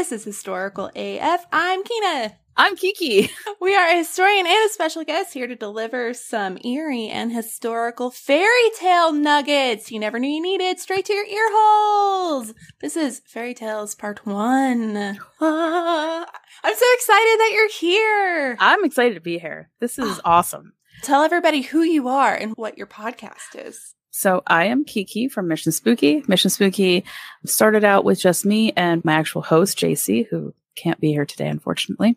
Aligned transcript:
This 0.00 0.12
is 0.12 0.24
Historical 0.24 0.90
AF. 0.96 1.44
I'm 1.52 1.84
Kina. 1.84 2.32
I'm 2.56 2.74
Kiki. 2.74 3.28
We 3.60 3.76
are 3.76 3.86
a 3.86 3.98
historian 3.98 4.46
and 4.46 4.66
a 4.66 4.72
special 4.72 5.04
guest 5.04 5.34
here 5.34 5.46
to 5.46 5.54
deliver 5.54 6.14
some 6.14 6.56
eerie 6.64 7.08
and 7.08 7.30
historical 7.30 8.10
fairy 8.10 8.70
tale 8.78 9.12
nuggets 9.12 9.92
you 9.92 10.00
never 10.00 10.18
knew 10.18 10.30
you 10.30 10.40
needed 10.40 10.80
straight 10.80 11.04
to 11.04 11.12
your 11.12 11.26
ear 11.26 11.48
holes. 11.52 12.54
This 12.80 12.96
is 12.96 13.20
Fairy 13.26 13.52
Tales 13.52 13.94
Part 13.94 14.24
1. 14.24 15.18
Ah, 15.42 16.26
I'm 16.64 16.74
so 16.74 16.86
excited 16.94 17.38
that 17.38 17.50
you're 17.52 17.68
here. 17.68 18.56
I'm 18.58 18.86
excited 18.86 19.16
to 19.16 19.20
be 19.20 19.38
here. 19.38 19.68
This 19.80 19.98
is 19.98 20.18
awesome. 20.24 20.72
Tell 21.02 21.24
everybody 21.24 21.60
who 21.60 21.82
you 21.82 22.08
are 22.08 22.34
and 22.34 22.54
what 22.56 22.78
your 22.78 22.86
podcast 22.86 23.54
is. 23.54 23.94
So 24.10 24.42
I 24.46 24.66
am 24.66 24.84
Kiki 24.84 25.28
from 25.28 25.48
Mission 25.48 25.72
Spooky. 25.72 26.24
Mission 26.26 26.50
Spooky 26.50 27.04
started 27.46 27.84
out 27.84 28.04
with 28.04 28.20
just 28.20 28.44
me 28.44 28.72
and 28.72 29.04
my 29.04 29.14
actual 29.14 29.42
host, 29.42 29.78
JC, 29.78 30.26
who 30.28 30.52
can't 30.76 31.00
be 31.00 31.12
here 31.12 31.26
today, 31.26 31.48
unfortunately. 31.48 32.16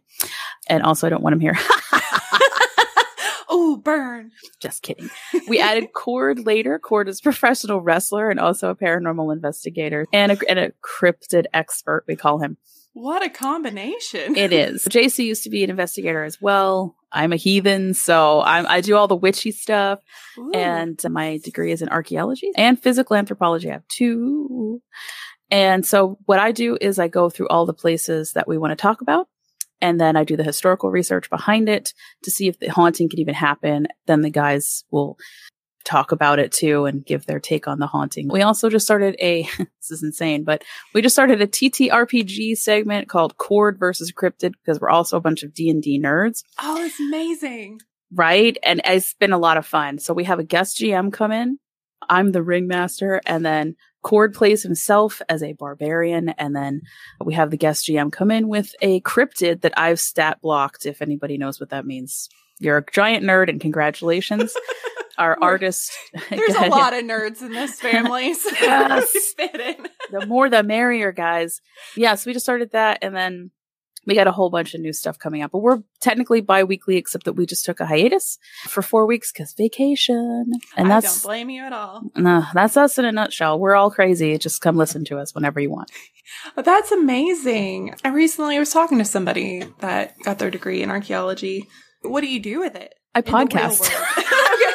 And 0.68 0.84
also 0.84 1.06
I 1.08 1.10
don't 1.10 1.24
want 1.24 1.34
him 1.34 1.40
here. 1.40 1.58
oh, 3.50 3.80
burn. 3.84 4.32
just 4.60 4.82
kidding. 4.82 5.10
We 5.48 5.60
added 5.60 5.92
Cord 5.94 6.46
later. 6.46 6.80
Cord 6.80 7.08
is 7.08 7.20
a 7.20 7.24
professional 7.24 7.82
wrestler 7.82 8.30
and 8.30 8.40
also 8.40 8.70
a 8.70 8.76
paranormal 8.76 9.34
investigator 9.34 10.06
and 10.12 10.32
a, 10.32 10.38
and 10.50 10.60
a 10.60 10.72
cryptid 10.84 11.46
expert, 11.54 12.06
we 12.08 12.16
call 12.16 12.40
him. 12.40 12.58
What 12.94 13.26
a 13.26 13.30
combination. 13.30 14.36
It 14.36 14.54
is. 14.54 14.86
JC 14.86 15.26
used 15.26 15.44
to 15.44 15.50
be 15.50 15.64
an 15.64 15.70
investigator 15.70 16.24
as 16.24 16.42
well. 16.42 16.96
I'm 17.12 17.34
a 17.34 17.38
heathen, 17.38 17.94
so 17.94 18.42
I'm, 18.42 18.66
I 18.68 18.82
do 18.82 18.96
all 18.96 19.08
the 19.08 19.16
witchy 19.16 19.52
stuff. 19.52 20.00
Ooh. 20.38 20.52
and 20.54 21.00
my 21.10 21.40
degree 21.44 21.72
is 21.72 21.82
in 21.82 21.90
archaeology 21.90 22.52
and 22.56 22.82
physical 22.82 23.16
anthropology. 23.16 23.70
I 23.70 23.74
have 23.74 23.88
two. 23.88 24.82
And 25.52 25.86
so 25.86 26.18
what 26.26 26.40
I 26.40 26.52
do 26.52 26.78
is 26.82 26.98
I 26.98 27.08
go 27.08 27.30
through 27.30 27.48
all 27.50 27.66
the 27.66 27.74
places 27.74 28.34
that 28.34 28.48
we 28.48 28.58
want 28.58 28.72
to 28.72 28.82
talk 28.82 29.02
about. 29.02 29.28
And 29.82 30.00
then 30.00 30.16
I 30.16 30.24
do 30.24 30.38
the 30.38 30.44
historical 30.44 30.90
research 30.90 31.30
behind 31.30 31.68
it 31.68 31.94
to 32.24 32.32
see 32.32 32.48
if 32.48 32.58
the 32.58 32.70
haunting 32.70 33.10
could 33.10 33.20
even 33.20 33.36
happen. 33.36 33.88
Then 34.08 34.22
the 34.22 34.30
guys 34.30 34.86
will 34.92 35.18
talk 35.84 36.12
about 36.12 36.40
it 36.40 36.52
too 36.52 36.86
and 36.86 37.06
give 37.06 37.26
their 37.26 37.40
take 37.40 37.68
on 37.68 37.80
the 37.80 37.88
haunting. 37.88 38.30
We 38.30 38.42
also 38.42 38.70
just 38.70 38.86
started 38.86 39.16
a, 39.20 39.44
this 39.58 39.92
is 39.92 40.04
insane, 40.04 40.44
but 40.44 40.64
we 40.94 41.02
just 41.02 41.16
started 41.16 41.42
a 41.42 41.48
TTRPG 41.48 42.58
segment 42.58 43.10
called 43.10 43.38
Cord 43.38 43.78
versus 43.80 44.12
Cryptid 44.12 44.54
because 44.64 44.80
we're 44.80 44.90
also 44.90 45.18
a 45.18 45.22
bunch 45.22 45.44
of 45.44 45.54
D&D 45.54 46.00
nerds 46.02 46.44
oh, 46.60 46.84
it's 46.84 47.00
amazing. 47.00 47.80
right? 48.12 48.58
And 48.64 48.82
it's 48.86 49.14
been 49.16 49.34
a 49.34 49.38
lot 49.38 49.58
of 49.58 49.66
fun. 49.66 50.00
So 50.00 50.14
we 50.14 50.24
have 50.26 50.40
a 50.40 50.44
guest 50.44 50.78
GM 50.78 51.12
come 51.12 51.32
in. 51.32 51.60
I'm 52.10 52.32
the 52.34 52.44
ringmaster, 52.44 53.22
and 53.26 53.46
then 53.46 53.76
Cord 54.02 54.34
plays 54.34 54.62
himself 54.62 55.22
as 55.30 55.42
a 55.42 55.54
barbarian, 55.54 56.30
and 56.30 56.54
then 56.54 56.82
we 57.24 57.34
have 57.36 57.50
the 57.50 57.58
guest 57.58 57.88
GM 57.88 58.12
come 58.12 58.30
in 58.30 58.50
with 58.50 58.76
a 58.82 59.00
cryptid 59.02 59.62
that 59.62 59.74
I've 59.78 60.02
stat 60.02 60.42
blocked. 60.42 60.86
If 60.86 61.02
anybody 61.02 61.38
knows 61.38 61.62
what 61.62 61.70
that 61.70 61.86
means, 61.86 62.28
you're 62.60 62.80
a 62.80 62.92
giant 62.92 63.24
nerd, 63.24 63.50
and 63.50 63.62
congratulations. 63.62 64.54
Our 65.18 65.38
We're- 65.40 65.52
artist. 65.52 65.92
There's 66.30 66.56
a 66.56 66.68
lot 66.68 66.94
of 66.94 67.04
nerds 67.04 67.42
in 67.42 67.52
this 67.52 67.80
family, 67.80 68.34
so 68.36 68.50
Yes. 68.62 69.34
the 70.12 70.26
more 70.28 70.50
the 70.50 70.64
merrier, 70.64 71.12
guys. 71.12 71.62
Yeah, 71.96 72.16
so 72.16 72.30
we 72.30 72.34
just 72.34 72.46
started 72.46 72.72
that, 72.72 73.00
and 73.02 73.16
then 73.16 73.52
we 74.06 74.16
got 74.16 74.28
a 74.28 74.32
whole 74.34 74.50
bunch 74.50 74.74
of 74.74 74.82
new 74.82 74.92
stuff 74.92 75.18
coming 75.18 75.44
up. 75.44 75.52
But 75.52 75.60
we're 75.60 75.80
technically 76.02 76.42
bi-weekly, 76.42 76.98
except 76.98 77.24
that 77.26 77.34
we 77.34 77.46
just 77.46 77.64
took 77.64 77.80
a 77.80 77.86
hiatus 77.86 78.38
for 78.68 78.82
four 78.82 79.06
weeks 79.06 79.32
because 79.32 79.54
vacation, 79.54 80.52
and 80.76 80.88
I 80.88 80.90
that's 81.00 81.22
don't 81.22 81.30
blame 81.30 81.50
you 81.50 81.64
at 81.64 81.72
all. 81.74 82.02
no, 82.16 82.44
that's 82.54 82.76
us 82.76 82.98
in 82.98 83.06
a 83.06 83.12
nutshell. 83.12 83.60
We're 83.60 83.76
all 83.76 83.92
crazy. 83.92 84.38
Just 84.38 84.62
come 84.62 84.76
listen 84.76 85.06
to 85.06 85.18
us 85.20 85.34
whenever 85.34 85.60
you 85.62 85.70
want. 85.70 85.90
But 86.56 86.66
that's 86.66 86.92
amazing. 86.92 87.96
I 88.04 88.10
recently 88.10 88.58
was 88.60 88.72
talking 88.72 88.98
to 88.98 89.06
somebody 89.06 89.64
that 89.80 90.20
got 90.24 90.40
their 90.40 90.50
degree 90.52 90.82
in 90.82 90.90
archaeology. 90.90 91.68
What 92.02 92.22
do 92.22 92.28
you 92.28 92.40
do 92.42 92.60
with 92.60 92.76
it? 92.76 92.94
I 93.16 93.20
in 93.20 93.26
the 93.26 93.32
real 93.32 93.48
podcast. 93.48 93.82
okay. 93.84 94.74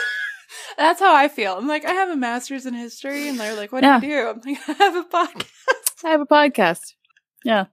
That's 0.78 1.00
how 1.00 1.14
I 1.14 1.28
feel. 1.28 1.54
I'm 1.58 1.66
like, 1.66 1.84
I 1.84 1.92
have 1.92 2.08
a 2.08 2.16
master's 2.16 2.64
in 2.64 2.72
history, 2.72 3.28
and 3.28 3.38
they're 3.38 3.56
like, 3.56 3.72
"What 3.72 3.82
Yeah. 3.82 3.98
do 4.00 4.06
you 4.06 4.12
do?" 4.14 4.28
I'm 4.28 4.40
like, 4.46 4.68
"I 4.68 4.84
have 4.84 4.96
a 4.96 5.04
podcast." 5.04 6.04
I 6.04 6.08
have 6.10 6.20
a 6.20 6.26
podcast. 6.26 6.94
Yeah, 7.44 7.66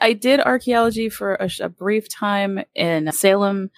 I 0.00 0.12
did 0.12 0.40
archaeology 0.40 1.08
for 1.08 1.34
a, 1.34 1.48
a 1.60 1.68
brief 1.68 2.08
time 2.08 2.60
in 2.74 3.10
Salem, 3.12 3.70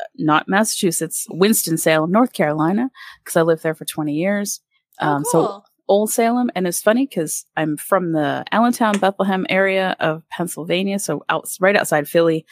uh, 0.00 0.04
not 0.16 0.48
Massachusetts, 0.48 1.26
Winston 1.30 1.76
Salem, 1.78 2.10
North 2.12 2.32
Carolina, 2.32 2.90
because 3.22 3.36
I 3.36 3.42
lived 3.42 3.62
there 3.62 3.74
for 3.74 3.84
20 3.84 4.12
years. 4.14 4.60
Um, 5.00 5.24
oh, 5.26 5.30
So. 5.30 5.62
Old 5.88 6.10
Salem, 6.10 6.48
and 6.54 6.66
it's 6.66 6.80
funny 6.80 7.06
because 7.06 7.44
I'm 7.56 7.76
from 7.76 8.12
the 8.12 8.44
Allentown, 8.52 8.98
Bethlehem 8.98 9.44
area 9.48 9.94
of 10.00 10.22
Pennsylvania, 10.30 10.98
so 10.98 11.24
out 11.28 11.48
right 11.60 11.76
outside 11.76 12.08
Philly, 12.08 12.46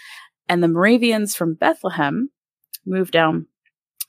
and 0.48 0.62
the 0.62 0.68
Moravians 0.68 1.34
from 1.36 1.54
Bethlehem 1.54 2.30
moved 2.84 3.12
down 3.12 3.46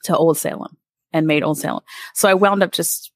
to 0.05 0.17
Old 0.17 0.37
Salem 0.37 0.75
and 1.13 1.27
made 1.27 1.43
Old 1.43 1.57
Salem. 1.57 1.83
So 2.13 2.27
I 2.29 2.33
wound 2.33 2.63
up 2.63 2.71
just, 2.71 3.11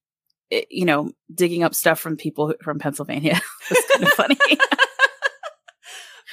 eh, 0.52 0.64
you 0.70 0.86
know, 0.86 1.12
digging 1.34 1.64
up 1.64 1.74
stuff 1.76 2.00
from 2.00 2.18
people 2.18 2.48
who- 2.48 2.58
from 2.62 2.80
Pennsylvania. 2.80 3.40
it's 3.70 3.92
kind 3.92 4.04
of 4.04 4.10
funny. 4.14 4.38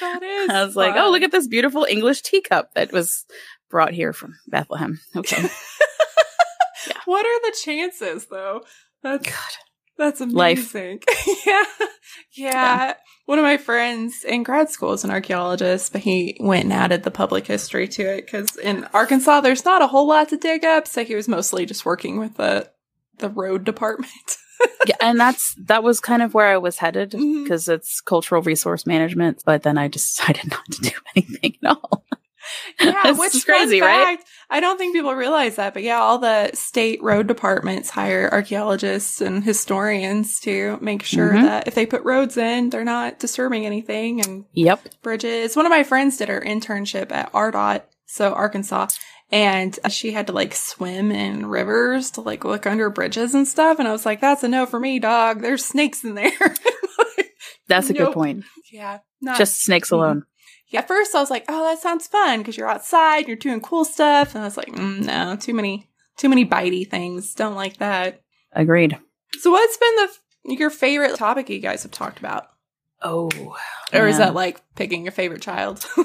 that 0.01 0.23
is. 0.23 0.51
I 0.51 0.65
was 0.65 0.77
like, 0.77 0.95
oh, 0.97 1.11
look 1.11 1.23
at 1.23 1.33
this 1.33 1.47
beautiful 1.47 1.87
English 1.89 2.23
teacup 2.23 2.75
that 2.75 2.93
was 2.93 3.25
brought 3.71 3.93
here 3.93 4.13
from 4.13 4.35
Bethlehem. 4.49 5.01
Okay. 5.17 5.49
What 7.05 7.25
are 7.25 7.41
the 7.51 7.57
chances, 7.65 8.27
though? 8.27 8.63
That's 9.03 9.25
God. 9.25 9.53
That's 9.99 10.21
Life. 10.21 10.75
amazing. 10.75 11.01
yeah. 11.47 11.65
yeah, 12.35 12.95
One 13.27 13.39
of 13.39 13.45
my 13.45 13.57
friends 13.57 14.25
in 14.25 14.43
grad 14.43 14.71
school 14.71 14.93
is 14.93 15.05
an 15.05 15.11
archaeologist, 15.11 15.93
but 15.93 16.01
he 16.01 16.37
went 16.41 16.65
and 16.65 16.73
added 16.73 17.03
the 17.03 17.11
public 17.11 17.47
history 17.47 17.89
to 17.89 18.03
it 18.03 18.27
because 18.27 18.57
in 18.57 18.85
Arkansas 18.93 19.41
there's 19.41 19.65
not 19.65 19.83
a 19.83 19.87
whole 19.87 20.09
lot 20.09 20.29
to 20.31 20.37
dig 20.37 20.65
up, 20.65 20.87
so 20.89 21.05
he 21.05 21.15
was 21.15 21.29
mostly 21.29 21.67
just 21.67 21.85
working 21.85 22.19
with 22.19 22.37
the 22.37 22.71
the 23.19 23.29
road 23.29 23.65
department. 23.65 24.37
yeah, 24.87 24.97
and 25.01 25.19
that's 25.19 25.55
that 25.67 25.83
was 25.83 26.01
kind 26.01 26.23
of 26.23 26.35
where 26.35 26.47
I 26.47 26.57
was 26.57 26.79
headed 26.79 27.13
mm-hmm. 27.13 27.43
because 27.43 27.69
it's 27.69 28.01
cultural 28.01 28.43
resource 28.43 28.87
management. 28.87 29.43
But 29.45 29.63
then 29.63 29.79
I 29.79 29.89
decided 29.89 30.51
not 30.51 30.65
to 30.73 30.81
do 30.81 30.97
anything 31.15 31.57
at 31.65 31.77
all. 31.77 32.05
Yeah, 32.81 33.13
which 33.13 33.35
is 33.35 33.45
crazy, 33.45 33.81
fun 33.81 33.89
right? 33.89 34.19
I 34.51 34.61
don't 34.61 34.77
think 34.79 34.95
people 34.95 35.15
realize 35.15 35.57
that, 35.57 35.73
but 35.75 35.83
yeah, 35.83 35.99
all 35.99 36.19
the 36.19 36.51
state 36.55 37.03
road 37.03 37.27
departments 37.27 37.91
hire 37.91 38.29
archaeologists 38.33 39.21
and 39.21 39.43
historians 39.45 40.41
to 40.41 40.79
make 40.81 41.03
sure 41.03 41.31
Mhm. 41.33 41.43
that 41.43 41.67
if 41.69 41.75
they 41.75 41.87
put 41.87 42.03
roads 42.05 42.37
in, 42.37 42.71
they're 42.71 42.85
not 42.85 43.19
disturbing 43.19 43.65
anything 43.67 44.21
and 44.21 44.45
Yep. 44.53 44.89
bridges. 45.03 45.57
One 45.57 45.67
of 45.67 45.71
my 45.71 45.83
friends 45.85 46.17
did 46.17 46.29
her 46.29 46.41
internship 46.41 47.11
at 47.13 47.33
ARDOT, 47.33 47.83
so 48.07 48.33
Arkansas, 48.33 48.89
and 49.31 49.79
she 49.89 50.13
had 50.13 50.27
to 50.27 50.33
like 50.35 50.55
swim 50.55 51.11
in 51.11 51.47
rivers 51.47 52.11
to 52.13 52.21
like 52.21 52.45
look 52.45 52.67
under 52.67 52.91
bridges 52.91 53.35
and 53.35 53.49
stuff. 53.49 53.79
And 53.79 53.89
I 53.89 53.93
was 53.93 54.05
like, 54.05 54.21
that's 54.21 54.43
a 54.43 54.49
no 54.49 54.67
for 54.67 54.79
me, 54.81 54.99
dog. 54.99 55.41
There's 55.41 55.65
snakes 55.65 56.05
in 56.05 56.15
there. 56.15 56.31
That's 57.69 57.89
a 57.89 57.93
Nope. 57.95 58.09
good 58.09 58.15
point. 58.15 58.45
yeah. 58.73 58.99
Not 59.21 59.39
Just 59.39 59.63
snakes 59.63 59.91
alone. 59.93 60.25
Yeah, 60.73 60.81
at 60.81 60.89
first 60.89 61.15
I 61.15 61.21
was 61.21 61.31
like, 61.31 61.45
"Oh, 61.49 61.65
that 61.65 61.81
sounds 61.81 62.07
fun 62.07 62.39
because 62.39 62.57
you're 62.57 62.69
outside, 62.69 63.29
you're 63.29 63.37
doing 63.37 63.61
cool 63.61 63.85
stuff," 63.85 64.35
and 64.35 64.43
I 64.43 64.47
was 64.47 64.57
like, 64.57 64.69
mm, 64.69 65.05
"No, 65.05 65.37
too 65.37 65.55
many, 65.55 65.89
too 66.17 66.29
many 66.29 66.45
bitey 66.45 66.89
things. 66.89 67.35
Don't 67.35 67.55
like 67.55 67.77
that." 67.79 68.23
Agreed. 68.53 68.99
So, 69.39 69.51
what's 69.51 69.77
been 69.77 69.97
the 69.97 70.09
your 70.57 70.71
favorite 70.71 71.17
topic 71.17 71.49
you 71.49 71.61
guys 71.61 71.85
have 71.85 71.93
talked 71.93 72.19
about, 72.19 72.49
Oh, 73.03 73.31
or 73.93 74.07
is 74.07 74.19
that 74.19 74.35
like 74.35 74.61
picking 74.77 75.03
your 75.03 75.13
favorite 75.13 75.43
child? 75.43 75.85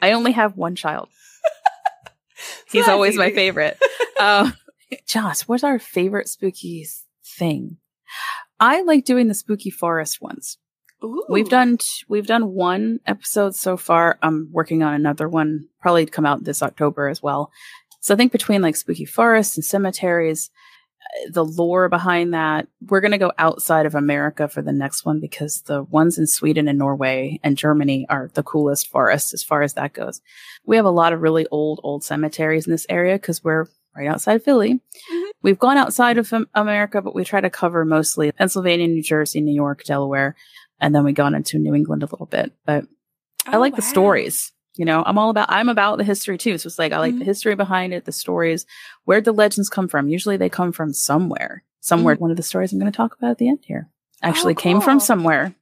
I 0.00 0.12
only 0.12 0.32
have 0.32 0.56
one 0.56 0.74
child. 0.74 1.08
He's 2.70 2.88
always 2.88 3.16
my 3.16 3.30
favorite. 3.30 3.78
um, 4.20 4.54
Josh, 5.06 5.42
what's 5.42 5.62
our 5.62 5.78
favorite 5.78 6.28
spooky 6.28 6.86
thing? 7.24 7.76
I 8.58 8.82
like 8.82 9.04
doing 9.04 9.28
the 9.28 9.34
spooky 9.34 9.70
forest 9.70 10.20
ones. 10.20 10.58
Ooh. 11.02 11.24
We've 11.28 11.48
done 11.48 11.78
t- 11.78 12.04
we've 12.08 12.26
done 12.26 12.52
one 12.52 13.00
episode 13.06 13.54
so 13.54 13.76
far. 13.76 14.18
I'm 14.22 14.48
working 14.52 14.82
on 14.82 14.94
another 14.94 15.28
one, 15.28 15.68
probably 15.80 16.06
come 16.06 16.26
out 16.26 16.44
this 16.44 16.62
October 16.62 17.08
as 17.08 17.22
well. 17.22 17.50
So 18.00 18.14
I 18.14 18.16
think 18.16 18.32
between 18.32 18.62
like 18.62 18.76
spooky 18.76 19.04
forests 19.04 19.56
and 19.56 19.64
cemeteries, 19.64 20.50
uh, 21.00 21.30
the 21.32 21.44
lore 21.44 21.88
behind 21.88 22.34
that, 22.34 22.66
we're 22.88 23.00
going 23.00 23.12
to 23.12 23.18
go 23.18 23.32
outside 23.38 23.86
of 23.86 23.94
America 23.94 24.48
for 24.48 24.62
the 24.62 24.72
next 24.72 25.04
one 25.04 25.20
because 25.20 25.62
the 25.62 25.82
ones 25.84 26.18
in 26.18 26.26
Sweden 26.26 26.68
and 26.68 26.78
Norway 26.78 27.38
and 27.42 27.56
Germany 27.56 28.06
are 28.08 28.30
the 28.34 28.42
coolest 28.42 28.88
forests 28.88 29.32
as 29.34 29.42
far 29.44 29.62
as 29.62 29.74
that 29.74 29.92
goes. 29.92 30.20
We 30.66 30.76
have 30.76 30.84
a 30.84 30.90
lot 30.90 31.12
of 31.12 31.20
really 31.22 31.46
old 31.50 31.80
old 31.82 32.04
cemeteries 32.04 32.66
in 32.66 32.72
this 32.72 32.86
area 32.88 33.14
because 33.14 33.42
we're 33.44 33.66
right 33.96 34.08
outside 34.08 34.42
Philly. 34.42 34.74
Mhm. 35.12 35.30
We've 35.42 35.58
gone 35.58 35.76
outside 35.76 36.18
of 36.18 36.32
America, 36.54 37.02
but 37.02 37.14
we 37.14 37.24
try 37.24 37.40
to 37.40 37.50
cover 37.50 37.84
mostly 37.84 38.30
Pennsylvania, 38.32 38.86
New 38.86 39.02
Jersey, 39.02 39.40
New 39.40 39.54
York, 39.54 39.84
Delaware, 39.84 40.34
and 40.82 40.94
then 40.94 41.04
we 41.04 41.12
gone 41.12 41.34
into 41.34 41.58
New 41.58 41.74
England 41.74 42.02
a 42.02 42.06
little 42.06 42.26
bit. 42.26 42.52
But 42.66 42.84
I 43.46 43.56
Oh, 43.56 43.60
like 43.60 43.76
the 43.76 43.82
stories. 43.82 44.52
You 44.76 44.84
know, 44.84 45.02
I'm 45.04 45.16
all 45.18 45.30
about 45.30 45.50
I'm 45.50 45.68
about 45.68 45.96
the 45.98 46.04
history 46.04 46.36
too. 46.38 46.58
So 46.58 46.66
it's 46.66 46.78
like 46.78 46.92
I 46.92 46.98
like 46.98 47.14
Mhm. 47.14 47.20
the 47.20 47.24
history 47.24 47.54
behind 47.54 47.92
it, 47.94 48.04
the 48.04 48.12
stories, 48.12 48.66
where'd 49.04 49.24
the 49.24 49.32
legends 49.32 49.68
come 49.70 49.88
from? 49.88 50.08
Usually 50.08 50.36
they 50.36 50.48
come 50.48 50.72
from 50.72 50.92
somewhere. 50.92 51.62
Somewhere. 51.80 52.14
One 52.16 52.30
of 52.30 52.36
the 52.36 52.42
stories 52.42 52.72
I'm 52.72 52.78
going 52.78 52.90
to 52.92 52.96
talk 52.96 53.16
about 53.16 53.32
at 53.32 53.38
the 53.38 53.48
end 53.48 53.60
here 53.62 53.88
actually 54.22 54.54
came. 54.54 54.76
Oh, 54.76 54.80
cool. 54.80 54.84
from 54.84 55.00
somewhere. 55.00 55.54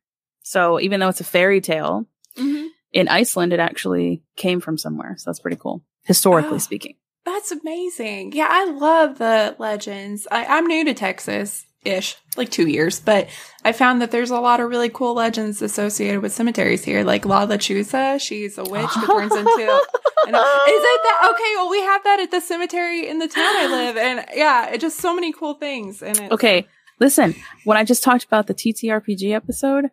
So 0.42 0.78
even 0.80 1.00
though 1.00 1.08
it's 1.08 1.20
a 1.20 1.24
fairy 1.24 1.60
tale, 1.60 2.06
Mm-hmm. 2.36 2.66
in 2.92 3.08
Iceland, 3.08 3.52
it 3.52 3.58
actually 3.60 4.22
came 4.36 4.60
from 4.60 4.78
somewhere. 4.78 5.14
So 5.18 5.28
that's 5.30 5.40
pretty 5.40 5.56
cool, 5.56 5.82
historically 6.04 6.56
Oh. 6.56 6.58
speaking. 6.58 6.94
That's 7.24 7.50
amazing. 7.52 8.32
Yeah, 8.32 8.46
I 8.48 8.64
love 8.66 9.18
the 9.18 9.56
legends. 9.58 10.26
I, 10.30 10.44
I'm 10.46 10.66
new 10.66 10.84
to 10.84 10.94
Texas 10.94 11.66
ish, 11.84 12.16
like 12.36 12.50
two 12.50 12.68
years, 12.68 13.00
but 13.00 13.28
I 13.64 13.72
found 13.72 14.02
that 14.02 14.10
there's 14.10 14.30
a 14.30 14.40
lot 14.40 14.60
of 14.60 14.68
really 14.68 14.88
cool 14.88 15.14
legends 15.14 15.62
associated 15.62 16.20
with 16.20 16.32
cemeteries 16.32 16.84
here. 16.84 17.04
Like 17.04 17.24
La 17.24 17.46
Lechuza, 17.46 18.20
she's 18.20 18.58
a 18.58 18.64
witch 18.64 18.90
who 18.90 19.06
turns 19.06 19.34
into. 19.34 19.82
And, 20.26 20.36
is 20.36 20.42
it 20.42 21.00
that? 21.02 21.30
Okay, 21.32 21.54
well, 21.56 21.70
we 21.70 21.80
have 21.80 22.04
that 22.04 22.20
at 22.20 22.30
the 22.30 22.42
cemetery 22.42 23.08
in 23.08 23.18
the 23.20 23.26
town 23.26 23.56
I 23.56 23.66
live, 23.68 23.96
and 23.96 24.26
yeah, 24.34 24.68
it 24.68 24.78
just 24.78 24.98
so 24.98 25.14
many 25.14 25.32
cool 25.32 25.54
things. 25.54 26.02
And 26.02 26.14
it. 26.14 26.30
Okay, 26.30 26.68
listen. 27.00 27.34
When 27.64 27.78
I 27.78 27.84
just 27.84 28.04
talked 28.04 28.24
about 28.24 28.46
the 28.46 28.52
TTRPG 28.52 29.34
episode, 29.34 29.86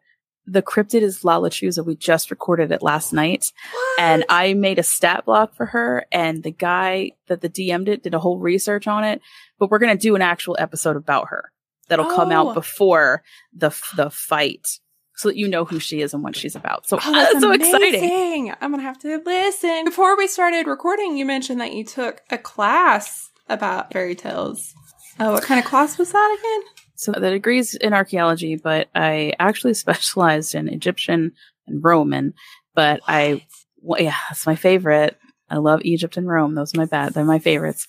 the 0.46 0.62
cryptid 0.62 1.02
is 1.02 1.24
La 1.24 1.40
Lechuza. 1.40 1.84
We 1.84 1.96
just 1.96 2.30
recorded 2.30 2.74
it 2.74 2.84
last 2.84 3.14
night, 3.14 3.54
and 3.98 4.26
I 4.28 4.54
made 4.54 4.80
a 4.80 4.84
stat 4.84 5.24
block 5.26 5.56
for 5.56 5.68
her. 5.68 6.06
And 6.12 6.44
the 6.44 6.52
guy 6.52 7.12
that 7.28 7.40
the 7.40 7.50
DM'd 7.50 7.88
it 7.88 8.04
did 8.04 8.14
a 8.14 8.20
whole 8.20 8.38
research 8.38 8.86
on 8.86 9.06
it. 9.06 9.22
But 9.58 9.72
we're 9.72 9.80
gonna 9.80 9.96
do 9.96 10.16
an 10.18 10.22
actual 10.22 10.58
episode 10.60 10.98
about 10.98 11.30
her 11.30 11.54
that'll 11.88 12.06
come 12.16 12.32
Oh. 12.32 12.50
out 12.50 12.54
before 12.54 13.24
the 13.54 13.70
the 13.96 14.10
fight, 14.10 14.68
so 15.16 15.30
that 15.30 15.38
you 15.38 15.48
know 15.48 15.66
who 15.66 15.80
she 15.80 16.02
is 16.02 16.14
and 16.14 16.24
what 16.24 16.36
she's 16.36 16.56
about. 16.56 16.88
So 16.88 16.98
Oh, 17.04 17.12
that's 17.12 17.34
that's 17.34 17.42
so 17.44 17.52
exciting. 17.54 18.54
I'm 18.62 18.72
gonna 18.72 18.84
have 18.84 19.00
to 19.00 19.22
listen. 19.26 19.86
Before 19.86 20.18
we 20.18 20.28
started 20.28 20.68
recording, 20.68 21.18
you 21.18 21.26
mentioned 21.26 21.60
that 21.62 21.74
you 21.74 21.84
took 21.84 22.22
a 22.30 22.38
class 22.38 23.30
about 23.50 23.92
fairy 23.94 24.16
tales. 24.16 24.74
Oh, 25.20 25.32
what 25.34 25.44
kind 25.44 25.60
of 25.60 25.66
class 25.66 25.98
was 25.98 26.12
that 26.12 26.38
again? 26.40 26.70
So 26.96 27.12
the 27.12 27.32
degree's 27.40 27.76
in 27.76 27.94
archaeology, 27.94 28.56
but 28.56 28.90
I 28.96 29.34
actually 29.40 29.74
specialized 29.86 30.56
in 30.56 30.68
Egyptian 30.68 31.32
and 31.68 31.84
Roman. 31.84 32.34
But 32.76 33.02
I, 33.08 33.44
well, 33.82 34.02
yeah, 34.02 34.16
that's 34.30 34.46
my 34.46 34.56
favorite. 34.56 35.18
I 35.50 35.58
love 35.58 35.80
Egypt 35.84 36.18
and 36.18 36.28
Rome. 36.28 36.54
Those 36.56 36.76
are 36.76 36.78
my 36.78 36.86
bad. 36.86 37.14
They're 37.14 37.24
my 37.24 37.40
favorites. 37.40 37.88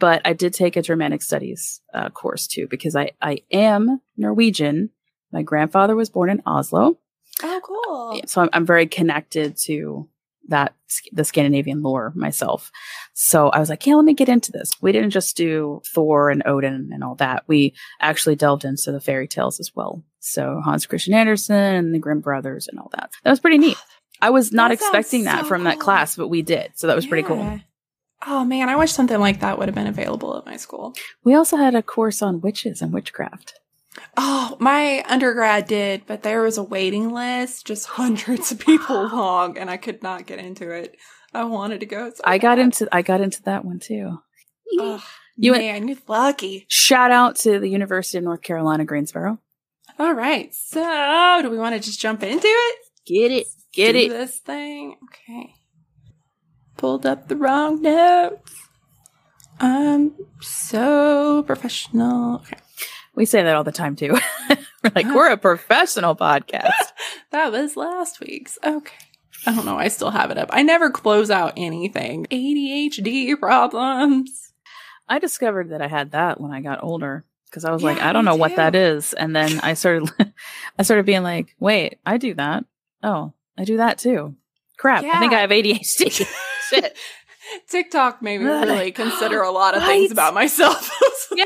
But 0.00 0.22
I 0.24 0.32
did 0.32 0.52
take 0.54 0.76
a 0.76 0.82
Germanic 0.82 1.22
studies 1.22 1.80
uh, 1.94 2.08
course 2.10 2.46
too 2.48 2.66
because 2.68 2.96
I 2.96 3.12
I 3.22 3.38
am 3.52 4.00
Norwegian. 4.16 4.90
My 5.32 5.42
grandfather 5.42 5.94
was 5.94 6.10
born 6.10 6.28
in 6.30 6.42
Oslo, 6.44 6.98
Oh, 7.42 7.60
cool. 7.62 8.20
so 8.26 8.42
I'm, 8.42 8.48
I'm 8.52 8.66
very 8.66 8.86
connected 8.86 9.56
to 9.66 10.08
that 10.48 10.74
the 11.12 11.22
Scandinavian 11.24 11.82
lore 11.82 12.12
myself. 12.16 12.72
So 13.14 13.48
I 13.50 13.60
was 13.60 13.68
like, 13.70 13.86
yeah, 13.86 13.94
let 13.94 14.04
me 14.04 14.14
get 14.14 14.28
into 14.28 14.50
this. 14.50 14.72
We 14.82 14.90
didn't 14.90 15.10
just 15.10 15.36
do 15.36 15.80
Thor 15.94 16.30
and 16.30 16.42
Odin 16.44 16.90
and 16.92 17.04
all 17.04 17.14
that. 17.16 17.44
We 17.46 17.74
actually 18.00 18.34
delved 18.34 18.64
into 18.64 18.90
the 18.90 19.00
fairy 19.00 19.28
tales 19.28 19.60
as 19.60 19.70
well. 19.76 20.02
So 20.18 20.60
Hans 20.64 20.86
Christian 20.86 21.14
Andersen 21.14 21.54
and 21.56 21.94
the 21.94 22.00
Grimm 22.00 22.20
brothers 22.20 22.66
and 22.66 22.80
all 22.80 22.90
that. 22.96 23.10
That 23.22 23.30
was 23.30 23.38
pretty 23.40 23.58
neat. 23.58 23.76
I 24.22 24.30
was 24.30 24.52
not 24.52 24.68
That 24.68 24.74
expecting 24.74 25.24
that 25.24 25.42
so 25.42 25.46
from 25.48 25.64
that 25.64 25.78
class, 25.78 26.16
but 26.16 26.28
we 26.28 26.42
did. 26.42 26.72
So 26.74 26.88
that 26.88 26.96
was 26.96 27.06
pretty 27.06 27.26
cool. 27.26 27.60
Oh 28.26 28.44
man, 28.44 28.68
I 28.68 28.76
wish 28.76 28.92
something 28.92 29.18
like 29.18 29.40
that 29.40 29.58
would 29.58 29.68
have 29.68 29.74
been 29.74 29.86
available 29.86 30.36
at 30.36 30.46
my 30.46 30.56
school. 30.56 30.94
We 31.24 31.34
also 31.34 31.56
had 31.56 31.74
a 31.74 31.82
course 31.82 32.20
on 32.22 32.40
witches 32.40 32.82
and 32.82 32.92
witchcraft. 32.92 33.54
Oh, 34.16 34.56
my 34.60 35.02
undergrad 35.08 35.66
did, 35.66 36.02
but 36.06 36.22
there 36.22 36.42
was 36.42 36.56
a 36.58 36.62
waiting 36.62 37.10
list, 37.10 37.66
just 37.66 37.86
hundreds 37.86 38.52
of 38.52 38.58
people 38.60 39.08
long, 39.12 39.58
and 39.58 39.68
I 39.70 39.76
could 39.78 40.02
not 40.02 40.26
get 40.26 40.38
into 40.38 40.70
it. 40.70 40.96
I 41.34 41.44
wanted 41.44 41.80
to 41.80 41.86
go. 41.86 42.10
So 42.10 42.20
I 42.24 42.38
got 42.38 42.56
bad. 42.56 42.64
into 42.64 42.88
I 42.92 43.02
got 43.02 43.20
into 43.20 43.42
that 43.44 43.64
one 43.64 43.78
too. 43.78 44.18
Oh, 44.78 45.02
You 45.36 45.52
went- 45.52 45.64
man, 45.64 45.88
you're 45.88 45.96
lucky. 46.06 46.66
Shout 46.68 47.10
out 47.10 47.36
to 47.36 47.58
the 47.58 47.68
University 47.68 48.18
of 48.18 48.24
North 48.24 48.42
Carolina, 48.42 48.84
Greensboro. 48.84 49.38
All 49.98 50.12
right, 50.14 50.54
so 50.54 51.40
do 51.42 51.50
we 51.50 51.58
want 51.58 51.74
to 51.74 51.80
just 51.80 52.00
jump 52.00 52.22
into 52.22 52.46
it? 52.46 52.76
Get 53.06 53.32
it. 53.32 53.46
Get 53.72 53.92
Do 53.92 53.98
it. 53.98 54.08
This 54.08 54.38
thing, 54.38 54.96
okay. 55.04 55.54
Pulled 56.80 57.04
up 57.04 57.28
the 57.28 57.36
wrong 57.36 57.82
notes. 57.82 58.56
I'm 59.60 60.12
so 60.40 61.42
professional. 61.42 62.36
Okay. 62.36 62.56
We 63.14 63.26
say 63.26 63.42
that 63.42 63.54
all 63.54 63.64
the 63.64 63.70
time 63.70 63.96
too. 63.96 64.16
we're 64.48 64.92
like, 64.94 65.04
we're 65.14 65.30
a 65.30 65.36
professional 65.36 66.16
podcast. 66.16 66.72
That 67.32 67.52
was 67.52 67.76
last 67.76 68.18
week's. 68.18 68.58
Okay. 68.64 68.94
I 69.46 69.54
don't 69.54 69.66
know. 69.66 69.76
I 69.76 69.88
still 69.88 70.10
have 70.10 70.30
it 70.30 70.38
up. 70.38 70.48
I 70.52 70.62
never 70.62 70.90
close 70.90 71.30
out 71.30 71.52
anything. 71.56 72.26
ADHD 72.30 73.38
problems. 73.38 74.52
I 75.06 75.18
discovered 75.18 75.68
that 75.70 75.80
I 75.82 75.86
had 75.86 76.10
that 76.12 76.40
when 76.40 76.50
I 76.50 76.60
got 76.62 76.82
older 76.82 77.24
because 77.44 77.64
I 77.66 77.70
was 77.72 77.82
Yeah, 77.82 77.90
like, 77.90 78.00
I 78.00 78.12
don't 78.14 78.24
know 78.24 78.34
what 78.36 78.56
that 78.56 78.74
is. 78.74 79.12
And 79.12 79.36
then 79.36 79.60
I 79.60 79.74
started, 79.74 80.10
I 80.78 80.82
started 80.82 81.04
being 81.06 81.22
like, 81.22 81.54
wait, 81.60 81.98
I 82.06 82.16
do 82.16 82.32
that. 82.34 82.64
Oh, 83.02 83.32
I 83.56 83.64
do 83.64 83.76
that 83.76 83.98
too. 83.98 84.34
Crap. 84.78 85.04
I 85.04 85.20
think 85.20 85.34
I 85.34 85.40
have 85.42 85.50
ADHD. 85.50 86.26
Shit. 86.70 86.96
TikTok 87.68 88.22
made 88.22 88.38
me 88.40 88.46
really 88.46 88.92
consider 88.92 89.42
a 89.42 89.50
lot 89.50 89.76
of 89.76 89.82
things 89.84 90.10
about 90.12 90.34
myself. 90.34 90.90
Yeah. 91.32 91.44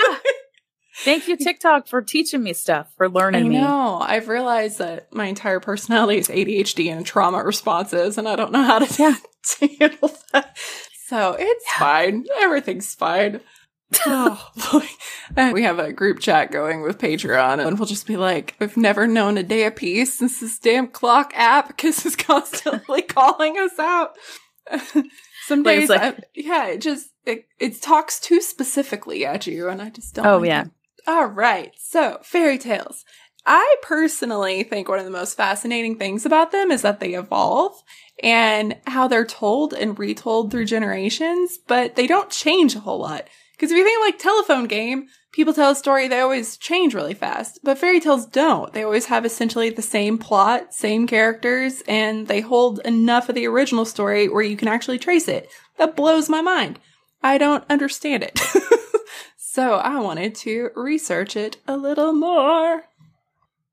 Thank 1.05 1.29
you, 1.29 1.37
TikTok, 1.37 1.89
for 1.89 2.01
teaching 2.01 2.43
me 2.43 2.53
stuff, 2.55 2.89
for 2.97 3.05
I 3.07 3.09
learning 3.11 3.49
me. 3.49 3.61
know. 3.61 3.99
I've 4.01 4.29
realized 4.29 4.79
that 4.79 5.13
my 5.13 5.27
entire 5.27 5.61
personality 5.61 6.19
is 6.19 6.29
ADHD 6.29 6.91
and 6.91 7.05
trauma 7.05 7.43
responses, 7.45 8.17
and 8.17 8.27
I 8.29 8.35
don't 8.37 8.53
know 8.53 8.63
how 8.63 8.79
to, 8.79 9.03
Yeah. 9.03 9.17
to 9.59 9.67
handle 9.79 10.17
that. 10.33 10.57
So 11.09 11.37
it's 11.39 11.65
Yeah. 11.75 11.79
fine. 11.79 12.25
Everything's 12.41 12.95
fine. 12.95 13.41
oh 14.07 14.51
boy. 14.73 14.87
And 15.37 15.53
we 15.53 15.65
have 15.65 15.79
a 15.79 15.93
group 15.93 16.21
chat 16.21 16.51
going 16.51 16.81
with 16.81 16.97
Patreon, 16.99 17.65
and 17.65 17.79
we'll 17.79 17.87
just 17.87 18.07
be 18.07 18.17
like, 18.17 18.55
I've 18.61 18.77
never 18.79 19.07
known 19.07 19.37
a 19.37 19.43
day 19.43 19.65
of 19.67 19.77
peace 19.77 20.15
since 20.15 20.41
this 20.41 20.59
damn 20.59 20.87
clock 20.89 21.33
app 21.35 21.69
because 21.69 22.07
it's 22.07 22.17
constantly 22.17 23.03
calling 23.03 23.59
us 23.59 23.79
out. 23.79 24.17
Some 25.47 25.63
Like, 25.63 25.81
days, 25.81 25.89
like- 25.89 26.01
I- 26.03 26.19
yeah, 26.35 26.67
it 26.69 26.81
just 26.81 27.09
it, 27.27 27.47
it 27.59 27.81
talks 27.83 28.19
too 28.21 28.41
specifically 28.41 29.25
at 29.27 29.47
you, 29.47 29.69
and 29.69 29.81
I 29.83 29.91
just 29.91 30.15
don't. 30.15 30.27
Oh, 30.27 30.39
like 30.39 30.47
yeah. 30.49 30.63
it. 30.65 30.71
All 31.07 31.27
right. 31.27 31.73
So, 31.79 32.19
fairy 32.23 32.59
tales. 32.59 33.05
I 33.47 33.77
personally 33.83 34.63
think 34.63 34.89
one 34.89 34.99
of 34.99 35.05
the 35.05 35.11
most 35.11 35.37
fascinating 35.37 35.99
things 35.99 36.25
about 36.25 36.51
them 36.51 36.71
is 36.71 36.81
that 36.81 36.99
they 37.01 37.13
evolve 37.13 37.75
and 38.23 38.77
how 38.87 39.07
they're 39.07 39.27
told 39.27 39.75
and 39.75 39.99
retold 39.99 40.51
through 40.51 40.65
generations, 40.65 41.59
but 41.67 41.95
they 41.95 42.07
don't 42.07 42.31
change 42.31 42.75
a 42.75 42.81
whole 42.81 43.01
lot. 43.01 43.29
Because 43.65 43.73
if 43.73 43.79
you 43.79 43.85
think 43.85 44.01
like 44.03 44.19
telephone 44.19 44.67
game, 44.67 45.07
people 45.33 45.55
tell 45.55 45.71
a 45.71 45.75
story, 45.75 46.07
they 46.07 46.21
always 46.21 46.59
change 46.59 46.93
really 46.93 47.15
fast. 47.15 47.61
But 47.63 47.79
fairy 47.79 47.99
tales 47.99 48.27
don't. 48.27 48.71
They 48.75 48.83
always 48.83 49.07
have 49.07 49.25
essentially 49.25 49.71
the 49.71 49.81
same 49.81 50.19
plot, 50.19 50.75
same 50.75 51.07
characters, 51.07 51.83
and 51.89 52.29
they 52.29 52.43
hold 52.43 52.81
enough 52.81 53.31
of 53.31 53.35
the 53.35 53.47
original 53.47 53.87
story 53.87 54.29
where 54.29 54.43
you 54.43 54.59
can 54.59 54.69
actually 54.69 54.99
trace 54.99 55.29
it. 55.29 55.49
That 55.79 55.97
blows 55.97 56.29
my 56.29 56.43
mind. 56.43 56.79
I 57.23 57.39
don't 57.39 57.65
understand 57.71 58.23
it. 58.23 58.39
so 59.39 59.77
I 59.77 59.99
wanted 59.99 60.35
to 60.35 60.69
research 60.77 61.35
it 61.35 61.57
a 61.67 61.79
little 61.79 62.13
more. 62.13 62.85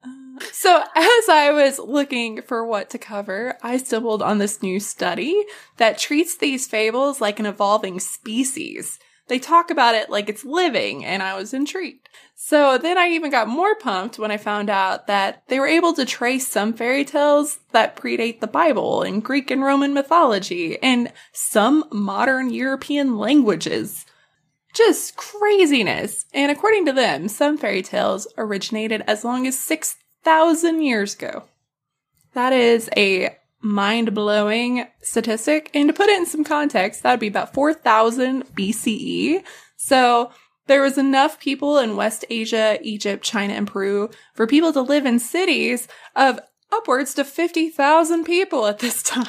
Uh, 0.05 0.39
So, 0.53 0.83
as 0.95 1.27
I 1.27 1.51
was 1.51 1.79
looking 1.79 2.43
for 2.43 2.65
what 2.65 2.89
to 2.91 2.98
cover, 2.98 3.57
I 3.62 3.75
stumbled 3.75 4.21
on 4.21 4.38
this 4.38 4.63
new 4.63 4.79
study 4.79 5.43
that 5.75 5.98
treats 5.98 6.38
these 6.38 6.65
fables 6.65 7.19
like 7.19 7.41
an 7.41 7.45
evolving 7.45 8.00
species. 8.00 8.98
They 9.31 9.39
talk 9.39 9.71
about 9.71 9.95
it 9.95 10.09
like 10.09 10.27
it's 10.27 10.43
living, 10.43 11.05
and 11.05 11.23
I 11.23 11.38
was 11.38 11.53
intrigued. 11.53 12.09
So 12.35 12.77
then 12.77 12.97
I 12.97 13.07
even 13.11 13.31
got 13.31 13.47
more 13.47 13.75
pumped 13.75 14.19
when 14.19 14.29
I 14.29 14.35
found 14.35 14.69
out 14.69 15.07
that 15.07 15.43
they 15.47 15.57
were 15.57 15.67
able 15.67 15.93
to 15.93 16.03
trace 16.03 16.50
some 16.50 16.73
fairy 16.73 17.05
tales 17.05 17.59
that 17.71 17.95
predate 17.95 18.41
the 18.41 18.47
Bible 18.47 19.03
and 19.03 19.23
Greek 19.23 19.50
and 19.50 19.63
Roman 19.63 19.93
mythology 19.93 20.77
and 20.83 21.13
some 21.31 21.85
modern 21.93 22.50
European 22.50 23.17
languages. 23.17 24.05
Just 24.73 25.15
craziness. 25.15 26.25
And 26.33 26.51
according 26.51 26.85
to 26.88 26.91
them, 26.91 27.29
some 27.29 27.57
fairy 27.57 27.83
tales 27.83 28.27
originated 28.38 29.01
as 29.07 29.23
long 29.23 29.47
as 29.47 29.57
6,000 29.57 30.81
years 30.81 31.15
ago. 31.15 31.45
That 32.33 32.51
is 32.51 32.89
a 32.97 33.38
mind 33.62 34.13
blowing 34.13 34.86
statistic. 35.01 35.70
And 35.74 35.89
to 35.89 35.94
put 35.94 36.10
it 36.10 36.18
in 36.18 36.25
some 36.25 36.44
context, 36.44 37.03
that 37.03 37.12
would 37.12 37.20
be 37.20 37.27
about 37.27 37.53
4,000 37.53 38.44
BCE. 38.56 39.44
So 39.77 40.32
there 40.68 40.82
was 40.82 40.98
enough 40.98 41.39
people 41.39 41.77
in 41.77 41.96
West 41.96 42.25
Asia, 42.30 42.77
Egypt, 42.82 43.24
China, 43.24 43.53
and 43.53 43.68
Peru 43.68 44.10
for 44.36 44.48
people 44.48 44.74
to 44.74 44.82
live 44.82 45.06
in 45.06 45.20
cities 45.20 45.88
of 46.15 46.39
upwards 46.72 47.13
to 47.15 47.24
50,000 47.24 48.24
people 48.24 48.65
at 48.68 48.80
this 48.80 49.03
time. 49.03 49.27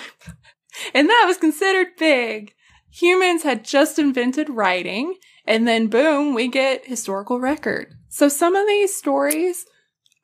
and 0.95 1.09
that 1.09 1.25
was 1.27 1.39
considered 1.39 1.89
big. 1.99 2.55
Humans 2.91 3.43
had 3.43 3.65
just 3.65 3.99
invented 3.99 4.51
writing, 4.51 5.15
and 5.47 5.67
then 5.67 5.87
boom, 5.87 6.35
we 6.35 6.49
get 6.49 6.87
historical 6.87 7.41
record. 7.41 7.95
So 8.09 8.29
some 8.29 8.55
of 8.55 8.67
these 8.67 8.95
stories 8.95 9.65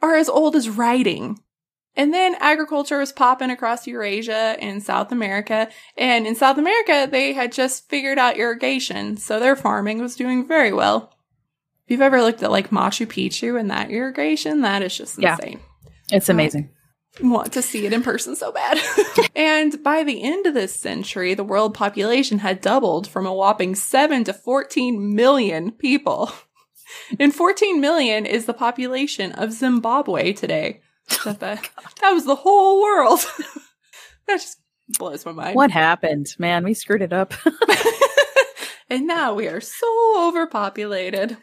are 0.03 0.15
as 0.15 0.29
old 0.29 0.55
as 0.55 0.69
writing. 0.69 1.39
And 1.99 2.15
then 2.15 2.37
agriculture 2.39 2.99
was 2.99 3.13
popping 3.13 3.51
across 3.51 3.87
Eurasia 3.89 4.57
and 4.61 4.81
South 4.83 5.11
America. 5.13 5.69
And 5.97 6.27
in 6.29 6.37
South 6.37 6.57
America, 6.57 7.09
they 7.11 7.33
had 7.33 7.51
just 7.53 7.89
figured 7.91 8.19
out 8.19 8.37
irrigation, 8.39 9.17
so 9.17 9.41
their 9.41 9.57
farming 9.57 10.01
was 10.01 10.15
doing 10.17 10.47
very 10.47 10.73
well. 10.73 11.13
If 11.85 11.91
you've 11.91 12.01
ever 12.01 12.23
looked 12.23 12.43
at 12.43 12.53
like 12.53 12.71
Machu 12.71 13.05
Picchu 13.07 13.59
and 13.59 13.69
that 13.71 13.91
irrigation, 13.91 14.61
that 14.61 14.83
is 14.83 14.97
just 14.97 15.19
Yeah. 15.19 15.33
insane. 15.35 15.61
It's 16.13 16.31
uh, 16.31 16.35
amazing. 16.35 16.71
want 17.21 17.53
to 17.55 17.63
see 17.63 17.85
it 17.85 17.93
in 17.93 18.03
person 18.05 18.37
so 18.37 18.53
bad. 18.53 18.79
and 19.35 19.83
by 19.83 20.05
the 20.05 20.23
end 20.23 20.47
of 20.47 20.55
this 20.55 20.75
century, 20.75 21.35
the 21.35 21.43
world 21.43 21.75
population 21.75 22.39
had 22.39 22.61
doubled 22.61 23.09
from 23.09 23.27
a 23.27 23.35
whopping 23.35 23.75
7 23.75 24.23
to 24.25 24.33
14 24.33 25.15
million 25.15 25.73
people. 25.73 26.31
And 27.21 27.35
14 27.35 27.83
million 27.83 28.25
is 28.25 28.47
the 28.47 28.55
population 28.55 29.33
of 29.33 29.53
Zimbabwe 29.53 30.33
today. 30.33 30.81
That, 31.25 31.41
that, 31.41 31.69
that 32.01 32.11
was 32.13 32.25
the 32.25 32.35
whole 32.35 32.83
world. 32.83 33.21
that 34.27 34.39
just 34.39 34.59
blows 34.99 35.25
my 35.27 35.33
mind. 35.33 35.57
What 35.57 35.71
happened? 35.71 36.29
Man, 36.39 36.65
we 36.65 36.75
screwed 36.75 37.03
it 37.03 37.13
up. 37.13 37.35
and 38.91 39.07
now 39.07 39.35
we 39.35 39.49
are 39.49 39.61
so 39.61 40.29
overpopulated. 40.29 41.37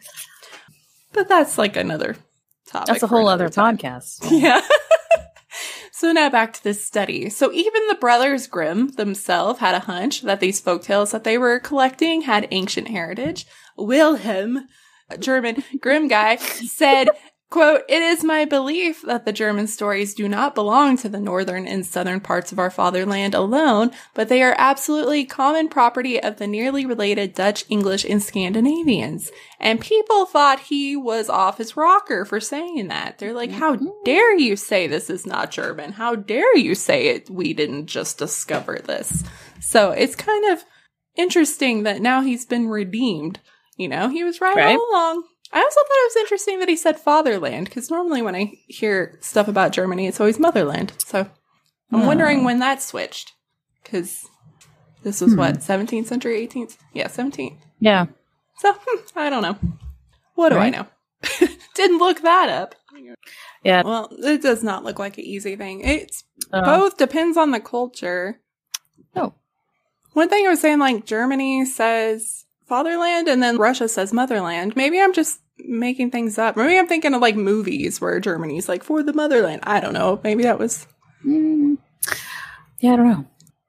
But 1.12 1.28
that's 1.28 1.58
like 1.58 1.76
another 1.76 2.16
topic. 2.66 2.86
That's 2.88 3.02
a 3.02 3.06
whole 3.06 3.28
other 3.28 3.48
time. 3.48 3.78
podcast. 3.78 4.30
Yeah. 4.30 4.60
so 5.92 6.12
now 6.12 6.28
back 6.28 6.52
to 6.54 6.64
this 6.64 6.84
study. 6.84 7.30
So 7.30 7.52
even 7.52 7.86
the 7.88 7.94
brothers 7.94 8.46
Grimm 8.46 8.88
themselves 8.92 9.60
had 9.60 9.74
a 9.74 9.80
hunch 9.80 10.22
that 10.22 10.40
these 10.40 10.60
folktales 10.60 11.12
that 11.12 11.24
they 11.24 11.38
were 11.38 11.58
collecting 11.60 12.22
had 12.22 12.48
ancient 12.50 12.88
heritage. 12.88 13.46
Wilhelm, 13.78 14.66
German 15.18 15.62
Grimm 15.80 16.08
guy, 16.08 16.36
said, 16.36 17.08
quote, 17.50 17.82
It 17.88 18.02
is 18.02 18.24
my 18.24 18.44
belief 18.44 19.02
that 19.02 19.24
the 19.24 19.32
German 19.32 19.66
stories 19.66 20.14
do 20.14 20.28
not 20.28 20.54
belong 20.54 20.96
to 20.98 21.08
the 21.08 21.20
northern 21.20 21.66
and 21.66 21.86
southern 21.86 22.20
parts 22.20 22.52
of 22.52 22.58
our 22.58 22.70
fatherland 22.70 23.34
alone, 23.34 23.90
but 24.14 24.28
they 24.28 24.42
are 24.42 24.54
absolutely 24.58 25.24
common 25.24 25.68
property 25.68 26.22
of 26.22 26.36
the 26.36 26.46
nearly 26.46 26.84
related 26.86 27.34
Dutch, 27.34 27.64
English, 27.68 28.04
and 28.04 28.22
Scandinavians. 28.22 29.30
And 29.60 29.80
people 29.80 30.26
thought 30.26 30.60
he 30.60 30.96
was 30.96 31.28
off 31.28 31.58
his 31.58 31.76
rocker 31.76 32.24
for 32.24 32.40
saying 32.40 32.88
that. 32.88 33.18
They're 33.18 33.32
like, 33.32 33.50
how 33.50 33.76
mm-hmm. 33.76 33.88
dare 34.04 34.36
you 34.36 34.56
say 34.56 34.86
this 34.86 35.08
is 35.10 35.26
not 35.26 35.50
German? 35.50 35.92
How 35.92 36.14
dare 36.14 36.56
you 36.56 36.74
say 36.74 37.08
it? 37.08 37.30
We 37.30 37.54
didn't 37.54 37.86
just 37.86 38.18
discover 38.18 38.78
this. 38.84 39.24
So 39.60 39.90
it's 39.92 40.14
kind 40.14 40.52
of 40.52 40.64
interesting 41.16 41.84
that 41.84 42.00
now 42.00 42.20
he's 42.20 42.44
been 42.44 42.68
redeemed. 42.68 43.40
You 43.76 43.88
know, 43.88 44.08
he 44.08 44.24
was 44.24 44.40
right, 44.40 44.56
Right. 44.56 44.76
all 44.76 44.90
along. 44.90 45.24
I 45.52 45.60
also 45.60 45.80
thought 45.80 46.02
it 46.02 46.10
was 46.10 46.16
interesting 46.16 46.58
that 46.60 46.68
he 46.68 46.76
said 46.76 46.98
fatherland 47.00 47.66
because 47.66 47.90
normally 47.90 48.20
when 48.22 48.34
I 48.34 48.52
hear 48.66 49.18
stuff 49.22 49.48
about 49.48 49.72
Germany, 49.72 50.06
it's 50.06 50.20
always 50.20 50.38
motherland. 50.38 50.92
So 51.06 51.20
I'm 51.92 52.02
Oh. 52.02 52.06
wondering 52.06 52.44
when 52.44 52.58
that 52.58 52.82
switched 52.82 53.32
because 53.82 54.26
this 55.02 55.20
was 55.20 55.32
Hmm. 55.32 55.38
what 55.38 55.62
17th 55.62 56.06
century, 56.08 56.40
18th, 56.40 56.76
yeah, 56.92 57.06
17th. 57.08 57.58
Yeah. 57.80 58.06
So 58.58 58.72
hmm, 58.78 59.00
I 59.16 59.30
don't 59.30 59.42
know. 59.42 59.56
What 60.34 60.48
do 60.50 60.56
Right. 60.56 60.74
I 60.74 60.78
know? 60.78 60.86
Didn't 61.74 61.98
look 61.98 62.22
that 62.22 62.48
up. 62.48 62.74
Yeah. 63.62 63.82
Well, 63.84 64.08
it 64.18 64.42
does 64.42 64.62
not 64.62 64.82
look 64.84 64.98
like 64.98 65.18
an 65.18 65.24
easy 65.24 65.56
thing. 65.56 65.80
It's 65.80 66.24
Uh, 66.52 66.64
both 66.64 66.96
depends 66.96 67.36
on 67.36 67.50
the 67.50 67.60
culture. 67.60 68.40
Oh. 69.14 69.34
One 70.12 70.28
thing 70.28 70.46
I 70.46 70.50
was 70.50 70.60
saying, 70.60 70.78
like 70.78 71.04
Germany 71.04 71.64
says 71.66 72.45
fatherland 72.66 73.28
and 73.28 73.42
then 73.42 73.56
Russia 73.56 73.88
says 73.88 74.12
motherland. 74.12 74.76
Maybe 74.76 75.00
I'm 75.00 75.12
just 75.12 75.40
making 75.58 76.10
things 76.10 76.38
up. 76.38 76.56
Maybe 76.56 76.78
I'm 76.78 76.86
thinking 76.86 77.14
of 77.14 77.20
like 77.22 77.36
movies 77.36 78.00
where 78.00 78.20
Germany's 78.20 78.68
like 78.68 78.82
for 78.82 79.02
the 79.02 79.12
motherland. 79.12 79.60
I 79.64 79.80
don't 79.80 79.94
know. 79.94 80.20
Maybe 80.22 80.42
that 80.44 80.58
was 80.58 80.86
mm, 81.24 81.78
yeah, 82.80 82.92
I 82.92 82.96
don't 82.96 83.08
know. 83.08 83.26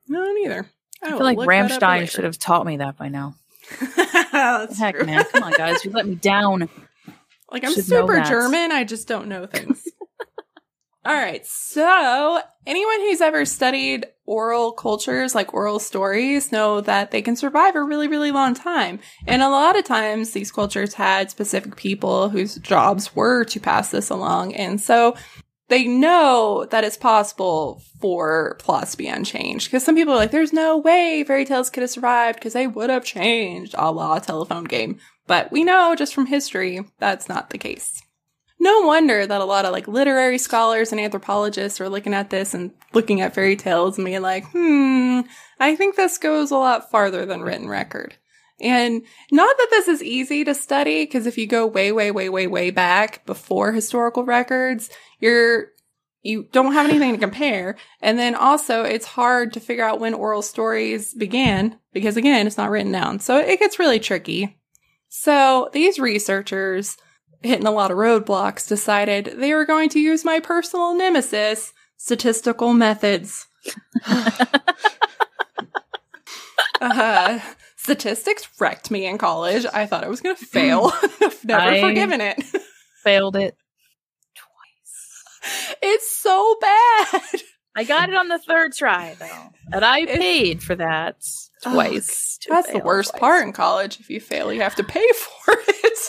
no 0.08 0.34
neither. 0.34 0.70
I 1.04 1.10
feel 1.10 1.20
like 1.20 1.38
Rammstein 1.38 2.10
should 2.10 2.24
have 2.24 2.40
taught 2.40 2.66
me 2.66 2.78
that 2.78 2.98
by 2.98 3.10
now. 3.10 3.36
That's 4.32 4.78
Heck, 4.80 4.96
true. 4.96 5.06
man. 5.06 5.24
Come 5.32 5.44
on, 5.44 5.54
guys. 5.54 5.86
You 5.86 5.92
let 5.92 6.08
me 6.08 6.16
down. 6.16 6.70
Like 7.52 7.64
I'm 7.64 7.74
Should 7.74 7.86
super. 7.86 8.22
German, 8.22 8.72
I 8.72 8.84
just 8.84 9.08
don't 9.08 9.28
know 9.28 9.46
things. 9.46 9.88
All 11.08 11.14
right. 11.14 11.46
So, 11.48 12.42
anyone 12.66 13.00
who's 13.00 13.22
ever 13.22 13.46
studied 13.46 14.08
oral 14.26 14.74
cultures, 14.74 15.34
like 15.34 15.54
oral 15.54 15.80
stories, 15.80 16.52
know 16.52 16.82
that 16.82 17.12
they 17.12 17.22
can 17.22 17.38
survive 17.38 17.78
a 17.78 17.82
really, 17.82 18.10
really 18.10 18.32
long 18.32 18.54
time. 18.54 19.00
And 19.26 19.42
a 19.42 19.48
lot 19.48 19.80
of 19.80 19.86
times 19.86 20.32
these 20.32 20.52
cultures 20.52 20.96
had 20.96 21.32
specific 21.32 21.78
people 21.78 22.28
whose 22.28 22.56
jobs 22.56 23.16
were 23.16 23.46
to 23.46 23.58
pass 23.58 23.90
this 23.90 24.10
along. 24.10 24.54
And 24.56 24.82
so 24.82 25.16
they 25.70 25.88
know 25.88 26.68
that 26.72 26.84
it's 26.84 26.98
possible 26.98 27.82
for 28.02 28.58
plots 28.60 28.92
to 28.92 28.98
be 28.98 29.08
unchanged. 29.08 29.68
Because 29.68 29.86
some 29.86 29.96
people 29.96 30.14
are 30.14 30.18
like, 30.18 30.32
there's 30.32 30.52
no 30.52 30.78
way 30.78 31.24
fairy 31.26 31.46
tales 31.46 31.70
could 31.70 31.84
have 31.84 31.90
survived 31.90 32.38
because 32.38 32.52
they 32.52 32.68
would 32.68 32.90
have 32.90 33.06
changed, 33.06 33.76
a 33.78 33.94
la 33.94 34.20
telephone 34.20 34.66
game. 34.66 35.00
But 35.26 35.54
we 35.54 35.64
know 35.64 35.96
just 35.96 36.14
from 36.14 36.26
history 36.26 36.82
that's 37.00 37.30
not 37.30 37.52
the 37.52 37.58
case. 37.58 38.02
No 38.60 38.82
wonder 38.82 39.26
that 39.26 39.42
a 39.42 39.46
lot 39.46 39.66
of 39.66 39.72
like 39.72 39.88
literary 39.88 40.38
scholars 40.38 40.92
and 40.92 41.00
anthropologists 41.00 41.80
are 41.80 41.90
looking 41.90 42.14
at 42.14 42.32
this 42.32 42.54
and 42.54 42.72
looking 42.94 43.22
at 43.22 43.36
fairy 43.36 43.56
tales 43.56 43.98
and 43.98 44.06
being 44.06 44.22
like, 44.22 44.46
hmm, 44.52 45.22
I 45.60 45.76
think 45.76 45.96
this 45.96 46.18
goes 46.18 46.50
a 46.52 46.58
lot 46.58 46.90
farther 46.90 47.26
than 47.26 47.42
written 47.42 47.68
record. 47.68 48.16
And 48.60 49.04
not 49.32 49.56
that 49.58 49.68
this 49.70 49.88
is 49.88 50.02
easy 50.02 50.44
to 50.44 50.56
study, 50.56 51.04
because 51.04 51.28
if 51.28 51.38
you 51.38 51.46
go 51.46 51.68
way, 51.68 51.92
way, 51.92 52.10
way, 52.10 52.30
way, 52.30 52.48
way 52.48 52.72
back 52.72 53.24
before 53.28 53.72
historical 53.72 54.26
records, 54.26 54.90
you're 55.20 55.68
you 56.24 56.48
don't 56.52 56.74
have 56.74 56.90
anything 56.90 57.14
to 57.14 57.20
compare. 57.20 57.78
And 58.02 58.18
then 58.18 58.36
also 58.36 58.84
it's 58.84 59.06
hard 59.06 59.54
to 59.54 59.60
figure 59.60 59.86
out 59.86 60.00
when 60.00 60.14
oral 60.14 60.42
stories 60.42 61.14
began, 61.14 61.80
because 61.94 62.18
again, 62.18 62.48
it's 62.48 62.58
not 62.58 62.72
written 62.72 62.92
down. 62.92 63.20
So 63.20 63.38
it 63.38 63.60
gets 63.60 63.80
really 63.80 64.00
tricky. 64.00 64.58
So 65.08 65.70
these 65.72 66.00
researchers, 66.00 66.98
hitting 67.44 67.68
a 67.68 67.72
lot 67.72 67.92
of 67.92 67.98
roadblocks, 67.98 68.68
decided 68.68 69.36
they 69.38 69.54
were 69.54 69.66
going 69.66 69.90
to 69.90 70.00
use 70.00 70.24
my 70.26 70.40
personal 70.40 70.96
nemesis, 70.96 71.74
statistical 71.98 72.74
methods. 72.74 73.48
uh, 76.82 77.40
statistics 77.76 78.48
wrecked 78.60 78.92
me 78.92 79.06
in 79.06 79.18
college. 79.18 79.66
I 79.74 79.86
thought 79.86 80.04
I 80.04 80.08
was 80.10 80.22
going 80.22 80.36
to 80.36 80.46
fail. 80.52 80.92
I've 81.22 81.40
never 81.46 81.62
I- 81.62 81.82
forgiven 81.82 82.22
it. 82.22 82.42
Failed 83.04 83.36
it. 83.36 83.56
Twice. 84.36 85.78
It's 85.82 86.12
so 86.18 86.56
bad. 86.60 87.22
I 87.76 87.84
got 87.84 88.10
it 88.10 88.16
on 88.16 88.28
the 88.28 88.40
third 88.40 88.74
try, 88.74 89.16
though. 89.20 89.50
And 89.72 89.86
I 89.86 90.00
It's- 90.02 90.18
paid 90.18 90.64
for 90.64 90.76
that 90.76 91.18
Oh, 91.66 91.74
twice. 91.74 92.38
to 92.42 92.50
That's 92.52 92.72
the 92.72 92.80
worst 92.80 93.12
twice. 93.12 93.20
part 93.20 93.44
in 93.48 93.52
college. 93.54 94.00
If 94.00 94.10
you 94.12 94.20
fail, 94.20 94.54
you 94.54 94.62
have 94.62 94.76
to 94.76 94.84
pay 94.84 95.08
for 95.46 95.54
it. 95.68 96.00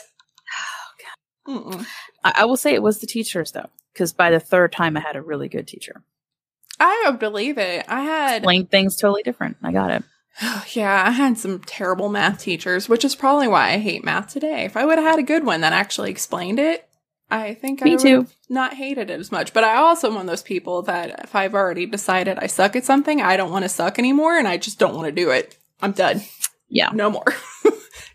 I, 1.48 2.32
I 2.36 2.44
will 2.44 2.56
say 2.56 2.74
it 2.74 2.82
was 2.82 2.98
the 2.98 3.06
teachers, 3.06 3.52
though, 3.52 3.70
because 3.92 4.12
by 4.12 4.30
the 4.30 4.40
third 4.40 4.72
time 4.72 4.96
I 4.96 5.00
had 5.00 5.16
a 5.16 5.22
really 5.22 5.48
good 5.48 5.66
teacher. 5.66 6.02
I 6.80 7.04
would 7.06 7.18
believe 7.18 7.58
it. 7.58 7.84
I 7.88 8.02
had 8.02 8.36
Explained 8.38 8.70
things 8.70 8.96
totally 8.96 9.22
different. 9.22 9.56
I 9.62 9.72
got 9.72 9.90
it. 9.90 10.04
yeah, 10.76 11.04
I 11.06 11.10
had 11.10 11.38
some 11.38 11.60
terrible 11.60 12.08
math 12.08 12.40
teachers, 12.40 12.88
which 12.88 13.04
is 13.04 13.16
probably 13.16 13.48
why 13.48 13.70
I 13.72 13.78
hate 13.78 14.04
math 14.04 14.32
today. 14.32 14.64
If 14.64 14.76
I 14.76 14.84
would 14.84 14.98
have 14.98 15.06
had 15.06 15.18
a 15.18 15.24
good 15.24 15.44
one 15.44 15.62
that 15.62 15.72
actually 15.72 16.10
explained 16.10 16.58
it, 16.60 16.88
I 17.30 17.54
think 17.54 17.82
I 17.82 17.86
Me 17.86 17.90
would 17.92 18.00
too. 18.00 18.26
not 18.48 18.74
hated 18.74 19.10
it 19.10 19.20
as 19.20 19.32
much. 19.32 19.52
But 19.52 19.64
I 19.64 19.76
also 19.76 20.08
am 20.08 20.14
one 20.14 20.22
of 20.22 20.28
those 20.28 20.42
people 20.42 20.82
that 20.82 21.24
if 21.24 21.34
I've 21.34 21.54
already 21.54 21.86
decided 21.86 22.38
I 22.38 22.46
suck 22.46 22.76
at 22.76 22.84
something, 22.84 23.20
I 23.20 23.36
don't 23.36 23.50
want 23.50 23.64
to 23.64 23.68
suck 23.68 23.98
anymore 23.98 24.38
and 24.38 24.48
I 24.48 24.56
just 24.56 24.78
don't 24.78 24.94
want 24.94 25.06
to 25.06 25.12
do 25.12 25.30
it. 25.30 25.56
I'm 25.82 25.92
done. 25.92 26.22
Yeah. 26.68 26.90
No 26.92 27.10
more. 27.10 27.24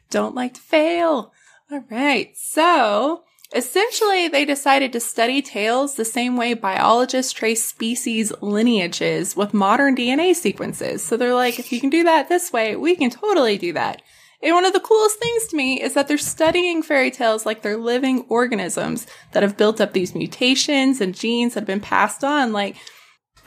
don't 0.10 0.36
like 0.36 0.54
to 0.56 0.62
fail. 0.62 1.33
All 1.74 1.84
right. 1.90 2.38
So 2.38 3.24
essentially, 3.56 4.28
they 4.28 4.46
decided 4.46 4.94
to 4.94 5.00
study 5.00 5.42
tales 5.42 5.96
the 5.96 6.06
same 6.06 6.38
way 6.38 6.54
biologists 6.54 7.34
trace 7.34 7.64
species 7.64 8.32
lineages 8.42 9.36
with 9.36 9.56
modern 9.56 9.96
DNA 9.96 10.36
sequences. 10.36 11.04
So 11.04 11.18
they're 11.18 11.34
like, 11.34 11.58
if 11.58 11.72
you 11.72 11.82
can 11.82 11.90
do 11.90 12.04
that 12.04 12.30
this 12.30 12.54
way, 12.54 12.76
we 12.76 12.96
can 12.96 13.10
totally 13.10 13.58
do 13.58 13.74
that. 13.74 14.04
And 14.44 14.54
one 14.54 14.66
of 14.66 14.74
the 14.74 14.82
coolest 14.82 15.18
things 15.18 15.48
to 15.48 15.56
me 15.56 15.82
is 15.82 15.96
that 15.96 16.08
they're 16.08 16.20
studying 16.20 16.84
fairy 16.84 17.10
tales 17.10 17.44
like 17.44 17.64
they're 17.64 17.76
living 17.76 18.26
organisms 18.30 19.08
that 19.32 19.42
have 19.42 19.58
built 19.58 19.82
up 19.82 19.94
these 19.94 20.14
mutations 20.14 21.02
and 21.02 21.16
genes 21.16 21.56
that 21.56 21.62
have 21.62 21.68
been 21.68 21.80
passed 21.80 22.24
on, 22.24 22.54
like 22.54 22.76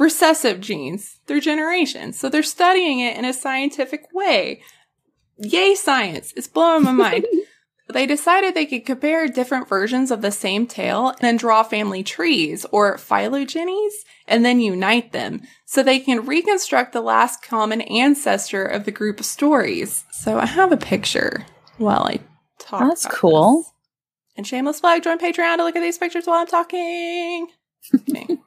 recessive 0.01 0.61
genes 0.61 1.21
through 1.29 1.43
generations. 1.43 2.19
So 2.19 2.29
they're 2.29 2.43
studying 2.43 2.99
it 2.99 3.17
in 3.17 3.25
a 3.25 3.33
scientific 3.33 4.13
way. 4.13 4.63
Yay, 5.39 5.77
science. 5.77 6.33
It's 6.37 6.49
blowing 6.49 6.83
my 6.83 6.91
mind. 6.91 7.27
They 7.89 8.07
decided 8.07 8.55
they 8.55 8.67
could 8.67 8.85
compare 8.85 9.29
different 9.29 9.69
versions 9.69 10.11
of 10.11 10.21
the 10.21 10.33
same 10.33 10.67
tale 10.67 11.09
and 11.09 11.19
then 11.21 11.37
draw 11.37 11.63
family 11.63 12.03
trees 12.03 12.67
or 12.73 12.97
phylogenies 12.97 13.93
and 14.27 14.45
then 14.45 14.59
unite 14.59 15.13
them 15.13 15.43
so 15.65 15.83
they 15.83 16.01
can 16.01 16.27
reconstruct 16.27 16.93
the 16.93 17.01
last 17.01 17.43
common 17.43 17.83
ancestor 17.83 18.65
of 18.65 18.85
the 18.85 18.91
group 18.91 19.21
of 19.21 19.27
stories. 19.27 20.05
So 20.11 20.39
I 20.39 20.47
have 20.47 20.73
a 20.73 20.77
picture 20.77 21.47
while 21.79 22.03
I 22.03 22.19
talk. 22.59 22.89
That's 22.89 23.07
cool. 23.07 23.59
this. 23.59 23.73
And 24.37 24.47
shameless 24.47 24.81
plug, 24.81 25.03
join 25.03 25.19
Patreon 25.19 25.57
to 25.57 25.65
look 25.65 25.77
at 25.77 25.81
these 25.81 25.99
pictures 25.99 26.27
while 26.27 26.41
I'm 26.41 26.47
talking. 26.47 27.47
Okay. 27.95 28.27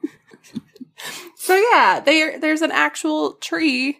so 1.36 1.56
yeah, 1.72 2.00
there 2.00 2.38
there's 2.38 2.62
an 2.62 2.70
actual 2.70 3.32
tree, 3.34 3.98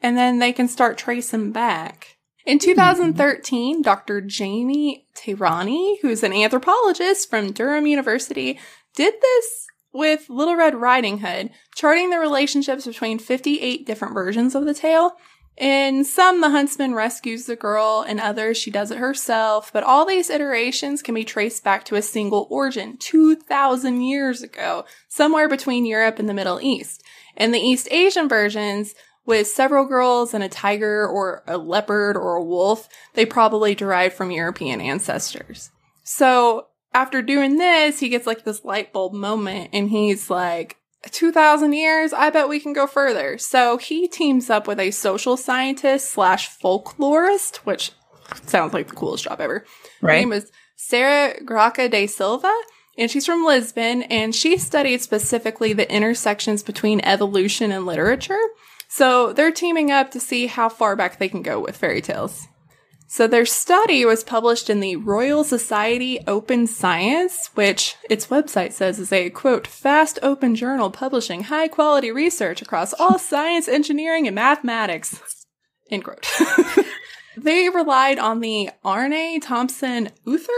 and 0.00 0.16
then 0.16 0.38
they 0.38 0.52
can 0.52 0.66
start 0.66 0.98
tracing 0.98 1.52
back. 1.52 2.17
In 2.48 2.58
2013, 2.58 3.82
Dr. 3.82 4.22
Jamie 4.22 5.06
Tehrani, 5.14 5.96
who's 6.00 6.22
an 6.22 6.32
anthropologist 6.32 7.28
from 7.28 7.52
Durham 7.52 7.86
University, 7.86 8.58
did 8.96 9.12
this 9.20 9.66
with 9.92 10.30
Little 10.30 10.56
Red 10.56 10.74
Riding 10.74 11.18
Hood, 11.18 11.50
charting 11.74 12.08
the 12.08 12.18
relationships 12.18 12.86
between 12.86 13.18
58 13.18 13.86
different 13.86 14.14
versions 14.14 14.54
of 14.54 14.64
the 14.64 14.72
tale. 14.72 15.16
In 15.58 16.06
some, 16.06 16.40
the 16.40 16.48
huntsman 16.48 16.94
rescues 16.94 17.44
the 17.44 17.54
girl, 17.54 18.02
in 18.08 18.18
others, 18.18 18.56
she 18.56 18.70
does 18.70 18.90
it 18.90 18.96
herself, 18.96 19.70
but 19.70 19.84
all 19.84 20.06
these 20.06 20.30
iterations 20.30 21.02
can 21.02 21.14
be 21.14 21.24
traced 21.24 21.62
back 21.62 21.84
to 21.84 21.96
a 21.96 22.02
single 22.02 22.46
origin, 22.48 22.96
2,000 22.96 24.00
years 24.00 24.40
ago, 24.40 24.86
somewhere 25.06 25.50
between 25.50 25.84
Europe 25.84 26.18
and 26.18 26.30
the 26.30 26.34
Middle 26.34 26.62
East. 26.62 27.02
In 27.36 27.52
the 27.52 27.60
East 27.60 27.88
Asian 27.90 28.26
versions, 28.26 28.94
with 29.28 29.46
several 29.46 29.84
girls 29.84 30.32
and 30.32 30.42
a 30.42 30.48
tiger 30.48 31.06
or 31.06 31.42
a 31.46 31.58
leopard 31.58 32.16
or 32.16 32.36
a 32.36 32.42
wolf, 32.42 32.88
they 33.12 33.26
probably 33.26 33.74
derived 33.74 34.14
from 34.14 34.30
European 34.30 34.80
ancestors. 34.80 35.70
So 36.02 36.68
after 36.94 37.20
doing 37.20 37.58
this, 37.58 38.00
he 38.00 38.08
gets 38.08 38.26
like 38.26 38.44
this 38.44 38.64
light 38.64 38.90
bulb 38.90 39.12
moment 39.12 39.68
and 39.74 39.90
he's 39.90 40.30
like, 40.30 40.78
2000 41.10 41.74
years, 41.74 42.14
I 42.14 42.30
bet 42.30 42.48
we 42.48 42.58
can 42.58 42.72
go 42.72 42.86
further. 42.86 43.36
So 43.36 43.76
he 43.76 44.08
teams 44.08 44.48
up 44.48 44.66
with 44.66 44.80
a 44.80 44.90
social 44.90 45.36
scientist 45.36 46.10
slash 46.10 46.48
folklorist, 46.58 47.58
which 47.58 47.92
sounds 48.46 48.72
like 48.72 48.88
the 48.88 48.96
coolest 48.96 49.24
job 49.24 49.42
ever. 49.42 49.64
Her 50.00 50.08
name 50.08 50.32
is 50.32 50.50
Sarah 50.74 51.38
Graca 51.44 51.90
da 51.90 52.06
Silva, 52.06 52.52
and 52.96 53.10
she's 53.10 53.26
from 53.26 53.44
Lisbon, 53.44 54.02
and 54.04 54.34
she 54.34 54.56
studied 54.56 55.02
specifically 55.02 55.74
the 55.74 55.90
intersections 55.92 56.62
between 56.62 57.00
evolution 57.02 57.70
and 57.70 57.84
literature. 57.84 58.40
So 58.88 59.32
they're 59.32 59.52
teaming 59.52 59.90
up 59.90 60.10
to 60.12 60.20
see 60.20 60.46
how 60.46 60.68
far 60.68 60.96
back 60.96 61.18
they 61.18 61.28
can 61.28 61.42
go 61.42 61.60
with 61.60 61.76
fairy 61.76 62.00
tales. 62.00 62.48
So 63.10 63.26
their 63.26 63.46
study 63.46 64.04
was 64.04 64.22
published 64.22 64.68
in 64.68 64.80
the 64.80 64.96
Royal 64.96 65.42
Society 65.42 66.20
Open 66.26 66.66
Science, 66.66 67.48
which 67.54 67.96
its 68.10 68.26
website 68.26 68.72
says 68.72 68.98
is 68.98 69.12
a 69.12 69.30
quote, 69.30 69.66
fast 69.66 70.18
open 70.22 70.54
journal 70.54 70.90
publishing 70.90 71.44
high 71.44 71.68
quality 71.68 72.10
research 72.10 72.60
across 72.60 72.92
all 72.92 73.18
science, 73.18 73.66
engineering, 73.66 74.26
and 74.26 74.34
mathematics. 74.34 75.46
End 75.90 76.04
quote. 76.04 76.26
they 77.36 77.70
relied 77.70 78.18
on 78.18 78.40
the 78.40 78.68
Aarne 78.84 79.40
Thompson 79.40 80.10
Uther 80.26 80.52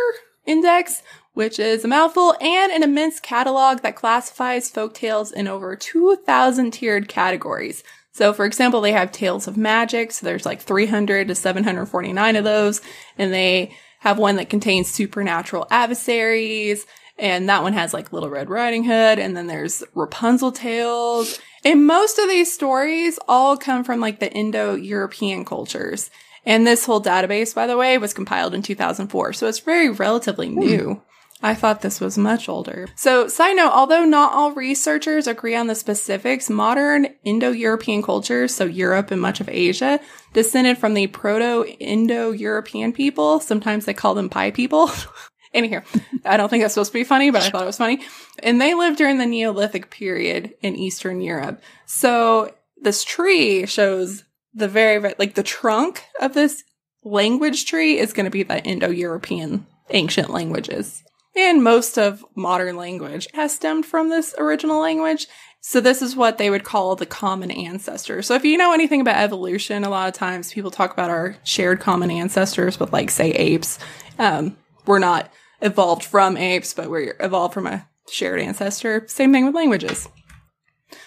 Index, 0.45 1.05
which 1.35 1.61
is 1.61 1.85
a 1.85 1.89
mouthful 1.89 2.35
and 2.41 2.73
an 2.73 2.83
immense 2.83 3.21
catalog 3.21 3.83
that 3.83 3.95
classifies 3.95 4.73
folktales 4.73 5.33
in 5.33 5.47
over 5.47 5.77
2,000 5.77 6.73
tiered 6.73 7.09
categories. 7.09 7.85
So, 8.13 8.33
for 8.33 8.45
example, 8.45 8.81
they 8.81 8.93
have 8.93 9.13
tales 9.13 9.47
of 9.47 9.57
magic. 9.57 10.13
So 10.13 10.27
there's 10.27 10.47
like 10.47 10.61
300 10.61 11.29
to 11.29 11.35
749 11.35 12.37
of 12.37 12.45
those. 12.45 12.81
And 13.17 13.33
they 13.33 13.75
have 14.01 14.19
one 14.19 14.37
that 14.37 14.51
contains 14.51 14.91
supernatural 14.91 15.67
adversaries. 15.71 16.87
And 17.19 17.49
that 17.49 17.63
one 17.63 17.75
has 17.75 17.95
like 17.95 18.13
Little 18.13 18.31
Red 18.31 18.51
Riding 18.51 18.85
Hood. 18.85 19.19
And 19.19 19.37
then 19.37 19.47
there's 19.47 19.85
Rapunzel 19.95 20.53
tales. 20.53 21.39
And 21.65 21.87
most 21.87 22.19
of 22.19 22.29
these 22.29 22.53
stories 22.53 23.19
all 23.29 23.57
come 23.57 23.85
from 23.85 24.01
like 24.01 24.19
the 24.19 24.33
Indo-European 24.33 25.45
cultures. 25.45 26.11
And 26.47 26.67
this 26.67 26.87
whole 26.87 27.03
database, 27.03 27.55
by 27.55 27.67
the 27.67 27.77
way, 27.77 27.99
was 27.99 28.15
compiled 28.15 28.55
in 28.55 28.63
2004. 28.63 29.35
So 29.35 29.47
it's 29.47 29.59
very 29.61 29.91
relatively 29.91 30.49
hmm. 30.49 30.59
new. 30.59 31.03
I 31.43 31.55
thought 31.55 31.81
this 31.81 32.01
was 32.01 32.19
much 32.19 32.49
older. 32.49 32.89
So, 32.97 33.27
side 33.27 33.57
note, 33.57 33.73
although 33.73 34.05
not 34.05 34.35
all 34.35 34.53
researchers 34.53 35.27
agree 35.27 35.57
on 35.57 35.69
the 35.69 35.75
specifics, 35.75 36.51
modern 36.51 37.09
Indo-European 37.25 38.03
cultures, 38.03 38.55
so 38.55 38.67
Europe 38.67 39.11
and 39.11 39.21
much 39.21 39.41
of 39.41 39.49
Asia, 39.49 40.01
descended 40.35 40.77
from 40.77 40.95
the 40.95 41.07
Proto-Indo-European 41.07 42.93
people. 42.93 43.41
Sometimes 43.41 43.87
they 43.87 43.95
call 43.95 44.15
them 44.15 44.29
pie 44.29 44.51
people. 44.51 44.91
Anyhow, 45.55 45.81
I 46.25 46.37
don't 46.37 46.49
think 46.49 46.63
that's 46.63 46.75
supposed 46.75 46.93
to 46.93 46.99
be 46.99 47.05
funny, 47.05 47.31
but 47.31 47.43
I 47.43 47.51
thought 47.51 47.63
it 47.63 47.67
was 47.67 47.79
funny. 47.79 48.03
And 48.43 48.61
they 48.61 48.75
lived 48.75 48.99
during 48.99 49.19
the 49.19 49.27
Neolithic 49.27 49.91
period 49.91 50.55
in 50.63 50.77
Eastern 50.77 51.21
Europe. 51.21 51.61
So 51.87 52.55
this 52.81 53.03
tree 53.03 53.67
shows 53.67 54.25
the 54.55 54.69
very, 54.69 54.99
very 54.99 55.15
like 55.19 55.35
the 55.35 55.43
trunk 55.43 56.05
of 56.21 56.35
this 56.35 56.63
language 57.03 57.65
tree 57.65 57.99
is 57.99 58.13
going 58.13 58.25
to 58.25 58.31
be 58.31 58.43
the 58.43 58.63
Indo-European 58.63 59.67
ancient 59.91 60.31
languages. 60.31 61.03
And 61.37 61.63
most 61.63 61.99
of 61.99 62.25
modern 62.35 62.77
language 62.77 63.29
has 63.35 63.55
stemmed 63.55 63.87
from 63.87 64.09
this 64.09 64.35
original 64.39 64.81
language. 64.81 65.27
So 65.61 65.81
this 65.81 66.03
is 66.03 66.17
what 66.17 66.39
they 66.39 66.51
would 66.51 66.65
call 66.65 66.97
the 66.97 67.07
common 67.07 67.51
ancestor. 67.51 68.23
So 68.23 68.35
if 68.35 68.45
you 68.45 68.57
know 68.57 68.73
anything 68.73 69.01
about 69.01 69.23
evolution, 69.23 69.85
a 69.85 69.91
lot 69.91 70.09
of 70.09 70.15
times 70.15 70.53
people 70.53 70.71
talk 70.71 70.93
about 70.93 71.11
our 71.11 71.37
shared 71.45 71.81
common 71.81 72.11
ancestors 72.11 72.81
with 72.81 72.93
like 72.93 73.11
say 73.11 73.31
apes. 73.33 73.79
Um, 74.19 74.57
we're 74.87 74.99
not 74.99 75.31
evolved 75.61 76.05
from 76.05 76.37
apes, 76.37 76.75
but 76.75 76.91
we're 76.91 77.15
evolved 77.21 77.55
from 77.55 77.67
a 77.67 77.87
shared 78.11 78.41
ancestor. 78.41 79.05
Same 79.07 79.33
thing 79.33 79.45
with 79.45 79.55
languages. 79.55 80.09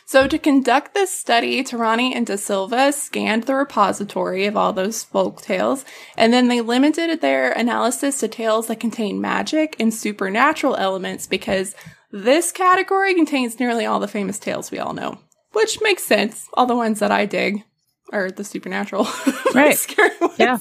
So 0.06 0.28
to 0.28 0.38
conduct 0.38 0.94
this 0.94 1.12
study, 1.18 1.64
Tehrani 1.64 2.14
and 2.14 2.26
Da 2.28 2.36
Silva 2.36 2.92
scanned 2.92 3.44
the 3.44 3.56
repository 3.56 4.46
of 4.46 4.58
all 4.58 4.74
those 4.74 5.04
folk 5.04 5.42
tales, 5.42 5.86
and 6.18 6.32
then 6.34 6.50
they 6.50 6.62
limited 6.62 7.22
their 7.22 7.52
analysis 7.52 8.20
to 8.20 8.28
tales 8.28 8.68
that 8.68 8.80
contain 8.80 9.22
magic 9.22 9.76
and 9.80 9.94
supernatural 9.94 10.76
elements 10.76 11.26
because 11.26 11.74
this 12.12 12.52
category 12.52 13.16
contains 13.16 13.60
nearly 13.60 13.86
all 13.86 14.00
the 14.00 14.08
famous 14.08 14.38
tales 14.40 14.70
we 14.72 14.80
all 14.80 14.94
know. 14.94 15.20
Which 15.54 15.82
makes 15.82 16.04
sense. 16.04 16.48
All 16.54 16.66
the 16.66 16.76
ones 16.76 17.00
that 17.00 17.12
I 17.12 17.26
dig 17.26 17.64
are 18.12 18.30
the 18.30 18.44
supernatural. 18.44 19.08
Right. 19.54 19.78
scary 19.78 20.10
ones. 20.20 20.34
Yeah. 20.40 20.58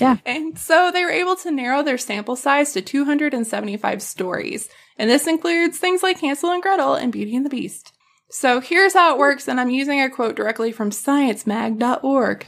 Yeah. 0.00 0.16
And 0.26 0.58
so 0.58 0.90
they 0.90 1.04
were 1.04 1.10
able 1.10 1.36
to 1.36 1.50
narrow 1.52 1.82
their 1.82 1.98
sample 1.98 2.34
size 2.34 2.72
to 2.72 2.82
275 2.82 4.02
stories. 4.02 4.68
And 4.98 5.08
this 5.08 5.26
includes 5.28 5.78
things 5.78 6.02
like 6.02 6.18
Hansel 6.18 6.50
and 6.50 6.60
Gretel 6.62 6.94
and 6.94 7.12
Beauty 7.12 7.36
and 7.36 7.46
the 7.46 7.50
Beast. 7.50 7.92
So 8.30 8.60
here's 8.60 8.94
how 8.94 9.12
it 9.12 9.18
works, 9.18 9.48
and 9.48 9.60
I'm 9.60 9.70
using 9.70 10.00
a 10.00 10.08
quote 10.08 10.36
directly 10.36 10.70
from 10.70 10.90
sciencemag.org. 10.90 12.46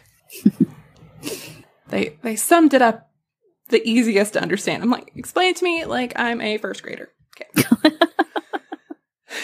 they 1.88 2.18
they 2.23 2.37
summed 2.37 2.73
it 2.73 2.83
up 2.83 3.11
the 3.68 3.87
easiest 3.88 4.35
to 4.35 4.42
understand. 4.42 4.83
I'm 4.83 4.90
like, 4.90 5.11
explain 5.16 5.51
it 5.51 5.57
to 5.57 5.64
me 5.64 5.85
like 5.85 6.12
I'm 6.16 6.40
a 6.40 6.59
first 6.59 6.83
grader. 6.85 7.11
Okay. 7.35 7.66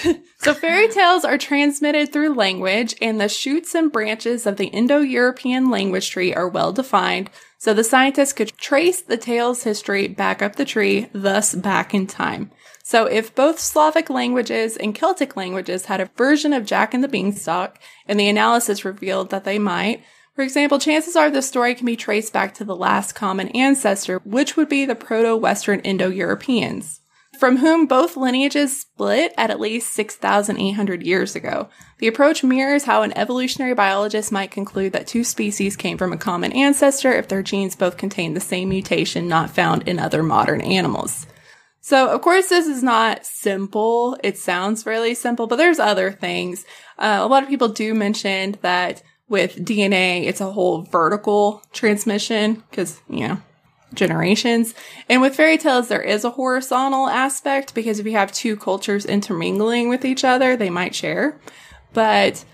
so 0.38 0.55
fairy 0.55 0.88
tales 0.88 1.24
are 1.24 1.38
transmitted 1.38 2.12
through 2.12 2.35
language, 2.35 2.94
and 3.01 3.20
the 3.20 3.29
shoots 3.29 3.74
and 3.74 3.90
branches 3.90 4.46
of 4.46 4.59
the 4.59 4.66
Indo-European 4.66 5.70
language 5.70 6.11
tree 6.11 6.33
are 6.33 6.48
well 6.48 6.72
defined, 6.72 7.31
so 7.59 7.74
the 7.74 7.83
scientists 7.83 8.33
could 8.33 8.57
trace 8.59 9.03
the 9.03 9.16
tale's 9.16 9.64
history 9.64 10.07
back 10.07 10.40
up 10.42 10.55
the 10.57 10.64
tree, 10.64 11.09
thus 11.12 11.55
back 11.55 11.94
in 11.94 12.07
time. 12.07 12.53
So 12.88 13.05
if 13.05 13.35
both 13.35 13.61
Slavic 13.61 14.09
languages 14.09 14.74
and 14.79 14.94
Celtic 14.94 15.37
languages 15.37 15.85
had 15.85 16.01
a 16.01 16.09
version 16.16 16.55
of 16.55 16.64
Jack 16.64 16.94
and 16.94 17.05
the 17.05 17.09
Beanstalk, 17.09 17.79
and 18.07 18.18
the 18.18 18.31
analysis 18.31 18.83
revealed 18.83 19.29
that 19.29 19.44
they 19.44 19.59
might, 19.59 20.03
for 20.35 20.40
example, 20.40 20.79
chances 20.79 21.14
are 21.14 21.29
the 21.29 21.42
story 21.42 21.74
can 21.74 21.85
be 21.85 21.96
traced 21.96 22.33
back 22.33 22.55
to 22.55 22.64
the 22.64 22.74
last 22.74 23.12
common 23.12 23.48
ancestor, 23.48 24.22
which 24.24 24.57
would 24.57 24.70
be 24.70 24.87
the 24.87 24.94
Proto-Western 24.94 25.81
Indo-Europeans, 25.81 27.03
from 27.38 27.59
whom 27.59 27.85
both 27.85 28.16
lineages 28.16 28.81
split 28.81 29.35
at 29.37 29.51
at 29.51 29.61
least 29.61 29.92
6,800 29.92 31.03
years 31.03 31.37
ago. 31.37 31.68
The 31.98 32.09
approach 32.09 32.42
mirrors 32.42 32.85
how 32.85 33.03
an 33.03 33.12
evolutionary 33.18 33.74
biologist 33.74 34.33
might 34.33 34.51
conclude 34.51 34.94
that 34.94 35.07
two 35.07 35.24
species 35.24 35.77
came 35.77 35.98
from 35.98 36.14
a 36.14 36.16
common 36.16 36.53
ancestor 36.53 37.12
if 37.12 37.29
their 37.29 37.42
genes 37.42 37.77
both 37.77 37.98
contain 37.98 38.33
the 38.33 38.40
same 38.40 38.70
mutation 38.70 39.29
not 39.29 39.51
found 39.51 39.87
in 39.87 39.98
other 39.98 40.22
modern 40.22 40.62
animals. 40.62 41.27
So, 41.88 42.11
of 42.11 42.20
course, 42.20 42.51
this 42.51 42.66
is 42.66 42.83
not 42.83 43.24
simple. 43.24 44.18
It 44.22 44.37
sounds 44.37 44.85
really 44.85 45.14
simple, 45.14 45.46
but 45.46 45.57
there's 45.57 45.79
other 45.79 46.12
things. 46.12 46.66
Uh, 46.98 47.20
a 47.22 47.27
lot 47.27 47.42
of 47.42 47.48
people 47.48 47.68
do 47.68 47.94
mention 47.94 48.59
that 48.61 49.03
with 49.31 49.57
DNA, 49.57 50.24
it's 50.24 50.42
a 50.42 50.53
whole 50.53 50.83
vertical 50.83 51.62
transmission 51.72 52.62
because, 52.68 53.01
you 53.09 53.27
know, 53.27 53.40
generations. 53.94 54.74
And 55.09 55.22
with 55.22 55.35
fairy 55.35 55.57
tales, 55.57 55.88
there 55.88 56.03
is 56.03 56.24
a 56.24 56.31
horizontal 56.33 57.09
aspect 57.09 57.74
because 57.74 57.98
if 57.98 58.05
you 58.05 58.12
have 58.12 58.33
two 58.33 58.55
cultures 58.55 59.07
intermingling 59.07 59.88
with 59.88 60.05
each 60.05 60.24
other, 60.24 60.59
they 60.59 60.68
might 60.68 60.94
share. 60.94 61.40
But 61.94 62.44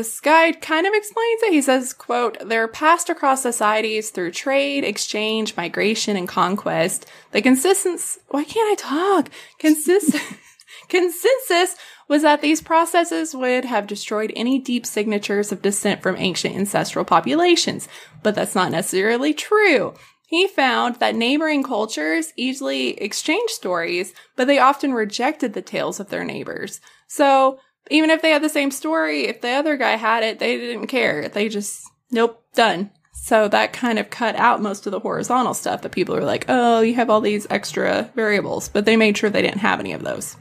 this 0.00 0.18
guide 0.18 0.62
kind 0.62 0.86
of 0.86 0.94
explains 0.94 1.42
it. 1.42 1.52
He 1.52 1.60
says, 1.60 1.92
quote, 1.92 2.38
they're 2.42 2.66
passed 2.66 3.10
across 3.10 3.42
societies 3.42 4.08
through 4.08 4.30
trade, 4.30 4.82
exchange, 4.82 5.54
migration, 5.58 6.16
and 6.16 6.26
conquest. 6.26 7.04
The 7.32 7.42
consistence, 7.42 8.18
why 8.28 8.44
can't 8.44 8.72
I 8.72 8.74
talk? 8.76 9.28
Consist, 9.58 10.16
consensus 10.88 11.76
was 12.08 12.22
that 12.22 12.40
these 12.40 12.62
processes 12.62 13.34
would 13.34 13.66
have 13.66 13.86
destroyed 13.86 14.32
any 14.34 14.58
deep 14.58 14.86
signatures 14.86 15.52
of 15.52 15.60
descent 15.60 16.02
from 16.02 16.16
ancient 16.16 16.56
ancestral 16.56 17.04
populations, 17.04 17.86
but 18.22 18.34
that's 18.34 18.54
not 18.54 18.72
necessarily 18.72 19.34
true. 19.34 19.92
He 20.28 20.46
found 20.46 20.96
that 20.96 21.14
neighboring 21.14 21.62
cultures 21.62 22.32
easily 22.36 22.98
exchanged 23.02 23.52
stories, 23.52 24.14
but 24.34 24.46
they 24.46 24.58
often 24.58 24.94
rejected 24.94 25.52
the 25.52 25.60
tales 25.60 26.00
of 26.00 26.08
their 26.08 26.24
neighbors. 26.24 26.80
So, 27.06 27.58
even 27.90 28.10
if 28.10 28.22
they 28.22 28.30
had 28.30 28.42
the 28.42 28.48
same 28.48 28.70
story, 28.70 29.26
if 29.26 29.40
the 29.40 29.50
other 29.50 29.76
guy 29.76 29.92
had 29.92 30.22
it, 30.22 30.38
they 30.38 30.56
didn't 30.56 30.86
care. 30.86 31.28
They 31.28 31.48
just, 31.48 31.84
nope, 32.10 32.42
done. 32.54 32.90
So 33.12 33.48
that 33.48 33.72
kind 33.72 33.98
of 33.98 34.08
cut 34.08 34.34
out 34.36 34.62
most 34.62 34.86
of 34.86 34.92
the 34.92 35.00
horizontal 35.00 35.52
stuff 35.54 35.82
that 35.82 35.92
people 35.92 36.16
are 36.16 36.24
like, 36.24 36.46
oh, 36.48 36.80
you 36.80 36.94
have 36.94 37.10
all 37.10 37.20
these 37.20 37.46
extra 37.50 38.10
variables, 38.14 38.68
but 38.68 38.84
they 38.86 38.96
made 38.96 39.18
sure 39.18 39.28
they 39.28 39.42
didn't 39.42 39.58
have 39.58 39.80
any 39.80 39.92
of 39.92 40.02
those. 40.02 40.36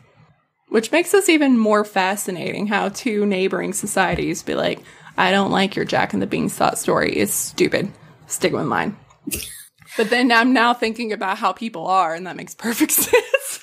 which 0.70 0.92
makes 0.92 1.12
this 1.12 1.30
even 1.30 1.58
more 1.58 1.84
fascinating 1.84 2.68
how 2.68 2.90
two 2.90 3.26
neighboring 3.26 3.74
societies 3.74 4.44
be 4.44 4.56
like, 4.56 4.80
I 5.18 5.32
don't 5.32 5.52
like 5.52 5.76
your 5.76 5.86
Jack 5.86 6.14
and 6.14 6.22
the 6.22 6.28
Beanstalk 6.28 6.78
story. 6.78 7.14
It's 7.14 7.34
stupid. 7.34 7.92
Stick 8.28 8.54
with 8.54 8.66
mine. 8.66 8.96
but 9.98 10.10
then 10.10 10.32
I'm 10.32 10.54
now 10.54 10.74
thinking 10.74 11.12
about 11.12 11.38
how 11.40 11.52
people 11.52 11.88
are, 11.88 12.14
and 12.14 12.28
that 12.28 12.38
makes 12.38 12.56
perfect 12.56 12.92
sense. 12.94 13.60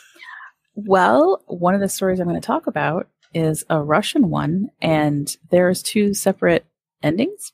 Well, 0.75 1.43
one 1.47 1.75
of 1.75 1.81
the 1.81 1.89
stories 1.89 2.21
I'm 2.21 2.29
going 2.29 2.41
to 2.41 2.47
talk 2.47 2.67
about 2.67 3.09
is 3.37 3.65
a 3.69 3.83
Russian 3.83 4.31
one, 4.31 4.71
and 4.81 5.37
there's 5.51 5.83
two 5.83 6.15
separate 6.15 6.65
endings. 7.03 7.53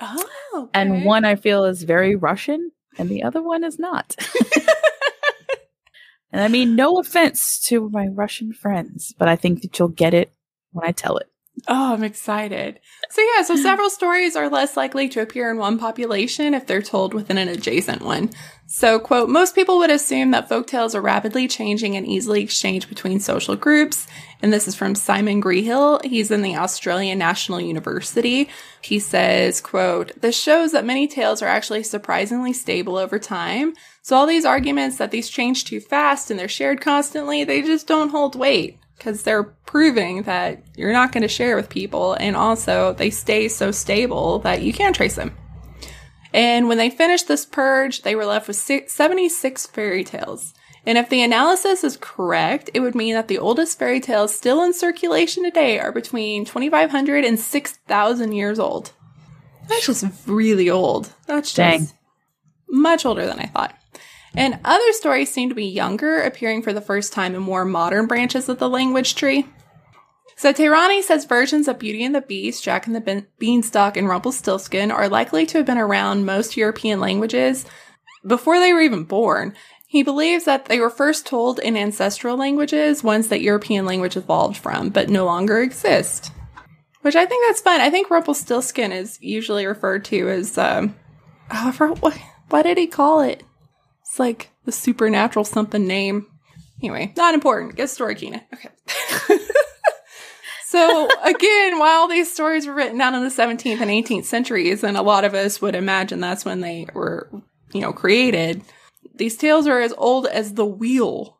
Oh, 0.00 0.24
okay. 0.54 0.70
And 0.72 1.04
one 1.04 1.26
I 1.26 1.36
feel 1.36 1.66
is 1.66 1.82
very 1.82 2.16
Russian, 2.16 2.72
and 2.96 3.10
the 3.10 3.22
other 3.22 3.42
one 3.42 3.62
is 3.62 3.78
not. 3.78 4.16
and 6.32 6.40
I 6.40 6.48
mean, 6.48 6.74
no 6.74 6.98
offense 6.98 7.60
to 7.66 7.90
my 7.90 8.06
Russian 8.06 8.54
friends, 8.54 9.14
but 9.18 9.28
I 9.28 9.36
think 9.36 9.60
that 9.60 9.78
you'll 9.78 9.88
get 9.88 10.14
it 10.14 10.32
when 10.72 10.88
I 10.88 10.92
tell 10.92 11.18
it. 11.18 11.28
Oh, 11.66 11.94
I'm 11.94 12.04
excited. 12.04 12.78
So, 13.10 13.22
yeah, 13.22 13.42
so 13.42 13.56
several 13.56 13.90
stories 13.90 14.36
are 14.36 14.48
less 14.48 14.76
likely 14.76 15.08
to 15.08 15.22
appear 15.22 15.50
in 15.50 15.56
one 15.56 15.78
population 15.78 16.54
if 16.54 16.66
they're 16.66 16.82
told 16.82 17.14
within 17.14 17.38
an 17.38 17.48
adjacent 17.48 18.02
one. 18.02 18.30
So, 18.66 18.98
quote, 18.98 19.30
most 19.30 19.54
people 19.54 19.78
would 19.78 19.90
assume 19.90 20.30
that 20.32 20.48
folktales 20.48 20.94
are 20.94 21.00
rapidly 21.00 21.48
changing 21.48 21.96
and 21.96 22.06
easily 22.06 22.42
exchanged 22.42 22.88
between 22.88 23.18
social 23.18 23.56
groups. 23.56 24.06
And 24.42 24.52
this 24.52 24.68
is 24.68 24.74
from 24.74 24.94
Simon 24.94 25.40
Greenhill. 25.40 26.00
He's 26.04 26.30
in 26.30 26.42
the 26.42 26.56
Australian 26.56 27.18
National 27.18 27.60
University. 27.60 28.48
He 28.82 28.98
says, 28.98 29.60
quote, 29.60 30.12
this 30.20 30.38
shows 30.38 30.72
that 30.72 30.84
many 30.84 31.08
tales 31.08 31.42
are 31.42 31.48
actually 31.48 31.82
surprisingly 31.82 32.52
stable 32.52 32.96
over 32.96 33.18
time. 33.18 33.74
So 34.02 34.16
all 34.16 34.26
these 34.26 34.44
arguments 34.44 34.98
that 34.98 35.10
these 35.10 35.28
change 35.28 35.64
too 35.64 35.80
fast 35.80 36.30
and 36.30 36.38
they're 36.38 36.46
shared 36.46 36.80
constantly, 36.80 37.42
they 37.42 37.62
just 37.62 37.86
don't 37.86 38.10
hold 38.10 38.36
weight 38.36 38.78
because 38.98 39.22
they're 39.22 39.44
proving 39.44 40.22
that 40.22 40.62
you're 40.76 40.92
not 40.92 41.12
going 41.12 41.22
to 41.22 41.28
share 41.28 41.56
with 41.56 41.68
people. 41.68 42.14
And 42.14 42.36
also 42.36 42.92
they 42.94 43.10
stay 43.10 43.48
so 43.48 43.70
stable 43.70 44.40
that 44.40 44.62
you 44.62 44.72
can't 44.72 44.94
trace 44.94 45.14
them. 45.14 45.36
And 46.32 46.68
when 46.68 46.78
they 46.78 46.90
finished 46.90 47.28
this 47.28 47.46
purge, 47.46 48.02
they 48.02 48.14
were 48.14 48.26
left 48.26 48.48
with 48.48 48.56
76 48.56 49.66
fairy 49.66 50.04
tales. 50.04 50.52
And 50.84 50.98
if 50.98 51.08
the 51.08 51.22
analysis 51.22 51.84
is 51.84 51.98
correct, 52.00 52.70
it 52.74 52.80
would 52.80 52.94
mean 52.94 53.14
that 53.14 53.28
the 53.28 53.38
oldest 53.38 53.78
fairy 53.78 54.00
tales 54.00 54.34
still 54.34 54.62
in 54.62 54.72
circulation 54.72 55.44
today 55.44 55.78
are 55.78 55.92
between 55.92 56.44
2,500 56.44 57.24
and 57.24 57.38
6,000 57.38 58.32
years 58.32 58.58
old. 58.58 58.92
That's 59.68 59.86
just 59.86 60.04
really 60.26 60.70
old. 60.70 61.12
That's 61.26 61.52
just 61.52 61.56
Dang. 61.56 61.88
much 62.68 63.04
older 63.04 63.26
than 63.26 63.38
I 63.38 63.46
thought. 63.46 63.77
And 64.34 64.58
other 64.64 64.92
stories 64.92 65.32
seem 65.32 65.48
to 65.48 65.54
be 65.54 65.66
younger, 65.66 66.20
appearing 66.20 66.62
for 66.62 66.72
the 66.72 66.80
first 66.80 67.12
time 67.12 67.34
in 67.34 67.42
more 67.42 67.64
modern 67.64 68.06
branches 68.06 68.48
of 68.48 68.58
the 68.58 68.68
language 68.68 69.14
tree. 69.14 69.46
So 70.36 70.52
Tehrani 70.52 71.02
says 71.02 71.24
versions 71.24 71.66
of 71.66 71.80
Beauty 71.80 72.04
and 72.04 72.14
the 72.14 72.20
Beast, 72.20 72.62
Jack 72.62 72.86
and 72.86 72.94
the 72.94 73.00
Be- 73.00 73.26
Beanstalk, 73.40 73.96
and 73.96 74.08
Rumpelstiltskin 74.08 74.92
are 74.92 75.08
likely 75.08 75.46
to 75.46 75.58
have 75.58 75.66
been 75.66 75.78
around 75.78 76.26
most 76.26 76.56
European 76.56 77.00
languages 77.00 77.66
before 78.24 78.60
they 78.60 78.72
were 78.72 78.80
even 78.80 79.02
born. 79.02 79.54
He 79.88 80.02
believes 80.02 80.44
that 80.44 80.66
they 80.66 80.78
were 80.78 80.90
first 80.90 81.26
told 81.26 81.58
in 81.58 81.76
ancestral 81.76 82.36
languages, 82.36 83.02
ones 83.02 83.28
that 83.28 83.40
European 83.40 83.86
language 83.86 84.16
evolved 84.16 84.58
from, 84.58 84.90
but 84.90 85.08
no 85.08 85.24
longer 85.24 85.60
exist. 85.60 86.30
Which 87.00 87.16
I 87.16 87.26
think 87.26 87.44
that's 87.48 87.62
fun. 87.62 87.80
I 87.80 87.90
think 87.90 88.10
Rumpelstiltskin 88.10 88.92
is 88.92 89.18
usually 89.20 89.66
referred 89.66 90.04
to 90.06 90.28
as, 90.28 90.58
um, 90.58 90.94
oh, 91.50 91.96
what, 92.00 92.16
what 92.50 92.62
did 92.62 92.76
he 92.76 92.86
call 92.86 93.22
it? 93.22 93.42
It's 94.08 94.18
like 94.18 94.50
the 94.64 94.72
supernatural 94.72 95.44
something 95.44 95.86
name. 95.86 96.26
Anyway, 96.80 97.12
not 97.16 97.34
important. 97.34 97.76
Get 97.76 97.90
story, 97.90 98.14
Kina. 98.14 98.42
Okay. 98.54 98.70
so 100.66 101.08
again, 101.22 101.78
while 101.78 102.08
these 102.08 102.32
stories 102.32 102.66
were 102.66 102.72
written 102.72 102.96
down 102.96 103.14
in 103.14 103.22
the 103.22 103.28
17th 103.28 103.80
and 103.80 103.90
18th 103.90 104.24
centuries, 104.24 104.82
and 104.82 104.96
a 104.96 105.02
lot 105.02 105.24
of 105.24 105.34
us 105.34 105.60
would 105.60 105.74
imagine 105.74 106.20
that's 106.20 106.46
when 106.46 106.60
they 106.60 106.86
were, 106.94 107.28
you 107.72 107.82
know, 107.82 107.92
created, 107.92 108.62
these 109.14 109.36
tales 109.36 109.66
are 109.66 109.80
as 109.80 109.92
old 109.98 110.26
as 110.26 110.54
the 110.54 110.64
wheel. 110.64 111.38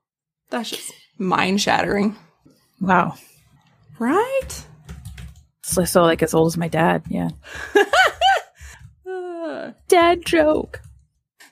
That's 0.51 0.71
just 0.71 0.93
mind 1.17 1.63
shattering. 1.63 2.17
Wow. 2.81 3.15
Right? 3.99 4.67
So, 5.63 5.85
so 5.85 6.03
like 6.03 6.23
as 6.23 6.35
old 6.35 6.49
as 6.49 6.57
my 6.59 6.69
dad. 6.69 7.05
Yeah. 7.09 7.31
Uh, 9.07 9.73
Dad 9.89 10.27
joke. 10.27 10.83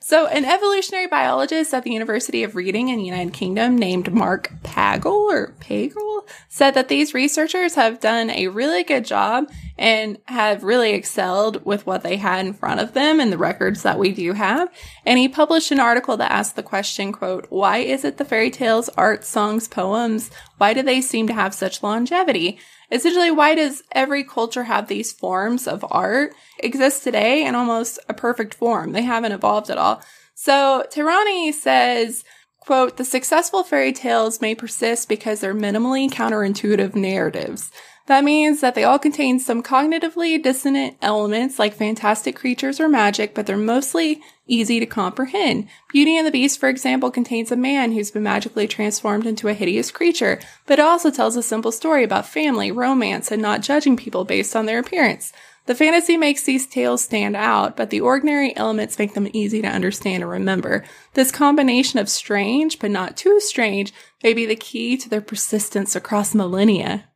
So, 0.07 0.25
an 0.27 0.45
evolutionary 0.45 1.07
biologist 1.07 1.73
at 1.73 1.83
the 1.83 1.91
University 1.91 2.43
of 2.43 2.55
Reading 2.55 2.87
in 2.87 2.99
the 2.99 3.03
United 3.03 3.33
Kingdom 3.33 3.77
named 3.77 4.13
Mark 4.13 4.53
Pagel 4.63 5.11
or 5.11 5.53
Pagel 5.59 6.25
said 6.47 6.75
that 6.75 6.87
these 6.87 7.13
researchers 7.13 7.75
have 7.75 7.99
done 7.99 8.29
a 8.29 8.47
really 8.47 8.85
good 8.85 9.03
job 9.03 9.51
and 9.77 10.17
have 10.23 10.63
really 10.63 10.93
excelled 10.93 11.65
with 11.65 11.85
what 11.85 12.03
they 12.03 12.15
had 12.15 12.45
in 12.45 12.53
front 12.53 12.79
of 12.79 12.93
them 12.93 13.19
and 13.19 13.33
the 13.33 13.37
records 13.37 13.83
that 13.83 13.99
we 13.99 14.13
do 14.13 14.31
have. 14.31 14.69
And 15.05 15.19
he 15.19 15.27
published 15.27 15.71
an 15.71 15.81
article 15.81 16.15
that 16.15 16.31
asked 16.31 16.55
the 16.55 16.63
question, 16.63 17.11
quote, 17.11 17.45
why 17.49 17.79
is 17.79 18.05
it 18.05 18.15
the 18.15 18.23
fairy 18.23 18.49
tales, 18.49 18.87
art, 18.95 19.25
songs, 19.25 19.67
poems, 19.67 20.31
why 20.57 20.73
do 20.73 20.83
they 20.83 21.01
seem 21.01 21.27
to 21.27 21.33
have 21.33 21.53
such 21.53 21.83
longevity? 21.83 22.59
Essentially, 22.91 23.31
why 23.31 23.55
does 23.55 23.83
every 23.91 24.23
culture 24.23 24.63
have 24.63 24.87
these 24.87 25.11
forms 25.11 25.67
of 25.67 25.85
art 25.89 26.33
exist 26.59 27.03
today 27.03 27.45
in 27.45 27.55
almost 27.55 27.99
a 28.07 28.13
perfect 28.13 28.53
form? 28.53 28.93
They 28.93 29.01
haven't 29.01 29.33
evolved 29.33 29.69
at 29.69 29.77
all. 29.77 30.01
So 30.35 30.85
Tehrani 30.89 31.53
says, 31.53 32.23
quote, 32.59 32.97
the 32.97 33.03
successful 33.05 33.63
fairy 33.63 33.91
tales 33.91 34.39
may 34.39 34.55
persist 34.55 35.09
because 35.09 35.41
they're 35.41 35.55
minimally 35.55 36.09
counterintuitive 36.09 36.95
narratives. 36.95 37.71
That 38.07 38.23
means 38.23 38.61
that 38.61 38.73
they 38.73 38.85
all 38.85 38.99
contain 38.99 39.37
some 39.37 39.61
cognitively 39.61 40.41
dissonant 40.41 40.95
elements 41.01 41.59
like 41.59 41.73
fantastic 41.73 42.37
creatures 42.37 42.79
or 42.79 42.87
magic, 42.87 43.35
but 43.35 43.45
they're 43.45 43.57
mostly 43.57 44.21
easy 44.47 44.79
to 44.79 44.85
comprehend. 44.85 45.67
Beauty 45.91 46.17
and 46.17 46.25
the 46.25 46.31
Beast, 46.31 46.57
for 46.57 46.69
example, 46.69 47.11
contains 47.11 47.51
a 47.51 47.57
man 47.57 47.91
who's 47.91 48.09
been 48.09 48.23
magically 48.23 48.65
transformed 48.65 49.25
into 49.25 49.49
a 49.49 49.53
hideous 49.53 49.91
creature, 49.91 50.39
but 50.65 50.79
it 50.79 50.85
also 50.85 51.11
tells 51.11 51.35
a 51.35 51.43
simple 51.43 51.71
story 51.71 52.05
about 52.05 52.25
family, 52.25 52.71
romance, 52.71 53.29
and 53.29 53.41
not 53.41 53.61
judging 53.61 53.97
people 53.97 54.23
based 54.23 54.55
on 54.55 54.67
their 54.67 54.79
appearance. 54.79 55.33
The 55.65 55.75
fantasy 55.75 56.15
makes 56.15 56.43
these 56.43 56.65
tales 56.65 57.03
stand 57.03 57.35
out, 57.35 57.75
but 57.75 57.89
the 57.89 57.99
ordinary 57.99 58.55
elements 58.55 58.97
make 58.97 59.15
them 59.15 59.27
easy 59.33 59.61
to 59.61 59.67
understand 59.67 60.23
and 60.23 60.31
remember. 60.31 60.85
This 61.13 61.29
combination 61.29 61.99
of 61.99 62.07
strange, 62.07 62.79
but 62.79 62.89
not 62.89 63.17
too 63.17 63.41
strange, 63.41 63.91
may 64.23 64.33
be 64.33 64.45
the 64.45 64.55
key 64.55 64.95
to 64.95 65.09
their 65.09 65.19
persistence 65.19 65.93
across 65.93 66.33
millennia. 66.33 67.09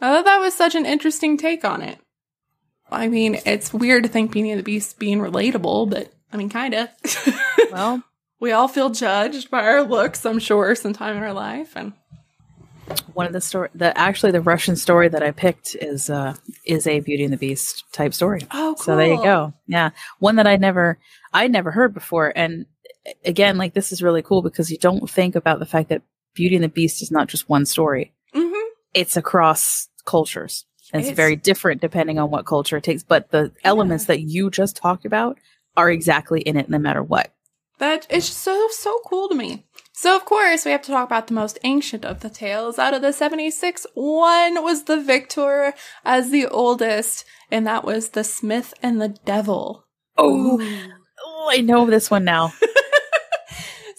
I 0.00 0.12
thought 0.12 0.24
that 0.24 0.38
was 0.38 0.54
such 0.54 0.74
an 0.74 0.86
interesting 0.86 1.36
take 1.36 1.64
on 1.64 1.82
it. 1.82 1.98
I 2.90 3.08
mean, 3.08 3.40
it's 3.46 3.72
weird 3.72 4.04
to 4.04 4.08
think 4.08 4.30
Beauty 4.32 4.50
and 4.50 4.58
the 4.58 4.64
Beast 4.64 4.98
being 4.98 5.18
relatable, 5.18 5.90
but 5.90 6.12
I 6.32 6.36
mean, 6.36 6.48
kinda. 6.48 6.90
Well, 7.72 8.02
we 8.40 8.52
all 8.52 8.68
feel 8.68 8.90
judged 8.90 9.50
by 9.50 9.64
our 9.64 9.82
looks, 9.82 10.24
I'm 10.24 10.38
sure, 10.38 10.74
sometime 10.76 11.16
in 11.16 11.22
our 11.22 11.32
life. 11.32 11.76
And 11.76 11.92
one 13.12 13.26
of 13.26 13.32
the 13.32 13.40
story, 13.40 13.68
the 13.74 13.96
actually 13.98 14.32
the 14.32 14.40
Russian 14.40 14.76
story 14.76 15.08
that 15.08 15.22
I 15.22 15.32
picked 15.32 15.74
is 15.74 16.08
uh 16.08 16.36
is 16.64 16.86
a 16.86 17.00
Beauty 17.00 17.24
and 17.24 17.32
the 17.32 17.38
Beast 17.38 17.84
type 17.92 18.14
story. 18.14 18.42
oh, 18.52 18.74
cool. 18.78 18.84
So 18.84 18.96
there 18.96 19.12
you 19.12 19.22
go. 19.22 19.52
Yeah, 19.66 19.90
one 20.20 20.36
that 20.36 20.46
I 20.46 20.56
never 20.56 20.98
I'd 21.32 21.50
never 21.50 21.70
heard 21.70 21.92
before, 21.92 22.32
and 22.36 22.66
again, 23.24 23.58
like 23.58 23.74
this 23.74 23.90
is 23.92 24.02
really 24.02 24.22
cool 24.22 24.42
because 24.42 24.70
you 24.70 24.78
don't 24.78 25.10
think 25.10 25.34
about 25.34 25.58
the 25.58 25.66
fact 25.66 25.88
that 25.88 26.02
Beauty 26.34 26.54
and 26.54 26.64
the 26.64 26.68
Beast 26.68 27.02
is 27.02 27.10
not 27.10 27.28
just 27.28 27.48
one 27.48 27.66
story; 27.66 28.12
it's 28.96 29.16
across 29.16 29.88
cultures. 30.06 30.64
And 30.92 31.00
it's, 31.00 31.10
It's- 31.10 31.16
very 31.16 31.36
different 31.36 31.80
depending 31.80 32.18
on 32.18 32.30
what 32.30 32.46
culture 32.46 32.78
it 32.78 32.84
takes. 32.84 33.02
But 33.02 33.30
the 33.30 33.52
elements 33.62 34.06
that 34.06 34.20
you 34.20 34.50
just 34.50 34.76
talked 34.76 35.04
about 35.04 35.38
are 35.76 35.90
exactly 35.90 36.40
in 36.40 36.56
it, 36.56 36.70
no 36.70 36.78
matter 36.78 37.02
what. 37.02 37.32
That 37.78 38.06
is 38.10 38.24
so 38.24 38.68
so 38.70 38.98
cool 39.06 39.28
to 39.28 39.34
me. 39.34 39.66
So 39.92 40.16
of 40.16 40.24
course 40.24 40.64
we 40.64 40.70
have 40.70 40.80
to 40.82 40.92
talk 40.92 41.06
about 41.06 41.26
the 41.26 41.34
most 41.34 41.58
ancient 41.62 42.06
of 42.06 42.20
the 42.20 42.30
tales. 42.30 42.78
Out 42.78 42.94
of 42.94 43.02
the 43.02 43.12
76, 43.12 43.86
one 43.92 44.62
was 44.64 44.84
the 44.84 44.98
victor 44.98 45.74
as 46.02 46.30
the 46.30 46.46
oldest, 46.46 47.26
and 47.50 47.66
that 47.66 47.84
was 47.84 48.10
the 48.10 48.24
Smith 48.24 48.72
and 48.82 48.98
the 48.98 49.08
Devil. 49.08 49.84
Oh, 50.16 50.58
oh 51.26 51.50
I 51.52 51.60
know 51.60 51.84
this 51.84 52.10
one 52.10 52.24
now. 52.24 52.54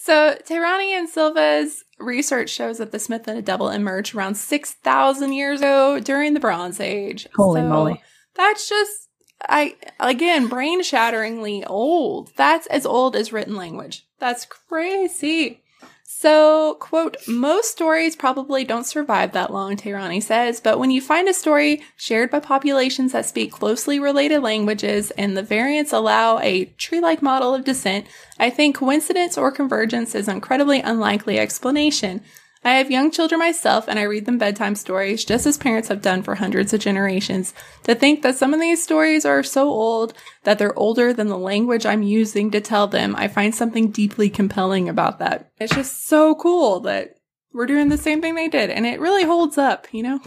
So 0.08 0.38
Tehrani 0.48 0.92
and 0.92 1.10
Silva's 1.10 1.84
research 2.00 2.50
shows 2.50 2.78
that 2.78 2.94
the 2.94 2.98
Smith 2.98 3.28
and 3.28 3.38
the 3.38 3.42
Devil 3.42 3.68
emerged 3.68 4.16
around 4.16 4.36
6,000 4.36 5.34
years 5.34 5.60
ago 5.60 6.00
during 6.00 6.34
the 6.34 6.40
Bronze 6.40 6.80
Age. 6.80 7.28
Holy 7.36 7.60
So 7.60 7.68
moly. 7.68 8.02
That's 8.34 8.70
just, 8.70 9.10
I, 9.50 9.76
again, 10.00 10.48
brain 10.48 10.82
shatteringly 10.82 11.66
old. 11.66 12.32
That's 12.38 12.68
as 12.68 12.86
old 12.86 13.18
as 13.18 13.34
written 13.34 13.58
language. 13.58 14.08
That's 14.18 14.46
crazy. 14.46 15.62
So, 16.10 16.76
quote, 16.80 17.18
most 17.28 17.70
stories 17.70 18.16
probably 18.16 18.64
don't 18.64 18.86
survive 18.86 19.34
that 19.34 19.52
long, 19.52 19.76
Tehrani 19.76 20.24
says, 20.24 20.62
but 20.62 20.80
when 20.80 20.90
you 20.90 21.02
find 21.02 21.28
a 21.28 21.34
story 21.34 21.84
shared 21.98 22.32
by 22.32 22.40
populations 22.40 23.12
that 23.12 23.26
speak 23.26 23.52
closely 23.52 24.00
related 24.00 24.40
languages 24.40 25.12
and 25.12 25.36
the 25.36 25.44
variants 25.44 25.92
allow 25.92 26.40
a 26.40 26.64
tree-like 26.78 27.22
model 27.22 27.54
of 27.54 27.66
descent, 27.66 28.08
I 28.40 28.50
think 28.50 28.78
coincidence 28.78 29.38
or 29.38 29.52
convergence 29.52 30.16
is 30.16 30.30
an 30.30 30.36
incredibly 30.36 30.80
unlikely 30.80 31.40
explanation. 31.40 32.22
I 32.68 32.76
have 32.76 32.92
young 32.92 33.12
children 33.12 33.40
myself 33.40 33.88
and 33.88 33.98
I 33.98 34.04
read 34.04 34.26
them 34.26 34.38
bedtime 34.38 34.76
stories 34.76 35.24
just 35.24 35.46
as 35.46 35.58
parents 35.58 35.88
have 35.88 36.02
done 36.02 36.24
for 36.24 36.36
hundreds 36.36 36.74
of 36.74 36.80
generations. 36.80 37.54
To 37.84 37.96
think 37.96 38.22
that 38.22 38.36
some 38.36 38.54
of 38.54 38.60
these 38.60 38.84
stories 38.84 39.26
are 39.26 39.44
so 39.44 39.70
old 39.70 40.14
that 40.44 40.60
they're 40.60 40.78
older 40.78 41.14
than 41.14 41.28
the 41.28 41.38
language 41.38 41.86
I'm 41.86 42.04
using 42.04 42.52
to 42.52 42.62
tell 42.62 42.88
them, 42.88 43.16
I 43.16 43.28
find 43.28 43.54
something 43.54 43.92
deeply 43.92 44.30
compelling 44.30 44.90
about 44.90 45.20
that. 45.20 45.50
It's 45.60 45.74
just 45.74 46.08
so 46.08 46.36
cool 46.36 46.82
that 46.82 47.16
we're 47.54 47.66
doing 47.66 47.90
the 47.90 47.98
same 47.98 48.22
thing 48.22 48.36
they 48.36 48.50
did 48.50 48.70
and 48.70 48.86
it 48.86 49.00
really 49.00 49.24
holds 49.24 49.58
up, 49.58 49.88
you 49.92 50.04
know? 50.04 50.20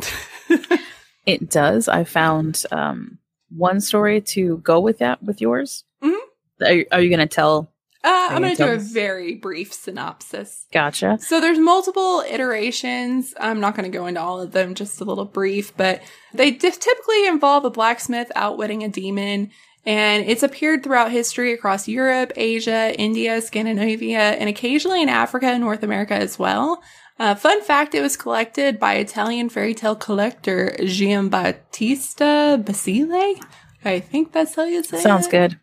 It 1.26 1.50
does. 1.50 1.86
I 1.88 2.04
found 2.04 2.64
um, 2.72 3.18
one 3.50 3.80
story 3.80 4.20
to 4.22 4.58
go 4.58 4.80
with 4.80 4.98
that 4.98 5.22
with 5.22 5.40
yours. 5.40 5.84
Mhm. 6.02 6.18
Are, 6.62 6.84
are 6.96 7.00
you 7.00 7.08
going 7.08 7.18
to 7.20 7.26
tell? 7.26 7.70
Uh, 8.02 8.28
I'm 8.30 8.42
going 8.42 8.56
to 8.56 8.64
do 8.64 8.70
a 8.72 8.78
very 8.78 9.34
brief 9.34 9.74
synopsis. 9.74 10.66
Gotcha. 10.72 11.18
So 11.20 11.38
there's 11.40 11.58
multiple 11.58 12.24
iterations. 12.26 13.34
I'm 13.38 13.60
not 13.60 13.76
going 13.76 13.90
to 13.90 13.96
go 13.96 14.06
into 14.06 14.20
all 14.20 14.40
of 14.40 14.52
them, 14.52 14.74
just 14.74 15.02
a 15.02 15.04
little 15.04 15.26
brief, 15.26 15.76
but 15.76 16.02
they 16.32 16.50
di- 16.50 16.70
typically 16.70 17.26
involve 17.26 17.66
a 17.66 17.70
blacksmith 17.70 18.32
outwitting 18.34 18.82
a 18.82 18.88
demon. 18.88 19.50
And 19.84 20.24
it's 20.26 20.42
appeared 20.42 20.82
throughout 20.82 21.10
history 21.10 21.52
across 21.52 21.88
Europe, 21.88 22.32
Asia, 22.36 22.94
India, 22.98 23.40
Scandinavia, 23.42 24.18
and 24.18 24.48
occasionally 24.48 25.02
in 25.02 25.08
Africa 25.08 25.46
and 25.46 25.62
North 25.62 25.82
America 25.82 26.14
as 26.14 26.38
well. 26.38 26.82
Uh, 27.18 27.34
fun 27.34 27.62
fact, 27.62 27.94
it 27.94 28.00
was 28.00 28.16
collected 28.16 28.80
by 28.80 28.94
Italian 28.94 29.50
fairy 29.50 29.74
tale 29.74 29.94
collector 29.94 30.74
Giambattista 30.80 32.64
Basile. 32.64 33.34
I 33.84 34.00
think 34.00 34.32
that's 34.32 34.54
how 34.54 34.64
you 34.64 34.82
say 34.82 34.98
it 34.98 35.02
Sounds 35.02 35.26
good. 35.26 35.58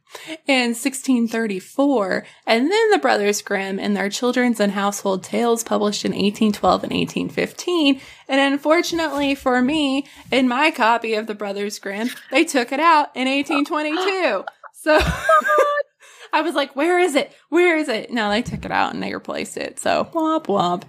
in 0.47 0.69
1634, 0.69 2.25
and 2.47 2.71
then 2.71 2.89
the 2.91 2.97
Brothers 2.97 3.41
Grimm 3.41 3.79
and 3.79 3.95
their 3.95 4.09
children's 4.09 4.59
and 4.59 4.71
household 4.71 5.23
tales 5.23 5.63
published 5.63 6.03
in 6.03 6.11
1812 6.11 6.83
and 6.83 6.93
1815. 6.93 8.01
And 8.27 8.53
unfortunately 8.53 9.35
for 9.35 9.61
me, 9.61 10.07
in 10.31 10.47
my 10.47 10.71
copy 10.71 11.13
of 11.13 11.27
the 11.27 11.35
Brothers 11.35 11.77
Grimm, 11.79 12.09
they 12.31 12.43
took 12.43 12.71
it 12.71 12.79
out 12.79 13.09
in 13.15 13.27
1822. 13.27 14.45
So 14.79 14.97
I 16.33 16.41
was 16.41 16.53
like, 16.55 16.75
where 16.75 16.99
is 16.99 17.15
it? 17.15 17.33
Where 17.49 17.77
is 17.77 17.89
it? 17.89 18.11
No, 18.11 18.29
they 18.29 18.41
took 18.41 18.63
it 18.63 18.71
out 18.71 18.93
and 18.93 19.01
they 19.01 19.13
replaced 19.13 19.57
it. 19.57 19.79
So 19.79 20.05
womp 20.13 20.45
womp. 20.45 20.83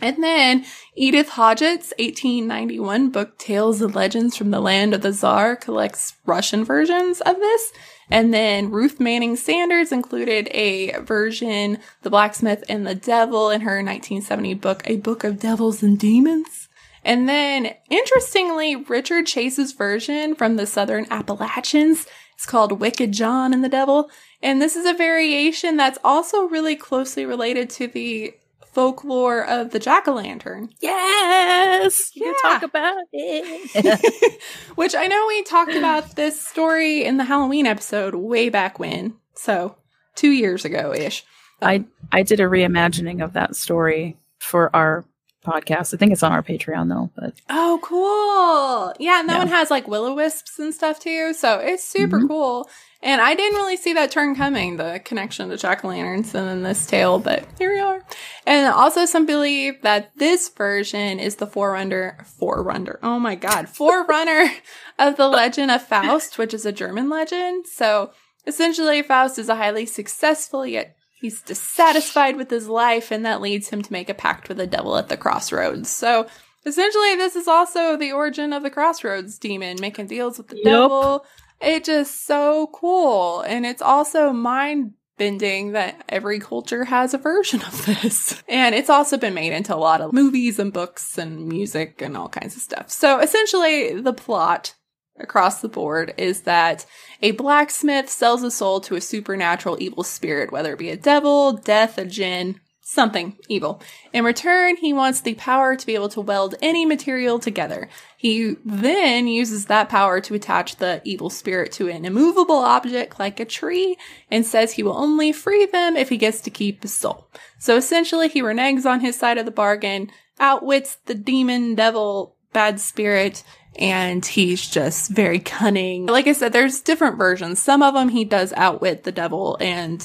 And 0.00 0.22
then 0.22 0.64
Edith 0.94 1.30
Hodgett's 1.30 1.92
1891 1.98 3.10
book 3.10 3.38
Tales 3.38 3.82
and 3.82 3.94
Legends 3.94 4.36
from 4.36 4.50
the 4.50 4.60
Land 4.60 4.94
of 4.94 5.02
the 5.02 5.12
Czar 5.12 5.56
collects 5.56 6.14
Russian 6.26 6.64
versions 6.64 7.20
of 7.20 7.36
this. 7.36 7.72
And 8.10 8.34
then 8.34 8.70
Ruth 8.70 8.98
Manning 8.98 9.36
Sanders 9.36 9.92
included 9.92 10.48
a 10.52 10.98
version, 11.00 11.78
The 12.02 12.10
Blacksmith 12.10 12.64
and 12.68 12.86
the 12.86 12.94
Devil, 12.94 13.50
in 13.50 13.60
her 13.60 13.76
1970 13.76 14.54
book, 14.54 14.82
A 14.86 14.96
Book 14.96 15.22
of 15.22 15.38
Devils 15.38 15.82
and 15.82 15.98
Demons. 15.98 16.68
And 17.04 17.28
then, 17.28 17.74
interestingly, 17.88 18.76
Richard 18.76 19.26
Chase's 19.26 19.72
version 19.72 20.34
from 20.34 20.56
the 20.56 20.66
Southern 20.66 21.06
Appalachians 21.10 22.06
is 22.38 22.46
called 22.46 22.80
Wicked 22.80 23.12
John 23.12 23.54
and 23.54 23.64
the 23.64 23.68
Devil. 23.68 24.10
And 24.42 24.60
this 24.60 24.76
is 24.76 24.86
a 24.86 24.92
variation 24.92 25.76
that's 25.76 25.98
also 26.04 26.44
really 26.44 26.76
closely 26.76 27.24
related 27.24 27.70
to 27.70 27.86
the 27.86 28.34
folklore 28.72 29.44
of 29.44 29.70
the 29.70 29.78
jack 29.78 30.06
o' 30.08 30.14
lantern. 30.14 30.70
Yes. 30.80 32.10
You 32.14 32.26
Yeah. 32.26 32.32
can 32.42 32.50
talk 32.52 32.62
about 32.62 32.96
it. 33.12 34.40
Which 34.76 34.94
I 34.94 35.06
know 35.06 35.24
we 35.28 35.42
talked 35.42 35.74
about 35.74 36.16
this 36.16 36.40
story 36.40 37.04
in 37.04 37.16
the 37.16 37.24
Halloween 37.24 37.66
episode 37.66 38.14
way 38.14 38.48
back 38.48 38.78
when. 38.78 39.14
So, 39.34 39.76
two 40.14 40.30
years 40.30 40.64
ago 40.64 40.92
ish. 40.94 41.24
I 41.62 41.84
I 42.12 42.22
did 42.22 42.40
a 42.40 42.44
reimagining 42.44 43.22
of 43.22 43.32
that 43.34 43.54
story 43.56 44.16
for 44.38 44.74
our 44.74 45.04
podcast. 45.44 45.94
I 45.94 45.96
think 45.96 46.12
it's 46.12 46.22
on 46.22 46.32
our 46.32 46.42
Patreon 46.42 46.88
though, 46.88 47.10
but 47.16 47.34
Oh, 47.48 47.78
cool. 47.82 48.94
Yeah, 48.98 49.20
and 49.20 49.28
that 49.28 49.34
Yeah. 49.34 49.38
one 49.40 49.48
has 49.48 49.70
like 49.70 49.88
willow 49.88 50.14
wisps 50.14 50.58
and 50.58 50.74
stuff 50.74 51.00
too. 51.00 51.32
So 51.34 51.58
it's 51.58 51.84
super 51.84 52.18
Mhm. 52.18 52.28
cool. 52.28 52.68
And 53.02 53.20
I 53.20 53.34
didn't 53.34 53.56
really 53.56 53.78
see 53.78 53.94
that 53.94 54.10
turn 54.10 54.34
coming, 54.34 54.76
the 54.76 55.00
connection 55.04 55.48
to 55.48 55.56
jack 55.56 55.84
o' 55.84 55.88
lanterns 55.88 56.34
and 56.34 56.46
then 56.46 56.62
this 56.62 56.86
tale, 56.86 57.18
but 57.18 57.46
here 57.58 57.72
we 57.72 57.80
are. 57.80 58.02
And 58.46 58.66
also 58.66 59.06
some 59.06 59.24
believe 59.24 59.80
that 59.82 60.12
this 60.16 60.50
version 60.50 61.18
is 61.18 61.36
the 61.36 61.46
forerunner, 61.46 62.18
forerunner, 62.24 62.98
oh 63.02 63.18
my 63.18 63.36
god, 63.36 63.68
forerunner 63.76 64.50
of 64.98 65.16
the 65.16 65.28
legend 65.28 65.70
of 65.70 65.82
Faust, 65.82 66.36
which 66.36 66.52
is 66.52 66.66
a 66.66 66.72
German 66.72 67.08
legend. 67.08 67.66
So 67.66 68.12
essentially, 68.46 69.02
Faust 69.02 69.38
is 69.38 69.48
a 69.48 69.56
highly 69.56 69.86
successful 69.86 70.66
yet 70.66 70.94
he's 71.20 71.42
dissatisfied 71.42 72.36
with 72.36 72.50
his 72.50 72.68
life, 72.68 73.10
and 73.10 73.24
that 73.24 73.40
leads 73.40 73.68
him 73.68 73.82
to 73.82 73.92
make 73.92 74.08
a 74.08 74.14
pact 74.14 74.48
with 74.48 74.56
the 74.56 74.66
devil 74.66 74.96
at 74.96 75.08
the 75.08 75.16
crossroads. 75.16 75.88
So 75.88 76.26
essentially, 76.64 77.14
this 77.16 77.36
is 77.36 77.46
also 77.46 77.96
the 77.96 78.12
origin 78.12 78.52
of 78.52 78.62
the 78.62 78.70
crossroads 78.70 79.38
demon 79.38 79.76
making 79.80 80.06
deals 80.06 80.38
with 80.38 80.48
the 80.48 80.56
Yup. 80.56 80.64
devil. 80.64 81.26
It's 81.60 81.86
just 81.86 82.26
so 82.26 82.70
cool, 82.72 83.42
and 83.42 83.66
it's 83.66 83.82
also 83.82 84.32
mind 84.32 84.94
bending 85.18 85.72
that 85.72 86.02
every 86.08 86.40
culture 86.40 86.86
has 86.86 87.12
a 87.12 87.18
version 87.18 87.60
of 87.62 87.84
this. 87.84 88.42
And 88.48 88.74
it's 88.74 88.88
also 88.88 89.18
been 89.18 89.34
made 89.34 89.52
into 89.52 89.74
a 89.74 89.76
lot 89.76 90.00
of 90.00 90.14
movies 90.14 90.58
and 90.58 90.72
books 90.72 91.18
and 91.18 91.46
music 91.46 92.00
and 92.00 92.16
all 92.16 92.28
kinds 92.28 92.56
of 92.56 92.62
stuff. 92.62 92.90
So 92.90 93.20
essentially, 93.20 94.00
the 94.00 94.14
plot 94.14 94.74
across 95.18 95.60
the 95.60 95.68
board 95.68 96.14
is 96.16 96.42
that 96.42 96.86
a 97.20 97.32
blacksmith 97.32 98.08
sells 98.08 98.42
a 98.42 98.50
soul 98.50 98.80
to 98.80 98.96
a 98.96 99.00
supernatural 99.00 99.76
evil 99.78 100.02
spirit, 100.02 100.50
whether 100.50 100.72
it 100.72 100.78
be 100.78 100.90
a 100.90 100.96
devil, 100.96 101.52
death, 101.52 101.98
a 101.98 102.06
jinn, 102.06 102.58
something 102.90 103.36
evil. 103.48 103.80
In 104.12 104.24
return, 104.24 104.76
he 104.76 104.92
wants 104.92 105.20
the 105.20 105.34
power 105.34 105.76
to 105.76 105.86
be 105.86 105.94
able 105.94 106.08
to 106.08 106.20
weld 106.20 106.56
any 106.60 106.84
material 106.84 107.38
together. 107.38 107.88
He 108.16 108.56
then 108.64 109.28
uses 109.28 109.66
that 109.66 109.88
power 109.88 110.20
to 110.22 110.34
attach 110.34 110.76
the 110.76 111.00
evil 111.04 111.30
spirit 111.30 111.70
to 111.72 111.88
an 111.88 112.04
immovable 112.04 112.58
object 112.58 113.20
like 113.20 113.38
a 113.38 113.44
tree 113.44 113.96
and 114.28 114.44
says 114.44 114.72
he 114.72 114.82
will 114.82 114.96
only 114.96 115.30
free 115.30 115.66
them 115.66 115.96
if 115.96 116.08
he 116.08 116.16
gets 116.16 116.40
to 116.40 116.50
keep 116.50 116.82
his 116.82 116.92
soul. 116.92 117.28
So 117.58 117.76
essentially, 117.76 118.26
he 118.26 118.42
reneges 118.42 118.86
on 118.86 119.00
his 119.00 119.16
side 119.16 119.38
of 119.38 119.44
the 119.44 119.52
bargain, 119.52 120.10
outwits 120.40 120.96
the 121.06 121.14
demon, 121.14 121.76
devil, 121.76 122.34
bad 122.52 122.80
spirit, 122.80 123.44
and 123.78 124.26
he's 124.26 124.68
just 124.68 125.12
very 125.12 125.38
cunning. 125.38 126.06
Like 126.06 126.26
I 126.26 126.32
said, 126.32 126.52
there's 126.52 126.80
different 126.80 127.18
versions. 127.18 127.62
Some 127.62 127.82
of 127.82 127.94
them 127.94 128.08
he 128.08 128.24
does 128.24 128.52
outwit 128.54 129.04
the 129.04 129.12
devil 129.12 129.56
and 129.60 130.04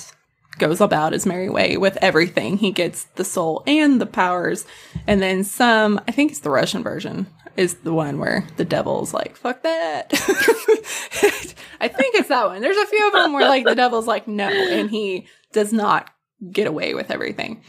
goes 0.58 0.82
about 0.82 1.14
his 1.14 1.26
merry 1.26 1.50
way 1.50 1.78
with 1.78 1.98
everything. 2.02 2.58
He 2.58 2.72
gets 2.72 3.06
the 3.16 3.26
soul 3.26 3.64
and 3.68 4.00
the 4.00 4.06
powers. 4.06 4.66
And 5.08 5.22
then 5.22 5.44
some, 5.44 6.00
I 6.08 6.12
think 6.12 6.32
it's 6.32 6.42
the 6.42 6.50
Russian 6.50 6.84
version, 6.84 7.28
is 7.58 7.76
the 7.76 7.94
one 7.94 8.20
where 8.20 8.46
the 8.58 8.66
devil's 8.66 9.14
like, 9.14 9.36
fuck 9.36 9.64
that. 9.64 10.08
I 11.80 11.88
think 11.88 12.16
it's 12.16 12.30
that 12.30 12.48
one. 12.48 12.62
There's 12.62 12.78
a 12.78 12.88
few 12.88 13.08
of 13.08 13.14
them 13.14 13.34
where 13.34 13.48
like 13.48 13.66
the 13.66 13.76
devil's 13.76 14.08
like, 14.08 14.28
no, 14.28 14.48
and 14.48 14.90
he 14.90 15.28
does 15.52 15.72
not 15.72 16.10
get 16.52 16.68
away 16.68 16.94
with 16.94 17.12
everything. 17.12 17.62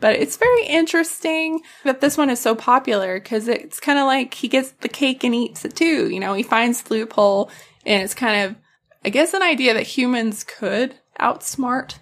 But 0.00 0.16
it's 0.16 0.36
very 0.36 0.66
interesting 0.66 1.60
that 1.84 2.00
this 2.00 2.16
one 2.16 2.30
is 2.30 2.38
so 2.40 2.54
popular 2.54 3.18
because 3.18 3.48
it's 3.48 3.80
kind 3.80 3.98
of 3.98 4.06
like 4.06 4.34
he 4.34 4.46
gets 4.46 4.70
the 4.80 4.88
cake 4.88 5.24
and 5.24 5.34
eats 5.34 5.64
it 5.64 5.74
too. 5.74 6.08
You 6.08 6.20
know, 6.20 6.34
he 6.34 6.44
finds 6.44 6.82
the 6.82 6.94
loophole 6.94 7.50
and 7.84 8.02
it's 8.02 8.14
kind 8.14 8.44
of, 8.44 8.56
I 9.04 9.08
guess, 9.08 9.34
an 9.34 9.42
idea 9.42 9.74
that 9.74 9.82
humans 9.82 10.44
could 10.44 10.94
outsmart 11.18 11.98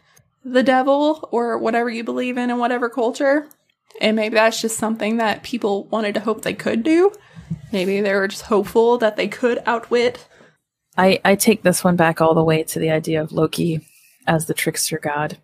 the 0.49 0.63
devil 0.63 1.29
or 1.33 1.59
whatever 1.59 1.91
you 1.91 2.05
believe 2.05 2.39
in 2.39 2.51
in 2.51 2.59
whatever 2.59 2.89
culture. 2.89 3.49
And 4.01 4.15
maybe 4.15 4.35
that's 4.35 4.61
just 4.61 4.79
something 4.79 5.17
that 5.17 5.43
people 5.43 5.85
wanted 5.85 6.15
to 6.15 6.21
hope 6.21 6.43
they 6.43 6.55
could 6.55 6.83
do. 6.83 7.13
Maybe 7.73 8.01
they 8.01 8.15
were 8.15 8.29
just 8.29 8.43
hopeful 8.43 8.99
that 8.99 9.17
they 9.17 9.27
could 9.29 9.63
outwit. 9.67 10.27
I, 10.97 11.21
I 11.25 11.35
take 11.35 11.63
this 11.63 11.83
one 11.83 11.97
back 11.97 12.21
all 12.21 12.35
the 12.35 12.45
way 12.45 12.63
to 12.63 12.79
the 12.79 12.91
idea 12.91 13.21
of 13.23 13.33
Loki 13.33 13.81
as 14.27 14.47
the 14.47 14.55
trickster 14.55 14.99
god, 14.99 15.39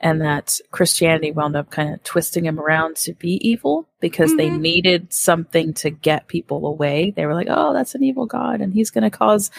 and 0.00 0.20
that 0.20 0.58
Christianity 0.70 1.30
wound 1.30 1.56
up 1.56 1.70
kind 1.70 1.92
of 1.94 2.02
twisting 2.04 2.44
him 2.46 2.58
around 2.58 2.96
to 2.96 3.14
be 3.14 3.34
evil 3.46 3.88
because 4.00 4.36
they 4.36 4.48
Mhm. 4.48 4.60
needed 4.60 5.12
something 5.12 5.74
to 5.74 5.90
get 5.90 6.26
people 6.28 6.66
away. 6.66 7.12
They 7.14 7.26
were 7.26 7.34
like, 7.34 7.48
oh, 7.50 7.72
that's 7.72 7.94
an 7.94 8.02
evil 8.02 8.26
god, 8.26 8.60
and 8.60 8.72
he's 8.72 8.90
going 8.90 9.04
to 9.04 9.10
cause 9.10 9.50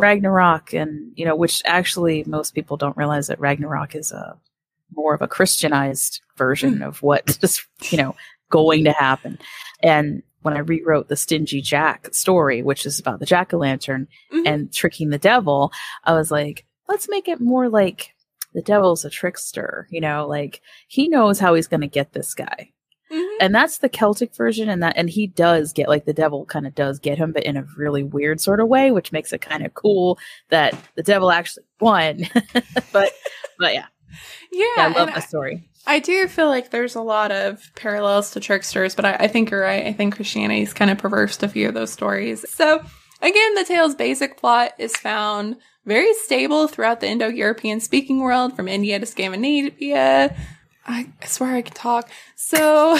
Ragnarok, 0.00 0.72
and 0.72 1.12
you 1.16 1.24
know, 1.24 1.36
which 1.36 1.62
actually 1.64 2.24
most 2.26 2.54
people 2.54 2.76
don't 2.76 2.96
realize 2.96 3.26
that 3.28 3.40
Ragnarok 3.40 3.94
is 3.94 4.12
a 4.12 4.36
more 4.94 5.14
of 5.14 5.22
a 5.22 5.28
Christianized 5.28 6.20
version 6.36 6.82
of 6.82 7.02
what 7.02 7.38
is 7.42 7.64
you 7.90 7.98
know 7.98 8.14
going 8.50 8.84
to 8.84 8.92
happen, 8.92 9.38
and 9.82 10.22
when 10.42 10.54
I 10.56 10.60
rewrote 10.60 11.08
the 11.08 11.16
Stingy 11.16 11.60
Jack 11.60 12.08
story, 12.14 12.62
which 12.62 12.86
is 12.86 12.98
about 12.98 13.20
the 13.20 13.26
jack 13.26 13.52
o' 13.52 13.58
lantern 13.58 14.08
Mhm. 14.32 14.42
and 14.46 14.72
tricking 14.72 15.10
the 15.10 15.18
devil, 15.18 15.70
I 16.04 16.14
was 16.14 16.30
like, 16.30 16.64
let's 16.88 17.08
make 17.10 17.28
it 17.28 17.40
more 17.40 17.68
like 17.68 18.14
the 18.54 18.62
devil's 18.62 19.04
a 19.04 19.10
trickster, 19.10 19.86
you 19.90 20.00
know, 20.00 20.26
like 20.26 20.62
he 20.88 21.08
knows 21.08 21.38
how 21.38 21.54
he's 21.54 21.66
going 21.68 21.82
to 21.82 21.86
get 21.86 22.14
this 22.14 22.32
guy. 22.34 22.72
And 23.40 23.54
that's 23.54 23.78
the 23.78 23.88
Celtic 23.88 24.36
version 24.36 24.68
and 24.68 24.82
that 24.82 24.94
and 24.96 25.10
he 25.10 25.26
does 25.26 25.72
get 25.72 25.88
like 25.88 26.04
the 26.04 26.12
devil 26.12 26.44
kind 26.44 26.66
of 26.66 26.74
does 26.74 26.98
get 26.98 27.18
him 27.18 27.32
but 27.32 27.44
in 27.44 27.56
a 27.56 27.64
really 27.76 28.02
weird 28.02 28.40
sort 28.40 28.60
of 28.60 28.68
way, 28.68 28.90
which 28.90 29.12
makes 29.12 29.32
it 29.32 29.40
kind 29.40 29.64
of 29.64 29.74
cool 29.74 30.18
that 30.50 30.74
the 30.94 31.02
devil 31.02 31.30
actually 31.30 31.64
won. 31.80 32.28
but 32.92 33.12
but 33.58 33.74
yeah, 33.74 33.86
Yeah, 34.52 34.66
I 34.76 34.88
love 34.88 35.14
the 35.14 35.20
story. 35.20 35.68
I 35.86 35.98
do 35.98 36.28
feel 36.28 36.48
like 36.48 36.70
there's 36.70 36.94
a 36.94 37.02
lot 37.02 37.32
of 37.32 37.62
parallels 37.74 38.32
to 38.32 38.40
tricksters, 38.40 38.94
but 38.94 39.04
I, 39.04 39.14
I 39.14 39.26
think 39.28 39.50
you're 39.50 39.62
right. 39.62 39.86
I 39.86 39.92
think 39.92 40.14
Christianity's 40.14 40.74
kind 40.74 40.90
of 40.90 40.98
perversed 40.98 41.42
a 41.42 41.48
few 41.48 41.68
of 41.68 41.74
those 41.74 41.92
stories. 41.92 42.44
So 42.50 42.84
again, 43.22 43.54
the 43.54 43.64
tale's 43.64 43.94
basic 43.94 44.36
plot 44.36 44.72
is 44.78 44.94
found 44.96 45.56
very 45.86 46.12
stable 46.14 46.68
throughout 46.68 47.00
the 47.00 47.08
Indo-European 47.08 47.80
speaking 47.80 48.20
world 48.20 48.54
from 48.54 48.68
India 48.68 48.98
to 48.98 49.06
Scandinavia. 49.06 50.36
I 50.86 51.08
swear 51.24 51.54
I 51.54 51.62
can 51.62 51.74
talk. 51.74 52.10
So 52.36 52.98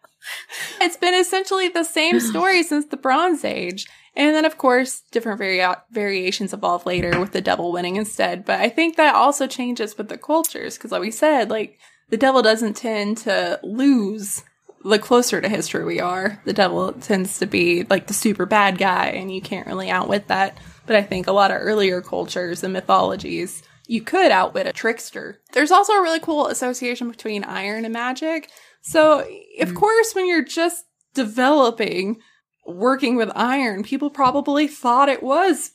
it's 0.80 0.96
been 0.96 1.14
essentially 1.14 1.68
the 1.68 1.84
same 1.84 2.20
story 2.30 2.62
since 2.62 2.86
the 2.86 2.96
Bronze 2.96 3.44
Age. 3.44 3.86
And 4.14 4.34
then, 4.34 4.44
of 4.44 4.58
course, 4.58 5.02
different 5.10 5.38
vari- 5.38 5.74
variations 5.90 6.52
evolve 6.52 6.84
later 6.84 7.18
with 7.18 7.32
the 7.32 7.40
devil 7.40 7.72
winning 7.72 7.96
instead. 7.96 8.44
But 8.44 8.60
I 8.60 8.68
think 8.68 8.96
that 8.96 9.14
also 9.14 9.46
changes 9.46 9.96
with 9.96 10.08
the 10.08 10.18
cultures 10.18 10.76
because, 10.76 10.92
like 10.92 11.00
we 11.00 11.10
said, 11.10 11.48
like 11.48 11.78
the 12.10 12.18
devil 12.18 12.42
doesn't 12.42 12.76
tend 12.76 13.16
to 13.18 13.58
lose 13.62 14.42
the 14.84 14.98
closer 14.98 15.40
to 15.40 15.48
history 15.48 15.84
we 15.84 16.00
are. 16.00 16.40
The 16.44 16.52
devil 16.52 16.92
tends 16.92 17.38
to 17.38 17.46
be 17.46 17.84
like 17.84 18.06
the 18.06 18.14
super 18.14 18.44
bad 18.44 18.76
guy, 18.78 19.06
and 19.06 19.32
you 19.32 19.40
can't 19.40 19.66
really 19.66 19.90
outwit 19.90 20.28
that. 20.28 20.58
But 20.86 20.96
I 20.96 21.02
think 21.02 21.26
a 21.26 21.32
lot 21.32 21.50
of 21.50 21.58
earlier 21.60 22.02
cultures 22.02 22.62
and 22.62 22.72
mythologies, 22.72 23.62
you 23.92 24.00
could 24.00 24.32
outwit 24.32 24.66
a 24.66 24.72
trickster. 24.72 25.38
There's 25.52 25.70
also 25.70 25.92
a 25.92 26.00
really 26.00 26.18
cool 26.18 26.46
association 26.46 27.10
between 27.10 27.44
iron 27.44 27.84
and 27.84 27.92
magic. 27.92 28.48
So, 28.80 29.20
of 29.60 29.68
mm. 29.68 29.74
course, 29.74 30.14
when 30.14 30.26
you're 30.26 30.42
just 30.42 30.86
developing 31.12 32.18
working 32.66 33.16
with 33.16 33.30
iron, 33.34 33.82
people 33.82 34.08
probably 34.08 34.66
thought 34.66 35.10
it 35.10 35.22
was 35.22 35.72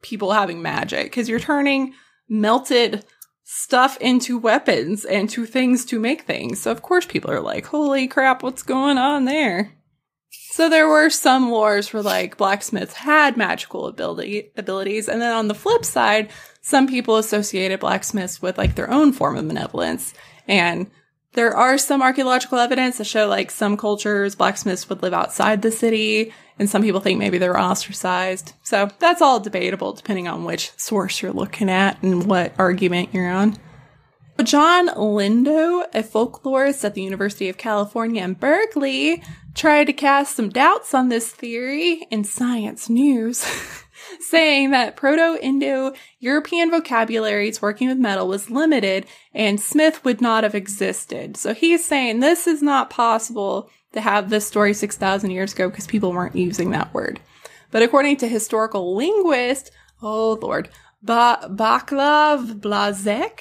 people 0.00 0.32
having 0.32 0.62
magic 0.62 1.06
because 1.06 1.28
you're 1.28 1.38
turning 1.38 1.92
melted 2.26 3.04
stuff 3.44 3.98
into 3.98 4.38
weapons 4.38 5.04
and 5.04 5.28
to 5.28 5.44
things 5.44 5.84
to 5.86 6.00
make 6.00 6.22
things. 6.22 6.62
So 6.62 6.70
of 6.70 6.80
course 6.80 7.04
people 7.04 7.30
are 7.30 7.42
like, 7.42 7.66
holy 7.66 8.08
crap, 8.08 8.42
what's 8.42 8.62
going 8.62 8.96
on 8.96 9.26
there? 9.26 9.74
So 10.58 10.68
there 10.68 10.88
were 10.88 11.08
some 11.08 11.50
wars 11.50 11.92
where 11.92 12.02
like 12.02 12.36
blacksmiths 12.36 12.94
had 12.94 13.36
magical 13.36 13.86
ability 13.86 14.50
abilities, 14.56 15.08
and 15.08 15.22
then 15.22 15.32
on 15.32 15.46
the 15.46 15.54
flip 15.54 15.84
side, 15.84 16.30
some 16.62 16.88
people 16.88 17.16
associated 17.16 17.78
blacksmiths 17.78 18.42
with 18.42 18.58
like 18.58 18.74
their 18.74 18.90
own 18.90 19.12
form 19.12 19.36
of 19.36 19.44
malevolence. 19.44 20.14
And 20.48 20.90
there 21.34 21.56
are 21.56 21.78
some 21.78 22.02
archaeological 22.02 22.58
evidence 22.58 22.98
that 22.98 23.04
show 23.04 23.28
like 23.28 23.52
some 23.52 23.76
cultures 23.76 24.34
blacksmiths 24.34 24.88
would 24.88 25.00
live 25.00 25.14
outside 25.14 25.62
the 25.62 25.70
city, 25.70 26.34
and 26.58 26.68
some 26.68 26.82
people 26.82 26.98
think 26.98 27.20
maybe 27.20 27.38
they 27.38 27.48
were 27.48 27.60
ostracized. 27.60 28.54
So 28.64 28.90
that's 28.98 29.22
all 29.22 29.38
debatable 29.38 29.92
depending 29.92 30.26
on 30.26 30.44
which 30.44 30.72
source 30.76 31.22
you're 31.22 31.32
looking 31.32 31.70
at 31.70 32.02
and 32.02 32.26
what 32.26 32.52
argument 32.58 33.10
you're 33.14 33.30
on. 33.30 33.56
John 34.42 34.88
Lindow, 34.88 35.84
a 35.94 36.02
folklorist 36.02 36.84
at 36.84 36.94
the 36.94 37.02
University 37.02 37.48
of 37.48 37.58
California 37.58 38.22
in 38.22 38.34
Berkeley, 38.34 39.22
tried 39.58 39.88
to 39.88 39.92
cast 39.92 40.36
some 40.36 40.48
doubts 40.48 40.94
on 40.94 41.08
this 41.08 41.32
theory 41.32 42.06
in 42.12 42.22
Science 42.22 42.88
News, 42.88 43.44
saying 44.20 44.70
that 44.70 44.94
Proto 44.94 45.36
Indo 45.42 45.92
European 46.20 46.70
vocabularies 46.70 47.60
working 47.60 47.88
with 47.88 47.98
metal 47.98 48.28
was 48.28 48.50
limited 48.50 49.04
and 49.34 49.60
Smith 49.60 50.04
would 50.04 50.20
not 50.20 50.44
have 50.44 50.54
existed. 50.54 51.36
So 51.36 51.54
he's 51.54 51.84
saying 51.84 52.20
this 52.20 52.46
is 52.46 52.62
not 52.62 52.88
possible 52.88 53.68
to 53.94 54.00
have 54.00 54.30
this 54.30 54.46
story 54.46 54.72
6,000 54.74 55.30
years 55.32 55.52
ago 55.52 55.68
because 55.68 55.88
people 55.88 56.12
weren't 56.12 56.36
using 56.36 56.70
that 56.70 56.94
word. 56.94 57.18
But 57.72 57.82
according 57.82 58.18
to 58.18 58.28
historical 58.28 58.94
linguist, 58.94 59.72
oh 60.00 60.38
lord, 60.40 60.68
ba- 61.02 61.48
Vaclav 61.50 62.60
Blazek, 62.60 63.40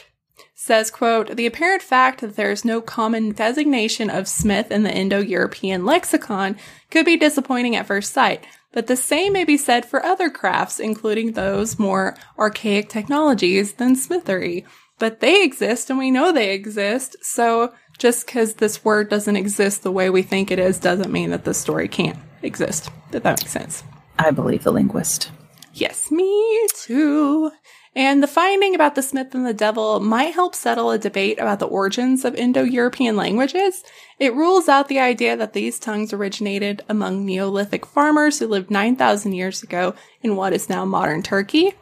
says, 0.53 0.91
quote, 0.91 1.35
the 1.35 1.45
apparent 1.45 1.81
fact 1.81 2.21
that 2.21 2.35
there 2.35 2.51
is 2.51 2.65
no 2.65 2.81
common 2.81 3.31
designation 3.31 4.09
of 4.09 4.27
Smith 4.27 4.71
in 4.71 4.83
the 4.83 4.93
Indo-European 4.93 5.85
lexicon 5.85 6.57
could 6.91 7.05
be 7.05 7.17
disappointing 7.17 7.75
at 7.75 7.85
first 7.85 8.11
sight, 8.11 8.45
but 8.71 8.87
the 8.87 8.95
same 8.95 9.33
may 9.33 9.43
be 9.43 9.57
said 9.57 9.85
for 9.85 10.03
other 10.03 10.29
crafts, 10.29 10.79
including 10.79 11.31
those 11.31 11.79
more 11.79 12.15
archaic 12.37 12.89
technologies 12.89 13.73
than 13.73 13.95
smithery. 13.95 14.65
But 14.99 15.19
they 15.19 15.43
exist 15.43 15.89
and 15.89 15.99
we 15.99 16.11
know 16.11 16.31
they 16.31 16.53
exist, 16.53 17.15
so 17.21 17.73
just 17.97 18.25
because 18.25 18.55
this 18.55 18.83
word 18.83 19.09
doesn't 19.09 19.35
exist 19.35 19.83
the 19.83 19.91
way 19.91 20.09
we 20.09 20.21
think 20.21 20.51
it 20.51 20.59
is 20.59 20.79
doesn't 20.79 21.11
mean 21.11 21.29
that 21.31 21.45
the 21.45 21.53
story 21.53 21.87
can't 21.87 22.19
exist. 22.41 22.89
Did 23.11 23.23
that 23.23 23.41
make 23.41 23.49
sense? 23.49 23.83
I 24.19 24.31
believe 24.31 24.63
the 24.63 24.71
linguist. 24.71 25.31
Yes, 25.73 26.11
me 26.11 26.67
too. 26.75 27.51
And 27.97 28.21
the 28.21 28.27
finding 28.27 28.75
about 28.75 28.93
the 28.93 29.01
Smith 29.01 29.33
and 29.33 29.43
the 29.43 29.55
devil 29.55 29.99
might 29.99 30.35
help 30.35 30.53
settle 30.53 30.91
a 30.91 30.99
debate 30.99 31.39
about 31.39 31.57
the 31.57 31.65
origins 31.65 32.23
of 32.23 32.35
Indo-European 32.35 33.15
languages. 33.15 33.83
It 34.19 34.35
rules 34.35 34.69
out 34.69 34.87
the 34.87 34.99
idea 34.99 35.35
that 35.35 35.53
these 35.53 35.79
tongues 35.79 36.13
originated 36.13 36.83
among 36.87 37.25
Neolithic 37.25 37.87
farmers 37.87 38.37
who 38.37 38.45
lived 38.45 38.69
9,000 38.69 39.33
years 39.33 39.63
ago 39.63 39.95
in 40.21 40.35
what 40.35 40.53
is 40.53 40.69
now 40.69 40.85
modern 40.85 41.23
Turkey. 41.23 41.73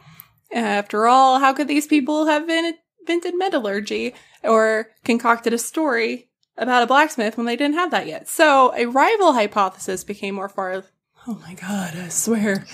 After 0.50 1.06
all, 1.06 1.38
how 1.38 1.52
could 1.52 1.68
these 1.68 1.86
people 1.86 2.24
have 2.24 2.48
invented 2.48 3.34
metallurgy 3.36 4.14
or 4.42 4.92
concocted 5.04 5.52
a 5.52 5.58
story 5.58 6.30
about 6.56 6.82
a 6.82 6.86
blacksmith 6.86 7.36
when 7.36 7.44
they 7.44 7.56
didn't 7.56 7.74
have 7.74 7.90
that 7.90 8.06
yet? 8.06 8.26
So 8.26 8.72
a 8.74 8.86
rival 8.86 9.34
hypothesis 9.34 10.02
became 10.02 10.36
more 10.36 10.48
far 10.48 10.82
oh 11.28 11.38
my 11.42 11.54
god, 11.54 11.96
I 11.96 12.08
swear, 12.08 12.64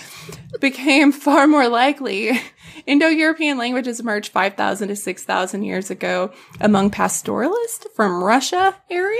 became 0.59 1.11
far 1.11 1.47
more 1.47 1.67
likely. 1.67 2.39
Indo 2.85 3.07
European 3.07 3.57
languages 3.57 3.99
emerged 3.99 4.31
5,000 4.31 4.89
to 4.89 4.95
6,000 4.95 5.63
years 5.63 5.89
ago 5.89 6.31
among 6.61 6.91
pastoralists 6.91 7.87
from 7.95 8.23
Russia 8.23 8.75
area, 8.89 9.19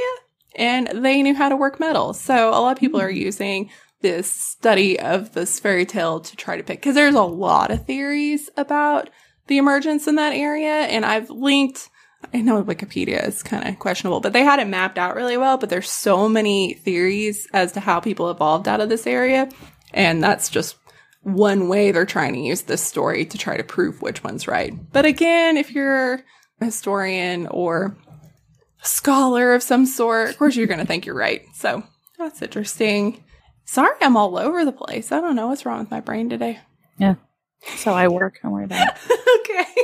and 0.56 0.88
they 1.04 1.24
knew 1.24 1.34
how 1.34 1.50
to 1.50 1.56
work 1.56 1.80
metal. 1.80 2.14
So 2.14 2.50
a 2.50 2.62
lot 2.62 2.74
of 2.74 2.80
people 2.80 3.02
are 3.02 3.12
hmm. 3.12 3.18
using 3.18 3.70
this 4.02 4.30
study 4.30 5.00
of 5.00 5.34
this 5.34 5.60
fairy 5.60 5.86
tale 5.86 6.20
to 6.20 6.36
try 6.36 6.58
to 6.58 6.64
pick, 6.64 6.82
because 6.82 6.96
there's 6.96 7.16
a 7.16 7.22
lot 7.24 7.72
of 7.72 7.86
theories 7.86 8.50
about 8.58 9.10
the 9.48 9.58
emergence 9.58 10.08
in 10.08 10.16
that 10.16 10.34
area, 10.34 10.72
and 10.72 11.06
I've 11.06 11.30
linked 11.30 11.90
I 12.34 12.42
know 12.42 12.64
Wikipedia 12.64 13.28
is 13.28 13.44
kind 13.44 13.68
of 13.68 13.78
questionable, 13.78 14.20
but 14.20 14.34
they 14.34 14.44
had 14.44 14.60
it 14.60 14.68
mapped 14.68 14.98
out 14.98 15.16
really 15.16 15.38
well. 15.38 15.58
But 15.58 15.70
there's 15.70 15.90
so 15.90 16.28
many 16.28 16.74
theories 16.74 17.48
as 17.54 17.72
to 17.74 17.80
how 17.80 18.00
people 18.00 18.32
evolved 18.32 18.68
out 18.68 18.82
of 18.82 18.90
this 18.90 19.06
area. 19.06 19.50
And 19.94 20.24
that's 20.24 20.50
just 20.50 20.76
one 21.22 21.70
way 21.70 21.92
they're 21.92 22.06
trying 22.06 22.34
to 22.34 22.40
use 22.40 22.64
this 22.64 22.82
story 22.82 23.26
to 23.26 23.38
try 23.38 23.56
to 23.58 23.64
prove 23.64 24.02
which 24.02 24.24
one's 24.24 24.48
right. 24.48 24.74
But 24.92 25.06
again, 25.06 25.58
if 25.58 25.72
you're 25.72 26.16
a 26.60 26.66
historian 26.66 27.48
or 27.48 27.96
a 28.82 28.86
scholar 28.86 29.54
of 29.54 29.64
some 29.64 29.86
sort, 29.86 30.32
of 30.32 30.38
course 30.38 30.56
you're 30.56 30.68
going 30.68 30.80
to 30.80 30.86
think 30.86 31.06
you're 31.06 31.16
right. 31.16 31.44
So 31.54 31.84
that's 32.18 32.42
interesting. 32.42 33.24
Sorry, 33.66 33.96
I'm 34.02 34.18
all 34.18 34.38
over 34.38 34.66
the 34.66 34.72
place. 34.74 35.12
I 35.12 35.22
don't 35.22 35.36
know 35.36 35.48
what's 35.48 35.66
wrong 35.66 35.80
with 35.80 35.92
my 35.92 36.02
brain 36.02 36.30
today. 36.30 36.60
Yeah. 36.98 37.16
So 37.78 37.94
I 37.94 38.08
work. 38.10 38.40
Don't 38.42 38.52
worry 38.52 38.66
about 38.66 38.88
it. 38.88 39.40
okay. 39.50 39.82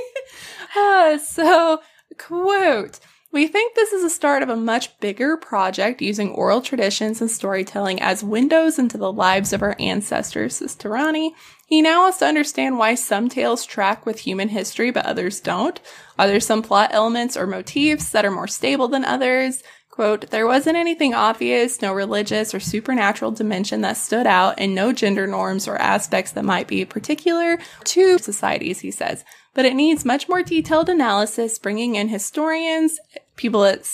Uh, 0.75 1.17
so 1.19 1.79
Quote, 2.19 2.99
we 3.31 3.47
think 3.47 3.75
this 3.75 3.93
is 3.93 4.01
the 4.01 4.09
start 4.09 4.43
of 4.43 4.49
a 4.49 4.55
much 4.55 4.99
bigger 4.99 5.37
project 5.37 6.01
using 6.01 6.31
oral 6.31 6.61
traditions 6.61 7.21
and 7.21 7.29
storytelling 7.29 8.01
as 8.01 8.23
windows 8.23 8.79
into 8.79 8.97
the 8.97 9.11
lives 9.11 9.53
of 9.53 9.61
our 9.61 9.75
ancestors, 9.79 10.57
says 10.57 10.75
Tehrani. 10.75 11.31
He 11.67 11.81
now 11.81 12.01
wants 12.01 12.17
to 12.19 12.25
understand 12.25 12.77
why 12.77 12.95
some 12.95 13.29
tales 13.29 13.65
track 13.65 14.05
with 14.05 14.19
human 14.19 14.49
history 14.49 14.89
but 14.89 15.05
others 15.05 15.39
don't. 15.39 15.79
Are 16.17 16.27
there 16.27 16.39
some 16.39 16.63
plot 16.63 16.89
elements 16.91 17.37
or 17.37 17.45
motifs 17.45 18.09
that 18.09 18.25
are 18.25 18.31
more 18.31 18.47
stable 18.47 18.87
than 18.87 19.05
others? 19.05 19.61
Quote, 19.91 20.31
there 20.31 20.47
wasn't 20.47 20.77
anything 20.77 21.13
obvious, 21.13 21.81
no 21.81 21.93
religious 21.93 22.53
or 22.55 22.59
supernatural 22.59 23.31
dimension 23.31 23.81
that 23.81 23.97
stood 23.97 24.25
out, 24.25 24.55
and 24.57 24.73
no 24.73 24.93
gender 24.93 25.27
norms 25.27 25.67
or 25.67 25.75
aspects 25.77 26.31
that 26.31 26.45
might 26.45 26.67
be 26.67 26.85
particular 26.85 27.59
to 27.83 28.17
societies, 28.17 28.79
he 28.79 28.91
says 28.91 29.23
but 29.59 29.65
it 29.65 29.75
needs 29.75 30.05
much 30.05 30.29
more 30.29 30.41
detailed 30.41 30.87
analysis, 30.87 31.59
bringing 31.59 31.95
in 31.95 32.07
historians, 32.07 32.97
people 33.35 33.59
that 33.59 33.85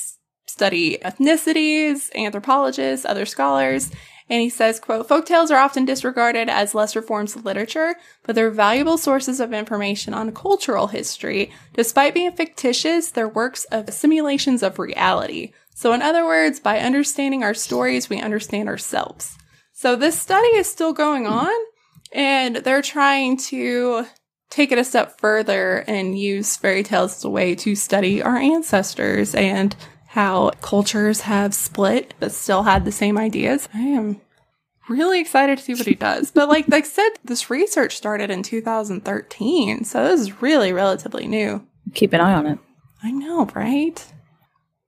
study 0.45 0.99
ethnicities, 0.99 2.13
anthropologists, 2.13 3.03
other 3.03 3.25
scholars. 3.25 3.89
And 4.29 4.43
he 4.43 4.49
says, 4.49 4.79
quote, 4.79 5.09
folktales 5.09 5.49
are 5.49 5.57
often 5.57 5.83
disregarded 5.83 6.49
as 6.49 6.75
lesser 6.75 7.01
forms 7.01 7.35
of 7.35 7.45
literature, 7.45 7.95
but 8.21 8.35
they're 8.35 8.51
valuable 8.51 8.99
sources 8.99 9.39
of 9.39 9.53
information 9.53 10.13
on 10.13 10.35
cultural 10.35 10.85
history. 10.85 11.51
Despite 11.73 12.13
being 12.13 12.33
fictitious, 12.33 13.09
they're 13.09 13.27
works 13.27 13.65
of 13.71 13.91
simulations 13.91 14.61
of 14.61 14.77
reality. 14.77 15.51
So 15.73 15.93
in 15.93 16.03
other 16.03 16.25
words, 16.25 16.59
by 16.59 16.77
understanding 16.77 17.41
our 17.41 17.55
stories, 17.55 18.07
we 18.07 18.21
understand 18.21 18.69
ourselves. 18.69 19.35
So 19.73 19.95
this 19.95 20.21
study 20.21 20.45
is 20.49 20.67
still 20.67 20.93
going 20.93 21.25
on 21.25 21.49
and 22.11 22.57
they're 22.57 22.83
trying 22.83 23.37
to 23.37 24.05
take 24.49 24.71
it 24.71 24.77
a 24.77 24.83
step 24.83 25.19
further 25.19 25.83
and 25.87 26.17
use 26.17 26.55
fairy 26.55 26.83
tales 26.83 27.17
as 27.17 27.23
a 27.23 27.29
way 27.29 27.55
to 27.55 27.75
study 27.75 28.21
our 28.21 28.37
ancestors 28.37 29.35
and 29.35 29.75
how 30.07 30.51
cultures 30.61 31.21
have 31.21 31.53
split 31.53 32.13
but 32.19 32.31
still 32.31 32.63
had 32.63 32.85
the 32.85 32.91
same 32.91 33.17
ideas. 33.17 33.67
I 33.73 33.81
am 33.81 34.21
really 34.87 35.19
excited 35.19 35.57
to 35.57 35.63
see 35.63 35.73
what 35.73 35.87
he 35.87 35.95
does. 35.95 36.31
But 36.31 36.49
like 36.49 36.71
I 36.71 36.81
said, 36.81 37.09
this 37.23 37.49
research 37.49 37.97
started 37.97 38.29
in 38.29 38.43
2013, 38.43 39.83
so 39.83 40.07
this 40.07 40.21
is 40.21 40.41
really 40.41 40.71
relatively 40.71 41.27
new. 41.27 41.65
Keep 41.93 42.13
an 42.13 42.21
eye 42.21 42.33
on 42.33 42.45
it. 42.45 42.59
I 43.03 43.11
know, 43.11 43.45
right? 43.53 44.03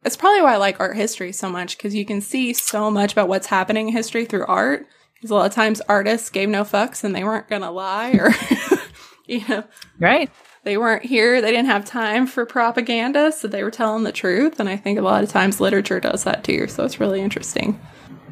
it's 0.07 0.15
probably 0.15 0.41
why 0.41 0.53
I 0.53 0.57
like 0.57 0.79
art 0.79 0.95
history 0.95 1.33
so 1.33 1.49
much 1.49 1.77
because 1.77 1.93
you 1.93 2.05
can 2.05 2.21
see 2.21 2.53
so 2.53 2.89
much 2.89 3.11
about 3.11 3.27
what's 3.27 3.47
happening 3.47 3.89
in 3.89 3.93
history 3.93 4.25
through 4.25 4.45
art. 4.45 4.87
Because 5.13 5.31
a 5.31 5.35
lot 5.35 5.47
of 5.47 5.53
times 5.53 5.81
artists 5.89 6.29
gave 6.29 6.47
no 6.47 6.63
fucks 6.63 7.03
and 7.03 7.13
they 7.13 7.23
weren't 7.23 7.49
gonna 7.49 7.71
lie 7.71 8.11
or, 8.11 8.29
you 9.39 9.43
know, 9.47 9.63
Right. 9.99 10.29
they 10.63 10.77
weren't 10.77 11.05
here. 11.05 11.41
They 11.41 11.51
didn't 11.51 11.67
have 11.67 11.85
time 11.85 12.27
for 12.27 12.45
propaganda, 12.45 13.31
so 13.31 13.47
they 13.47 13.63
were 13.63 13.71
telling 13.71 14.03
the 14.03 14.11
truth. 14.11 14.59
And 14.59 14.69
I 14.69 14.77
think 14.77 14.97
a 14.97 15.03
lot 15.03 15.23
of 15.23 15.29
times 15.29 15.59
literature 15.61 15.99
does 15.99 16.23
that 16.23 16.43
too. 16.43 16.67
So 16.67 16.83
it's 16.83 16.99
really 16.99 17.21
interesting. 17.21 17.79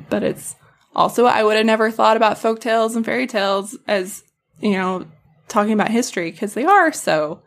But 0.10 0.24
it's 0.24 0.56
also, 0.96 1.26
I 1.26 1.44
would 1.44 1.58
have 1.58 1.66
never 1.66 1.92
thought 1.92 2.18
about 2.18 2.38
folk 2.38 2.60
tales 2.62 2.96
and 2.96 3.06
fairy 3.06 3.28
tales 3.28 3.78
as, 3.88 4.24
you 4.60 4.72
know, 4.72 5.06
talking 5.48 5.74
about 5.74 5.92
history 5.92 6.32
because 6.32 6.54
they 6.54 6.66
are 6.66 6.92
so 6.92 7.42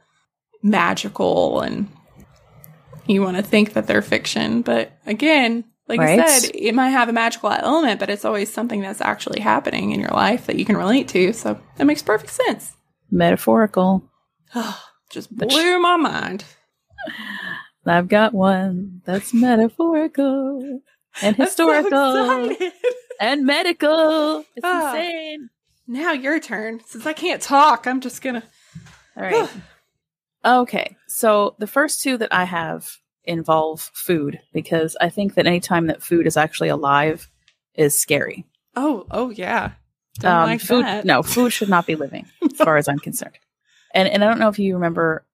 magical 0.62 1.60
and 1.60 1.88
you 3.06 3.22
want 3.22 3.36
to 3.36 3.42
think 3.42 3.72
that 3.72 3.86
they're 3.86 4.02
fiction. 4.02 4.62
But 4.62 4.92
again, 5.06 5.64
like 5.88 6.00
I 6.00 6.22
said, 6.28 6.50
it 6.54 6.74
might 6.74 6.90
have 6.90 7.08
a 7.08 7.12
magical 7.12 7.50
element, 7.50 7.98
but 7.98 8.10
it's 8.10 8.24
always 8.24 8.52
something 8.52 8.82
that's 8.82 9.00
actually 9.00 9.40
happening 9.40 9.92
in 9.92 10.00
your 10.00 10.10
life 10.10 10.46
that 10.46 10.56
you 10.56 10.66
can 10.66 10.76
relate 10.76 11.08
to. 11.08 11.32
So 11.32 11.58
that 11.76 11.86
makes 11.86 12.02
perfect 12.02 12.30
sense. 12.30 12.76
Metaphorical. 13.10 14.02
Just 15.10 15.34
blew 15.34 15.80
my 15.80 15.96
mind. 15.96 16.44
I've 17.86 18.08
got 18.08 18.34
one 18.34 19.00
that's 19.06 19.32
metaphorical 19.32 20.80
and 21.22 21.36
I'm 21.40 21.48
so 21.48 21.72
historical 21.72 22.54
and 23.20 23.46
medical. 23.46 24.40
It's 24.54 24.64
Ah. 24.64 24.94
insane. 24.94 25.48
Now 25.86 26.12
your 26.12 26.38
turn. 26.38 26.80
Since 26.86 27.06
I 27.06 27.14
can't 27.14 27.40
talk, 27.40 27.86
I'm 27.86 28.02
just 28.02 28.20
gonna. 28.20 28.42
All 29.16 29.22
right. 29.22 29.48
okay. 30.44 30.96
So 31.06 31.54
the 31.58 31.66
first 31.66 32.02
two 32.02 32.18
that 32.18 32.32
I 32.32 32.44
have 32.44 32.98
involve 33.24 33.90
food 33.94 34.38
because 34.52 34.94
I 35.00 35.08
think 35.08 35.34
that 35.34 35.46
anytime 35.46 35.86
that 35.86 36.02
food 36.02 36.26
is 36.26 36.36
actually 36.36 36.68
alive 36.68 37.30
is 37.74 37.98
scary. 37.98 38.44
Oh, 38.76 39.06
oh 39.10 39.30
yeah. 39.30 39.72
Don't 40.20 40.32
Um, 40.32 40.46
like 40.46 40.60
food, 40.60 40.84
that. 40.84 41.04
no, 41.04 41.22
food 41.22 41.52
should 41.52 41.68
not 41.68 41.86
be 41.86 41.94
living, 41.94 42.26
as 42.42 42.56
far 42.56 42.76
as 42.76 42.88
I'm 42.88 42.98
concerned. 42.98 43.38
And 43.94 44.08
and 44.08 44.24
I 44.24 44.28
don't 44.28 44.38
know 44.40 44.48
if 44.48 44.58
you 44.58 44.74
remember, 44.74 45.24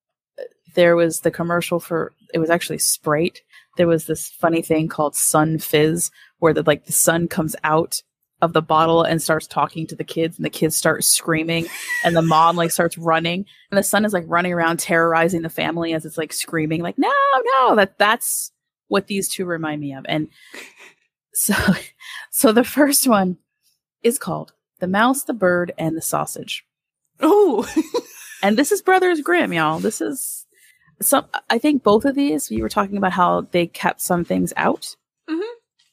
there 0.75 0.97
was 0.97 1.21
the 1.21 1.31
commercial 1.31 1.81
for 1.81 2.13
it 2.33 2.39
was 2.39 2.51
actually 2.51 2.79
Sprite. 2.79 3.41
There 3.77 3.87
was 3.89 4.07
this 4.07 4.29
funny 4.29 4.63
thing 4.63 4.89
called 4.89 5.17
Sun 5.17 5.59
Fizz, 5.59 6.11
where 6.39 6.53
the 6.53 6.63
like 6.67 6.87
the 6.87 6.93
sun 6.93 7.29
comes 7.29 7.57
out 7.65 8.03
of 8.43 8.53
the 8.53 8.61
bottle 8.63 9.03
and 9.03 9.23
starts 9.23 9.47
talking 9.47 9.87
to 9.87 9.97
the 9.97 10.05
kids, 10.05 10.37
and 10.37 10.45
the 10.45 10.51
kids 10.51 10.77
start 10.77 11.03
screaming, 11.03 11.67
and 12.05 12.15
the 12.15 12.23
mom 12.23 12.57
like 12.57 12.71
starts 12.71 12.99
running, 12.99 13.47
and 13.71 13.79
the 13.79 13.83
son 13.83 14.05
is 14.05 14.13
like 14.13 14.25
running 14.27 14.53
around 14.53 14.79
terrorizing 14.81 15.43
the 15.43 15.49
family 15.49 15.95
as 15.95 16.05
it's 16.05 16.19
like 16.19 16.33
screaming, 16.33 16.83
like 16.83 16.99
no, 16.99 17.11
no. 17.59 17.75
That 17.77 17.99
that's 17.99 18.53
what 18.89 19.07
these 19.07 19.29
two 19.29 19.47
remind 19.47 19.81
me 19.81 19.95
of, 19.95 20.05
and 20.09 20.29
so 21.33 21.55
so 22.31 22.53
the 22.53 22.65
first 22.65 23.09
one 23.09 23.39
is 24.03 24.19
called 24.19 24.53
the 24.85 24.89
mouse, 24.91 25.25
the 25.25 25.33
bird, 25.33 25.73
and 25.79 25.97
the 25.97 26.03
sausage. 26.03 26.65
Oh, 27.21 27.67
And 28.43 28.59
this 28.59 28.71
is 28.71 28.83
Brothers 28.83 29.23
Grimm, 29.23 29.55
y'all. 29.55 29.79
This 29.79 30.03
is 30.03 30.45
some. 31.01 31.25
I 31.49 31.57
think 31.57 31.83
both 31.83 32.05
of 32.05 32.15
these. 32.15 32.51
You 32.51 32.63
were 32.63 32.69
talking 32.69 32.99
about 32.99 33.13
how 33.13 33.47
they 33.53 33.67
kept 33.67 34.03
some 34.03 34.23
things 34.23 34.53
out. 34.59 34.95
Mhm. 35.31 35.41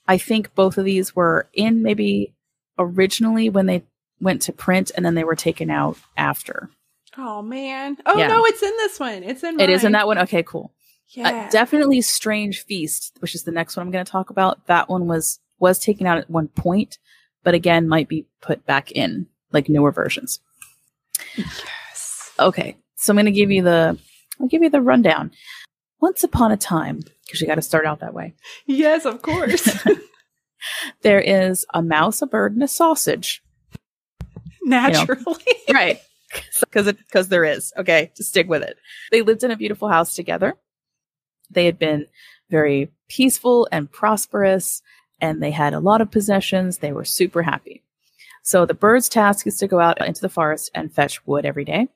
I 0.10 0.18
think 0.18 0.54
both 0.54 0.78
of 0.78 0.84
these 0.84 1.16
were 1.16 1.48
in 1.54 1.82
maybe 1.82 2.34
originally 2.78 3.50
when 3.50 3.68
they 3.68 3.84
went 4.20 4.42
to 4.44 4.52
print, 4.52 4.92
and 4.96 5.06
then 5.06 5.16
they 5.16 5.24
were 5.24 5.36
taken 5.36 5.70
out 5.70 5.98
after. 6.18 6.70
oh 7.18 7.42
man. 7.42 7.96
Oh 8.06 8.18
Yeah. 8.18 8.28
no, 8.28 8.44
it's 8.46 8.62
in 8.62 8.74
this 8.78 9.00
one. 9.00 9.24
It's 9.24 9.44
in. 9.46 9.58
It 9.60 9.70
is 9.70 9.86
in 9.86 9.94
that 9.94 10.08
one. 10.08 10.18
Okay, 10.18 10.44
cool. 10.44 10.74
Yeah. 11.10 11.46
Uh, 11.46 11.50
definitely 11.52 12.02
Strange 12.02 12.66
Feast, 12.66 13.16
which 13.20 13.34
is 13.34 13.44
the 13.44 13.52
next 13.52 13.78
one 13.78 13.86
I'm 13.86 13.92
going 13.94 14.04
to 14.04 14.12
talk 14.12 14.30
about. 14.30 14.66
That 14.68 14.90
one 14.90 15.08
was 15.08 15.40
was 15.60 15.80
taken 15.80 16.06
out 16.06 16.18
at 16.18 16.30
one 16.30 16.50
point, 16.50 16.98
but 17.44 17.54
again 17.54 17.88
might 17.88 18.08
be 18.08 18.26
put 18.42 18.66
back 18.66 18.92
in 18.92 19.28
like 19.52 19.70
newer 19.70 19.92
versions. 19.92 20.40
yes. 21.38 22.32
Okay, 22.40 22.78
so 22.96 23.12
I'm 23.12 23.16
going 23.16 23.26
to 23.26 23.32
give 23.32 23.52
you 23.52 23.62
the 23.64 23.98
I'll 24.40 24.48
give 24.48 24.64
you 24.64 24.70
the 24.70 24.82
rundown. 24.82 25.32
Once 26.00 26.24
upon 26.24 26.52
a 26.52 26.58
time, 26.58 27.02
because 27.26 27.42
you 27.42 27.48
got 27.48 27.56
to 27.56 27.62
start 27.62 27.86
out 27.86 28.00
that 28.00 28.14
way. 28.14 28.34
Yes, 28.66 29.06
of 29.06 29.22
course. 29.22 29.70
There 31.02 31.20
is 31.20 31.66
a 31.74 31.82
mouse, 31.82 32.22
a 32.22 32.28
bird, 32.28 32.54
and 32.54 32.64
a 32.64 32.68
sausage. 32.68 33.44
Naturally. 34.64 35.36
Right. 35.72 36.00
Because 36.62 36.86
because 36.94 37.28
there 37.28 37.44
is. 37.44 37.74
Okay, 37.76 38.10
just 38.16 38.30
stick 38.30 38.48
with 38.48 38.64
it. 38.64 38.78
They 39.12 39.22
lived 39.22 39.44
in 39.44 39.52
a 39.52 39.58
beautiful 39.58 39.90
house 39.90 40.16
together. 40.16 40.54
They 41.50 41.66
had 41.66 41.78
been 41.78 42.06
very 42.50 42.90
peaceful 43.10 43.68
and 43.70 43.92
prosperous, 43.92 44.82
and 45.22 45.42
they 45.42 45.52
had 45.52 45.74
a 45.74 45.80
lot 45.80 46.02
of 46.02 46.12
possessions. 46.12 46.80
They 46.80 46.92
were 46.92 47.06
super 47.06 47.44
happy. 47.44 47.84
So 48.44 48.66
the 48.66 48.74
bird's 48.74 49.08
task 49.08 49.46
is 49.46 49.58
to 49.58 49.68
go 49.68 49.80
out 49.80 50.06
into 50.06 50.22
the 50.22 50.30
forest 50.30 50.72
and 50.74 50.94
fetch 50.94 51.26
wood 51.28 51.46
every 51.46 51.64
day. 51.64 51.88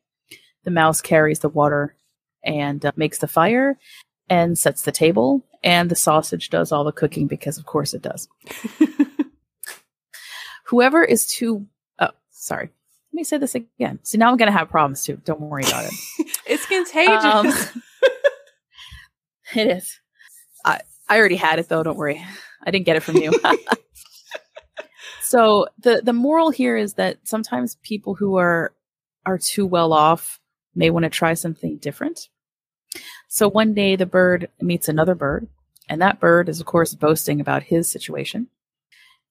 The 0.63 0.71
mouse 0.71 1.01
carries 1.01 1.39
the 1.39 1.49
water 1.49 1.95
and 2.43 2.85
uh, 2.85 2.91
makes 2.95 3.17
the 3.17 3.27
fire 3.27 3.77
and 4.29 4.57
sets 4.57 4.83
the 4.83 4.91
table, 4.91 5.43
and 5.63 5.89
the 5.89 5.95
sausage 5.95 6.49
does 6.49 6.71
all 6.71 6.83
the 6.83 6.91
cooking 6.91 7.27
because, 7.27 7.57
of 7.57 7.65
course, 7.65 7.93
it 7.93 8.01
does. 8.01 8.27
Whoever 10.67 11.03
is 11.03 11.27
too, 11.27 11.67
oh, 11.99 12.09
sorry. 12.31 12.69
Let 13.11 13.17
me 13.17 13.23
say 13.23 13.37
this 13.37 13.55
again. 13.55 13.99
So 14.03 14.17
now 14.17 14.29
I'm 14.29 14.37
going 14.37 14.51
to 14.51 14.57
have 14.57 14.69
problems 14.69 15.03
too. 15.03 15.21
Don't 15.23 15.41
worry 15.41 15.63
about 15.63 15.85
it. 15.85 15.93
it's 16.47 16.65
contagious. 16.65 17.23
Um, 17.23 17.83
it 19.55 19.77
is. 19.77 19.99
I 20.65 20.81
I 21.07 21.17
already 21.19 21.35
had 21.35 21.59
it 21.59 21.69
though. 21.69 21.83
Don't 21.83 21.97
worry. 21.97 22.25
I 22.65 22.71
didn't 22.71 22.85
get 22.85 22.95
it 22.95 23.03
from 23.03 23.17
you. 23.17 23.31
so 25.21 25.67
the 25.79 26.01
the 26.03 26.13
moral 26.13 26.49
here 26.49 26.77
is 26.77 26.95
that 26.95 27.17
sometimes 27.23 27.77
people 27.83 28.15
who 28.15 28.37
are 28.37 28.73
are 29.25 29.37
too 29.37 29.65
well 29.65 29.93
off 29.93 30.39
may 30.75 30.89
want 30.89 31.03
to 31.03 31.09
try 31.09 31.33
something 31.33 31.77
different. 31.77 32.29
So 33.27 33.49
one 33.49 33.73
day 33.73 33.95
the 33.95 34.05
bird 34.05 34.49
meets 34.61 34.87
another 34.87 35.15
bird, 35.15 35.47
and 35.89 36.01
that 36.01 36.19
bird 36.19 36.49
is 36.49 36.59
of 36.59 36.65
course 36.65 36.93
boasting 36.93 37.39
about 37.39 37.63
his 37.63 37.89
situation. 37.89 38.47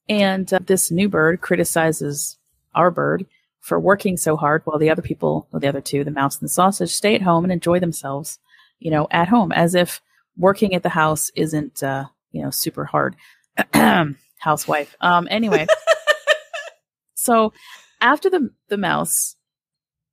And 0.08 0.52
uh, 0.52 0.58
this 0.64 0.90
new 0.90 1.08
bird 1.08 1.40
criticizes 1.40 2.38
our 2.74 2.90
bird 2.90 3.26
for 3.60 3.80
working 3.80 4.18
so 4.18 4.36
hard 4.36 4.60
while 4.64 4.78
the 4.78 4.90
other 4.90 5.00
people, 5.00 5.48
well, 5.50 5.60
the 5.60 5.68
other 5.68 5.80
two, 5.80 6.04
the 6.04 6.10
mouse 6.10 6.38
and 6.38 6.44
the 6.44 6.52
sausage, 6.52 6.90
stay 6.90 7.14
at 7.14 7.22
home 7.22 7.44
and 7.44 7.52
enjoy 7.52 7.80
themselves, 7.80 8.38
you 8.78 8.90
know, 8.90 9.08
at 9.10 9.28
home, 9.28 9.52
as 9.52 9.74
if 9.74 10.02
working 10.36 10.74
at 10.74 10.82
the 10.82 10.90
house 10.90 11.30
isn't, 11.34 11.82
uh, 11.82 12.04
you 12.34 12.42
know, 12.42 12.50
super 12.50 12.84
hard. 12.84 13.16
Housewife. 14.38 14.94
Um, 15.00 15.26
anyway, 15.30 15.66
so 17.14 17.52
after 18.00 18.28
the 18.28 18.50
the 18.68 18.76
mouse 18.76 19.36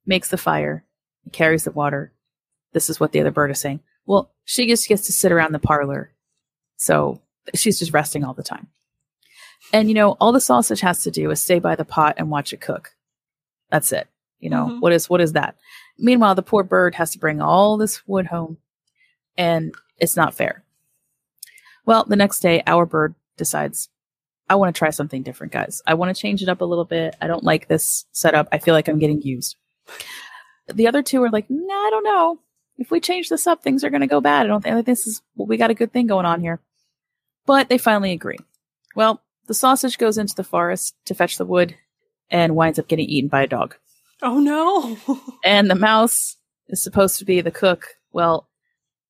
makes 0.06 0.30
the 0.30 0.38
fire, 0.38 0.86
carries 1.32 1.64
the 1.64 1.72
water, 1.72 2.14
this 2.74 2.90
is 2.90 3.00
what 3.00 3.12
the 3.12 3.20
other 3.20 3.32
bird 3.32 3.52
is 3.52 3.60
saying. 3.60 3.82
Well, 4.06 4.32
she 4.46 4.68
just 4.68 4.88
gets 4.88 5.06
to 5.08 5.12
sit 5.12 5.32
around 5.32 5.52
the 5.52 5.60
parlor, 5.60 6.12
so 6.78 7.22
she's 7.56 7.80
just 7.80 7.94
resting 7.94 8.24
all 8.24 8.34
the 8.34 8.44
time. 8.44 8.68
And 9.74 9.88
you 9.90 9.94
know, 9.96 10.12
all 10.20 10.32
the 10.32 10.40
sausage 10.42 10.82
has 10.82 11.04
to 11.04 11.12
do 11.12 11.30
is 11.32 11.42
stay 11.42 11.60
by 11.60 11.76
the 11.76 11.86
pot 11.86 12.16
and 12.18 12.30
watch 12.30 12.54
it 12.54 12.62
cook. 12.62 12.96
That's 13.70 13.92
it. 13.92 14.08
You 14.40 14.50
know, 14.50 14.68
Mhm. 14.68 14.82
what 14.82 14.92
is 14.94 15.10
what 15.10 15.22
is 15.22 15.34
that? 15.34 15.56
Meanwhile, 15.98 16.36
the 16.36 16.42
poor 16.44 16.64
bird 16.64 16.96
has 16.96 17.12
to 17.12 17.20
bring 17.20 17.42
all 17.42 17.78
this 17.78 18.08
wood 18.08 18.28
home, 18.28 18.58
and 19.38 19.74
it's 19.98 20.16
not 20.16 20.34
fair. 20.34 20.64
Well, 21.86 22.06
the 22.06 22.16
next 22.16 22.40
day, 22.42 22.64
our 22.68 22.86
bird 22.86 23.16
decides, 23.38 23.90
I 24.50 24.56
want 24.56 24.74
to 24.74 24.78
try 24.78 24.90
something 24.90 25.24
different, 25.24 25.54
guys. 25.54 25.82
I 25.88 25.94
want 25.94 26.16
to 26.16 26.22
change 26.22 26.42
it 26.42 26.50
up 26.50 26.62
a 26.62 26.66
little 26.66 26.86
bit. 26.86 27.16
I 27.22 27.28
don't 27.28 27.44
like 27.44 27.68
this 27.68 28.06
setup. 28.12 28.48
I 28.52 28.58
feel 28.60 28.74
like 28.74 28.88
I'm 28.88 29.00
getting 29.00 29.22
used. 29.22 29.56
The 30.74 30.88
other 30.88 31.02
two 31.02 31.24
are 31.24 31.30
like, 31.30 31.46
nah, 31.50 31.74
I 31.74 31.90
don't 31.90 32.04
know. 32.04 32.40
If 32.78 32.92
we 32.92 33.00
change 33.00 33.30
this 33.30 33.48
up, 33.48 33.64
things 33.64 33.84
are 33.84 33.90
going 33.90 34.02
to 34.02 34.08
go 34.08 34.22
bad. 34.22 34.46
I 34.46 34.48
don't 34.48 34.64
think 34.64 34.86
this 34.86 35.08
is, 35.08 35.22
well, 35.36 35.48
we 35.48 35.58
got 35.58 35.72
a 35.72 35.76
good 35.76 35.92
thing 35.92 36.08
going 36.08 36.26
on 36.26 36.42
here. 36.42 36.60
But 37.46 37.70
they 37.70 37.78
finally 37.78 38.12
agree. 38.12 38.38
Well, 38.96 39.22
the 39.48 39.54
sausage 39.54 39.98
goes 39.98 40.18
into 40.18 40.36
the 40.36 40.44
forest 40.44 40.96
to 41.06 41.16
fetch 41.16 41.38
the 41.38 41.46
wood 41.46 41.76
and 42.30 42.56
winds 42.56 42.80
up 42.80 42.88
getting 42.88 43.08
eaten 43.08 43.28
by 43.30 43.44
a 43.44 43.48
dog. 43.48 43.76
oh 44.22 44.40
no. 44.40 44.98
And 45.44 45.70
the 45.70 45.76
mouse 45.76 46.38
is 46.68 46.84
supposed 46.84 47.20
to 47.20 47.26
be 47.26 47.42
the 47.42 47.52
cook. 47.52 47.96
Well, 48.14 48.48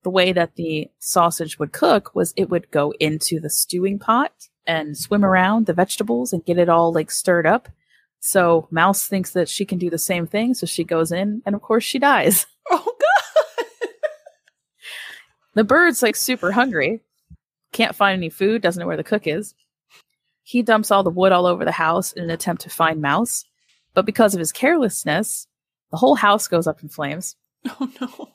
the 0.03 0.09
way 0.09 0.33
that 0.33 0.55
the 0.55 0.89
sausage 0.99 1.59
would 1.59 1.71
cook 1.71 2.15
was 2.15 2.33
it 2.35 2.49
would 2.49 2.71
go 2.71 2.93
into 2.99 3.39
the 3.39 3.49
stewing 3.49 3.99
pot 3.99 4.49
and 4.65 4.97
swim 4.97 5.23
around 5.23 5.65
the 5.65 5.73
vegetables 5.73 6.33
and 6.33 6.45
get 6.45 6.57
it 6.57 6.69
all 6.69 6.93
like 6.93 7.11
stirred 7.11 7.45
up. 7.45 7.69
So 8.19 8.67
Mouse 8.71 9.07
thinks 9.07 9.31
that 9.31 9.49
she 9.49 9.65
can 9.65 9.77
do 9.77 9.89
the 9.89 9.97
same 9.97 10.27
thing, 10.27 10.53
so 10.53 10.65
she 10.65 10.83
goes 10.83 11.11
in 11.11 11.41
and 11.45 11.55
of 11.55 11.61
course 11.61 11.83
she 11.83 11.99
dies. 11.99 12.45
oh 12.71 12.83
god. 12.83 13.31
The 15.53 15.63
bird's 15.63 16.01
like 16.01 16.15
super 16.15 16.53
hungry, 16.53 17.01
can't 17.73 17.95
find 17.95 18.17
any 18.17 18.29
food, 18.29 18.61
doesn't 18.61 18.79
know 18.79 18.87
where 18.87 18.97
the 18.97 19.03
cook 19.03 19.27
is. 19.27 19.53
He 20.43 20.61
dumps 20.61 20.91
all 20.91 21.03
the 21.03 21.09
wood 21.09 21.31
all 21.31 21.45
over 21.45 21.65
the 21.65 21.73
house 21.73 22.13
in 22.13 22.23
an 22.23 22.29
attempt 22.29 22.61
to 22.63 22.69
find 22.69 23.01
Mouse, 23.01 23.45
but 23.93 24.05
because 24.05 24.33
of 24.33 24.39
his 24.39 24.51
carelessness, 24.51 25.47
the 25.91 25.97
whole 25.97 26.15
house 26.15 26.47
goes 26.47 26.67
up 26.67 26.81
in 26.81 26.89
flames. 26.89 27.35
Oh 27.79 27.91
no. 27.99 28.29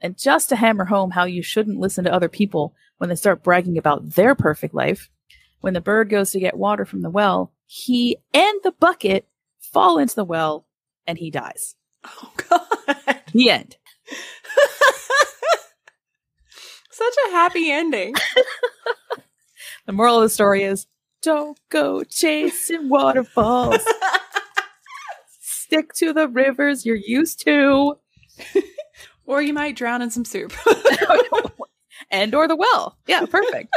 And 0.00 0.16
just 0.16 0.48
to 0.48 0.56
hammer 0.56 0.84
home 0.84 1.10
how 1.10 1.24
you 1.24 1.42
shouldn't 1.42 1.80
listen 1.80 2.04
to 2.04 2.12
other 2.12 2.28
people 2.28 2.74
when 2.98 3.08
they 3.08 3.16
start 3.16 3.42
bragging 3.42 3.78
about 3.78 4.10
their 4.10 4.34
perfect 4.34 4.74
life, 4.74 5.10
when 5.60 5.74
the 5.74 5.80
bird 5.80 6.08
goes 6.08 6.30
to 6.32 6.40
get 6.40 6.56
water 6.56 6.84
from 6.84 7.02
the 7.02 7.10
well, 7.10 7.52
he 7.66 8.16
and 8.32 8.60
the 8.62 8.72
bucket 8.72 9.26
fall 9.58 9.98
into 9.98 10.14
the 10.14 10.24
well 10.24 10.66
and 11.06 11.18
he 11.18 11.30
dies. 11.30 11.74
Oh 12.04 12.32
God. 12.48 13.20
The 13.32 13.50
end. 13.50 13.76
Such 16.90 17.14
a 17.28 17.30
happy 17.30 17.70
ending. 17.70 18.14
The 19.88 19.94
moral 19.94 20.16
of 20.16 20.22
the 20.24 20.28
story 20.28 20.64
is 20.64 20.86
don't 21.22 21.58
go 21.70 22.04
chasing 22.04 22.90
waterfalls. 22.90 23.80
Stick 25.40 25.94
to 25.94 26.12
the 26.12 26.28
rivers 26.28 26.84
you're 26.84 26.94
used 26.94 27.40
to. 27.46 27.98
Or 29.28 29.42
you 29.42 29.52
might 29.52 29.76
drown 29.76 30.02
in 30.02 30.10
some 30.10 30.24
soup. 30.24 30.52
and 32.10 32.34
or 32.34 32.48
the 32.48 32.56
well. 32.56 32.98
Yeah, 33.06 33.26
perfect. 33.26 33.72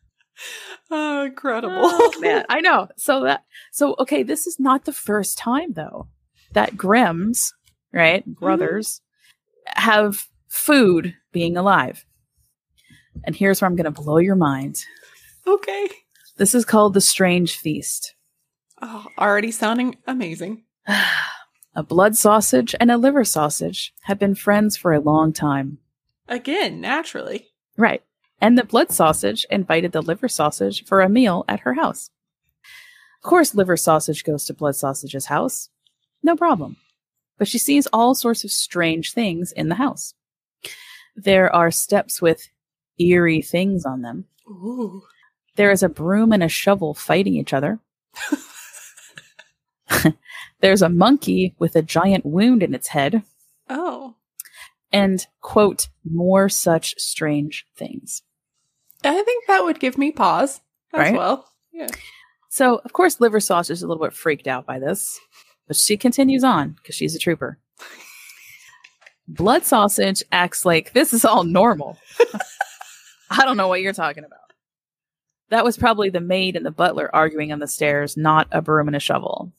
oh, 0.90 1.24
incredible. 1.24 1.74
oh 1.78 2.12
man, 2.20 2.44
I 2.50 2.60
know. 2.60 2.88
So 2.96 3.22
that 3.22 3.44
so 3.72 3.94
okay, 4.00 4.22
this 4.22 4.46
is 4.46 4.60
not 4.60 4.84
the 4.84 4.92
first 4.92 5.38
time 5.38 5.72
though 5.72 6.08
that 6.52 6.76
Grimm's, 6.76 7.54
right, 7.92 8.22
mm-hmm. 8.22 8.32
brothers 8.44 9.00
have 9.68 10.26
food 10.48 11.14
being 11.32 11.56
alive. 11.56 12.04
And 13.24 13.34
here's 13.34 13.60
where 13.60 13.68
I'm 13.68 13.76
going 13.76 13.84
to 13.84 13.90
blow 14.02 14.18
your 14.18 14.34
mind. 14.34 14.84
Okay. 15.46 15.88
This 16.36 16.54
is 16.54 16.64
called 16.64 16.94
the 16.94 17.00
Strange 17.00 17.56
Feast. 17.56 18.14
Oh, 18.82 19.06
already 19.18 19.52
sounding 19.52 19.96
amazing. 20.06 20.64
a 21.74 21.82
blood 21.82 22.16
sausage 22.16 22.74
and 22.78 22.90
a 22.90 22.96
liver 22.96 23.24
sausage 23.24 23.94
have 24.02 24.18
been 24.18 24.34
friends 24.34 24.76
for 24.76 24.92
a 24.92 25.00
long 25.00 25.32
time. 25.32 25.78
Again, 26.28 26.80
naturally. 26.80 27.48
Right. 27.76 28.02
And 28.40 28.56
the 28.56 28.64
blood 28.64 28.92
sausage 28.92 29.46
invited 29.50 29.92
the 29.92 30.02
liver 30.02 30.28
sausage 30.28 30.84
for 30.84 31.00
a 31.00 31.08
meal 31.08 31.44
at 31.48 31.60
her 31.60 31.74
house. 31.74 32.10
Of 33.22 33.28
course, 33.28 33.54
liver 33.54 33.76
sausage 33.76 34.22
goes 34.22 34.44
to 34.46 34.54
blood 34.54 34.76
sausage's 34.76 35.26
house. 35.26 35.70
No 36.22 36.36
problem. 36.36 36.76
But 37.38 37.48
she 37.48 37.58
sees 37.58 37.88
all 37.92 38.14
sorts 38.14 38.44
of 38.44 38.52
strange 38.52 39.12
things 39.12 39.50
in 39.50 39.68
the 39.68 39.74
house. 39.76 40.14
There 41.16 41.54
are 41.54 41.70
steps 41.70 42.20
with 42.20 42.48
eerie 42.98 43.42
things 43.42 43.84
on 43.84 44.02
them. 44.02 44.26
Ooh. 44.48 45.02
There 45.56 45.70
is 45.70 45.82
a 45.82 45.88
broom 45.88 46.32
and 46.32 46.42
a 46.42 46.48
shovel 46.48 46.94
fighting 46.94 47.34
each 47.34 47.52
other. 47.52 47.80
There's 50.60 50.82
a 50.82 50.88
monkey 50.88 51.54
with 51.58 51.76
a 51.76 51.82
giant 51.82 52.24
wound 52.26 52.62
in 52.62 52.74
its 52.74 52.88
head. 52.88 53.22
Oh. 53.68 54.14
And, 54.92 55.26
quote, 55.40 55.88
more 56.08 56.48
such 56.48 56.94
strange 56.98 57.66
things. 57.76 58.22
I 59.02 59.22
think 59.22 59.46
that 59.46 59.64
would 59.64 59.80
give 59.80 59.98
me 59.98 60.12
pause 60.12 60.60
as 60.92 60.98
Right? 60.98 61.14
well. 61.14 61.48
Yeah. 61.72 61.88
So, 62.48 62.80
of 62.84 62.92
course, 62.92 63.20
Liver 63.20 63.40
Sausage 63.40 63.74
is 63.74 63.82
a 63.82 63.88
little 63.88 64.02
bit 64.04 64.12
freaked 64.12 64.46
out 64.46 64.64
by 64.64 64.78
this, 64.78 65.18
but 65.66 65.76
she 65.76 65.96
continues 65.96 66.44
on 66.44 66.70
because 66.72 66.94
she's 66.94 67.14
a 67.16 67.18
trooper. 67.18 67.58
Blood 69.26 69.64
Sausage 69.64 70.22
acts 70.30 70.64
like 70.64 70.92
this 70.92 71.12
is 71.12 71.24
all 71.24 71.44
normal. 71.44 71.98
I 73.30 73.44
don't 73.44 73.56
know 73.56 73.68
what 73.68 73.80
you're 73.80 73.92
talking 73.92 74.24
about. 74.24 74.38
That 75.48 75.64
was 75.64 75.76
probably 75.76 76.10
the 76.10 76.20
maid 76.20 76.56
and 76.56 76.64
the 76.64 76.70
butler 76.70 77.14
arguing 77.14 77.52
on 77.52 77.58
the 77.58 77.66
stairs, 77.66 78.16
not 78.16 78.46
a 78.52 78.62
broom 78.62 78.86
and 78.86 78.96
a 78.96 79.00
shovel. 79.00 79.52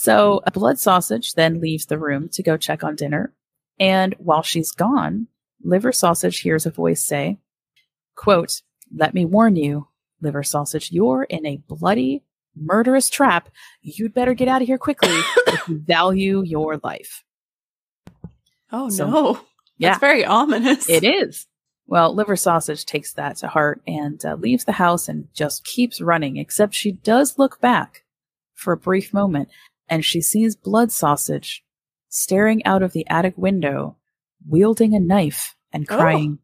So, 0.00 0.42
a 0.46 0.52
Blood 0.52 0.78
Sausage 0.78 1.34
then 1.34 1.60
leaves 1.60 1.86
the 1.86 1.98
room 1.98 2.28
to 2.28 2.42
go 2.44 2.56
check 2.56 2.84
on 2.84 2.94
dinner. 2.94 3.32
And 3.80 4.14
while 4.18 4.42
she's 4.42 4.70
gone, 4.70 5.26
Liver 5.64 5.90
Sausage 5.90 6.38
hears 6.38 6.66
a 6.66 6.70
voice 6.70 7.02
say, 7.02 7.40
quote, 8.14 8.62
Let 8.94 9.12
me 9.12 9.24
warn 9.24 9.56
you, 9.56 9.88
liver 10.20 10.44
sausage, 10.44 10.92
you're 10.92 11.24
in 11.24 11.44
a 11.44 11.56
bloody, 11.66 12.22
murderous 12.54 13.10
trap. 13.10 13.48
You'd 13.82 14.14
better 14.14 14.34
get 14.34 14.46
out 14.46 14.62
of 14.62 14.68
here 14.68 14.78
quickly 14.78 15.08
if 15.48 15.66
you 15.68 15.78
value 15.80 16.44
your 16.44 16.78
life. 16.84 17.24
Oh 18.70 18.90
So- 18.90 19.10
no. 19.10 19.40
Yeah. 19.78 19.88
That's 19.90 20.00
very 20.00 20.24
ominous. 20.24 20.88
It 20.88 21.02
is. 21.02 21.48
Well, 21.88 22.14
liver 22.14 22.36
sausage 22.36 22.84
takes 22.86 23.14
that 23.14 23.36
to 23.38 23.48
heart 23.48 23.82
and 23.84 24.24
uh, 24.24 24.34
leaves 24.36 24.64
the 24.64 24.72
house 24.72 25.08
and 25.08 25.26
just 25.34 25.64
keeps 25.64 26.00
running, 26.00 26.36
except 26.36 26.74
she 26.74 26.92
does 26.92 27.36
look 27.36 27.60
back 27.60 28.04
for 28.54 28.72
a 28.72 28.76
brief 28.76 29.12
moment 29.12 29.48
and 29.88 30.04
she 30.04 30.20
sees 30.20 30.56
blood 30.56 30.92
sausage 30.92 31.64
staring 32.08 32.64
out 32.64 32.82
of 32.82 32.92
the 32.92 33.06
attic 33.08 33.36
window, 33.36 33.96
wielding 34.46 34.94
a 34.94 35.00
knife 35.00 35.54
and 35.72 35.86
Oh. 35.90 35.96
crying, 35.96 36.38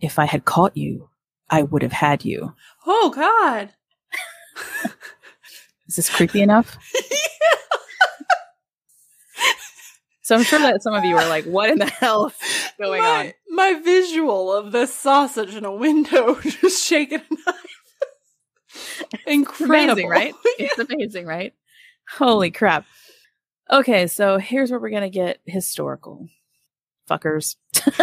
If 0.00 0.18
I 0.18 0.26
had 0.26 0.44
caught 0.44 0.76
you, 0.76 1.10
I 1.50 1.62
would 1.62 1.82
have 1.82 1.92
had 1.92 2.24
you. 2.24 2.54
Oh 2.86 3.10
God. 3.14 3.70
Is 5.88 5.96
this 5.96 6.08
creepy 6.10 6.40
enough? 6.42 6.76
So 10.22 10.36
I'm 10.36 10.42
sure 10.42 10.58
that 10.58 10.82
some 10.82 10.92
of 10.92 11.06
you 11.06 11.16
are 11.16 11.26
like, 11.26 11.46
what 11.46 11.70
in 11.70 11.78
the 11.78 11.86
hell 11.86 12.26
is 12.26 12.34
going 12.78 13.00
my, 13.00 13.08
on? 13.28 13.32
My 13.48 13.80
visual 13.82 14.52
of 14.52 14.72
this 14.72 14.92
sausage 14.92 15.54
in 15.54 15.64
a 15.64 15.74
window 15.74 16.38
just 16.42 16.84
shaking 16.84 17.20
a 17.20 17.34
knife. 17.34 19.16
Incredible. 19.26 19.92
Amazing, 19.92 20.08
right? 20.10 20.34
It's 20.58 20.78
amazing, 20.78 21.24
right? 21.24 21.54
Holy 22.16 22.50
crap. 22.50 22.86
Okay, 23.70 24.06
so 24.06 24.38
here's 24.38 24.70
where 24.70 24.80
we're 24.80 24.90
going 24.90 25.02
to 25.02 25.10
get 25.10 25.40
historical. 25.46 26.28
Fuckers. 27.08 27.56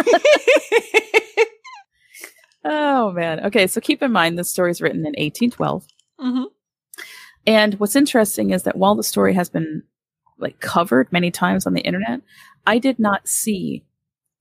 Oh, 2.68 3.12
man. 3.12 3.46
Okay, 3.46 3.68
so 3.68 3.80
keep 3.80 4.02
in 4.02 4.10
mind 4.10 4.36
this 4.36 4.50
story 4.50 4.72
is 4.72 4.82
written 4.82 5.00
in 5.06 5.14
1812. 5.16 5.86
hmm 6.18 6.42
And 7.46 7.74
what's 7.74 7.94
interesting 7.94 8.50
is 8.50 8.64
that 8.64 8.76
while 8.76 8.96
the 8.96 9.04
story 9.04 9.34
has 9.34 9.48
been 9.48 9.84
like 10.38 10.58
covered 10.58 11.12
many 11.12 11.30
times 11.30 11.66
on 11.66 11.74
the 11.74 11.80
internet, 11.82 12.20
I 12.66 12.78
did 12.78 12.98
not 12.98 13.28
see 13.28 13.84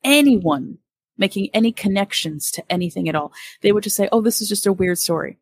anyone 0.03 0.79
making 1.17 1.49
any 1.53 1.71
connections 1.71 2.49
to 2.51 2.63
anything 2.67 3.07
at 3.07 3.15
all. 3.15 3.31
They 3.61 3.71
would 3.71 3.83
just 3.83 3.95
say, 3.95 4.09
"Oh, 4.11 4.21
this 4.21 4.41
is 4.41 4.49
just 4.49 4.65
a 4.65 4.73
weird 4.73 4.97
story." 4.97 5.37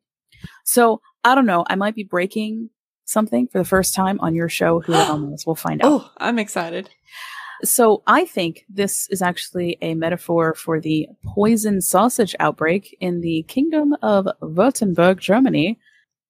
So 0.65 1.01
I 1.23 1.35
don't 1.35 1.45
know. 1.45 1.63
I 1.67 1.75
might 1.75 1.95
be 1.95 2.03
breaking 2.03 2.69
something 3.05 3.47
for 3.47 3.57
the 3.57 3.65
first 3.65 3.93
time 3.93 4.19
on 4.19 4.35
your 4.35 4.49
show. 4.49 4.81
Who 4.81 4.91
knows? 4.93 5.45
We'll 5.45 5.55
find 5.55 5.81
out. 5.81 5.87
Oh, 5.87 6.11
I'm 6.17 6.39
excited. 6.39 6.89
So 7.63 8.03
I 8.05 8.25
think 8.25 8.65
this 8.69 9.07
is 9.09 9.21
actually 9.21 9.77
a 9.81 9.93
metaphor 9.93 10.53
for 10.53 10.81
the 10.81 11.07
poison 11.23 11.79
sausage 11.81 12.35
outbreak 12.39 12.97
in 12.99 13.21
the 13.21 13.43
kingdom 13.47 13.95
of 14.01 14.27
Württemberg, 14.41 15.19
Germany, 15.19 15.79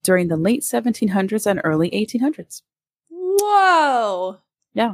during 0.04 0.28
the 0.28 0.38
late 0.38 0.62
1700s 0.62 1.48
and 1.48 1.62
early 1.64 1.90
1800s. 1.90 2.62
Whoa. 3.10 4.38
Yeah. 4.74 4.94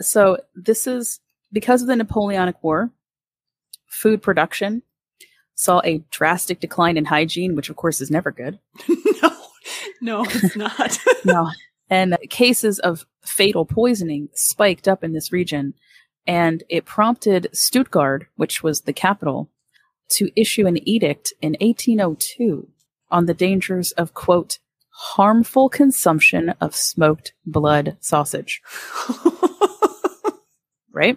So 0.00 0.38
this 0.54 0.86
is 0.86 1.20
because 1.52 1.82
of 1.82 1.88
the 1.88 1.96
Napoleonic 1.96 2.62
War, 2.62 2.90
food 3.86 4.22
production 4.22 4.82
saw 5.54 5.80
a 5.84 6.04
drastic 6.10 6.60
decline 6.60 6.96
in 6.96 7.04
hygiene, 7.04 7.56
which 7.56 7.68
of 7.68 7.76
course 7.76 8.00
is 8.00 8.10
never 8.10 8.30
good. 8.30 8.58
no, 8.88 9.37
no, 10.00 10.24
it's 10.28 10.56
not. 10.56 10.98
No. 11.24 11.50
And 11.90 12.18
cases 12.28 12.78
of 12.80 13.06
fatal 13.24 13.64
poisoning 13.64 14.28
spiked 14.34 14.86
up 14.86 15.02
in 15.02 15.12
this 15.14 15.32
region, 15.32 15.72
and 16.26 16.62
it 16.68 16.84
prompted 16.84 17.48
Stuttgart, 17.52 18.26
which 18.36 18.62
was 18.62 18.82
the 18.82 18.92
capital, 18.92 19.50
to 20.10 20.30
issue 20.40 20.66
an 20.66 20.86
edict 20.88 21.32
in 21.40 21.52
1802 21.60 22.68
on 23.10 23.24
the 23.26 23.32
dangers 23.34 23.92
of, 23.92 24.12
quote, 24.14 24.58
harmful 24.90 25.68
consumption 25.70 26.50
of 26.60 26.74
smoked 26.76 27.32
blood 27.46 27.96
sausage, 28.00 28.60
right? 30.92 31.16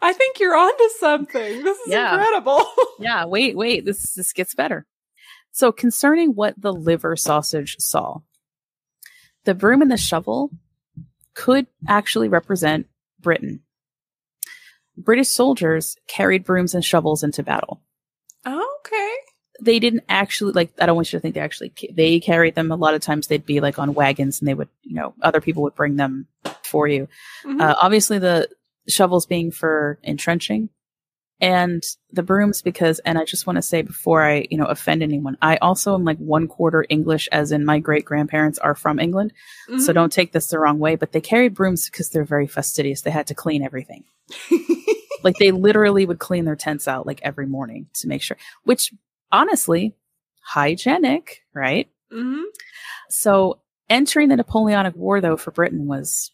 I 0.00 0.12
think 0.12 0.38
you're 0.40 0.56
onto 0.56 0.88
something. 0.98 1.62
This 1.64 1.78
is 1.78 1.88
Yeah. 1.92 2.14
incredible. 2.14 2.64
Yeah, 2.98 3.24
wait, 3.26 3.56
wait, 3.56 3.84
this 3.84 4.14
this 4.14 4.32
gets 4.32 4.54
better. 4.54 4.86
So 5.52 5.70
concerning 5.70 6.30
what 6.34 6.60
the 6.60 6.72
liver 6.72 7.14
sausage 7.16 7.76
saw, 7.78 8.20
the 9.44 9.54
broom 9.54 9.82
and 9.82 9.90
the 9.90 9.96
shovel 9.96 10.50
could 11.34 11.66
actually 11.86 12.28
represent 12.28 12.86
Britain. 13.20 13.60
British 14.96 15.28
soldiers 15.28 15.96
carried 16.06 16.44
brooms 16.44 16.74
and 16.74 16.84
shovels 16.84 17.22
into 17.22 17.42
battle. 17.42 17.80
okay. 18.46 19.14
They 19.60 19.78
didn't 19.78 20.04
actually 20.08 20.52
like. 20.52 20.72
I 20.80 20.86
don't 20.86 20.96
want 20.96 21.12
you 21.12 21.18
to 21.18 21.20
think 21.20 21.34
they 21.34 21.40
actually 21.40 21.72
they 21.92 22.18
carried 22.18 22.54
them. 22.56 22.72
A 22.72 22.76
lot 22.76 22.94
of 22.94 23.00
times 23.00 23.26
they'd 23.28 23.46
be 23.46 23.60
like 23.60 23.78
on 23.78 23.94
wagons, 23.94 24.40
and 24.40 24.48
they 24.48 24.54
would, 24.54 24.68
you 24.82 24.94
know, 24.96 25.14
other 25.22 25.40
people 25.40 25.62
would 25.62 25.74
bring 25.76 25.96
them 25.96 26.26
for 26.64 26.88
you. 26.88 27.06
Mhm. 27.44 27.60
Uh, 27.60 27.76
obviously, 27.80 28.18
the 28.18 28.48
shovels 28.88 29.24
being 29.26 29.52
for 29.52 29.98
entrenching, 30.02 30.68
and 31.42 31.82
the 32.10 32.22
brooms 32.22 32.62
because. 32.62 33.00
And 33.00 33.18
I 33.18 33.24
just 33.26 33.46
want 33.46 33.56
to 33.56 33.62
say 33.62 33.82
before 33.82 34.22
I, 34.22 34.46
you 34.50 34.56
know, 34.56 34.64
offend 34.64 35.02
anyone, 35.02 35.36
I 35.42 35.56
also 35.58 35.94
am 35.94 36.04
like 36.04 36.16
one 36.18 36.48
quarter 36.48 36.86
English, 36.88 37.28
as 37.32 37.52
in 37.52 37.66
my 37.66 37.78
great 37.80 38.06
grandparents 38.06 38.58
are 38.60 38.74
from 38.74 38.98
England. 38.98 39.34
So 39.78 39.90
Mhm. 39.90 39.94
don't 39.94 40.12
take 40.12 40.32
this 40.32 40.46
the 40.46 40.58
wrong 40.58 40.78
way. 40.78 40.96
But 40.96 41.12
they 41.12 41.20
carried 41.20 41.52
brooms 41.54 41.90
because 41.90 42.08
they're 42.08 42.24
very 42.24 42.46
fastidious. 42.46 43.02
They 43.02 43.10
had 43.10 43.26
to 43.26 43.34
clean 43.34 43.62
everything. 43.62 44.04
like 45.24 45.36
they 45.38 45.50
literally 45.50 46.06
would 46.06 46.18
clean 46.18 46.44
their 46.46 46.56
tents 46.56 46.88
out 46.88 47.06
like 47.06 47.20
every 47.22 47.46
morning 47.46 47.88
to 47.94 48.08
make 48.08 48.22
sure, 48.22 48.36
which 48.64 48.92
honestly, 49.30 49.94
hygienic, 50.42 51.42
right? 51.54 51.88
hmm 52.10 52.42
So 53.10 53.60
entering 53.90 54.28
the 54.28 54.36
Napoleonic 54.36 54.94
War, 54.96 55.20
though, 55.20 55.36
for 55.36 55.50
Britain 55.50 55.86
was 55.86 56.30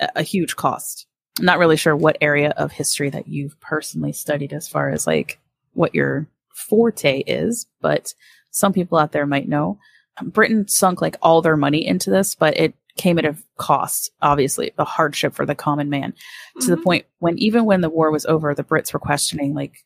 a, 0.00 0.08
a 0.16 0.22
huge 0.22 0.56
cost. 0.56 1.06
I'm 1.38 1.44
not 1.44 1.58
really 1.58 1.76
sure 1.76 1.96
what 1.96 2.18
area 2.20 2.50
of 2.50 2.72
history 2.72 3.10
that 3.10 3.28
you've 3.28 3.58
personally 3.60 4.12
studied 4.12 4.52
as 4.52 4.68
far 4.68 4.90
as 4.90 5.06
like 5.06 5.40
what 5.72 5.94
your 5.94 6.28
forte 6.54 7.18
is, 7.26 7.66
but 7.80 8.14
some 8.50 8.72
people 8.72 8.98
out 8.98 9.12
there 9.12 9.26
might 9.26 9.48
know. 9.48 9.78
Britain 10.22 10.68
sunk 10.68 11.00
like 11.02 11.16
all 11.22 11.42
their 11.42 11.56
money 11.56 11.84
into 11.84 12.08
this, 12.10 12.36
but 12.36 12.56
it 12.56 12.74
came 12.96 13.18
at 13.18 13.24
a 13.24 13.36
cost, 13.58 14.12
obviously, 14.22 14.70
a 14.78 14.84
hardship 14.84 15.34
for 15.34 15.44
the 15.44 15.56
common 15.56 15.90
man 15.90 16.14
to 16.60 16.68
the 16.68 16.76
Mhm. 16.76 16.84
point 16.84 17.06
when 17.18 17.36
even 17.38 17.64
when 17.64 17.80
the 17.80 17.90
war 17.90 18.12
was 18.12 18.24
over, 18.26 18.54
the 18.54 18.62
Brits 18.62 18.92
were 18.92 19.00
questioning 19.00 19.54
like, 19.54 19.84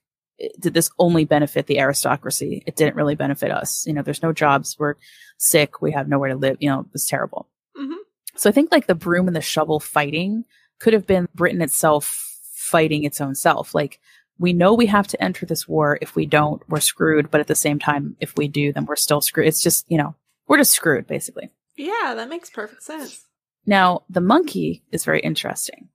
did 0.60 0.74
this 0.74 0.90
only 0.98 1.24
benefit 1.24 1.66
the 1.66 1.80
aristocracy? 1.80 2.62
It 2.66 2.76
didn't 2.76 2.94
really 2.96 3.14
benefit 3.14 3.50
us. 3.50 3.86
You 3.86 3.94
know, 3.94 4.02
there's 4.02 4.22
no 4.22 4.32
jobs. 4.34 4.76
We're 4.78 4.94
sick. 5.38 5.80
We 5.80 5.92
have 5.92 6.08
nowhere 6.08 6.28
to 6.28 6.36
live. 6.36 6.58
You 6.60 6.68
know, 6.68 6.80
it 6.80 6.86
was 6.92 7.06
terrible. 7.06 7.48
Mhm. 7.80 7.96
So 8.36 8.50
I 8.50 8.52
think 8.52 8.70
like 8.70 8.86
the 8.86 8.94
broom 8.94 9.26
and 9.26 9.34
the 9.34 9.40
shovel 9.40 9.80
fighting 9.80 10.44
could 10.80 10.92
have 10.92 11.06
been 11.06 11.28
Britain 11.34 11.62
itself 11.62 12.38
fighting 12.54 13.04
its 13.04 13.20
own 13.20 13.34
self. 13.34 13.74
Like 13.74 14.00
we 14.38 14.52
know 14.52 14.74
we 14.74 14.86
have 14.86 15.06
to 15.08 15.22
enter 15.22 15.46
this 15.46 15.66
war. 15.66 15.98
If 16.00 16.14
we 16.14 16.26
don't, 16.26 16.62
we're 16.68 16.80
screwed. 16.80 17.30
But 17.30 17.40
at 17.40 17.46
the 17.46 17.54
same 17.54 17.78
time, 17.78 18.16
if 18.20 18.36
we 18.36 18.48
do, 18.48 18.72
then 18.72 18.84
we're 18.84 18.96
still 18.96 19.20
screwed. 19.20 19.48
It's 19.48 19.62
just, 19.62 19.84
you 19.90 19.98
know, 19.98 20.14
we're 20.46 20.58
just 20.58 20.72
screwed 20.72 21.06
basically. 21.06 21.50
Yeah, 21.76 22.14
that 22.16 22.28
makes 22.28 22.50
perfect 22.50 22.82
sense. 22.82 23.24
Now, 23.66 24.02
the 24.08 24.20
monkey 24.20 24.82
is 24.92 25.04
very 25.04 25.20
interesting 25.20 25.88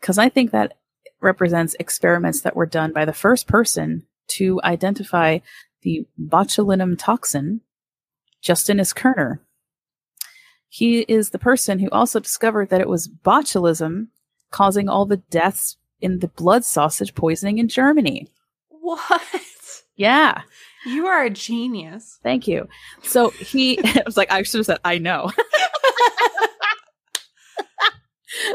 because 0.00 0.18
I 0.18 0.28
think 0.28 0.50
that 0.50 0.74
represents 1.20 1.76
experiments 1.78 2.40
that 2.40 2.56
were 2.56 2.66
done 2.66 2.92
by 2.92 3.04
the 3.04 3.12
first 3.12 3.46
person 3.46 4.06
to 4.28 4.60
identify 4.64 5.38
the 5.82 6.06
botulinum 6.18 6.96
toxin, 6.98 7.60
Justinus 8.42 8.92
Kerner. 8.92 9.40
He 10.70 11.00
is 11.00 11.30
the 11.30 11.38
person 11.38 11.78
who 11.80 11.90
also 11.90 12.20
discovered 12.20 12.70
that 12.70 12.80
it 12.80 12.88
was 12.88 13.08
botulism 13.08 14.06
causing 14.50 14.88
all 14.88 15.04
the 15.04 15.16
deaths 15.16 15.76
in 16.00 16.20
the 16.20 16.28
blood 16.28 16.64
sausage 16.64 17.14
poisoning 17.14 17.58
in 17.58 17.68
Germany. 17.68 18.28
What? 18.68 19.20
Yeah. 19.96 20.42
You 20.86 21.06
are 21.08 21.24
a 21.24 21.30
genius. 21.30 22.20
Thank 22.22 22.46
you. 22.46 22.68
So 23.02 23.30
he 23.30 23.80
I 23.84 24.02
was 24.06 24.16
like, 24.16 24.30
I 24.30 24.42
should 24.42 24.58
have 24.58 24.66
said, 24.66 24.78
I 24.84 24.98
know. 24.98 25.32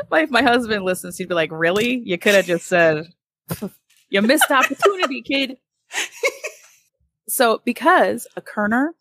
my, 0.10 0.22
if 0.22 0.30
my 0.32 0.42
husband 0.42 0.86
listens, 0.86 1.18
he'd 1.18 1.28
be 1.28 1.36
like, 1.36 1.52
Really? 1.52 2.02
You 2.06 2.18
could 2.18 2.34
have 2.34 2.46
just 2.46 2.66
said, 2.66 3.08
You 4.10 4.22
missed 4.22 4.50
opportunity, 4.50 5.22
kid. 5.22 5.58
so, 7.28 7.62
because 7.66 8.26
a 8.38 8.42
Kerner 8.42 8.96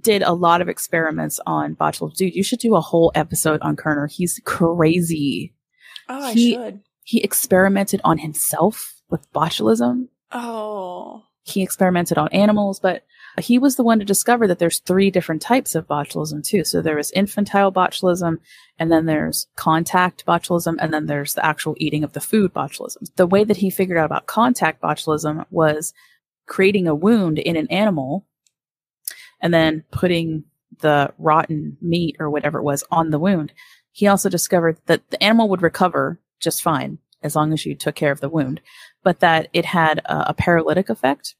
did 0.00 0.22
a 0.22 0.32
lot 0.32 0.60
of 0.60 0.68
experiments 0.68 1.40
on 1.46 1.74
botulism, 1.76 2.14
dude, 2.14 2.34
you 2.34 2.42
should 2.42 2.58
do 2.60 2.76
a 2.76 2.80
whole 2.80 3.10
episode 3.14 3.60
on 3.62 3.76
Kerner. 3.76 4.06
He's 4.06 4.40
crazy. 4.44 5.54
Oh, 6.08 6.22
I 6.22 6.34
should. 6.34 6.80
He 7.04 7.22
experimented 7.22 8.00
on 8.04 8.18
himself 8.18 9.00
with 9.10 9.30
botulism 9.32 10.08
Oh. 10.32 11.24
he 11.42 11.62
experimented 11.62 12.16
on 12.18 12.28
animals, 12.28 12.78
but 12.78 13.02
he 13.40 13.58
was 13.58 13.76
the 13.76 13.82
one 13.82 13.98
to 13.98 14.04
discover 14.04 14.46
that 14.46 14.58
there's 14.58 14.78
three 14.80 15.10
different 15.10 15.42
types 15.42 15.74
of 15.74 15.86
botulism 15.86 16.44
too. 16.44 16.64
So 16.64 16.80
there 16.82 16.98
is 16.98 17.10
infantile 17.12 17.72
botulism, 17.72 18.38
and 18.78 18.92
then 18.92 19.06
there's 19.06 19.48
contact 19.56 20.24
botulism, 20.26 20.76
and 20.80 20.92
then 20.92 21.06
there's 21.06 21.34
the 21.34 21.44
actual 21.44 21.74
eating 21.78 22.04
of 22.04 22.12
the 22.12 22.20
food 22.20 22.52
botulism. 22.54 23.14
The 23.16 23.26
way 23.26 23.42
that 23.44 23.56
he 23.58 23.70
figured 23.70 23.98
out 23.98 24.06
about 24.06 24.26
contact 24.26 24.82
botulism 24.82 25.44
was 25.50 25.92
creating 26.46 26.86
a 26.86 26.94
wound 26.94 27.38
in 27.38 27.56
an 27.56 27.68
animal 27.68 28.26
and 29.40 29.52
then 29.52 29.84
putting 29.90 30.44
the 30.80 31.12
rotten 31.18 31.76
meat 31.80 32.16
or 32.18 32.30
whatever 32.30 32.58
it 32.58 32.64
was 32.64 32.84
on 32.90 33.10
the 33.10 33.18
wound. 33.18 33.52
He 33.92 34.06
also 34.06 34.28
discovered 34.28 34.78
that 34.86 35.10
the 35.10 35.22
animal 35.22 35.48
would 35.48 35.62
recover 35.62 36.20
just 36.40 36.62
fine 36.62 36.98
as 37.22 37.36
long 37.36 37.52
as 37.52 37.66
you 37.66 37.74
took 37.74 37.94
care 37.94 38.12
of 38.12 38.20
the 38.20 38.28
wound, 38.28 38.60
but 39.02 39.20
that 39.20 39.48
it 39.52 39.66
had 39.66 39.98
a, 40.00 40.30
a 40.30 40.34
paralytic 40.34 40.88
effect 40.88 41.34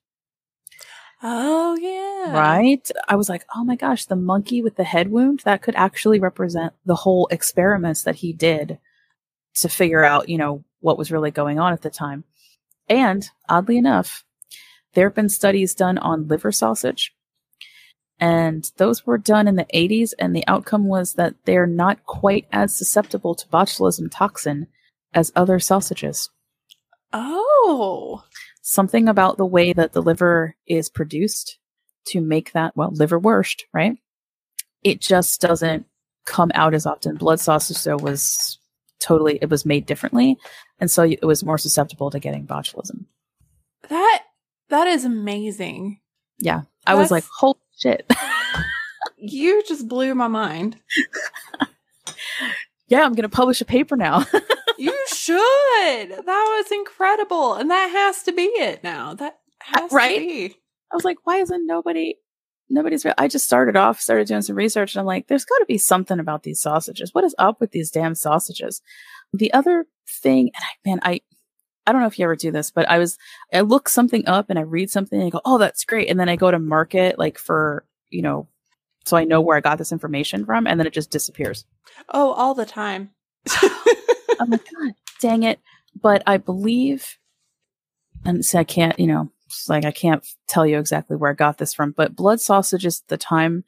Oh, 1.22 1.76
yeah. 1.76 2.32
Right? 2.32 2.90
I 3.08 3.16
was 3.16 3.28
like, 3.28 3.44
oh 3.54 3.62
my 3.62 3.76
gosh, 3.76 4.06
the 4.06 4.16
monkey 4.16 4.62
with 4.62 4.76
the 4.76 4.84
head 4.84 5.10
wound, 5.10 5.42
that 5.44 5.60
could 5.60 5.74
actually 5.76 6.18
represent 6.18 6.72
the 6.86 6.94
whole 6.94 7.28
experiments 7.30 8.04
that 8.04 8.16
he 8.16 8.32
did 8.32 8.78
to 9.56 9.68
figure 9.68 10.04
out, 10.04 10.28
you 10.28 10.38
know, 10.38 10.64
what 10.80 10.96
was 10.96 11.12
really 11.12 11.30
going 11.30 11.58
on 11.58 11.72
at 11.72 11.82
the 11.82 11.90
time. 11.90 12.24
And 12.88 13.28
oddly 13.48 13.76
enough, 13.76 14.24
there 14.94 15.08
have 15.08 15.14
been 15.14 15.28
studies 15.28 15.74
done 15.74 15.98
on 15.98 16.26
liver 16.26 16.52
sausage. 16.52 17.14
And 18.20 18.70
those 18.76 19.06
were 19.06 19.16
done 19.18 19.48
in 19.48 19.56
the 19.56 19.66
80s, 19.74 20.12
and 20.18 20.36
the 20.36 20.46
outcome 20.46 20.86
was 20.86 21.14
that 21.14 21.34
they're 21.46 21.66
not 21.66 22.04
quite 22.04 22.46
as 22.52 22.76
susceptible 22.76 23.34
to 23.34 23.48
botulism 23.48 24.08
toxin 24.10 24.66
as 25.14 25.32
other 25.34 25.58
sausages 25.58 26.30
Oh. 27.12 28.22
something 28.62 29.08
about 29.08 29.36
the 29.36 29.46
way 29.46 29.72
that 29.72 29.92
the 29.92 30.02
liver 30.02 30.54
is 30.66 30.88
produced 30.88 31.58
to 32.06 32.20
make 32.20 32.52
that, 32.52 32.76
well, 32.76 32.90
liver 32.92 33.18
liverwurst, 33.20 33.62
right? 33.72 33.96
It 34.84 35.00
just 35.00 35.40
doesn't 35.40 35.86
come 36.26 36.52
out 36.54 36.74
as 36.74 36.86
often. 36.86 37.16
Blood 37.16 37.40
sausage, 37.40 37.82
though, 37.82 37.96
was 37.96 38.58
totally, 39.00 39.38
it 39.42 39.50
was 39.50 39.66
made 39.66 39.86
differently. 39.86 40.36
And 40.78 40.90
so 40.90 41.02
it 41.02 41.24
was 41.24 41.44
more 41.44 41.58
susceptible 41.58 42.10
to 42.10 42.20
getting 42.20 42.46
botulism. 42.46 43.06
That 43.88 44.22
that 44.68 44.86
is 44.86 45.04
amazing. 45.04 46.00
Yeah. 46.40 46.62
I 46.86 46.94
was 46.94 47.10
like, 47.10 47.24
holy 47.38 47.58
shit. 47.78 48.10
You 49.22 49.62
just 49.68 49.86
blew 49.86 50.14
my 50.14 50.28
mind. 50.28 50.78
yeah, 52.88 53.04
I'm 53.04 53.12
going 53.12 53.22
to 53.22 53.28
publish 53.28 53.60
a 53.60 53.64
paper 53.66 53.96
now. 53.96 54.24
You 54.78 54.96
should. 55.08 55.36
That 55.36 56.24
was 56.26 56.72
incredible. 56.72 57.52
And 57.52 57.70
that 57.70 57.90
has 57.92 58.22
to 58.22 58.32
be 58.32 58.44
it 58.44 58.82
now. 58.82 59.12
That 59.12 59.38
has 59.60 59.92
Right? 59.92 60.14
to 60.14 60.20
be. 60.20 60.56
I 60.90 60.96
was 60.96 61.04
like, 61.04 61.18
why 61.24 61.36
isn't 61.36 61.66
nobody, 61.66 62.14
nobody's, 62.70 63.04
re-? 63.04 63.12
I 63.18 63.28
just 63.28 63.44
started 63.44 63.76
off, 63.76 64.00
started 64.00 64.26
doing 64.26 64.40
some 64.40 64.56
research 64.56 64.94
and 64.94 65.00
I'm 65.00 65.06
like, 65.06 65.26
there's 65.26 65.44
got 65.44 65.58
to 65.58 65.66
be 65.66 65.76
something 65.76 66.18
about 66.18 66.44
these 66.44 66.62
sausages. 66.62 67.12
What 67.12 67.24
is 67.24 67.34
up 67.38 67.60
with 67.60 67.72
these 67.72 67.90
damn 67.90 68.14
sausages? 68.14 68.80
The 69.34 69.52
other 69.52 69.84
thing, 70.08 70.50
and 70.56 70.64
I, 70.64 70.88
man, 70.88 71.00
I, 71.02 71.20
I 71.90 71.92
don't 71.92 72.02
know 72.02 72.06
if 72.06 72.18
you 72.18 72.24
ever 72.24 72.36
do 72.36 72.52
this, 72.52 72.70
but 72.70 72.88
I 72.88 72.98
was, 72.98 73.18
I 73.52 73.62
look 73.62 73.88
something 73.88 74.26
up 74.28 74.48
and 74.48 74.58
I 74.58 74.62
read 74.62 74.90
something 74.90 75.18
and 75.18 75.26
I 75.26 75.30
go, 75.30 75.40
oh, 75.44 75.58
that's 75.58 75.84
great. 75.84 76.08
And 76.08 76.20
then 76.20 76.28
I 76.28 76.36
go 76.36 76.48
to 76.48 76.58
market 76.60 77.18
like 77.18 77.36
for, 77.36 77.84
you 78.10 78.22
know, 78.22 78.46
so 79.04 79.16
I 79.16 79.24
know 79.24 79.40
where 79.40 79.56
I 79.56 79.60
got 79.60 79.78
this 79.78 79.90
information 79.90 80.46
from 80.46 80.68
and 80.68 80.78
then 80.78 80.86
it 80.86 80.92
just 80.92 81.10
disappears. 81.10 81.64
Oh, 82.08 82.30
all 82.32 82.54
the 82.54 82.66
time. 82.66 83.10
Oh 84.32 84.44
I'm 84.44 84.50
like, 84.50 84.64
God 84.70 84.94
dang 85.20 85.42
it. 85.42 85.60
But 86.00 86.22
I 86.24 86.38
believe, 86.38 87.18
and 88.24 88.44
so 88.44 88.60
I 88.60 88.64
can't, 88.64 88.98
you 88.98 89.06
know, 89.06 89.30
like 89.68 89.84
I 89.84 89.90
can't 89.90 90.26
tell 90.48 90.64
you 90.66 90.78
exactly 90.78 91.16
where 91.16 91.32
I 91.32 91.34
got 91.34 91.58
this 91.58 91.74
from, 91.74 91.90
but 91.90 92.16
blood 92.16 92.40
sausages 92.40 93.02
at 93.04 93.08
the 93.08 93.16
time, 93.18 93.64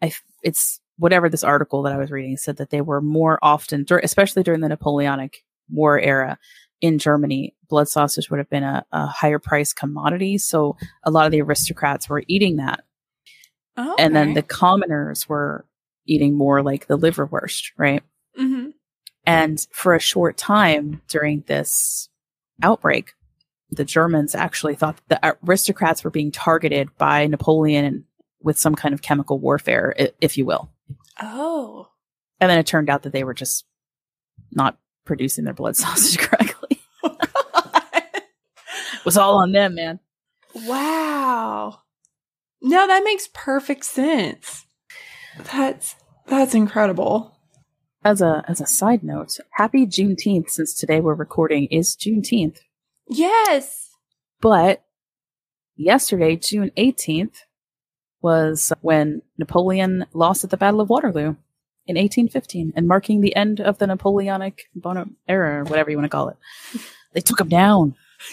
I, 0.00 0.12
it's 0.44 0.80
whatever 0.98 1.28
this 1.28 1.42
article 1.42 1.82
that 1.82 1.92
I 1.92 1.96
was 1.96 2.10
reading 2.10 2.36
said 2.36 2.58
that 2.58 2.70
they 2.70 2.82
were 2.82 3.00
more 3.00 3.38
often, 3.42 3.84
especially 4.02 4.42
during 4.42 4.60
the 4.60 4.68
Napoleonic 4.68 5.38
War 5.68 5.98
era 5.98 6.38
in 6.82 6.98
Germany, 6.98 7.54
blood 7.68 7.88
sausage 7.88 8.28
would 8.28 8.38
have 8.38 8.50
been 8.50 8.64
a, 8.64 8.84
a 8.92 9.06
higher 9.06 9.38
price 9.38 9.72
commodity. 9.72 10.36
So 10.36 10.76
a 11.04 11.10
lot 11.10 11.24
of 11.24 11.32
the 11.32 11.40
aristocrats 11.40 12.08
were 12.08 12.24
eating 12.26 12.56
that. 12.56 12.84
Oh, 13.76 13.94
And 13.98 14.14
then 14.14 14.34
the 14.34 14.42
commoners 14.42 15.28
were 15.28 15.64
eating 16.06 16.34
more 16.36 16.62
like 16.62 16.88
the 16.88 16.98
liverwurst, 16.98 17.70
right? 17.78 18.02
hmm 18.36 18.70
And 19.24 19.64
for 19.70 19.94
a 19.94 20.00
short 20.00 20.36
time 20.36 21.00
during 21.08 21.44
this 21.46 22.10
outbreak, 22.62 23.14
the 23.70 23.84
Germans 23.84 24.34
actually 24.34 24.74
thought 24.74 25.00
the 25.08 25.36
aristocrats 25.42 26.04
were 26.04 26.10
being 26.10 26.32
targeted 26.32 26.90
by 26.98 27.26
Napoleon 27.26 28.04
with 28.42 28.58
some 28.58 28.74
kind 28.74 28.92
of 28.92 29.00
chemical 29.00 29.38
warfare, 29.38 29.94
if 30.20 30.36
you 30.36 30.44
will. 30.44 30.68
Oh. 31.20 31.88
And 32.40 32.50
then 32.50 32.58
it 32.58 32.66
turned 32.66 32.90
out 32.90 33.04
that 33.04 33.12
they 33.12 33.24
were 33.24 33.34
just 33.34 33.64
not 34.50 34.76
producing 35.06 35.44
their 35.44 35.54
blood 35.54 35.76
sausage 35.78 36.18
correctly. 36.18 36.61
Was 39.04 39.16
all 39.16 39.36
on 39.38 39.52
them, 39.52 39.74
man. 39.74 40.00
wow. 40.54 41.80
No, 42.60 42.86
that 42.86 43.02
makes 43.04 43.28
perfect 43.32 43.84
sense. 43.84 44.66
That's 45.52 45.96
that's 46.26 46.54
incredible. 46.54 47.36
As 48.04 48.20
a 48.20 48.44
as 48.48 48.60
a 48.60 48.66
side 48.66 49.02
note, 49.02 49.38
happy 49.52 49.86
Juneteenth 49.86 50.50
since 50.50 50.74
today 50.74 51.00
we're 51.00 51.14
recording 51.14 51.66
is 51.66 51.96
Juneteenth. 51.96 52.58
Yes. 53.08 53.90
But 54.40 54.84
yesterday, 55.76 56.36
June 56.36 56.70
18th, 56.76 57.38
was 58.20 58.72
when 58.80 59.22
Napoleon 59.38 60.06
lost 60.12 60.44
at 60.44 60.50
the 60.50 60.56
Battle 60.56 60.80
of 60.80 60.88
Waterloo. 60.88 61.36
in 61.86 61.96
1815 61.96 62.72
and 62.76 62.86
marking 62.86 63.20
the 63.20 63.34
end 63.34 63.60
of 63.60 63.78
the 63.78 63.86
Napoleonic 63.88 64.68
Bona 64.74 65.06
era, 65.28 65.60
or 65.60 65.64
whatever 65.64 65.90
you 65.90 65.96
want 65.96 66.04
to 66.04 66.16
call 66.16 66.28
it. 66.28 66.36
They 67.14 67.20
took 67.20 67.40
him 67.40 67.48
down. 67.50 67.94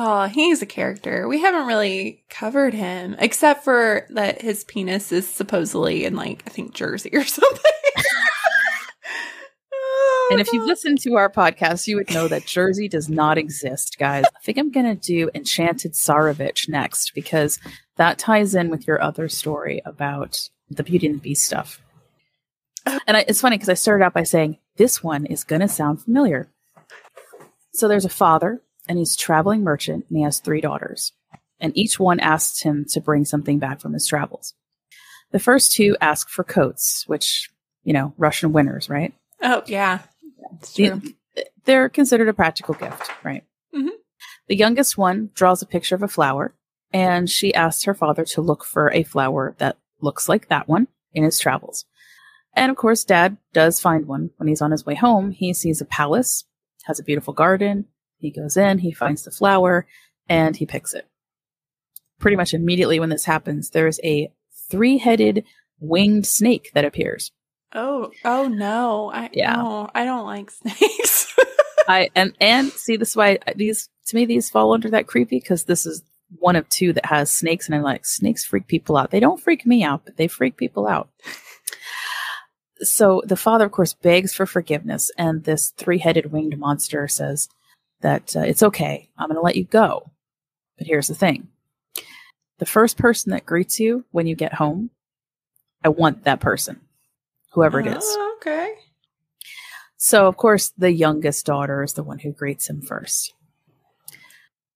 oh, 0.00 0.26
he's 0.26 0.62
a 0.62 0.66
character. 0.66 1.26
We 1.26 1.40
haven't 1.40 1.66
really 1.66 2.22
covered 2.30 2.72
him, 2.72 3.16
except 3.18 3.64
for 3.64 4.06
that 4.10 4.40
his 4.40 4.62
penis 4.62 5.10
is 5.10 5.26
supposedly 5.26 6.04
in, 6.04 6.14
like, 6.14 6.44
I 6.46 6.50
think 6.50 6.72
Jersey 6.72 7.10
or 7.12 7.24
something. 7.24 7.72
And 10.30 10.42
if 10.42 10.52
you've 10.52 10.66
listened 10.66 11.00
to 11.00 11.14
our 11.14 11.30
podcast, 11.30 11.86
you 11.86 11.96
would 11.96 12.10
know 12.10 12.28
that 12.28 12.44
Jersey 12.44 12.86
does 12.86 13.08
not 13.08 13.38
exist, 13.38 13.96
guys. 13.98 14.26
I 14.26 14.40
think 14.44 14.58
I'm 14.58 14.70
going 14.70 14.84
to 14.84 14.94
do 14.94 15.30
Enchanted 15.34 15.94
Tsarevich 15.94 16.68
next 16.68 17.12
because 17.14 17.58
that 17.96 18.18
ties 18.18 18.54
in 18.54 18.68
with 18.68 18.86
your 18.86 19.00
other 19.00 19.30
story 19.30 19.80
about 19.86 20.50
the 20.68 20.82
Beauty 20.82 21.06
and 21.06 21.16
the 21.16 21.20
Beast 21.20 21.46
stuff. 21.46 21.80
Oh. 22.84 23.00
And 23.06 23.16
I, 23.16 23.24
it's 23.26 23.40
funny 23.40 23.56
because 23.56 23.70
I 23.70 23.74
started 23.74 24.04
out 24.04 24.12
by 24.12 24.24
saying, 24.24 24.58
this 24.76 25.02
one 25.02 25.24
is 25.24 25.44
going 25.44 25.62
to 25.62 25.68
sound 25.68 26.02
familiar. 26.02 26.50
So 27.72 27.88
there's 27.88 28.04
a 28.04 28.10
father, 28.10 28.60
and 28.88 28.98
he's 28.98 29.14
a 29.14 29.18
traveling 29.18 29.62
merchant, 29.62 30.06
and 30.08 30.18
he 30.18 30.24
has 30.24 30.40
three 30.40 30.60
daughters. 30.60 31.12
And 31.60 31.76
each 31.76 31.98
one 31.98 32.20
asks 32.20 32.62
him 32.62 32.84
to 32.90 33.00
bring 33.00 33.24
something 33.24 33.58
back 33.58 33.80
from 33.80 33.92
his 33.92 34.06
travels. 34.06 34.54
The 35.32 35.38
first 35.38 35.72
two 35.72 35.96
ask 36.00 36.28
for 36.28 36.44
coats, 36.44 37.04
which, 37.06 37.50
you 37.84 37.92
know, 37.92 38.14
Russian 38.16 38.52
winters, 38.52 38.88
right? 38.88 39.12
Oh, 39.42 39.62
yeah. 39.66 40.00
The, 40.76 41.14
they're 41.64 41.88
considered 41.88 42.28
a 42.28 42.32
practical 42.32 42.74
gift, 42.74 43.10
right? 43.22 43.44
Mhm. 43.74 43.90
The 44.48 44.56
youngest 44.56 44.96
one 44.96 45.30
draws 45.34 45.60
a 45.60 45.66
picture 45.66 45.94
of 45.94 46.02
a 46.02 46.08
flower, 46.08 46.54
and 46.92 47.28
she 47.28 47.52
asks 47.54 47.84
her 47.84 47.94
father 47.94 48.24
to 48.24 48.40
look 48.40 48.64
for 48.64 48.90
a 48.92 49.02
flower 49.02 49.54
that 49.58 49.76
looks 50.00 50.28
like 50.28 50.48
that 50.48 50.68
one 50.68 50.88
in 51.12 51.24
his 51.24 51.38
travels. 51.38 51.84
And 52.54 52.70
of 52.70 52.76
course, 52.76 53.04
dad 53.04 53.36
does 53.52 53.80
find 53.80 54.06
one. 54.06 54.30
When 54.38 54.48
he's 54.48 54.62
on 54.62 54.70
his 54.70 54.86
way 54.86 54.94
home, 54.94 55.32
he 55.32 55.52
sees 55.52 55.80
a 55.80 55.84
palace, 55.84 56.44
has 56.84 56.98
a 56.98 57.04
beautiful 57.04 57.34
garden. 57.34 57.86
He 58.18 58.30
goes 58.30 58.56
in, 58.56 58.78
he 58.78 58.92
finds 58.92 59.22
the 59.24 59.30
flower, 59.30 59.86
and 60.28 60.56
he 60.56 60.66
picks 60.66 60.94
it. 60.94 61.06
Pretty 62.18 62.36
much 62.36 62.52
immediately 62.52 62.98
when 62.98 63.10
this 63.10 63.24
happens, 63.24 63.70
there's 63.70 64.00
a 64.02 64.32
three 64.70 64.98
headed 64.98 65.44
winged 65.80 66.26
snake 66.26 66.70
that 66.74 66.84
appears. 66.84 67.32
Oh, 67.74 68.10
oh 68.24 68.48
no. 68.48 69.10
I, 69.12 69.30
Yeah. 69.32 69.86
I 69.94 70.04
don't 70.04 70.26
like 70.26 70.50
snakes. 70.50 71.34
I 71.88 72.10
and 72.14 72.34
and 72.40 72.70
see 72.70 72.96
this 72.96 73.10
is 73.10 73.16
why 73.16 73.38
these 73.56 73.88
to 74.06 74.16
me 74.16 74.26
these 74.26 74.50
fall 74.50 74.74
under 74.74 74.90
that 74.90 75.06
creepy 75.06 75.38
because 75.38 75.64
this 75.64 75.86
is 75.86 76.02
one 76.38 76.56
of 76.56 76.68
two 76.68 76.92
that 76.92 77.06
has 77.06 77.30
snakes 77.30 77.66
and 77.66 77.74
I'm 77.74 77.82
like 77.82 78.04
snakes 78.04 78.44
freak 78.44 78.66
people 78.66 78.96
out. 78.96 79.10
They 79.10 79.20
don't 79.20 79.40
freak 79.40 79.64
me 79.64 79.82
out, 79.82 80.04
but 80.04 80.16
they 80.16 80.28
freak 80.28 80.56
people 80.56 80.86
out. 80.86 81.08
So 82.80 83.22
the 83.24 83.36
father, 83.36 83.64
of 83.64 83.72
course, 83.72 83.94
begs 83.94 84.32
for 84.32 84.46
forgiveness, 84.46 85.10
and 85.18 85.42
this 85.42 85.72
three-headed 85.76 86.30
winged 86.30 86.56
monster 86.58 87.08
says 87.08 87.48
that 88.00 88.34
uh, 88.36 88.40
it's 88.40 88.62
okay. 88.62 89.08
I'm 89.18 89.28
going 89.28 89.36
to 89.36 89.42
let 89.42 89.56
you 89.56 89.64
go. 89.64 90.10
But 90.76 90.86
here's 90.86 91.08
the 91.08 91.14
thing: 91.14 91.48
the 92.58 92.66
first 92.66 92.96
person 92.96 93.30
that 93.30 93.46
greets 93.46 93.80
you 93.80 94.04
when 94.10 94.26
you 94.26 94.34
get 94.34 94.54
home, 94.54 94.90
I 95.84 95.88
want 95.88 96.24
that 96.24 96.40
person, 96.40 96.80
whoever 97.52 97.80
it 97.80 97.86
is. 97.86 98.04
Oh, 98.04 98.36
okay. 98.36 98.74
So, 99.96 100.28
of 100.28 100.36
course, 100.36 100.72
the 100.78 100.92
youngest 100.92 101.44
daughter 101.44 101.82
is 101.82 101.94
the 101.94 102.04
one 102.04 102.20
who 102.20 102.30
greets 102.30 102.70
him 102.70 102.80
first. 102.82 103.34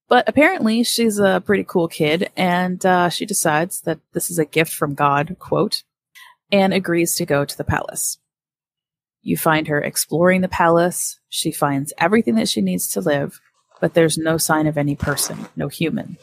But 0.09 0.29
apparently, 0.29 0.83
she's 0.83 1.19
a 1.19 1.43
pretty 1.45 1.65
cool 1.65 1.89
kid, 1.89 2.31
and 2.37 2.85
uh, 2.85 3.09
she 3.09 3.25
decides 3.25 3.81
that 3.83 4.01
this 4.13 4.31
is 4.31 4.39
a 4.39 4.45
gift 4.45 4.75
from 4.75 4.95
God, 4.95 5.37
quote, 5.39 5.85
and 6.51 6.75
agrees 6.75 7.15
to 7.15 7.25
go 7.25 7.45
to 7.45 7.57
the 7.57 7.65
palace. 7.65 8.19
You 9.23 9.37
find 9.37 9.69
her 9.69 9.81
exploring 9.81 10.41
the 10.41 10.49
palace. 10.49 11.19
She 11.29 11.53
finds 11.53 11.93
everything 11.99 12.35
that 12.35 12.49
she 12.49 12.61
needs 12.61 12.89
to 12.89 13.01
live, 13.01 13.41
but 13.81 13.95
there's 13.95 14.19
no 14.19 14.37
sign 14.37 14.67
of 14.67 14.77
any 14.77 14.97
person, 14.97 15.47
no 15.57 15.69
human. 15.69 16.19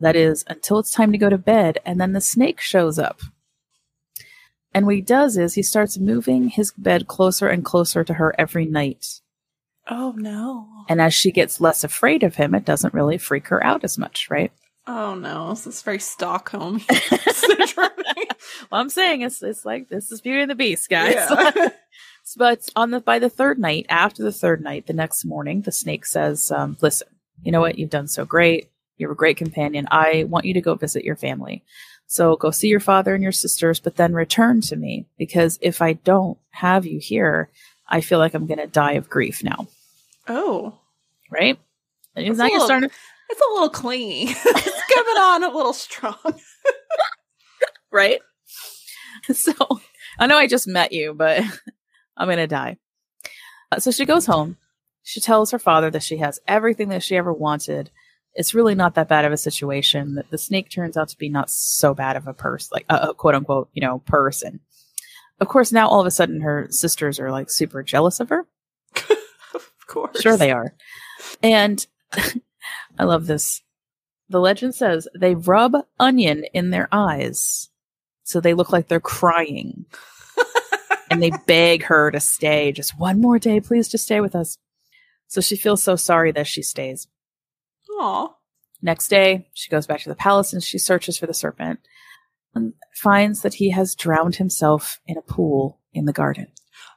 That 0.00 0.16
is 0.16 0.44
until 0.46 0.78
it's 0.78 0.90
time 0.90 1.12
to 1.12 1.18
go 1.18 1.28
to 1.28 1.38
bed, 1.38 1.78
and 1.84 2.00
then 2.00 2.12
the 2.12 2.20
snake 2.20 2.60
shows 2.60 2.98
up. 2.98 3.20
And 4.72 4.86
what 4.86 4.94
he 4.94 5.02
does 5.02 5.36
is 5.36 5.54
he 5.54 5.62
starts 5.62 5.98
moving 5.98 6.48
his 6.48 6.72
bed 6.72 7.08
closer 7.08 7.48
and 7.48 7.64
closer 7.64 8.04
to 8.04 8.14
her 8.14 8.34
every 8.38 8.64
night. 8.64 9.20
Oh 9.88 10.14
no. 10.16 10.68
And 10.88 11.00
as 11.00 11.14
she 11.14 11.32
gets 11.32 11.60
less 11.60 11.82
afraid 11.84 12.22
of 12.22 12.36
him, 12.36 12.54
it 12.54 12.64
doesn't 12.64 12.94
really 12.94 13.18
freak 13.18 13.48
her 13.48 13.64
out 13.64 13.84
as 13.84 13.98
much, 13.98 14.28
right? 14.30 14.52
Oh 14.88 15.14
no. 15.14 15.50
This 15.50 15.66
is 15.66 15.82
very 15.82 15.98
Stockholm 15.98 16.80
syndrome. 17.30 17.90
Well, 18.70 18.80
I'm 18.80 18.88
saying 18.88 19.20
it's 19.20 19.42
it's 19.42 19.66
like 19.66 19.90
this 19.90 20.10
is 20.10 20.22
Beauty 20.22 20.40
and 20.40 20.50
the 20.50 20.54
Beast, 20.54 20.88
guys. 20.88 21.14
Yeah. 21.14 21.68
but 22.36 22.66
on 22.74 22.90
the 22.90 23.00
by 23.00 23.18
the 23.18 23.28
third 23.28 23.58
night, 23.58 23.84
after 23.90 24.22
the 24.22 24.32
third 24.32 24.62
night, 24.62 24.86
the 24.86 24.94
next 24.94 25.26
morning, 25.26 25.60
the 25.60 25.72
snake 25.72 26.06
says, 26.06 26.50
um, 26.50 26.78
"Listen, 26.80 27.08
you 27.42 27.52
know 27.52 27.60
what? 27.60 27.78
You've 27.78 27.90
done 27.90 28.08
so 28.08 28.24
great. 28.24 28.70
You're 28.96 29.12
a 29.12 29.16
great 29.16 29.36
companion. 29.36 29.86
I 29.90 30.24
want 30.24 30.46
you 30.46 30.54
to 30.54 30.60
go 30.62 30.74
visit 30.74 31.04
your 31.04 31.16
family. 31.16 31.62
So 32.06 32.36
go 32.36 32.50
see 32.50 32.68
your 32.68 32.80
father 32.80 33.14
and 33.14 33.22
your 33.22 33.32
sisters, 33.32 33.80
but 33.80 33.96
then 33.96 34.14
return 34.14 34.62
to 34.62 34.76
me 34.76 35.06
because 35.18 35.58
if 35.60 35.82
I 35.82 35.92
don't 35.92 36.38
have 36.50 36.86
you 36.86 36.98
here, 36.98 37.50
I 37.86 38.00
feel 38.00 38.18
like 38.18 38.32
I'm 38.32 38.46
going 38.46 38.58
to 38.58 38.66
die 38.66 38.92
of 38.92 39.10
grief 39.10 39.44
now." 39.44 39.66
oh. 40.28 40.78
Right? 41.30 41.58
And 42.16 42.26
he's 42.26 42.38
That's 42.38 42.68
not 42.68 42.90
going 43.28 43.34
to. 43.34 43.34
It's 43.34 43.40
a 43.40 43.52
little 43.54 43.70
clingy. 43.70 44.22
it's 44.28 44.94
coming 44.94 45.16
on 45.16 45.44
a 45.44 45.54
little 45.54 45.72
strong. 45.72 46.16
right? 47.92 48.20
So 49.32 49.52
I 50.18 50.26
know 50.26 50.36
I 50.36 50.46
just 50.46 50.68
met 50.68 50.92
you, 50.92 51.14
but 51.14 51.42
I'm 52.16 52.28
gonna 52.28 52.46
die. 52.46 52.78
Uh, 53.70 53.80
so 53.80 53.90
she 53.90 54.04
goes 54.04 54.26
home. 54.26 54.56
She 55.02 55.20
tells 55.20 55.50
her 55.50 55.58
father 55.58 55.90
that 55.90 56.02
she 56.02 56.18
has 56.18 56.40
everything 56.46 56.88
that 56.90 57.02
she 57.02 57.16
ever 57.16 57.32
wanted. 57.32 57.90
It's 58.34 58.54
really 58.54 58.74
not 58.74 58.94
that 58.94 59.08
bad 59.08 59.24
of 59.24 59.32
a 59.32 59.36
situation. 59.36 60.14
That 60.14 60.30
the 60.30 60.38
snake 60.38 60.70
turns 60.70 60.96
out 60.96 61.08
to 61.08 61.18
be 61.18 61.28
not 61.28 61.50
so 61.50 61.94
bad 61.94 62.16
of 62.16 62.26
a 62.26 62.34
person, 62.34 62.70
like 62.72 62.86
a, 62.88 63.08
a 63.08 63.14
quote 63.14 63.34
unquote, 63.34 63.70
you 63.72 63.80
know, 63.80 63.98
person. 64.00 64.60
Of 65.40 65.48
course, 65.48 65.72
now 65.72 65.88
all 65.88 66.00
of 66.00 66.06
a 66.06 66.10
sudden 66.10 66.40
her 66.40 66.66
sisters 66.70 67.20
are 67.20 67.30
like 67.30 67.50
super 67.50 67.82
jealous 67.82 68.20
of 68.20 68.28
her. 68.28 68.46
of 69.54 69.86
course. 69.86 70.20
Sure, 70.20 70.36
they 70.36 70.50
are. 70.50 70.74
And 71.42 71.86
I 72.98 73.04
love 73.04 73.26
this. 73.26 73.62
The 74.28 74.40
legend 74.40 74.74
says 74.74 75.08
they 75.18 75.34
rub 75.34 75.74
onion 75.98 76.44
in 76.52 76.70
their 76.70 76.88
eyes 76.92 77.70
so 78.28 78.40
they 78.40 78.52
look 78.52 78.72
like 78.72 78.88
they're 78.88 79.00
crying. 79.00 79.86
and 81.10 81.22
they 81.22 81.32
beg 81.46 81.84
her 81.84 82.10
to 82.10 82.20
stay 82.20 82.72
just 82.72 82.98
one 82.98 83.22
more 83.22 83.38
day, 83.38 83.58
please 83.58 83.88
just 83.88 84.04
stay 84.04 84.20
with 84.20 84.34
us. 84.34 84.58
So 85.28 85.40
she 85.40 85.56
feels 85.56 85.82
so 85.82 85.96
sorry 85.96 86.32
that 86.32 86.46
she 86.46 86.62
stays. 86.62 87.08
Aw. 87.90 88.34
Next 88.82 89.08
day, 89.08 89.48
she 89.54 89.70
goes 89.70 89.86
back 89.86 90.00
to 90.02 90.10
the 90.10 90.14
palace 90.14 90.52
and 90.52 90.62
she 90.62 90.78
searches 90.78 91.16
for 91.16 91.26
the 91.26 91.32
serpent 91.32 91.80
and 92.54 92.74
finds 92.94 93.40
that 93.40 93.54
he 93.54 93.70
has 93.70 93.94
drowned 93.94 94.36
himself 94.36 95.00
in 95.06 95.16
a 95.16 95.22
pool 95.22 95.78
in 95.94 96.04
the 96.04 96.12
garden. 96.12 96.48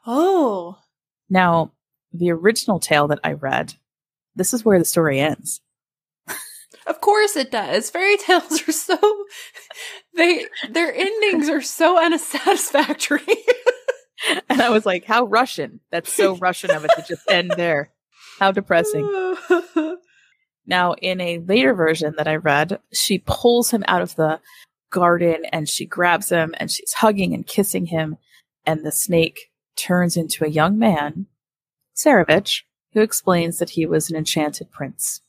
Oh. 0.05 0.77
Now, 1.29 1.71
the 2.13 2.31
original 2.31 2.79
tale 2.79 3.07
that 3.07 3.19
I 3.23 3.33
read, 3.33 3.73
this 4.35 4.53
is 4.53 4.65
where 4.65 4.79
the 4.79 4.85
story 4.85 5.19
ends. 5.19 5.61
Of 6.87 7.01
course 7.01 7.35
it 7.35 7.51
does. 7.51 7.89
Fairy 7.89 8.17
tales 8.17 8.67
are 8.67 8.71
so 8.71 8.97
they 10.15 10.45
their 10.69 10.93
endings 10.93 11.49
are 11.49 11.61
so 11.61 12.03
unsatisfactory. 12.03 13.21
And 14.49 14.61
I 14.61 14.69
was 14.69 14.85
like, 14.85 15.03
how 15.03 15.23
Russian. 15.23 15.79
That's 15.89 16.13
so 16.13 16.35
Russian 16.35 16.69
of 16.69 16.85
it 16.85 16.91
to 16.95 17.03
just 17.07 17.23
end 17.27 17.53
there. 17.57 17.89
How 18.37 18.51
depressing. 18.51 19.35
Now, 20.65 20.93
in 20.93 21.19
a 21.19 21.39
later 21.39 21.73
version 21.73 22.13
that 22.17 22.27
I 22.27 22.35
read, 22.35 22.79
she 22.93 23.19
pulls 23.19 23.71
him 23.71 23.83
out 23.87 24.01
of 24.01 24.15
the 24.15 24.39
garden 24.89 25.45
and 25.51 25.67
she 25.67 25.85
grabs 25.85 26.29
him 26.29 26.53
and 26.57 26.69
she's 26.69 26.93
hugging 26.93 27.33
and 27.33 27.45
kissing 27.45 27.87
him. 27.87 28.17
And 28.65 28.85
the 28.85 28.91
snake 28.91 29.51
turns 29.75 30.15
into 30.15 30.45
a 30.45 30.49
young 30.49 30.77
man, 30.77 31.25
Tsarevich, 31.95 32.61
who 32.93 33.01
explains 33.01 33.57
that 33.57 33.71
he 33.71 33.85
was 33.85 34.09
an 34.09 34.15
enchanted 34.15 34.71
prince. 34.71 35.21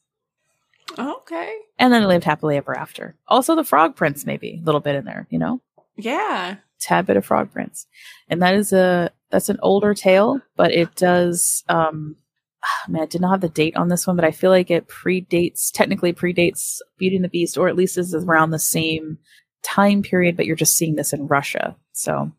Okay. 0.99 1.55
And 1.79 1.93
then 1.93 2.03
they 2.03 2.09
lived 2.09 2.25
happily 2.25 2.57
ever 2.57 2.77
after. 2.77 3.15
Also, 3.29 3.55
the 3.57 3.65
frog 3.65 3.97
prince, 3.97 4.25
maybe 4.27 4.59
a 4.61 4.65
little 4.65 4.81
bit 4.81 4.97
in 4.97 5.05
there, 5.05 5.27
you 5.31 5.39
know? 5.39 5.61
Yeah. 5.97 6.57
tad 6.81 7.07
bit 7.07 7.17
of 7.17 7.25
Frog 7.25 7.53
Prince, 7.53 7.87
and 8.29 8.41
that 8.43 8.55
is 8.55 8.73
a 8.73 9.11
that's 9.31 9.49
an 9.51 9.59
older 9.63 9.95
tale, 9.95 10.41
but 10.57 10.73
it 10.73 10.95
does. 10.97 11.63
Um, 11.69 12.17
ah, 12.65 12.89
man, 12.89 13.03
I 13.03 13.07
did 13.07 13.21
not 13.21 13.31
have 13.33 13.41
the 13.43 13.49
date 13.49 13.77
on 13.77 13.89
this 13.89 14.07
one, 14.07 14.17
but 14.17 14.25
I 14.25 14.31
feel 14.31 14.51
like 14.51 14.71
it 14.71 14.89
predates, 14.89 15.71
technically 15.71 16.13
predates 16.13 16.79
Beauty 16.99 17.17
and 17.17 17.25
the 17.25 17.29
Beast, 17.29 17.57
or 17.59 17.69
at 17.69 17.77
least 17.77 17.99
is 17.99 18.15
around 18.15 18.51
the 18.51 18.59
same 18.59 19.19
time 19.63 20.03
period. 20.03 20.37
But 20.37 20.47
you're 20.47 20.57
just 20.57 20.77
seeing 20.77 20.97
this 20.97 21.13
in 21.13 21.29
Russia, 21.29 21.77
so 21.93 22.33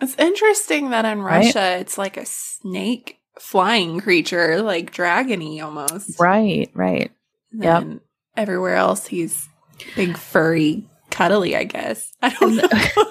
It's 0.00 0.14
interesting 0.16 0.90
that 0.90 1.04
in 1.04 1.20
Right? 1.20 1.46
Russia 1.46 1.78
it's 1.78 1.98
like 1.98 2.16
a 2.16 2.26
snake 2.26 3.18
flying 3.40 4.00
creature, 4.00 4.62
like 4.62 4.92
dragony 4.94 5.62
almost. 5.62 6.18
right, 6.20 6.70
right. 6.74 7.10
Then 7.52 8.00
everywhere 8.36 8.76
else 8.76 9.06
he's 9.06 9.48
big 9.96 10.16
furry 10.16 10.86
cuddly, 11.10 11.56
I 11.56 11.64
guess. 11.64 12.12
I 12.22 12.30
don't 12.30 12.56
know. 12.96 13.04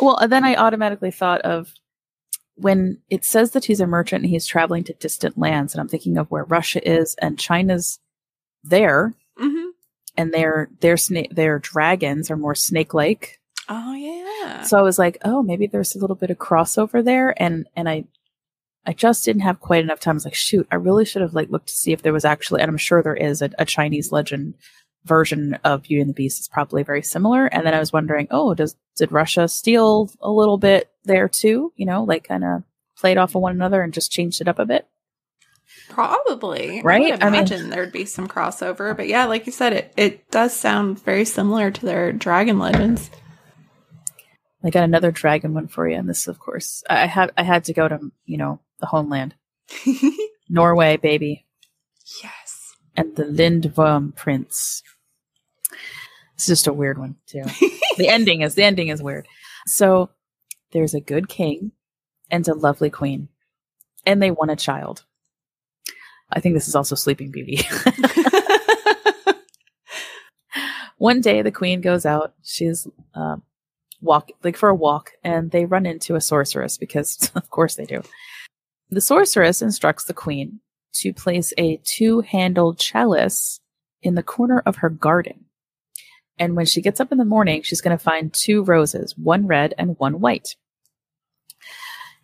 Well, 0.00 0.28
then 0.28 0.44
I 0.44 0.54
automatically 0.54 1.10
thought 1.10 1.40
of 1.42 1.72
when 2.54 2.98
it 3.08 3.24
says 3.24 3.52
that 3.52 3.64
he's 3.64 3.80
a 3.80 3.86
merchant 3.86 4.22
and 4.22 4.30
he's 4.30 4.46
traveling 4.46 4.84
to 4.84 4.92
distant 4.94 5.38
lands, 5.38 5.74
and 5.74 5.80
I'm 5.80 5.88
thinking 5.88 6.18
of 6.18 6.30
where 6.30 6.44
Russia 6.44 6.86
is 6.88 7.14
and 7.20 7.38
China's 7.38 7.98
there, 8.64 9.14
hmm 9.36 9.68
and 10.16 10.34
their 10.34 10.68
their 10.80 10.96
snake 10.96 11.32
their 11.34 11.60
dragons 11.60 12.30
are 12.30 12.36
more 12.36 12.54
snake 12.54 12.92
like. 12.92 13.40
Oh 13.68 13.94
yeah. 13.94 14.62
So 14.62 14.78
I 14.78 14.82
was 14.82 14.98
like, 14.98 15.18
oh, 15.24 15.42
maybe 15.42 15.66
there's 15.66 15.94
a 15.94 15.98
little 15.98 16.16
bit 16.16 16.30
of 16.30 16.38
crossover 16.38 17.04
there, 17.04 17.40
and 17.40 17.68
and 17.76 17.88
I 17.88 18.04
I 18.86 18.92
just 18.92 19.24
didn't 19.24 19.42
have 19.42 19.60
quite 19.60 19.84
enough 19.84 20.00
time. 20.00 20.12
I 20.12 20.14
was 20.14 20.24
like, 20.24 20.34
shoot, 20.34 20.66
I 20.70 20.76
really 20.76 21.04
should 21.04 21.22
have 21.22 21.34
like 21.34 21.50
looked 21.50 21.68
to 21.68 21.74
see 21.74 21.92
if 21.92 22.02
there 22.02 22.12
was 22.12 22.24
actually, 22.24 22.62
and 22.62 22.70
I'm 22.70 22.78
sure 22.78 23.02
there 23.02 23.14
is 23.14 23.42
a, 23.42 23.50
a 23.58 23.64
Chinese 23.64 24.12
legend 24.12 24.54
version 25.04 25.58
of 25.64 25.82
Beauty 25.82 26.00
and 26.00 26.10
the 26.10 26.14
Beast. 26.14 26.40
is 26.40 26.48
probably 26.48 26.82
very 26.82 27.02
similar. 27.02 27.46
And 27.46 27.66
then 27.66 27.74
I 27.74 27.78
was 27.80 27.92
wondering, 27.92 28.28
oh, 28.30 28.54
does 28.54 28.76
did 28.96 29.12
Russia 29.12 29.46
steal 29.48 30.10
a 30.20 30.30
little 30.30 30.58
bit 30.58 30.90
there 31.04 31.28
too? 31.28 31.72
You 31.76 31.86
know, 31.86 32.04
like 32.04 32.26
kind 32.28 32.44
of 32.44 32.62
played 32.96 33.18
off 33.18 33.34
of 33.34 33.42
one 33.42 33.52
another 33.52 33.82
and 33.82 33.92
just 33.92 34.10
changed 34.10 34.40
it 34.40 34.48
up 34.48 34.58
a 34.58 34.66
bit. 34.66 34.86
Probably. 35.88 36.82
Right? 36.82 37.06
I 37.06 37.10
would 37.10 37.22
I 37.22 37.30
mean- 37.30 37.34
imagine 37.40 37.70
there'd 37.70 37.92
be 37.92 38.04
some 38.04 38.28
crossover. 38.28 38.96
But 38.96 39.08
yeah, 39.08 39.26
like 39.26 39.46
you 39.46 39.52
said, 39.52 39.72
it, 39.72 39.92
it 39.96 40.30
does 40.30 40.54
sound 40.54 41.02
very 41.04 41.24
similar 41.24 41.70
to 41.70 41.86
their 41.86 42.12
dragon 42.12 42.58
legends. 42.58 43.10
I 44.64 44.70
got 44.70 44.84
another 44.84 45.12
dragon 45.12 45.54
one 45.54 45.68
for 45.68 45.88
you, 45.88 45.96
and 45.96 46.08
this, 46.08 46.26
of 46.26 46.40
course, 46.40 46.82
I 46.90 47.04
I 47.04 47.06
had 47.06 47.32
I 47.36 47.42
had 47.44 47.64
to 47.64 47.72
go 47.72 47.86
to 47.86 48.10
you 48.26 48.36
know 48.36 48.58
the 48.80 48.86
homeland, 48.86 49.34
Norway, 50.48 50.96
baby. 50.96 51.46
yes. 52.22 52.74
and 52.96 53.14
the 53.16 53.24
Lindworm 53.24 54.12
Prince. 54.14 54.82
It's 56.34 56.46
just 56.46 56.66
a 56.68 56.72
weird 56.72 56.98
one 56.98 57.16
too. 57.26 57.42
the 57.96 58.08
ending 58.08 58.42
is 58.42 58.54
the 58.54 58.62
ending 58.62 58.88
is 58.88 59.02
weird. 59.02 59.26
So 59.66 60.10
there's 60.72 60.94
a 60.94 61.00
good 61.00 61.28
king 61.28 61.72
and 62.30 62.46
a 62.46 62.54
lovely 62.54 62.90
queen, 62.90 63.28
and 64.06 64.22
they 64.22 64.30
want 64.30 64.50
a 64.50 64.56
child. 64.56 65.04
I 66.30 66.40
think 66.40 66.54
this 66.54 66.68
is 66.68 66.74
also 66.74 66.94
Sleeping 66.94 67.30
Beauty. 67.30 67.60
One 70.98 71.20
day, 71.20 71.42
the 71.42 71.52
queen 71.52 71.80
goes 71.80 72.04
out. 72.04 72.34
She's 72.42 72.86
um, 73.14 73.42
walk 74.00 74.30
like 74.42 74.56
for 74.56 74.68
a 74.68 74.74
walk, 74.74 75.12
and 75.22 75.50
they 75.52 75.64
run 75.64 75.86
into 75.86 76.16
a 76.16 76.20
sorceress 76.20 76.76
because, 76.76 77.30
of 77.34 77.48
course, 77.50 77.76
they 77.76 77.86
do. 77.86 78.02
The 78.90 79.00
sorceress 79.00 79.60
instructs 79.60 80.04
the 80.04 80.14
queen 80.14 80.60
to 80.94 81.12
place 81.12 81.52
a 81.58 81.80
two-handled 81.84 82.78
chalice 82.78 83.60
in 84.02 84.14
the 84.14 84.22
corner 84.22 84.62
of 84.64 84.76
her 84.76 84.88
garden. 84.88 85.44
And 86.38 86.56
when 86.56 86.66
she 86.66 86.80
gets 86.80 87.00
up 87.00 87.12
in 87.12 87.18
the 87.18 87.24
morning, 87.24 87.62
she's 87.62 87.80
going 87.80 87.96
to 87.96 88.02
find 88.02 88.32
two 88.32 88.62
roses, 88.62 89.14
one 89.16 89.46
red 89.46 89.74
and 89.76 89.98
one 89.98 90.20
white. 90.20 90.56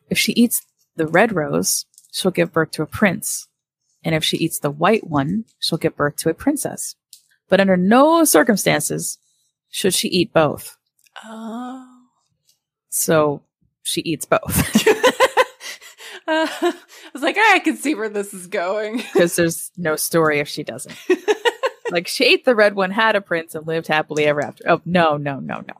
If 0.09 0.19
she 0.19 0.33
eats 0.33 0.63
the 0.97 1.07
red 1.07 1.35
rose, 1.35 1.85
she'll 2.13 2.31
give 2.31 2.53
birth 2.53 2.71
to 2.73 2.83
a 2.83 2.87
prince. 2.87 3.49
And 4.05 4.15
if 4.15 4.23
she 4.23 4.37
eats 4.37 4.59
the 4.59 4.71
white 4.71 5.07
one, 5.07 5.45
she'll 5.59 5.79
give 5.79 5.97
birth 5.97 6.17
to 6.17 6.29
a 6.29 6.35
princess. 6.35 6.95
But 7.49 7.61
under 7.61 7.77
no 7.77 8.25
circumstances 8.25 9.19
should 9.71 9.95
she 9.95 10.09
eat 10.09 10.33
both. 10.33 10.77
Oh. 11.25 11.87
So 12.91 13.43
she 13.83 14.01
eats 14.03 14.25
both 14.25 14.55
Uh, 16.27 16.47
I 16.61 16.75
was 17.13 17.23
like, 17.23 17.37
I 17.39 17.61
can 17.61 17.77
see 17.77 17.95
where 17.95 18.09
this 18.09 18.33
is 18.33 18.47
going. 18.47 18.97
because 19.13 19.37
there's 19.37 19.71
no 19.77 19.97
story 19.97 20.41
if 20.41 20.49
she 20.49 20.63
doesn't. 20.63 20.97
like 21.91 22.09
she 22.09 22.25
ate 22.25 22.45
the 22.45 22.55
red 22.55 22.75
one, 22.75 22.91
had 22.91 23.17
a 23.17 23.21
prince, 23.21 23.55
and 23.55 23.67
lived 23.67 23.89
happily 23.89 24.25
ever 24.25 24.43
after. 24.43 24.65
Oh, 24.69 24.81
no, 24.85 25.17
no, 25.17 25.41
no, 25.41 25.61
no. 25.61 25.75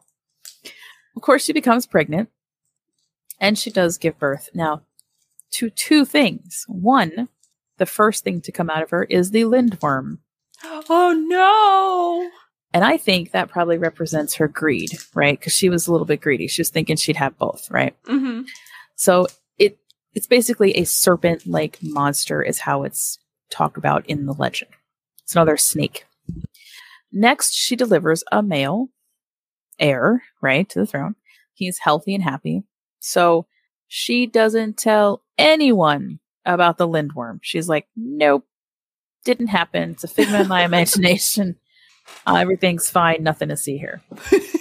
Of 1.17 1.23
course, 1.23 1.45
she 1.45 1.53
becomes 1.53 1.87
pregnant 1.87 2.29
and 3.41 3.59
she 3.59 3.71
does 3.71 3.99
give 3.99 4.19
birth. 4.19 4.51
Now, 4.53 4.83
to 5.53 5.71
two 5.71 6.05
things. 6.05 6.65
One, 6.69 7.29
the 7.79 7.87
first 7.87 8.25
thing 8.25 8.41
to 8.43 8.53
come 8.53 8.69
out 8.69 8.83
of 8.83 8.91
her 8.91 9.05
is 9.05 9.31
the 9.31 9.45
lindworm. 9.45 10.19
oh 10.65 11.13
no. 11.29 12.31
And 12.73 12.83
I 12.85 12.97
think 12.97 13.31
that 13.31 13.51
probably 13.51 13.79
represents 13.79 14.35
her 14.35 14.49
greed, 14.49 14.99
right? 15.15 15.39
Because 15.39 15.55
she 15.55 15.69
was 15.69 15.87
a 15.87 15.93
little 15.93 16.07
bit 16.07 16.21
greedy. 16.21 16.49
She 16.49 16.61
was 16.61 16.71
thinking 16.71 16.97
she'd 16.97 17.17
have 17.17 17.39
both, 17.39 17.71
right? 17.71 17.95
hmm 18.05 18.43
So 18.97 19.29
it's 20.15 20.27
basically 20.27 20.73
a 20.73 20.85
serpent 20.85 21.47
like 21.47 21.79
monster 21.83 22.43
is 22.43 22.61
how 22.61 22.85
it's 22.85 23.19
talked 23.51 23.77
about 23.77 24.07
in 24.07 24.27
the 24.27 24.33
legend. 24.33 24.71
It's 25.23 25.35
another 25.35 25.57
snake. 25.57 26.05
Next, 27.13 27.55
she 27.55 27.77
delivers 27.77 28.25
a 28.33 28.43
male 28.43 28.89
heir, 29.79 30.23
right, 30.43 30.69
to 30.71 30.79
the 30.81 30.87
throne. 30.87 31.15
He's 31.55 31.79
healthy 31.79 32.15
and 32.15 32.23
happy. 32.25 32.65
So 33.01 33.47
she 33.89 34.27
doesn't 34.27 34.77
tell 34.77 35.23
anyone 35.39 36.19
about 36.45 36.79
the 36.79 36.89
lindworm. 36.89 37.41
She's 37.43 37.69
like, 37.69 37.87
nope, 37.97 38.45
didn't 39.25 39.49
happen. 39.49 39.93
It's 39.93 40.05
a 40.05 40.09
figment 40.09 40.43
of 40.43 40.49
my 40.49 40.65
imagination. 40.65 41.57
Uh, 42.27 42.37
everything's 42.37 42.91
fine. 42.91 43.23
Nothing 43.23 43.49
to 43.49 43.57
see 43.57 43.79
here. 43.79 44.03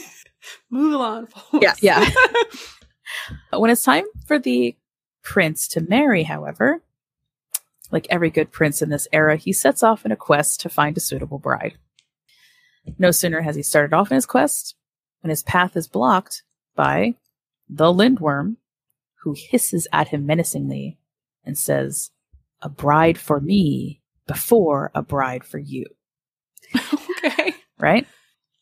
Move 0.69 0.93
along. 0.93 1.27
folks. 1.27 1.81
Yeah, 1.81 2.01
yeah. 2.03 2.09
When 3.51 3.69
it's 3.69 3.83
time 3.83 4.05
for 4.27 4.39
the 4.39 4.75
prince 5.23 5.67
to 5.69 5.81
marry, 5.81 6.23
however, 6.23 6.83
like 7.91 8.07
every 8.09 8.29
good 8.29 8.51
prince 8.51 8.81
in 8.81 8.89
this 8.89 9.07
era, 9.11 9.35
he 9.35 9.53
sets 9.53 9.83
off 9.83 10.05
in 10.05 10.11
a 10.11 10.15
quest 10.15 10.61
to 10.61 10.69
find 10.69 10.97
a 10.97 11.01
suitable 11.01 11.39
bride. 11.39 11.77
No 12.97 13.11
sooner 13.11 13.41
has 13.41 13.55
he 13.55 13.63
started 13.63 13.93
off 13.93 14.11
in 14.11 14.15
his 14.15 14.25
quest 14.25 14.75
when 15.21 15.29
his 15.29 15.43
path 15.43 15.77
is 15.77 15.87
blocked 15.87 16.43
by 16.75 17.15
the 17.69 17.91
lindworm, 17.93 18.57
who 19.21 19.33
hisses 19.37 19.87
at 19.93 20.09
him 20.09 20.25
menacingly 20.25 20.97
and 21.45 21.57
says, 21.57 22.11
A 22.61 22.67
bride 22.67 23.17
for 23.17 23.39
me 23.39 24.01
before 24.27 24.91
a 24.93 25.01
bride 25.01 25.43
for 25.43 25.59
you 25.59 25.85
okay. 27.25 27.53
right? 27.79 28.07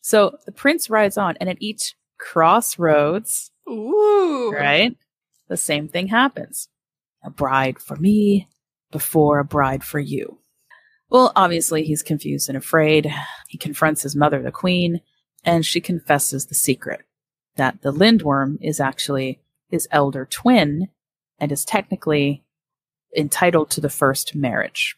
So 0.02 0.38
the 0.46 0.52
prince 0.52 0.90
rides 0.90 1.18
on, 1.18 1.38
and 1.40 1.50
at 1.50 1.58
each 1.60 1.96
crossroads, 2.18 3.52
Ooh. 3.70 4.52
right, 4.52 4.96
the 5.52 5.58
same 5.58 5.90
thing 5.90 6.08
happens. 6.08 6.70
A 7.24 7.30
bride 7.30 7.78
for 7.78 7.98
me 7.98 8.48
before 8.90 9.40
a 9.40 9.46
bride 9.46 9.84
for 9.84 10.00
you. 10.00 10.40
Well, 11.10 11.34
obviously, 11.36 11.84
he's 11.84 12.02
confused 12.02 12.48
and 12.48 12.58
afraid. 12.58 13.14
He 13.50 13.58
confronts 13.58 14.02
his 14.02 14.16
mother, 14.16 14.42
the 14.42 14.52
queen, 14.52 15.02
and 15.44 15.66
she 15.66 15.82
confesses 15.82 16.46
the 16.46 16.56
secret 16.56 17.02
that 17.58 17.82
the 17.82 17.92
lindworm 17.92 18.58
is 18.62 18.80
actually 18.80 19.42
his 19.68 19.90
elder 19.92 20.26
twin 20.26 20.88
and 21.38 21.52
is 21.52 21.66
technically 21.66 22.46
entitled 23.16 23.70
to 23.72 23.82
the 23.82 23.90
first 23.90 24.34
marriage. 24.34 24.96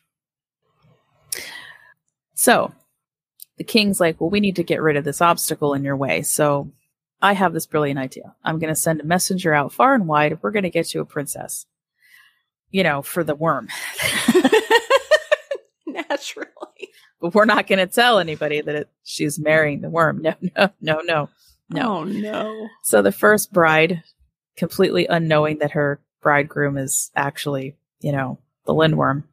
So, 2.36 2.74
the 3.58 3.64
king's 3.64 4.00
like, 4.00 4.22
well, 4.22 4.30
we 4.30 4.40
need 4.40 4.58
to 4.58 4.64
get 4.64 4.84
rid 4.84 4.98
of 4.98 5.04
this 5.04 5.20
obstacle 5.22 5.74
in 5.74 5.84
your 5.84 5.98
way. 5.98 6.22
So 6.22 6.72
I 7.24 7.32
have 7.34 7.54
this 7.54 7.66
brilliant 7.66 8.00
idea. 8.00 8.36
I'm 8.44 8.60
going 8.60 8.68
to 8.74 8.76
send 8.80 9.00
a 9.00 9.06
messenger 9.06 9.54
out 9.54 9.72
far 9.72 9.96
and 9.96 10.08
wide. 10.10 10.40
We're 10.42 10.52
going 10.52 10.64
to 10.64 10.70
get 10.70 10.94
you 10.94 11.00
a 11.00 11.06
princess, 11.06 11.66
you 12.70 12.84
know, 12.84 13.02
for 13.02 13.24
the 13.24 13.34
worm. 13.34 13.70
Naturally. 15.88 16.90
But 17.22 17.34
we're 17.34 17.46
not 17.46 17.68
going 17.68 17.80
to 17.80 17.88
tell 17.88 18.20
anybody 18.20 18.60
that 18.60 18.76
it, 18.76 18.90
she's 19.04 19.40
marrying 19.40 19.80
the 19.80 19.90
worm. 19.90 20.22
No, 20.22 20.34
no, 20.42 20.70
no, 20.82 21.02
no, 21.02 21.30
no. 21.70 22.00
Oh 22.00 22.04
no. 22.04 22.68
So 22.84 23.02
the 23.02 23.14
first 23.14 23.54
bride, 23.54 24.04
completely 24.58 25.08
unknowing 25.08 25.60
that 25.60 25.72
her 25.72 26.02
bridegroom 26.22 26.78
is 26.78 27.10
actually, 27.16 27.78
you 28.02 28.12
know, 28.12 28.40
the 28.66 28.74
lindworm, 28.74 29.24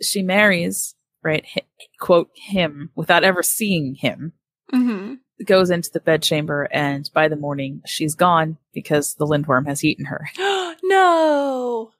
she 0.00 0.22
marries, 0.22 0.94
right, 1.22 1.44
hi- 1.54 1.66
quote, 1.98 2.30
him 2.34 2.90
without 2.94 3.24
ever 3.24 3.42
seeing 3.42 3.94
him. 3.94 4.32
hmm 4.70 5.14
goes 5.46 5.70
into 5.70 5.90
the 5.90 6.00
bedchamber 6.00 6.68
and 6.72 7.10
by 7.14 7.28
the 7.28 7.36
morning 7.36 7.82
she's 7.86 8.14
gone 8.14 8.56
because 8.74 9.14
the 9.14 9.26
lindworm 9.26 9.66
has 9.66 9.84
eaten 9.84 10.04
her. 10.06 10.28
no. 10.82 11.92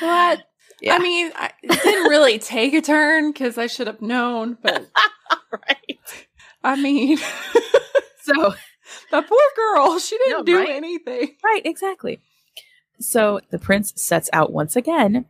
What? 0.00 0.42
Yeah. 0.80 0.94
I 0.94 0.98
mean, 0.98 1.30
I, 1.36 1.50
it 1.62 1.82
didn't 1.82 2.10
really 2.10 2.38
take 2.38 2.74
a 2.74 2.80
turn 2.82 3.32
because 3.32 3.58
I 3.58 3.66
should 3.68 3.86
have 3.86 4.02
known, 4.02 4.58
but 4.60 4.86
right. 5.52 6.26
I 6.62 6.76
mean, 6.80 7.18
So, 8.24 8.54
the 9.10 9.22
poor 9.22 9.38
girl, 9.56 9.98
she 9.98 10.16
didn't 10.18 10.38
No, 10.38 10.42
do 10.44 10.58
right? 10.58 10.70
anything. 10.70 11.36
right, 11.44 11.62
exactly. 11.64 12.20
So 13.00 13.40
the 13.50 13.58
prince 13.58 13.92
sets 13.96 14.30
out 14.32 14.52
once 14.52 14.76
again, 14.76 15.26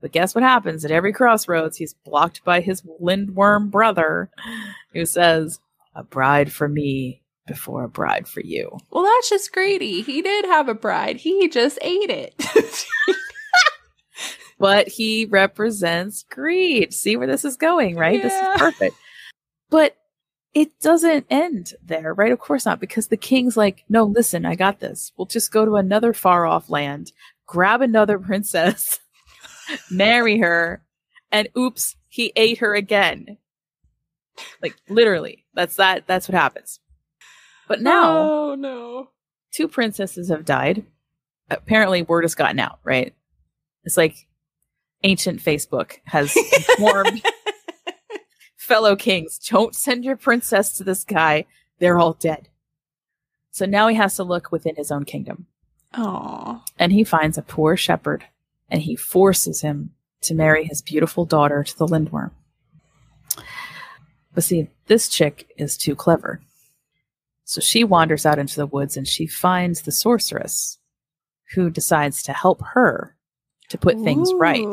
but 0.00 0.12
guess 0.12 0.34
what 0.34 0.44
happens 0.44 0.84
at 0.84 0.90
every 0.92 1.12
crossroads? 1.12 1.78
He's 1.78 1.94
blocked 1.94 2.44
by 2.44 2.60
his 2.60 2.82
lindworm 3.00 3.70
brother 3.70 4.30
who 4.92 5.04
says, 5.04 5.58
A 5.98 6.04
bride 6.04 6.52
for 6.52 6.68
me 6.68 7.22
before 7.48 7.82
a 7.82 7.88
bride 7.88 8.28
for 8.28 8.40
you. 8.40 8.78
Well, 8.90 9.02
that's 9.02 9.28
just 9.28 9.52
greedy. 9.52 10.02
He 10.02 10.22
did 10.22 10.44
have 10.44 10.68
a 10.68 10.74
bride. 10.74 11.16
He 11.16 11.48
just 11.48 11.78
ate 11.82 12.10
it. 12.10 12.34
But 14.58 14.88
he 14.88 15.24
represents 15.26 16.24
greed. 16.28 16.92
See 16.92 17.16
where 17.16 17.28
this 17.28 17.44
is 17.44 17.56
going, 17.56 17.96
right? 17.96 18.20
This 18.20 18.32
is 18.32 18.58
perfect. 18.58 18.96
But 19.70 19.96
it 20.52 20.80
doesn't 20.80 21.26
end 21.30 21.74
there, 21.84 22.12
right? 22.12 22.32
Of 22.32 22.40
course 22.40 22.66
not, 22.66 22.80
because 22.80 23.06
the 23.06 23.16
king's 23.16 23.56
like, 23.56 23.84
no, 23.88 24.04
listen, 24.04 24.44
I 24.44 24.56
got 24.56 24.80
this. 24.80 25.12
We'll 25.16 25.26
just 25.26 25.52
go 25.52 25.64
to 25.64 25.76
another 25.76 26.12
far 26.12 26.44
off 26.44 26.68
land, 26.70 27.12
grab 27.46 27.82
another 27.82 28.18
princess, 28.18 28.98
marry 29.90 30.38
her, 30.38 30.82
and 31.30 31.48
oops, 31.56 31.94
he 32.08 32.32
ate 32.34 32.58
her 32.58 32.74
again. 32.74 33.38
Like 34.62 34.76
literally, 34.88 35.44
that's 35.54 35.76
that. 35.76 36.06
That's 36.06 36.28
what 36.28 36.34
happens. 36.34 36.80
But 37.66 37.82
now, 37.82 38.18
oh 38.18 38.54
no, 38.54 39.10
two 39.52 39.68
princesses 39.68 40.28
have 40.28 40.44
died. 40.44 40.84
Apparently, 41.50 42.02
word 42.02 42.24
has 42.24 42.34
gotten 42.34 42.58
out. 42.58 42.78
Right? 42.84 43.14
It's 43.84 43.96
like 43.96 44.28
ancient 45.02 45.40
Facebook 45.40 45.98
has 46.04 46.36
informed 46.36 47.22
fellow 48.68 48.94
kings, 48.94 49.38
don't 49.38 49.74
send 49.74 50.04
your 50.04 50.16
princess 50.16 50.72
to 50.76 50.84
this 50.84 51.02
guy. 51.02 51.46
They're 51.78 51.98
all 51.98 52.12
dead. 52.12 52.48
So 53.50 53.64
now 53.64 53.88
he 53.88 53.96
has 53.96 54.14
to 54.16 54.24
look 54.24 54.52
within 54.52 54.76
his 54.76 54.92
own 54.92 55.04
kingdom. 55.04 55.46
Oh. 55.94 56.62
And 56.78 56.92
he 56.92 57.02
finds 57.02 57.38
a 57.38 57.42
poor 57.42 57.76
shepherd 57.76 58.24
and 58.70 58.82
he 58.82 58.94
forces 58.94 59.62
him 59.62 59.94
to 60.20 60.34
marry 60.34 60.64
his 60.64 60.82
beautiful 60.82 61.24
daughter 61.24 61.64
to 61.64 61.78
the 61.78 61.86
lindworm. 61.86 62.32
But 64.34 64.44
see, 64.44 64.68
this 64.86 65.08
chick 65.08 65.50
is 65.56 65.76
too 65.76 65.94
clever. 65.94 66.40
So 67.44 67.60
she 67.60 67.82
wanders 67.82 68.26
out 68.26 68.38
into 68.38 68.56
the 68.56 68.66
woods 68.66 68.96
and 68.96 69.08
she 69.08 69.26
finds 69.26 69.82
the 69.82 69.92
sorceress 69.92 70.78
who 71.54 71.70
decides 71.70 72.22
to 72.24 72.32
help 72.32 72.62
her 72.74 73.16
to 73.70 73.78
put 73.78 73.98
things 74.00 74.32
right. 74.34 74.66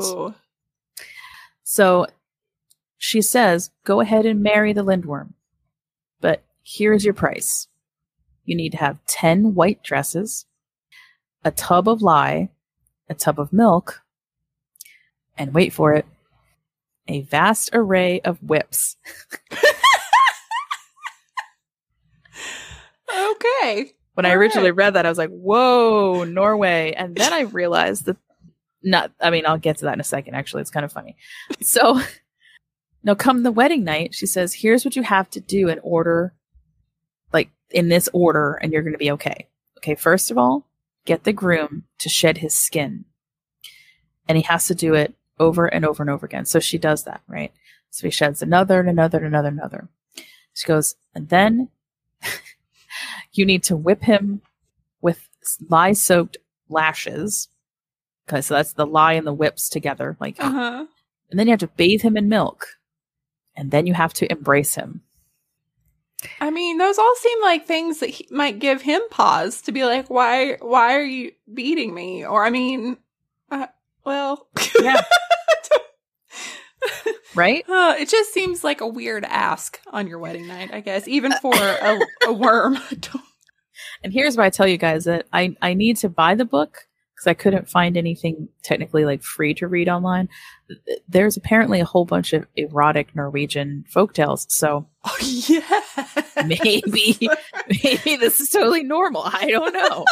So 1.63 2.07
she 2.97 3.21
says, 3.21 3.71
Go 3.85 4.01
ahead 4.01 4.25
and 4.25 4.43
marry 4.43 4.73
the 4.73 4.83
lindworm. 4.83 5.33
But 6.21 6.43
here's 6.63 7.05
your 7.05 7.13
price 7.13 7.67
you 8.43 8.55
need 8.55 8.71
to 8.73 8.77
have 8.77 9.03
10 9.07 9.55
white 9.55 9.81
dresses, 9.81 10.45
a 11.43 11.51
tub 11.51 11.87
of 11.87 12.01
lye, 12.01 12.49
a 13.09 13.13
tub 13.13 13.39
of 13.39 13.51
milk, 13.51 14.01
and 15.37 15.53
wait 15.53 15.73
for 15.73 15.93
it, 15.93 16.05
a 17.07 17.21
vast 17.21 17.69
array 17.73 18.21
of 18.21 18.41
whips. 18.41 18.97
Okay. 23.15 23.93
When 24.13 24.25
I 24.25 24.31
originally 24.31 24.71
right. 24.71 24.77
read 24.77 24.93
that, 24.93 25.05
I 25.05 25.09
was 25.09 25.17
like, 25.17 25.29
whoa, 25.29 26.23
Norway. 26.23 26.93
And 26.93 27.15
then 27.15 27.33
I 27.33 27.41
realized 27.41 28.05
that, 28.05 28.17
not, 28.81 29.11
I 29.19 29.29
mean, 29.29 29.45
I'll 29.45 29.57
get 29.57 29.77
to 29.77 29.85
that 29.85 29.93
in 29.93 29.99
a 29.99 30.05
second. 30.05 30.35
Actually, 30.35 30.61
it's 30.61 30.71
kind 30.71 30.85
of 30.85 30.91
funny. 30.91 31.17
So, 31.61 32.01
now 33.03 33.15
come 33.15 33.43
the 33.43 33.51
wedding 33.51 33.83
night, 33.83 34.13
she 34.13 34.25
says, 34.25 34.53
here's 34.53 34.85
what 34.85 34.95
you 34.95 35.03
have 35.03 35.29
to 35.31 35.39
do 35.39 35.67
in 35.67 35.79
order, 35.79 36.33
like 37.33 37.49
in 37.71 37.89
this 37.89 38.09
order, 38.13 38.53
and 38.61 38.71
you're 38.71 38.83
going 38.83 38.93
to 38.93 38.99
be 38.99 39.11
okay. 39.11 39.47
Okay, 39.79 39.95
first 39.95 40.31
of 40.31 40.37
all, 40.37 40.67
get 41.05 41.23
the 41.23 41.33
groom 41.33 41.83
to 41.99 42.09
shed 42.09 42.37
his 42.37 42.55
skin. 42.55 43.05
And 44.27 44.37
he 44.37 44.43
has 44.43 44.67
to 44.67 44.75
do 44.75 44.93
it 44.93 45.13
over 45.39 45.65
and 45.65 45.85
over 45.85 46.03
and 46.03 46.09
over 46.09 46.25
again. 46.25 46.45
So 46.45 46.59
she 46.59 46.77
does 46.77 47.03
that, 47.03 47.21
right? 47.27 47.51
So 47.89 48.07
he 48.07 48.11
sheds 48.11 48.41
another 48.41 48.79
and 48.79 48.89
another 48.89 49.17
and 49.19 49.27
another 49.27 49.47
and 49.49 49.57
another. 49.59 49.89
She 50.53 50.67
goes, 50.67 50.95
and 51.13 51.29
then 51.29 51.69
you 53.33 53.45
need 53.45 53.63
to 53.63 53.75
whip 53.75 54.03
him 54.03 54.41
with 55.01 55.27
lye 55.69 55.93
soaked 55.93 56.37
lashes. 56.69 57.49
Okay, 58.27 58.41
so 58.41 58.55
that's 58.55 58.73
the 58.73 58.85
lye 58.87 59.13
and 59.13 59.27
the 59.27 59.33
whips 59.33 59.69
together. 59.69 60.17
Like, 60.19 60.37
Uh 60.39 60.51
huh. 60.51 60.85
and 61.29 61.39
then 61.39 61.47
you 61.47 61.51
have 61.51 61.59
to 61.59 61.67
bathe 61.67 62.01
him 62.01 62.17
in 62.17 62.29
milk. 62.29 62.67
And 63.57 63.71
then 63.71 63.87
you 63.87 63.93
have 63.93 64.13
to 64.15 64.29
embrace 64.29 64.75
him. 64.75 65.01
I 66.41 66.49
mean, 66.49 66.77
those 66.77 66.97
all 66.97 67.15
seem 67.17 67.41
like 67.41 67.65
things 67.65 67.99
that 67.99 68.09
he, 68.09 68.27
might 68.31 68.59
give 68.59 68.81
him 68.81 69.01
pause 69.11 69.61
to 69.63 69.71
be 69.71 69.85
like, 69.85 70.09
why, 70.09 70.57
why 70.59 70.95
are 70.95 71.03
you 71.03 71.31
beating 71.53 71.93
me? 71.93 72.25
Or, 72.25 72.43
I 72.45 72.49
mean, 72.49 72.97
uh, 73.51 73.67
well, 74.05 74.47
Yeah. 74.81 75.01
Right? 77.35 77.65
Uh, 77.67 77.95
it 77.99 78.07
just 78.07 78.33
seems 78.33 78.63
like 78.63 78.79
a 78.79 78.87
weird 78.87 79.25
ask 79.25 79.81
on 79.91 80.07
your 80.07 80.19
wedding 80.19 80.47
night, 80.47 80.73
I 80.73 80.79
guess, 80.79 81.05
even 81.07 81.33
for 81.41 81.53
a, 81.53 81.99
a 82.27 82.33
worm. 82.33 82.77
And 84.03 84.13
here's 84.13 84.37
why 84.37 84.45
I 84.45 84.49
tell 84.51 84.67
you 84.67 84.77
guys 84.77 85.03
that 85.05 85.25
I, 85.33 85.55
I 85.61 85.73
need 85.73 85.97
to 85.97 86.09
buy 86.09 86.35
the 86.35 86.45
book 86.45 86.87
because 87.13 87.27
I 87.27 87.33
couldn't 87.33 87.69
find 87.69 87.97
anything 87.97 88.49
technically 88.63 89.03
like 89.03 89.23
free 89.23 89.53
to 89.55 89.67
read 89.67 89.89
online. 89.89 90.29
There's 91.09 91.35
apparently 91.37 91.79
a 91.79 91.85
whole 91.85 92.05
bunch 92.05 92.31
of 92.31 92.45
erotic 92.55 93.15
Norwegian 93.15 93.83
folktales. 93.93 94.45
So 94.49 94.87
oh, 95.03 95.17
yeah. 95.21 96.45
maybe, 96.45 97.17
maybe 97.83 98.15
this 98.15 98.39
is 98.39 98.49
totally 98.49 98.83
normal. 98.83 99.23
I 99.25 99.49
don't 99.49 99.73
know. 99.73 100.05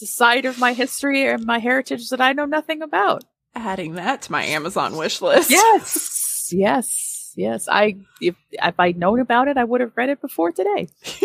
It's 0.00 0.12
a 0.12 0.14
side 0.14 0.44
of 0.44 0.60
my 0.60 0.74
history 0.74 1.26
and 1.26 1.44
my 1.44 1.58
heritage 1.58 2.10
that 2.10 2.20
I 2.20 2.32
know 2.32 2.44
nothing 2.44 2.82
about. 2.82 3.24
Adding 3.56 3.94
that 3.94 4.22
to 4.22 4.32
my 4.32 4.44
Amazon 4.44 4.96
wish 4.96 5.20
list. 5.20 5.50
Yes, 5.50 6.50
yes, 6.52 7.32
yes. 7.36 7.66
I 7.68 7.96
if 8.20 8.36
if 8.52 8.78
I'd 8.78 8.96
known 8.96 9.18
about 9.18 9.48
it, 9.48 9.56
I 9.56 9.64
would 9.64 9.80
have 9.80 9.96
read 9.96 10.08
it 10.08 10.20
before 10.20 10.52
today. 10.52 10.86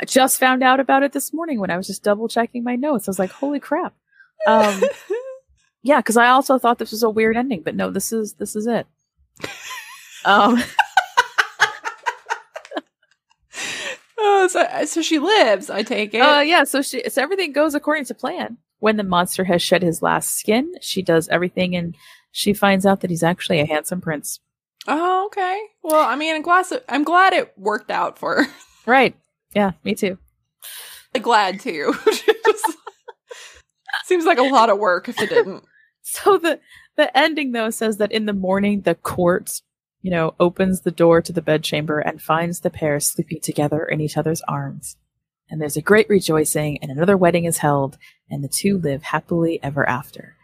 I 0.00 0.06
just 0.06 0.40
found 0.40 0.62
out 0.62 0.80
about 0.80 1.02
it 1.02 1.12
this 1.12 1.34
morning 1.34 1.60
when 1.60 1.70
I 1.70 1.76
was 1.76 1.86
just 1.86 2.02
double 2.02 2.28
checking 2.28 2.64
my 2.64 2.76
notes. 2.76 3.08
I 3.08 3.10
was 3.10 3.18
like, 3.18 3.30
"Holy 3.30 3.60
crap!" 3.60 3.92
Um, 4.46 4.82
yeah, 5.82 5.98
because 5.98 6.16
I 6.16 6.28
also 6.28 6.58
thought 6.58 6.78
this 6.78 6.92
was 6.92 7.02
a 7.02 7.10
weird 7.10 7.36
ending, 7.36 7.60
but 7.60 7.76
no, 7.76 7.90
this 7.90 8.10
is 8.10 8.32
this 8.34 8.56
is 8.56 8.66
it. 8.66 8.86
Um, 10.24 10.62
oh, 14.44 14.48
so, 14.48 14.84
so 14.84 15.02
she 15.02 15.18
lives, 15.18 15.70
I 15.70 15.82
take 15.82 16.14
it. 16.14 16.20
uh, 16.20 16.40
yeah. 16.40 16.64
So 16.64 16.82
she, 16.82 17.02
so 17.08 17.22
everything 17.22 17.52
goes 17.52 17.74
according 17.74 18.04
to 18.06 18.14
plan. 18.14 18.58
When 18.80 18.96
the 18.96 19.04
monster 19.04 19.44
has 19.44 19.60
shed 19.60 19.82
his 19.82 20.02
last 20.02 20.36
skin, 20.38 20.72
she 20.80 21.02
does 21.02 21.28
everything, 21.28 21.74
and 21.74 21.96
she 22.30 22.52
finds 22.54 22.86
out 22.86 23.00
that 23.00 23.10
he's 23.10 23.22
actually 23.24 23.60
a 23.60 23.66
handsome 23.66 24.00
prince. 24.00 24.40
oh, 24.86 25.26
okay. 25.26 25.60
Well, 25.82 26.08
I 26.08 26.14
mean, 26.16 26.34
I'm 26.36 26.42
glad, 26.42 26.66
I'm 26.88 27.02
glad 27.04 27.32
it 27.32 27.52
worked 27.58 27.90
out 27.90 28.18
for 28.18 28.44
her. 28.44 28.50
Right? 28.86 29.16
Yeah, 29.54 29.72
me 29.84 29.94
too. 29.94 30.16
glad 31.22 31.58
too. 31.60 31.94
Just- 32.06 32.64
seems 34.04 34.24
like 34.24 34.38
a 34.38 34.42
lot 34.42 34.70
of 34.70 34.78
work 34.78 35.08
if 35.08 35.20
it 35.20 35.28
didn't. 35.28 35.64
So 36.10 36.38
the 36.38 36.58
the 36.96 37.14
ending 37.14 37.52
though 37.52 37.68
says 37.68 37.98
that 37.98 38.12
in 38.12 38.24
the 38.24 38.32
morning 38.32 38.80
the 38.80 38.94
court, 38.94 39.60
you 40.02 40.10
know, 40.10 40.34
opens 40.38 40.82
the 40.82 40.90
door 40.90 41.20
to 41.22 41.32
the 41.32 41.42
bedchamber 41.42 41.98
and 41.98 42.22
finds 42.22 42.60
the 42.60 42.70
pair 42.70 43.00
sleeping 43.00 43.40
together 43.40 43.84
in 43.84 44.00
each 44.00 44.16
other's 44.16 44.42
arms. 44.42 44.96
And 45.50 45.60
there's 45.60 45.76
a 45.76 45.82
great 45.82 46.08
rejoicing, 46.08 46.78
and 46.82 46.90
another 46.90 47.16
wedding 47.16 47.44
is 47.44 47.58
held, 47.58 47.96
and 48.30 48.44
the 48.44 48.48
two 48.48 48.78
live 48.78 49.02
happily 49.02 49.58
ever 49.62 49.88
after. 49.88 50.36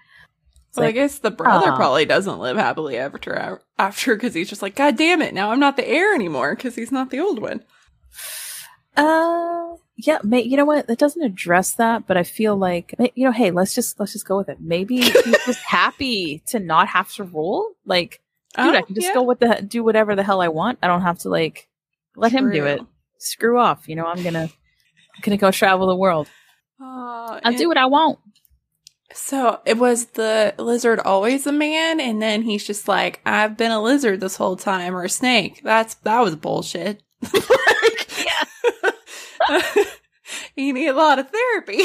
It's 0.68 0.78
Well, 0.78 0.88
I 0.88 0.92
guess 0.92 1.18
the 1.18 1.30
brother 1.30 1.70
Aw. 1.70 1.76
probably 1.76 2.06
doesn't 2.06 2.38
live 2.38 2.56
happily 2.56 2.96
ever 2.96 3.60
after 3.78 4.16
because 4.16 4.34
he's 4.34 4.48
just 4.48 4.62
like, 4.62 4.74
God 4.74 4.96
damn 4.96 5.22
it, 5.22 5.34
now 5.34 5.50
I'm 5.50 5.60
not 5.60 5.76
the 5.76 5.86
heir 5.86 6.14
anymore 6.14 6.54
because 6.56 6.74
he's 6.74 6.90
not 6.90 7.10
the 7.10 7.20
old 7.20 7.40
one. 7.40 7.62
uh, 8.96 9.76
yeah, 9.96 10.18
may, 10.24 10.42
you 10.42 10.56
know 10.56 10.64
what? 10.64 10.88
That 10.88 10.98
doesn't 10.98 11.22
address 11.22 11.74
that, 11.74 12.06
but 12.06 12.16
I 12.16 12.24
feel 12.24 12.56
like 12.56 12.94
you 13.14 13.24
know, 13.24 13.32
hey, 13.32 13.50
let's 13.50 13.74
just 13.74 14.00
let's 14.00 14.12
just 14.12 14.26
go 14.26 14.38
with 14.38 14.48
it. 14.48 14.58
Maybe 14.60 15.00
he's 15.00 15.44
just 15.44 15.62
happy 15.64 16.42
to 16.46 16.58
not 16.58 16.88
have 16.88 17.12
to 17.12 17.24
rule. 17.24 17.74
Like, 17.86 18.20
dude, 18.56 18.74
I 18.74 18.78
Oh, 18.80 18.82
can 18.82 18.94
just 18.94 19.08
yeah. 19.08 19.14
go 19.14 19.22
with 19.22 19.40
the 19.40 19.62
do 19.66 19.82
whatever 19.84 20.14
the 20.16 20.22
hell 20.22 20.40
I 20.40 20.48
want. 20.48 20.78
I 20.82 20.86
don't 20.88 21.02
have 21.02 21.18
to 21.20 21.28
like 21.28 21.68
let 22.16 22.32
him 22.32 22.50
do 22.50 22.64
it. 22.64 22.80
Screw 23.18 23.58
off. 23.58 23.88
You 23.88 23.96
know, 23.96 24.06
I'm 24.06 24.22
gonna 24.22 24.44
I'm 24.44 25.20
gonna 25.22 25.36
go 25.36 25.50
travel 25.50 25.86
the 25.86 25.96
world. 25.96 26.28
Uh, 26.80 27.40
I'll 27.44 27.56
do 27.56 27.68
what 27.68 27.76
I 27.78 27.86
want. 27.86 28.18
So 29.12 29.60
it 29.64 29.78
was 29.78 30.06
the 30.06 30.54
lizard 30.58 30.98
always 30.98 31.46
a 31.46 31.52
man, 31.52 32.00
and 32.00 32.20
then 32.20 32.42
he's 32.42 32.66
just 32.66 32.88
like, 32.88 33.20
I've 33.24 33.56
been 33.56 33.70
a 33.70 33.80
lizard 33.80 34.20
this 34.20 34.36
whole 34.36 34.56
time, 34.56 34.94
or 34.96 35.04
a 35.04 35.08
snake. 35.08 35.60
That's 35.62 35.94
that 35.96 36.20
was 36.20 36.34
bullshit. 36.34 37.02
like, 37.22 38.10
you 40.56 40.72
need 40.72 40.88
a 40.88 40.92
lot 40.94 41.18
of 41.18 41.30
therapy. 41.30 41.82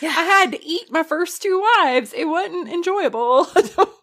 Yeah. 0.00 0.08
I 0.16 0.22
had 0.24 0.52
to 0.52 0.64
eat 0.66 0.90
my 0.90 1.02
first 1.02 1.42
two 1.42 1.60
wives. 1.78 2.12
It 2.12 2.24
wasn't 2.24 2.68
enjoyable. 2.68 3.46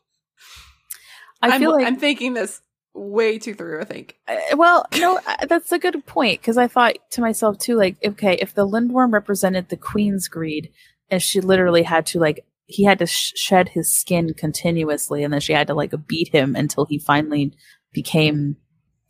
I 1.42 1.50
I'm, 1.50 1.60
feel 1.60 1.72
like 1.72 1.86
I'm 1.86 1.98
thinking 1.98 2.34
this 2.34 2.62
way 2.94 3.38
too 3.38 3.54
through. 3.54 3.82
I 3.82 3.86
think. 3.86 4.16
Uh, 4.28 4.38
well, 4.56 4.86
no, 4.98 5.20
uh, 5.28 5.46
that's 5.48 5.72
a 5.72 5.80
good 5.80 6.06
point 6.06 6.42
because 6.42 6.58
I 6.58 6.68
thought 6.68 6.96
to 7.12 7.22
myself 7.22 7.58
too, 7.60 7.76
like, 7.76 7.98
okay, 8.04 8.38
if 8.42 8.54
the 8.54 8.68
lindworm 8.68 9.14
represented 9.14 9.70
the 9.70 9.78
queen's 9.78 10.28
greed, 10.28 10.72
and 11.10 11.22
she 11.22 11.42
literally 11.42 11.84
had 11.84 12.06
to 12.08 12.20
like, 12.20 12.46
he 12.66 12.84
had 12.84 13.00
to 13.00 13.06
sh- 13.06 13.34
shed 13.36 13.70
his 13.70 13.94
skin 13.94 14.34
continuously, 14.34 15.24
and 15.24 15.34
then 15.34 15.42
she 15.42 15.54
had 15.54 15.68
to 15.68 15.74
like 15.74 15.94
beat 16.08 16.30
him 16.30 16.56
until 16.56 16.86
he 16.86 17.00
finally 17.00 17.54
became 17.94 18.58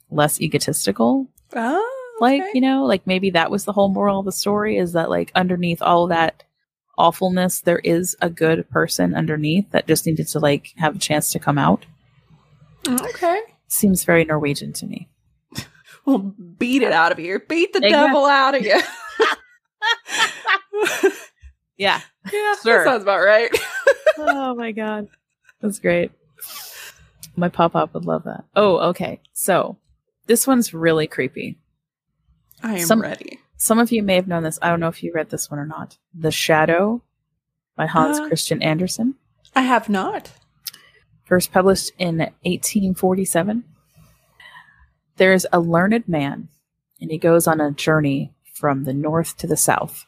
less 0.09 0.39
egotistical. 0.39 1.28
Oh, 1.55 2.17
Like, 2.19 2.43
you 2.53 2.61
know, 2.61 2.86
like 2.86 3.05
maybe 3.05 3.32
that 3.32 3.51
was 3.51 3.65
the 3.65 3.73
whole 3.73 3.89
moral 3.89 4.19
of 4.19 4.25
the 4.25 4.32
story 4.32 4.78
is 4.78 4.93
that 4.93 5.09
like 5.09 5.32
underneath 5.36 5.82
all 5.82 6.07
that 6.07 6.43
awfulness, 6.97 7.61
there 7.61 7.80
is 7.80 8.15
a 8.21 8.30
good 8.30 8.69
person 8.69 9.13
underneath 9.13 9.69
that 9.71 9.88
just 9.88 10.05
needed 10.05 10.28
to 10.30 10.39
like 10.39 10.73
have 10.78 10.95
a 10.95 10.99
chance 10.99 11.32
to 11.32 11.39
come 11.39 11.57
out. 11.57 11.86
Mm, 12.88 13.01
okay. 13.09 13.39
seems 13.67 14.03
very 14.03 14.25
Norwegian 14.25 14.73
to 14.73 14.85
me. 14.85 15.09
We'll 16.05 16.19
beat 16.57 16.83
it 16.83 16.93
out 16.93 17.11
of 17.11 17.19
you. 17.19 17.39
Beat 17.49 17.73
the 17.73 17.79
Exactly. 17.79 18.07
devil 18.07 18.25
out 18.25 18.55
of 18.55 18.63
you. 18.63 18.79
Yeah. 21.79 22.01
yeah, 22.33 22.55
Sure. 22.63 22.83
that 22.83 22.85
sounds 22.85 23.03
about 23.03 23.19
right. 23.19 23.55
oh 24.17 24.55
my 24.55 24.71
god. 24.71 25.07
That's 25.61 25.77
great. 25.79 26.11
My 27.35 27.49
pop 27.49 27.75
up 27.75 27.93
would 27.93 28.05
love 28.05 28.23
that. 28.23 28.45
Oh, 28.55 28.77
okay. 28.89 29.21
So 29.33 29.77
this 30.25 30.47
one's 30.47 30.73
really 30.73 31.05
creepy. 31.05 31.59
I 32.63 32.79
am 32.79 32.85
Some- 32.85 33.01
ready. 33.01 33.39
Some 33.57 33.77
of 33.79 33.91
you 33.91 34.01
may 34.01 34.15
have 34.15 34.27
known 34.27 34.41
this. 34.43 34.57
I 34.61 34.69
don't 34.69 34.79
know 34.79 34.88
if 34.88 35.03
you 35.03 35.11
read 35.13 35.29
this 35.29 35.51
one 35.51 35.59
or 35.59 35.65
not. 35.67 35.97
The 36.15 36.31
Shadow 36.31 37.03
by 37.75 37.85
Hans 37.85 38.17
Uh. 38.19 38.27
Christian 38.27 38.61
Andersen. 38.63 39.15
I 39.55 39.61
have 39.61 39.88
not. 39.89 40.31
First 41.28 41.51
published 41.51 41.91
in 41.97 42.17
1847. 42.19 43.63
There's 45.17 45.45
a 45.51 45.59
learned 45.59 46.07
man, 46.07 46.47
and 47.01 47.11
he 47.11 47.17
goes 47.17 47.47
on 47.47 47.59
a 47.59 47.71
journey 47.71 48.34
from 48.53 48.84
the 48.86 48.93
north 48.93 49.36
to 49.38 49.47
the 49.47 49.57
south. 49.57 50.05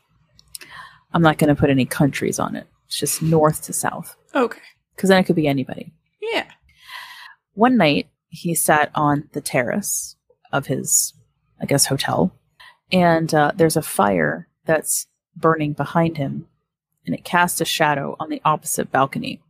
I'm 1.13 1.22
not 1.22 1.38
going 1.38 1.53
to 1.53 1.59
put 1.59 1.70
any 1.70 1.86
countries 1.86 2.39
on 2.39 2.55
it. 2.55 2.67
It's 2.88 2.97
just 2.97 3.22
north 3.22 3.63
to 3.63 3.74
south, 3.74 4.15
Okay. 4.34 4.59
because 4.95 5.09
then 5.09 5.20
it 5.20 5.26
could 5.26 5.36
be 5.36 5.47
anybody. 5.47 5.91
Yeah. 6.22 6.45
One 7.53 7.78
night, 7.78 8.07
he 8.30 8.53
sat 8.55 8.91
on 8.95 9.28
the 9.34 9.41
terrace 9.41 10.15
of 10.51 10.67
his, 10.67 11.13
I 11.61 11.65
guess, 11.65 11.86
hotel, 11.88 12.32
and 12.91 13.34
uh, 13.34 13.51
there's 13.55 13.78
a 13.78 13.82
fire 13.82 14.47
that's 14.65 15.07
burning 15.36 15.74
behind 15.74 16.17
him, 16.17 16.47
and 17.05 17.15
it 17.15 17.24
casts 17.24 17.59
a 17.61 17.65
shadow 17.65 18.15
on 18.20 18.30
the 18.30 18.41
opposite 18.45 18.91
balcony. 18.91 19.41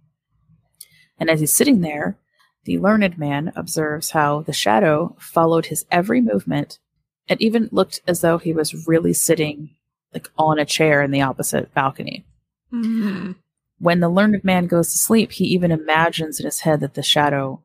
And 1.20 1.30
as 1.30 1.40
he's 1.40 1.54
sitting 1.54 1.82
there, 1.82 2.18
the 2.66 2.78
learned 2.78 3.18
man 3.18 3.52
observes 3.56 4.12
how 4.12 4.42
the 4.42 4.54
shadow 4.54 5.16
followed 5.20 5.68
his 5.68 5.86
every 5.92 6.22
movement. 6.22 6.80
It 7.28 7.42
even 7.42 7.70
looked 7.72 8.02
as 8.08 8.22
though 8.22 8.38
he 8.38 8.54
was 8.54 8.88
really 8.88 9.14
sitting 9.14 9.76
like 10.14 10.30
on 10.38 10.58
a 10.58 10.66
chair 10.66 11.02
in 11.02 11.12
the 11.12 11.22
opposite 11.22 11.74
balcony. 11.74 12.26
Mhm. 12.74 13.36
When 13.78 14.00
the 14.00 14.10
learned 14.10 14.44
man 14.44 14.68
goes 14.68 14.92
to 14.92 14.98
sleep, 14.98 15.32
he 15.34 15.46
even 15.46 15.72
imagines 15.72 16.40
in 16.40 16.46
his 16.46 16.62
head 16.62 16.80
that 16.82 16.96
the 16.96 17.04
shadow 17.04 17.62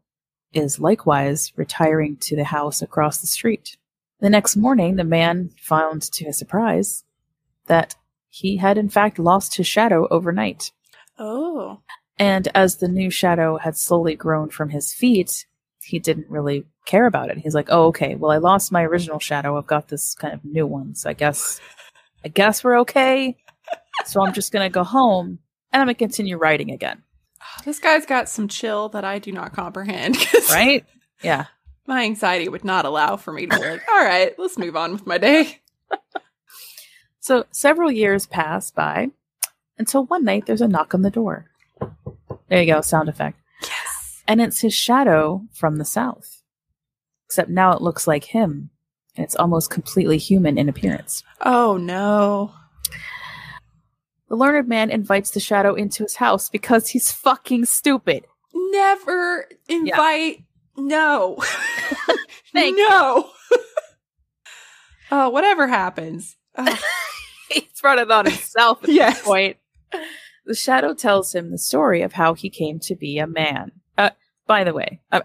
is 0.52 0.78
likewise 0.78 1.52
retiring 1.56 2.16
to 2.18 2.36
the 2.36 2.44
house 2.44 2.80
across 2.82 3.18
the 3.18 3.26
street. 3.26 3.76
The 4.20 4.30
next 4.30 4.56
morning, 4.56 4.96
the 4.96 5.04
man 5.04 5.50
found 5.60 6.02
to 6.02 6.24
his 6.24 6.38
surprise 6.38 7.04
that 7.66 7.96
he 8.28 8.58
had 8.58 8.78
in 8.78 8.88
fact 8.88 9.18
lost 9.18 9.56
his 9.56 9.66
shadow 9.66 10.06
overnight. 10.08 10.70
Oh. 11.18 11.80
And 12.18 12.48
as 12.54 12.76
the 12.76 12.88
new 12.88 13.10
shadow 13.10 13.58
had 13.58 13.76
slowly 13.76 14.14
grown 14.14 14.50
from 14.50 14.70
his 14.70 14.92
feet, 14.92 15.46
he 15.82 15.98
didn't 15.98 16.30
really 16.30 16.64
care 16.86 17.06
about 17.06 17.30
it. 17.30 17.38
He's 17.38 17.54
like, 17.54 17.68
"Oh, 17.70 17.86
okay. 17.86 18.14
Well, 18.14 18.30
I 18.30 18.38
lost 18.38 18.72
my 18.72 18.84
original 18.84 19.18
shadow. 19.18 19.58
I've 19.58 19.66
got 19.66 19.88
this 19.88 20.14
kind 20.14 20.32
of 20.32 20.44
new 20.44 20.66
one. 20.66 20.94
So 20.94 21.10
I 21.10 21.12
guess, 21.12 21.60
I 22.24 22.28
guess 22.28 22.62
we're 22.62 22.78
okay. 22.80 23.36
So 24.06 24.24
I'm 24.24 24.32
just 24.32 24.52
gonna 24.52 24.70
go 24.70 24.84
home 24.84 25.38
and 25.72 25.80
I'm 25.80 25.86
gonna 25.86 25.94
continue 25.94 26.36
writing 26.36 26.70
again, 26.70 27.02
This 27.64 27.78
guy's 27.78 28.06
got 28.06 28.28
some 28.28 28.48
chill 28.48 28.88
that 28.90 29.04
I 29.04 29.18
do 29.18 29.32
not 29.32 29.52
comprehend. 29.52 30.16
right? 30.50 30.84
Yeah. 31.22 31.46
My 31.86 32.04
anxiety 32.04 32.48
would 32.48 32.64
not 32.64 32.86
allow 32.86 33.16
for 33.16 33.32
me 33.32 33.46
to 33.46 33.56
be 33.58 33.62
like, 33.62 33.82
all 33.92 34.04
right, 34.04 34.38
let's 34.38 34.56
move 34.56 34.76
on 34.76 34.92
with 34.92 35.06
my 35.06 35.18
day. 35.18 35.60
So 37.20 37.46
several 37.50 37.90
years 37.90 38.26
pass 38.26 38.70
by 38.70 39.08
until 39.78 40.04
one 40.04 40.24
night 40.24 40.44
there's 40.46 40.60
a 40.60 40.68
knock 40.68 40.94
on 40.94 41.00
the 41.02 41.10
door. 41.10 41.46
There 42.48 42.62
you 42.62 42.72
go, 42.72 42.80
sound 42.80 43.08
effect. 43.08 43.38
Yes. 43.62 44.22
And 44.28 44.40
it's 44.40 44.60
his 44.60 44.74
shadow 44.74 45.42
from 45.52 45.76
the 45.76 45.84
south. 45.84 46.42
Except 47.26 47.48
now 47.50 47.72
it 47.72 47.82
looks 47.82 48.06
like 48.06 48.24
him, 48.24 48.70
and 49.16 49.24
it's 49.24 49.34
almost 49.36 49.70
completely 49.70 50.18
human 50.18 50.58
in 50.58 50.68
appearance. 50.68 51.22
Oh 51.40 51.76
no. 51.76 52.52
The 54.28 54.36
learned 54.36 54.68
man 54.68 54.90
invites 54.90 55.30
the 55.30 55.40
shadow 55.40 55.74
into 55.74 56.02
his 56.02 56.16
house 56.16 56.48
because 56.48 56.88
he's 56.88 57.12
fucking 57.12 57.64
stupid. 57.66 58.24
Never 58.54 59.48
invite. 59.68 60.44
No. 60.76 61.36
Thank 62.52 62.76
no. 62.78 63.30
oh, 65.10 65.28
whatever 65.30 65.66
happens. 65.66 66.36
Oh, 66.56 66.78
He's 67.50 67.80
brought 67.80 67.98
it 67.98 68.10
on 68.10 68.26
himself 68.26 68.82
at 68.84 68.90
Yes. 68.90 69.16
this 69.18 69.24
point. 69.26 69.56
The 70.46 70.54
shadow 70.54 70.94
tells 70.94 71.34
him 71.34 71.50
the 71.50 71.58
story 71.58 72.02
of 72.02 72.12
how 72.12 72.34
he 72.34 72.50
came 72.50 72.78
to 72.80 72.94
be 72.94 73.18
a 73.18 73.26
man. 73.26 73.72
Uh, 73.96 74.10
by 74.46 74.64
the 74.64 74.74
way, 74.74 75.00
uh, 75.10 75.22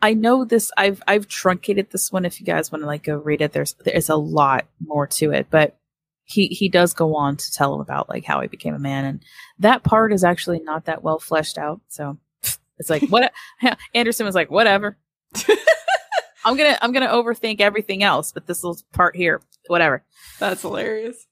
I 0.00 0.14
know 0.14 0.44
this. 0.44 0.70
I've 0.76 1.02
I've 1.06 1.28
truncated 1.28 1.90
this 1.90 2.12
one. 2.12 2.24
If 2.24 2.40
you 2.40 2.46
guys 2.46 2.70
want 2.70 2.82
to 2.82 2.86
like 2.86 3.04
go 3.04 3.16
read 3.16 3.40
it, 3.40 3.52
there's 3.52 3.74
there's 3.84 4.08
a 4.08 4.16
lot 4.16 4.66
more 4.80 5.06
to 5.06 5.30
it, 5.30 5.46
but 5.50 5.76
he 6.24 6.46
he 6.48 6.68
does 6.68 6.94
go 6.94 7.14
on 7.16 7.36
to 7.36 7.52
tell 7.52 7.74
him 7.74 7.80
about 7.80 8.08
like 8.08 8.24
how 8.24 8.40
he 8.40 8.48
became 8.48 8.74
a 8.74 8.80
man, 8.80 9.04
and 9.04 9.22
that 9.58 9.84
part 9.84 10.12
is 10.12 10.24
actually 10.24 10.60
not 10.60 10.84
that 10.86 11.02
well 11.02 11.18
fleshed 11.18 11.58
out. 11.58 11.80
So 11.88 12.18
it's 12.78 12.90
like 12.90 13.02
what 13.04 13.32
Andersen 13.94 14.26
was 14.26 14.34
like, 14.34 14.50
whatever. 14.50 14.98
I'm 16.44 16.56
gonna 16.56 16.76
I'm 16.82 16.92
gonna 16.92 17.08
overthink 17.08 17.60
everything 17.60 18.02
else, 18.02 18.32
but 18.32 18.46
this 18.46 18.64
little 18.64 18.80
part 18.92 19.14
here, 19.14 19.40
whatever. 19.68 20.04
that's 20.40 20.62
hilarious. 20.62 21.26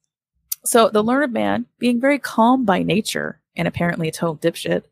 So 0.65 0.91
the 0.91 1.03
learned 1.03 1.33
man, 1.33 1.67
being 1.79 2.01
very 2.01 2.19
calm 2.19 2.65
by 2.65 2.83
nature 2.83 3.41
and 3.57 3.67
apparently 3.67 4.09
a 4.09 4.13
total 4.13 4.37
dipshit, 4.37 4.85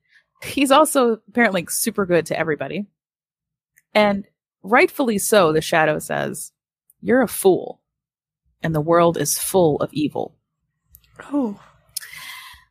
he's 0.42 0.70
also 0.70 1.20
apparently 1.28 1.66
super 1.68 2.06
good 2.06 2.26
to 2.26 2.38
everybody. 2.38 2.86
And 3.94 4.26
rightfully 4.62 5.18
so, 5.18 5.52
the 5.52 5.60
shadow 5.60 5.98
says, 5.98 6.52
You're 7.00 7.22
a 7.22 7.28
fool, 7.28 7.80
and 8.62 8.74
the 8.74 8.80
world 8.80 9.16
is 9.16 9.38
full 9.38 9.76
of 9.76 9.92
evil. 9.92 10.34
Oh. 11.32 11.60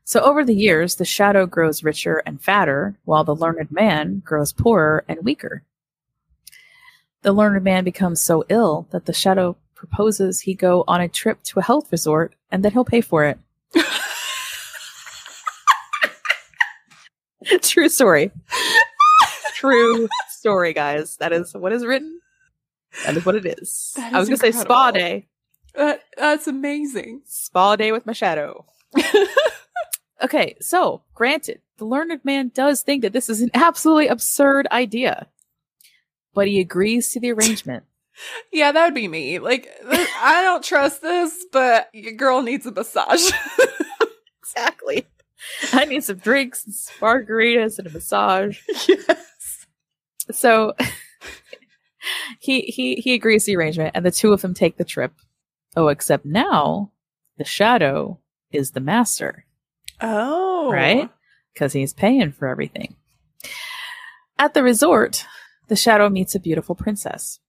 So 0.03 0.21
over 0.21 0.45
the 0.45 0.55
years, 0.55 0.95
the 0.95 1.05
shadow 1.05 1.45
grows 1.45 1.83
richer 1.83 2.23
and 2.25 2.41
fatter, 2.41 2.97
while 3.03 3.25
the 3.25 3.35
learned 3.35 3.71
man 3.71 4.21
grows 4.23 4.53
poorer 4.53 5.03
and 5.07 5.19
weaker. 5.23 5.63
The 7.23 7.33
learned 7.33 7.63
man 7.63 7.83
becomes 7.83 8.21
so 8.21 8.45
ill 8.47 8.87
that 8.91 9.05
the 9.05 9.13
shadow 9.13 9.57
proposes 9.75 10.41
he 10.41 10.53
go 10.53 10.85
on 10.87 11.01
a 11.01 11.09
trip 11.09 11.43
to 11.43 11.59
a 11.59 11.63
health 11.63 11.91
resort 11.91 12.35
and 12.51 12.63
that 12.63 12.73
he'll 12.73 12.85
pay 12.85 13.01
for 13.01 13.25
it. 13.25 13.39
True 17.61 17.89
story. 17.89 18.31
True 19.55 20.07
story, 20.29 20.73
guys. 20.73 21.17
That 21.17 21.33
is 21.33 21.53
what 21.53 21.71
is 21.71 21.85
written. 21.85 22.19
That 23.05 23.17
is 23.17 23.25
what 23.25 23.35
it 23.35 23.45
is. 23.45 23.93
That 23.95 24.13
I 24.13 24.19
was 24.19 24.27
going 24.27 24.39
to 24.39 24.41
say 24.41 24.51
spa 24.51 24.91
day. 24.91 25.27
That, 25.75 26.01
that's 26.17 26.47
amazing. 26.47 27.21
Spa 27.25 27.75
day 27.75 27.91
with 27.91 28.05
my 28.05 28.13
shadow. 28.13 28.65
Okay, 30.21 30.55
so 30.59 31.03
granted, 31.13 31.61
the 31.77 31.85
learned 31.85 32.21
man 32.23 32.51
does 32.53 32.81
think 32.81 33.03
that 33.03 33.13
this 33.13 33.29
is 33.29 33.41
an 33.41 33.51
absolutely 33.53 34.07
absurd 34.07 34.67
idea, 34.71 35.27
but 36.33 36.47
he 36.47 36.59
agrees 36.59 37.11
to 37.11 37.19
the 37.19 37.31
arrangement. 37.31 37.83
Yeah, 38.51 38.71
that 38.71 38.85
would 38.85 38.95
be 38.95 39.07
me. 39.07 39.39
Like, 39.39 39.69
I 39.85 40.41
don't 40.43 40.63
trust 40.63 41.01
this, 41.01 41.45
but 41.51 41.89
your 41.93 42.13
girl 42.13 42.41
needs 42.41 42.65
a 42.65 42.71
massage. 42.71 43.31
exactly. 44.41 45.05
I 45.73 45.85
need 45.85 46.03
some 46.03 46.17
drinks, 46.17 46.65
and 46.65 46.75
margaritas, 46.99 47.77
and 47.77 47.87
a 47.87 47.91
massage. 47.91 48.59
yes. 48.87 49.65
So 50.31 50.73
he 52.39 52.61
he 52.61 52.95
he 52.95 53.13
agrees 53.13 53.45
to 53.45 53.51
the 53.51 53.55
arrangement, 53.57 53.91
and 53.93 54.05
the 54.05 54.11
two 54.11 54.33
of 54.33 54.41
them 54.41 54.53
take 54.53 54.77
the 54.77 54.83
trip. 54.83 55.13
Oh, 55.75 55.87
except 55.89 56.25
now 56.25 56.91
the 57.37 57.45
shadow 57.45 58.19
is 58.51 58.71
the 58.71 58.79
master. 58.79 59.45
Oh. 60.01 60.71
right? 60.71 61.09
Because 61.53 61.73
he's 61.73 61.93
paying 61.93 62.31
for 62.31 62.47
everything. 62.47 62.95
At 64.37 64.53
the 64.53 64.63
resort, 64.63 65.25
the 65.67 65.75
shadow 65.75 66.09
meets 66.09 66.35
a 66.35 66.39
beautiful 66.39 66.75
princess. 66.75 67.39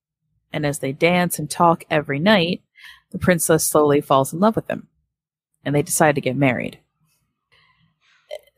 And 0.51 0.65
as 0.65 0.79
they 0.79 0.91
dance 0.91 1.37
and 1.39 1.49
talk 1.49 1.83
every 1.89 2.19
night, 2.19 2.61
the 3.11 3.19
princess 3.19 3.65
slowly 3.65 4.01
falls 4.01 4.33
in 4.33 4.39
love 4.39 4.55
with 4.55 4.69
him. 4.69 4.87
And 5.63 5.75
they 5.75 5.81
decide 5.81 6.15
to 6.15 6.21
get 6.21 6.35
married. 6.35 6.79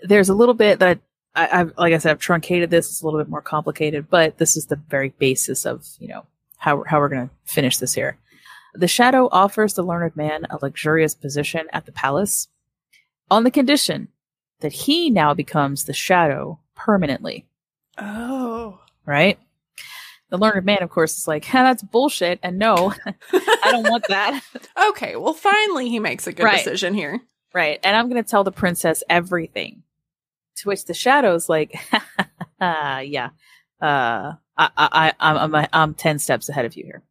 There's 0.04 0.30
a 0.30 0.34
little 0.34 0.54
bit 0.54 0.80
that 0.80 1.00
I, 1.36 1.60
I've, 1.62 1.74
like 1.78 1.94
I 1.94 1.98
said, 1.98 2.12
I've 2.12 2.20
truncated 2.20 2.70
this. 2.70 2.90
It's 2.90 3.02
a 3.02 3.06
little 3.06 3.20
bit 3.20 3.30
more 3.30 3.42
complicated, 3.42 4.10
but 4.10 4.38
this 4.38 4.58
is 4.58 4.66
the 4.68 4.76
very 4.90 5.10
basis 5.20 5.66
of, 5.66 5.86
you 6.00 6.08
know, 6.08 6.26
how, 6.58 6.84
how 6.86 7.00
we're 7.00 7.10
going 7.10 7.30
to 7.30 7.34
finish 7.54 7.78
this 7.78 7.94
here. 7.94 8.18
The 8.74 8.88
shadow 8.88 9.28
offers 9.32 9.74
the 9.74 9.84
learned 9.84 10.16
man 10.16 10.46
a 10.50 10.58
luxurious 10.62 11.14
position 11.16 11.68
at 11.74 11.86
the 11.86 11.92
palace 11.92 12.48
on 13.30 13.44
the 13.44 13.52
condition 13.52 14.08
that 14.62 14.72
he 14.74 15.10
now 15.10 15.34
becomes 15.34 15.84
the 15.86 15.94
shadow 15.94 16.60
permanently, 16.76 17.46
Oh. 17.98 18.80
right? 19.06 19.40
The 20.32 20.38
learned 20.38 20.66
man, 20.66 20.82
of 20.82 20.90
course, 20.90 21.18
is 21.18 21.28
like, 21.28 21.46
"Ha, 21.46 21.62
that's 21.64 21.84
bullshit, 21.84 22.40
and 22.42 22.58
no, 22.58 22.94
I 23.34 23.72
don't 23.72 23.88
want 23.90 24.06
that. 24.08 24.42
Okay, 24.90 25.16
well, 25.16 25.34
finally 25.34 25.90
he 25.90 26.00
makes 26.00 26.26
a 26.26 26.32
good 26.34 26.44
Right. 26.44 26.58
decision 26.64 26.94
here. 26.96 27.22
right. 27.54 27.80
And 27.84 27.96
I'm 27.96 28.10
going 28.10 28.22
to 28.24 28.28
tell 28.30 28.44
the 28.44 28.52
princess 28.52 29.04
everything. 29.10 29.84
To 30.58 30.68
which 30.70 30.86
the 30.86 30.94
shadow's 30.94 31.48
like, 31.50 31.76
yeah, 32.62 33.30
uh, 33.82 34.34
I, 34.58 34.70
I, 34.78 35.14
I'm, 35.20 35.56
I'm, 35.56 35.68
I'm 35.74 35.94
10 35.94 36.20
steps 36.20 36.50
ahead 36.50 36.66
of 36.66 36.76
you 36.76 36.84
here. 36.84 37.04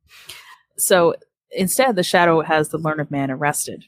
So 0.77 1.15
instead, 1.51 1.97
the 1.97 2.03
shadow 2.03 2.41
has 2.43 2.69
the 2.71 2.79
learned 2.79 3.11
man 3.11 3.31
arrested. 3.31 3.85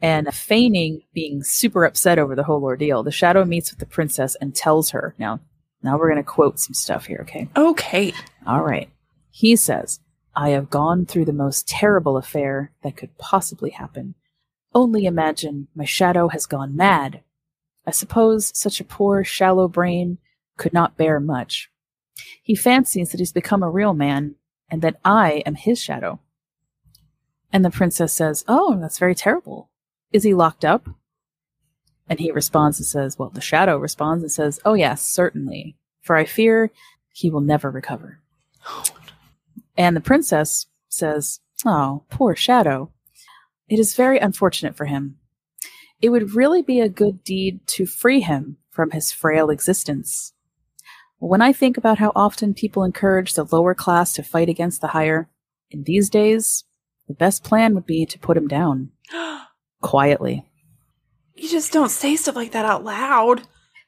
And 0.00 0.32
feigning 0.32 1.02
being 1.12 1.42
super 1.42 1.84
upset 1.84 2.18
over 2.18 2.34
the 2.36 2.44
whole 2.44 2.62
ordeal, 2.62 3.02
the 3.02 3.10
shadow 3.10 3.44
meets 3.44 3.70
with 3.72 3.80
the 3.80 3.86
princess 3.86 4.36
and 4.40 4.54
tells 4.54 4.90
her, 4.90 5.14
now, 5.18 5.40
now 5.82 5.96
we're 5.96 6.10
going 6.10 6.22
to 6.22 6.28
quote 6.28 6.58
some 6.58 6.74
stuff 6.74 7.06
here, 7.06 7.20
okay? 7.22 7.48
Okay. 7.56 8.12
All 8.46 8.62
right. 8.62 8.90
He 9.30 9.56
says, 9.56 10.00
I 10.34 10.50
have 10.50 10.70
gone 10.70 11.06
through 11.06 11.26
the 11.26 11.32
most 11.32 11.68
terrible 11.68 12.16
affair 12.16 12.72
that 12.82 12.96
could 12.96 13.16
possibly 13.18 13.70
happen. 13.70 14.14
Only 14.74 15.04
imagine 15.04 15.68
my 15.74 15.84
shadow 15.84 16.28
has 16.28 16.46
gone 16.46 16.76
mad. 16.76 17.22
I 17.86 17.90
suppose 17.90 18.52
such 18.54 18.80
a 18.80 18.84
poor, 18.84 19.24
shallow 19.24 19.68
brain 19.68 20.18
could 20.56 20.72
not 20.72 20.96
bear 20.96 21.20
much. 21.20 21.70
He 22.42 22.54
fancies 22.54 23.10
that 23.10 23.20
he's 23.20 23.32
become 23.32 23.62
a 23.62 23.70
real 23.70 23.94
man 23.94 24.34
and 24.70 24.82
that 24.82 24.98
I 25.04 25.42
am 25.46 25.54
his 25.54 25.80
shadow. 25.80 26.20
And 27.52 27.64
the 27.64 27.70
princess 27.70 28.12
says, 28.12 28.44
Oh, 28.46 28.78
that's 28.80 28.98
very 28.98 29.14
terrible. 29.14 29.70
Is 30.12 30.24
he 30.24 30.34
locked 30.34 30.64
up? 30.64 30.88
And 32.08 32.18
he 32.18 32.30
responds 32.30 32.78
and 32.78 32.86
says, 32.86 33.18
Well, 33.18 33.30
the 33.30 33.40
shadow 33.40 33.78
responds 33.78 34.22
and 34.22 34.32
says, 34.32 34.60
Oh, 34.64 34.74
yes, 34.74 35.06
certainly, 35.06 35.76
for 36.00 36.16
I 36.16 36.24
fear 36.24 36.70
he 37.12 37.30
will 37.30 37.40
never 37.40 37.70
recover. 37.70 38.20
And 39.76 39.96
the 39.96 40.00
princess 40.00 40.66
says, 40.88 41.40
Oh, 41.64 42.04
poor 42.10 42.34
shadow. 42.34 42.92
It 43.68 43.78
is 43.78 43.94
very 43.94 44.18
unfortunate 44.18 44.76
for 44.76 44.86
him. 44.86 45.16
It 46.00 46.10
would 46.10 46.34
really 46.34 46.62
be 46.62 46.80
a 46.80 46.88
good 46.88 47.22
deed 47.24 47.66
to 47.66 47.84
free 47.84 48.20
him 48.20 48.56
from 48.70 48.92
his 48.92 49.12
frail 49.12 49.50
existence. 49.50 50.32
When 51.18 51.42
I 51.42 51.52
think 51.52 51.76
about 51.76 51.98
how 51.98 52.12
often 52.14 52.54
people 52.54 52.84
encourage 52.84 53.34
the 53.34 53.44
lower 53.44 53.74
class 53.74 54.12
to 54.14 54.22
fight 54.22 54.48
against 54.48 54.80
the 54.80 54.88
higher, 54.88 55.28
in 55.70 55.82
these 55.82 56.08
days, 56.08 56.64
the 57.08 57.14
best 57.14 57.42
plan 57.42 57.74
would 57.74 57.86
be 57.86 58.06
to 58.06 58.18
put 58.18 58.36
him 58.36 58.46
down. 58.46 58.92
quietly. 59.80 60.47
You 61.38 61.48
just 61.48 61.72
don't 61.72 61.88
say 61.90 62.16
stuff 62.16 62.34
like 62.34 62.50
that 62.52 62.64
out 62.64 62.82
loud. 62.82 63.42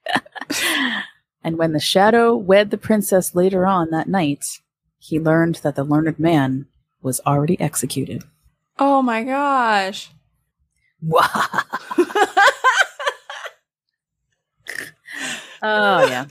and 1.42 1.58
when 1.58 1.72
the 1.72 1.80
shadow 1.80 2.36
wed 2.36 2.70
the 2.70 2.78
princess 2.78 3.34
later 3.34 3.66
on 3.66 3.90
that 3.90 4.08
night, 4.08 4.44
he 4.98 5.18
learned 5.18 5.56
that 5.56 5.74
the 5.74 5.82
learned 5.82 6.18
man 6.20 6.66
was 7.02 7.20
already 7.26 7.60
executed. 7.60 8.22
Oh 8.78 9.02
my 9.02 9.24
gosh. 9.24 10.10
oh 11.10 11.26
yeah. 15.62 16.26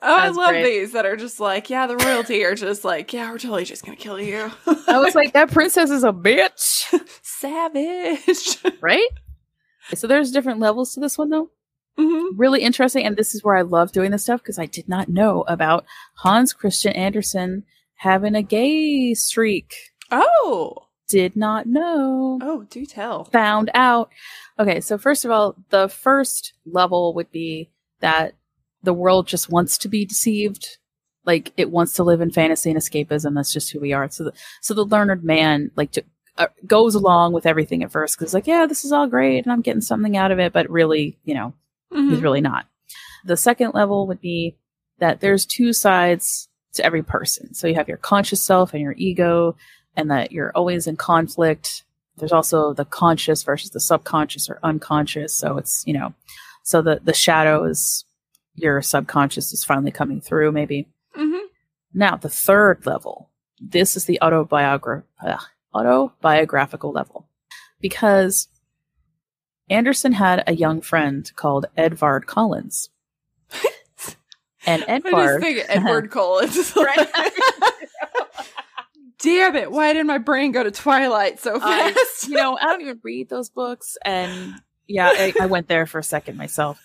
Oh, 0.00 0.16
I 0.16 0.28
love 0.28 0.50
great. 0.50 0.64
these 0.64 0.92
that 0.92 1.06
are 1.06 1.16
just 1.16 1.40
like, 1.40 1.70
yeah, 1.70 1.86
the 1.86 1.96
royalty 1.96 2.44
are 2.44 2.54
just 2.54 2.84
like, 2.84 3.12
yeah, 3.12 3.30
we're 3.32 3.38
totally 3.38 3.64
just 3.64 3.84
gonna 3.84 3.96
kill 3.96 4.20
you. 4.20 4.50
I 4.86 4.98
was 4.98 5.14
like, 5.16 5.32
that 5.32 5.50
princess 5.50 5.90
is 5.90 6.04
a 6.04 6.12
bitch. 6.12 6.84
Savage. 7.22 8.58
right? 8.82 9.08
So 9.94 10.06
there's 10.06 10.30
different 10.30 10.60
levels 10.60 10.94
to 10.94 11.00
this 11.00 11.18
one 11.18 11.30
though. 11.30 11.50
Mm-hmm. 11.98 12.38
Really 12.38 12.62
interesting. 12.62 13.04
And 13.04 13.16
this 13.16 13.34
is 13.34 13.42
where 13.42 13.56
I 13.56 13.62
love 13.62 13.92
doing 13.92 14.10
this 14.10 14.22
stuff 14.22 14.40
because 14.42 14.58
I 14.58 14.66
did 14.66 14.88
not 14.88 15.08
know 15.08 15.42
about 15.48 15.84
Hans 16.14 16.52
Christian 16.52 16.92
Andersen 16.92 17.64
having 17.96 18.34
a 18.34 18.42
gay 18.42 19.14
streak. 19.14 19.74
Oh. 20.10 20.84
Did 21.08 21.36
not 21.36 21.66
know. 21.66 22.38
Oh, 22.42 22.64
do 22.64 22.84
tell. 22.84 23.24
Found 23.24 23.70
out. 23.74 24.10
Okay, 24.58 24.80
so 24.80 24.98
first 24.98 25.24
of 25.24 25.30
all, 25.30 25.56
the 25.70 25.88
first 25.88 26.52
level 26.66 27.14
would 27.14 27.32
be 27.32 27.70
that 28.00 28.34
the 28.82 28.92
world 28.92 29.26
just 29.26 29.50
wants 29.50 29.78
to 29.78 29.88
be 29.88 30.04
deceived 30.04 30.78
like 31.24 31.52
it 31.56 31.70
wants 31.70 31.92
to 31.94 32.04
live 32.04 32.20
in 32.20 32.30
fantasy 32.30 32.70
and 32.70 32.78
escapism 32.78 33.34
that's 33.34 33.52
just 33.52 33.70
who 33.70 33.80
we 33.80 33.92
are 33.92 34.08
so 34.08 34.24
the, 34.24 34.32
so 34.62 34.72
the 34.72 34.84
learned 34.84 35.22
man 35.22 35.70
like 35.76 35.90
to, 35.92 36.02
uh, 36.38 36.46
goes 36.66 36.94
along 36.94 37.32
with 37.32 37.46
everything 37.46 37.82
at 37.82 37.92
first 37.92 38.18
because 38.18 38.32
like 38.32 38.46
yeah 38.46 38.66
this 38.66 38.84
is 38.84 38.92
all 38.92 39.06
great 39.06 39.44
and 39.44 39.52
i'm 39.52 39.60
getting 39.60 39.80
something 39.80 40.16
out 40.16 40.30
of 40.30 40.38
it 40.38 40.52
but 40.52 40.68
really 40.70 41.18
you 41.24 41.34
know 41.34 41.52
mm-hmm. 41.92 42.10
he's 42.10 42.22
really 42.22 42.40
not 42.40 42.66
the 43.24 43.36
second 43.36 43.72
level 43.74 44.06
would 44.06 44.20
be 44.20 44.56
that 44.98 45.20
there's 45.20 45.44
two 45.44 45.72
sides 45.72 46.48
to 46.72 46.84
every 46.84 47.02
person 47.02 47.52
so 47.54 47.66
you 47.66 47.74
have 47.74 47.88
your 47.88 47.96
conscious 47.96 48.42
self 48.42 48.72
and 48.72 48.82
your 48.82 48.94
ego 48.96 49.56
and 49.96 50.10
that 50.10 50.32
you're 50.32 50.52
always 50.52 50.86
in 50.86 50.96
conflict 50.96 51.84
there's 52.16 52.32
also 52.32 52.72
the 52.72 52.84
conscious 52.84 53.42
versus 53.42 53.70
the 53.70 53.80
subconscious 53.80 54.48
or 54.48 54.58
unconscious 54.62 55.34
so 55.34 55.58
it's 55.58 55.82
you 55.86 55.92
know 55.92 56.14
so 56.62 56.82
the 56.82 57.00
the 57.02 57.14
shadow 57.14 57.64
is 57.64 58.04
your 58.58 58.82
subconscious 58.82 59.52
is 59.52 59.64
finally 59.64 59.90
coming 59.90 60.20
through, 60.20 60.52
maybe. 60.52 60.88
Mm-hmm. 61.16 61.46
Now, 61.94 62.16
the 62.16 62.28
third 62.28 62.84
level. 62.86 63.30
This 63.60 63.96
is 63.96 64.04
the 64.04 64.18
autobiogra- 64.22 65.04
uh, 65.24 65.38
autobiographical 65.86 66.92
level. 66.92 67.28
Because 67.80 68.48
Andersen 69.70 70.12
had 70.12 70.44
a 70.46 70.54
young 70.54 70.80
friend 70.80 71.30
called 71.36 71.66
Edvard 71.76 72.26
Collins. 72.26 72.90
and 74.66 74.84
Edvard. 74.88 75.44
I 75.44 75.52
just 75.54 75.70
Edward 75.70 76.10
Collins. 76.10 76.74
Damn 79.20 79.56
it! 79.56 79.72
Why 79.72 79.92
did 79.94 80.06
my 80.06 80.18
brain 80.18 80.52
go 80.52 80.62
to 80.62 80.70
Twilight 80.70 81.40
so 81.40 81.58
fast? 81.58 82.28
you 82.28 82.36
know, 82.36 82.56
I 82.56 82.66
don't 82.66 82.82
even 82.82 83.00
read 83.02 83.28
those 83.28 83.50
books, 83.50 83.98
and 84.04 84.54
yeah, 84.86 85.10
I, 85.12 85.34
I 85.40 85.46
went 85.46 85.66
there 85.66 85.86
for 85.86 85.98
a 85.98 86.04
second 86.04 86.36
myself. 86.36 86.80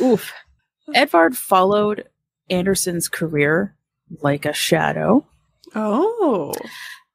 Oof. 0.00 0.32
Edvard 0.94 1.36
followed 1.36 2.08
Andersen's 2.50 3.08
career 3.08 3.76
like 4.20 4.44
a 4.44 4.52
shadow. 4.52 5.24
Oh. 5.74 6.52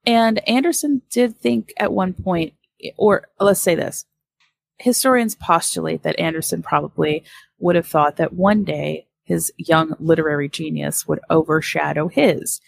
And 0.08 0.40
Andersen 0.48 1.02
did 1.12 1.38
think 1.38 1.74
at 1.78 1.92
one 1.92 2.14
point, 2.14 2.54
or 2.98 3.28
let's 3.40 3.60
say 3.60 3.76
this 3.76 4.06
historians 4.80 5.36
postulate 5.36 6.04
that 6.04 6.20
Andersen 6.20 6.62
probably 6.64 7.24
would 7.60 7.76
have 7.76 7.88
thought 7.88 8.18
that 8.18 8.34
one 8.34 8.64
day 8.64 9.08
his 9.24 9.52
young 9.58 9.96
literary 10.00 10.48
genius 10.48 11.08
would 11.08 11.20
overshadow 11.30 12.08
his. 12.08 12.62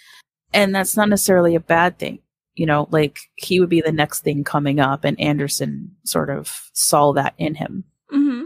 And 0.52 0.76
that's 0.76 0.98
not 0.98 1.08
necessarily 1.08 1.56
a 1.56 1.60
bad 1.60 1.98
thing. 1.98 2.20
You 2.56 2.66
know, 2.66 2.90
like 2.92 3.20
he 3.36 3.60
would 3.60 3.70
be 3.70 3.80
the 3.80 3.92
next 3.92 4.22
thing 4.22 4.44
coming 4.44 4.82
up, 4.82 5.06
and 5.06 5.18
Andersen 5.18 5.96
sort 6.04 6.30
of 6.30 6.70
saw 6.74 7.14
that 7.14 7.34
in 7.38 7.56
him. 7.56 7.86
Mm-hmm. 8.12 8.46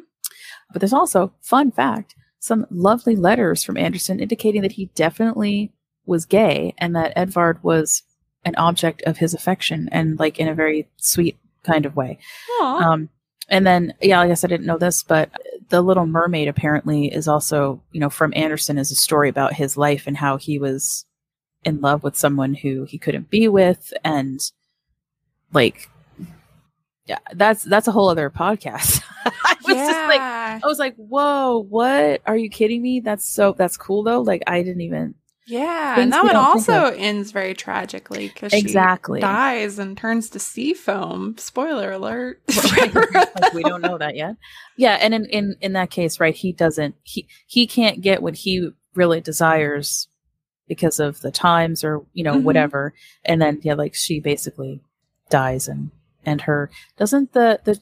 But 0.71 0.81
there's 0.81 0.93
also, 0.93 1.33
fun 1.41 1.71
fact, 1.71 2.13
some 2.39 2.67
lovely 2.69 3.15
letters 3.15 3.63
from 3.63 3.77
Andersen 3.77 4.19
indicating 4.19 4.61
that 4.61 4.73
he 4.73 4.91
definitely 4.93 5.73
was 6.05 6.25
gay 6.25 6.75
and 6.77 6.95
that 6.95 7.13
Edvard 7.15 7.63
was 7.63 8.03
an 8.45 8.55
object 8.55 9.01
of 9.03 9.17
his 9.17 9.33
affection 9.33 9.89
and 9.91 10.19
like 10.19 10.39
in 10.39 10.47
a 10.47 10.53
very 10.53 10.87
sweet 10.97 11.37
kind 11.63 11.85
of 11.85 11.95
way. 11.95 12.17
Um, 12.61 13.09
and 13.49 13.65
then, 13.65 13.93
yeah, 14.01 14.21
I 14.21 14.27
guess 14.27 14.43
I 14.43 14.47
didn't 14.47 14.65
know 14.65 14.77
this, 14.77 15.03
but 15.03 15.29
The 15.69 15.81
Little 15.81 16.05
Mermaid 16.05 16.47
apparently 16.47 17.13
is 17.13 17.27
also, 17.27 17.81
you 17.91 17.99
know, 17.99 18.09
from 18.09 18.33
Andersen 18.35 18.77
is 18.77 18.91
a 18.91 18.95
story 18.95 19.29
about 19.29 19.53
his 19.53 19.77
life 19.77 20.07
and 20.07 20.17
how 20.17 20.37
he 20.37 20.59
was 20.59 21.05
in 21.63 21.81
love 21.81 22.03
with 22.03 22.17
someone 22.17 22.53
who 22.53 22.83
he 22.83 22.97
couldn't 22.97 23.29
be 23.29 23.47
with 23.47 23.93
and 24.03 24.39
like 25.53 25.89
yeah, 27.05 27.19
that's 27.33 27.63
that's 27.63 27.87
a 27.87 27.91
whole 27.91 28.09
other 28.09 28.29
podcast. 28.29 29.03
I 29.25 29.55
was 29.65 29.75
yeah. 29.75 29.87
just 29.87 30.07
like 30.07 30.21
I 30.21 30.67
was 30.67 30.79
like, 30.79 30.95
"Whoa, 30.95 31.65
what? 31.69 32.21
Are 32.25 32.37
you 32.37 32.49
kidding 32.49 32.81
me? 32.81 33.01
That's 33.01 33.27
so 33.27 33.53
that's 33.57 33.75
cool 33.75 34.03
though." 34.03 34.21
Like 34.21 34.43
I 34.47 34.63
didn't 34.63 34.81
even 34.81 35.13
Yeah, 35.45 35.99
and 35.99 36.13
that 36.13 36.23
one 36.23 36.35
also 36.35 36.85
ends 36.85 37.31
very 37.31 37.53
tragically 37.53 38.29
cuz 38.29 38.53
exactly. 38.53 39.19
dies 39.19 39.77
and 39.77 39.97
turns 39.97 40.29
to 40.29 40.39
sea 40.39 40.73
foam. 40.73 41.35
Spoiler 41.37 41.91
alert. 41.91 42.41
like 42.77 43.53
we 43.53 43.63
don't 43.63 43.81
know 43.81 43.97
that 43.97 44.15
yet. 44.15 44.37
Yeah, 44.77 44.97
and 45.01 45.13
in 45.13 45.25
in 45.25 45.55
in 45.61 45.73
that 45.73 45.89
case, 45.89 46.19
right, 46.19 46.35
he 46.35 46.51
doesn't 46.51 46.95
he 47.03 47.27
he 47.45 47.67
can't 47.67 48.01
get 48.01 48.21
what 48.21 48.35
he 48.35 48.69
really 48.95 49.21
desires 49.21 50.07
because 50.67 50.99
of 50.99 51.21
the 51.21 51.31
times 51.31 51.83
or, 51.83 52.05
you 52.13 52.23
know, 52.23 52.35
mm-hmm. 52.35 52.45
whatever. 52.45 52.93
And 53.25 53.41
then 53.41 53.59
yeah, 53.63 53.73
like 53.73 53.95
she 53.95 54.19
basically 54.19 54.81
dies 55.29 55.67
and 55.67 55.91
and 56.25 56.41
her. 56.41 56.69
Doesn't 56.97 57.33
the 57.33 57.59
the 57.63 57.79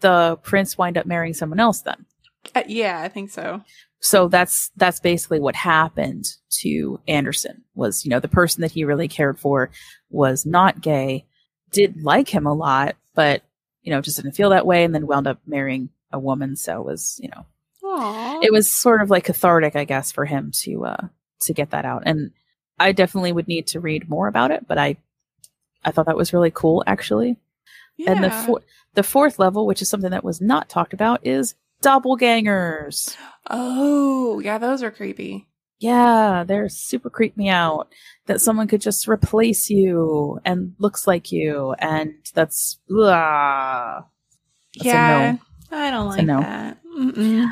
the 0.00 0.38
prince 0.42 0.78
wind 0.78 0.96
up 0.96 1.06
marrying 1.06 1.34
someone 1.34 1.60
else 1.60 1.82
then? 1.82 2.06
Uh, 2.54 2.62
yeah, 2.66 3.00
I 3.00 3.08
think 3.08 3.30
so. 3.30 3.62
So 4.00 4.28
that's 4.28 4.70
that's 4.76 5.00
basically 5.00 5.40
what 5.40 5.56
happened 5.56 6.26
to 6.60 7.00
Andersen 7.08 7.64
Was 7.74 8.04
you 8.04 8.10
know 8.10 8.20
the 8.20 8.28
person 8.28 8.62
that 8.62 8.72
he 8.72 8.84
really 8.84 9.08
cared 9.08 9.38
for 9.38 9.70
was 10.08 10.46
not 10.46 10.80
gay, 10.80 11.26
did 11.72 12.02
like 12.02 12.28
him 12.28 12.46
a 12.46 12.54
lot, 12.54 12.96
but 13.14 13.42
you 13.82 13.92
know 13.92 14.00
just 14.00 14.16
didn't 14.16 14.36
feel 14.36 14.50
that 14.50 14.66
way, 14.66 14.84
and 14.84 14.94
then 14.94 15.06
wound 15.06 15.26
up 15.26 15.40
marrying 15.46 15.90
a 16.12 16.18
woman. 16.18 16.56
So 16.56 16.80
it 16.80 16.86
was 16.86 17.18
you 17.22 17.28
know, 17.28 17.46
Aww. 17.84 18.44
it 18.44 18.52
was 18.52 18.70
sort 18.70 19.02
of 19.02 19.10
like 19.10 19.24
cathartic, 19.24 19.74
I 19.74 19.84
guess, 19.84 20.12
for 20.12 20.24
him 20.24 20.52
to 20.62 20.86
uh 20.86 21.08
to 21.42 21.52
get 21.52 21.70
that 21.70 21.84
out. 21.84 22.04
And 22.06 22.30
I 22.78 22.92
definitely 22.92 23.32
would 23.32 23.48
need 23.48 23.66
to 23.68 23.80
read 23.80 24.08
more 24.08 24.28
about 24.28 24.52
it, 24.52 24.66
but 24.68 24.78
I 24.78 24.96
I 25.84 25.90
thought 25.90 26.06
that 26.06 26.16
was 26.16 26.32
really 26.32 26.52
cool 26.52 26.84
actually. 26.86 27.36
Yeah. 27.96 28.12
And 28.12 28.22
the 28.22 28.30
four, 28.30 28.62
the 28.94 29.02
fourth 29.02 29.40
level, 29.40 29.66
which 29.66 29.82
is 29.82 29.88
something 29.90 30.12
that 30.12 30.22
was 30.22 30.40
not 30.40 30.68
talked 30.68 30.92
about, 30.92 31.26
is 31.26 31.56
doppelgangers. 31.82 33.16
Oh, 33.50 34.40
yeah, 34.40 34.58
those 34.58 34.82
are 34.82 34.90
creepy. 34.90 35.48
Yeah, 35.80 36.44
they're 36.46 36.68
super 36.68 37.08
creep 37.08 37.36
me 37.36 37.48
out. 37.48 37.92
That 38.26 38.40
someone 38.40 38.66
could 38.66 38.80
just 38.80 39.06
replace 39.08 39.70
you 39.70 40.40
and 40.44 40.74
looks 40.78 41.06
like 41.06 41.30
you, 41.30 41.74
and 41.78 42.14
that's 42.34 42.78
ugh. 42.90 44.04
That's 44.74 44.84
yeah, 44.84 45.36
no. 45.70 45.78
I 45.78 45.90
don't 45.90 46.08
like 46.08 46.26
no. 46.26 46.40
that. 46.40 46.78
Mm-mm. 46.84 47.50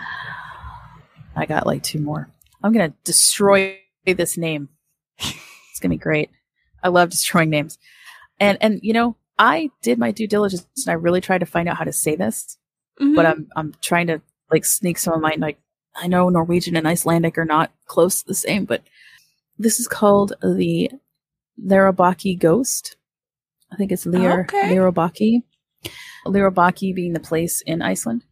I 1.37 1.47
got 1.47 1.67
like 1.67 1.83
two 1.83 2.01
more. 2.01 2.29
I'm 2.63 2.73
gonna 2.73 2.95
destroy 3.05 3.79
this 4.05 4.37
name. 4.37 4.69
It's 5.19 5.81
gonna 5.81 5.95
be 5.95 5.99
great. 5.99 6.31
I 6.83 6.89
love 6.89 7.11
destroying 7.11 7.51
names. 7.51 7.79
And 8.41 8.59
and 8.61 8.81
you 8.83 8.93
know, 8.93 9.17
I 9.39 9.71
did 9.83 9.99
my 9.99 10.11
due 10.11 10.27
diligence 10.27 10.67
and 10.87 10.91
I 10.91 10.95
really 10.95 11.21
tried 11.21 11.39
to 11.39 11.47
find 11.47 11.69
out 11.69 11.77
how 11.77 11.85
to 11.85 11.93
say 11.93 12.17
this, 12.17 12.59
Mhm. 13.01 13.15
but 13.15 13.27
I'm 13.27 13.49
I'm 13.57 13.75
trying 13.83 14.07
to 14.09 14.21
like 14.51 14.65
sneak 14.65 14.99
some 14.99 15.15
of 15.15 15.21
my 15.21 15.35
like 15.39 15.59
I 15.95 16.07
know 16.09 16.29
Norwegian 16.29 16.77
and 16.77 16.87
Icelandic 16.87 17.37
are 17.39 17.45
not 17.45 17.73
close 17.87 18.21
to 18.23 18.27
the 18.29 18.35
same, 18.35 18.65
but 18.65 18.83
this 19.59 19.81
is 19.81 19.89
called 19.89 20.35
the 20.43 20.91
Larabaki 21.63 22.39
ghost. 22.39 22.97
I 23.73 23.77
think 23.77 23.91
it's 23.93 24.07
Lir 24.07 24.43
Okay. 24.43 24.75
Lirabaki. 24.75 25.43
Lirabaki 26.27 26.95
being 26.95 27.13
the 27.13 27.21
place 27.21 27.61
in 27.63 27.81
Iceland. 27.83 28.25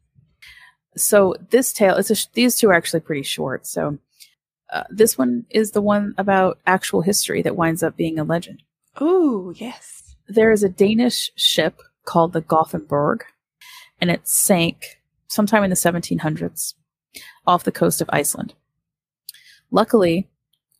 So 0.96 1.34
this 1.50 1.72
tale, 1.72 1.96
it's 1.96 2.10
a, 2.10 2.14
sh- 2.14 2.26
these 2.34 2.56
two 2.56 2.68
are 2.68 2.74
actually 2.74 3.00
pretty 3.00 3.22
short. 3.22 3.66
So 3.66 3.98
uh, 4.72 4.84
this 4.90 5.16
one 5.18 5.44
is 5.50 5.72
the 5.72 5.82
one 5.82 6.14
about 6.18 6.58
actual 6.66 7.00
history 7.02 7.42
that 7.42 7.56
winds 7.56 7.82
up 7.82 7.96
being 7.96 8.18
a 8.18 8.24
legend. 8.24 8.62
Ooh, 9.00 9.52
yes. 9.56 10.14
There 10.28 10.52
is 10.52 10.62
a 10.62 10.68
Danish 10.68 11.30
ship 11.36 11.80
called 12.04 12.32
the 12.32 12.40
Gothenburg, 12.42 13.24
and 14.04 14.10
it 14.10 14.28
sank 14.28 15.00
sometime 15.28 15.64
in 15.64 15.70
the 15.70 15.76
1700s 15.76 16.74
off 17.46 17.64
the 17.64 17.72
coast 17.72 18.02
of 18.02 18.10
Iceland. 18.12 18.52
Luckily, 19.70 20.28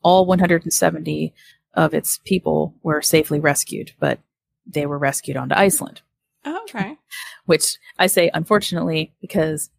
all 0.03 0.27
170 0.27 1.33
of 1.73 1.95
its 1.95 2.19
people 2.23 2.75
were 2.83 3.01
safely 3.01 3.39
rescued, 3.39 3.93
but 3.99 4.19
they 4.67 4.85
were 4.85 4.99
rescued 4.99 5.37
onto 5.37 5.55
Iceland 5.55 6.01
Oh, 6.45 6.59
okay. 6.69 6.97
which 7.45 7.77
I 7.97 8.05
say 8.05 8.29
unfortunately 8.31 9.11
because 9.21 9.71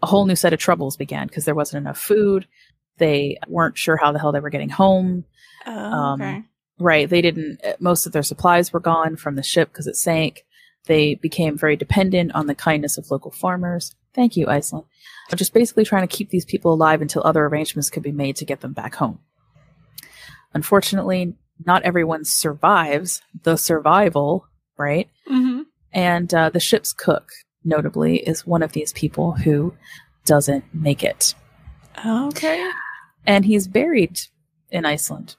a 0.00 0.06
whole 0.06 0.24
new 0.26 0.36
set 0.36 0.52
of 0.52 0.60
troubles 0.60 0.96
began 0.96 1.26
because 1.26 1.44
there 1.46 1.54
wasn't 1.56 1.82
enough 1.82 1.98
food. 1.98 2.46
They 2.98 3.38
weren't 3.48 3.76
sure 3.76 3.96
how 3.96 4.12
the 4.12 4.20
hell 4.20 4.30
they 4.30 4.38
were 4.38 4.50
getting 4.50 4.68
home. 4.70 5.24
Oh, 5.66 5.72
Um, 5.72 6.22
okay. 6.22 6.42
Right. 6.78 7.10
They 7.10 7.22
didn't, 7.22 7.58
uh, 7.64 7.72
most 7.80 8.06
of 8.06 8.12
their 8.12 8.22
supplies 8.22 8.72
were 8.72 8.78
gone 8.78 9.16
from 9.16 9.34
the 9.34 9.42
ship 9.42 9.70
because 9.72 9.88
it 9.88 9.96
sank. 9.96 10.44
They 10.86 11.14
became 11.14 11.56
very 11.56 11.76
dependent 11.76 12.32
on 12.34 12.46
the 12.46 12.54
kindness 12.54 12.98
of 12.98 13.10
local 13.10 13.30
farmers. 13.30 13.94
Thank 14.14 14.36
you, 14.36 14.46
Iceland. 14.46 14.86
Just 15.34 15.54
basically 15.54 15.84
trying 15.84 16.06
to 16.06 16.16
keep 16.16 16.30
these 16.30 16.44
people 16.44 16.72
alive 16.72 17.00
until 17.00 17.22
other 17.24 17.44
arrangements 17.46 17.90
could 17.90 18.02
be 18.02 18.12
made 18.12 18.36
to 18.36 18.44
get 18.44 18.60
them 18.60 18.72
back 18.72 18.94
home. 18.96 19.18
Unfortunately, 20.52 21.34
not 21.64 21.82
everyone 21.82 22.24
survives 22.24 23.22
the 23.42 23.56
survival, 23.56 24.46
right? 24.76 25.08
Mm-hmm. 25.30 25.62
And 25.92 26.32
uh, 26.34 26.50
the 26.50 26.60
ship's 26.60 26.92
cook, 26.92 27.30
notably, 27.64 28.18
is 28.18 28.46
one 28.46 28.62
of 28.62 28.72
these 28.72 28.92
people 28.92 29.32
who 29.32 29.74
doesn't 30.24 30.64
make 30.74 31.02
it. 31.02 31.34
Okay. 32.04 32.68
And 33.26 33.44
he's 33.44 33.68
buried 33.68 34.20
in 34.70 34.84
Iceland. 34.84 35.36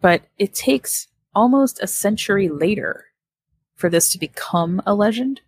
But 0.00 0.22
it 0.38 0.54
takes 0.54 1.08
almost 1.34 1.80
a 1.82 1.86
century 1.86 2.48
later 2.48 3.04
for 3.78 3.88
this 3.88 4.10
to 4.10 4.18
become 4.18 4.82
a 4.84 4.94
legend, 4.94 5.40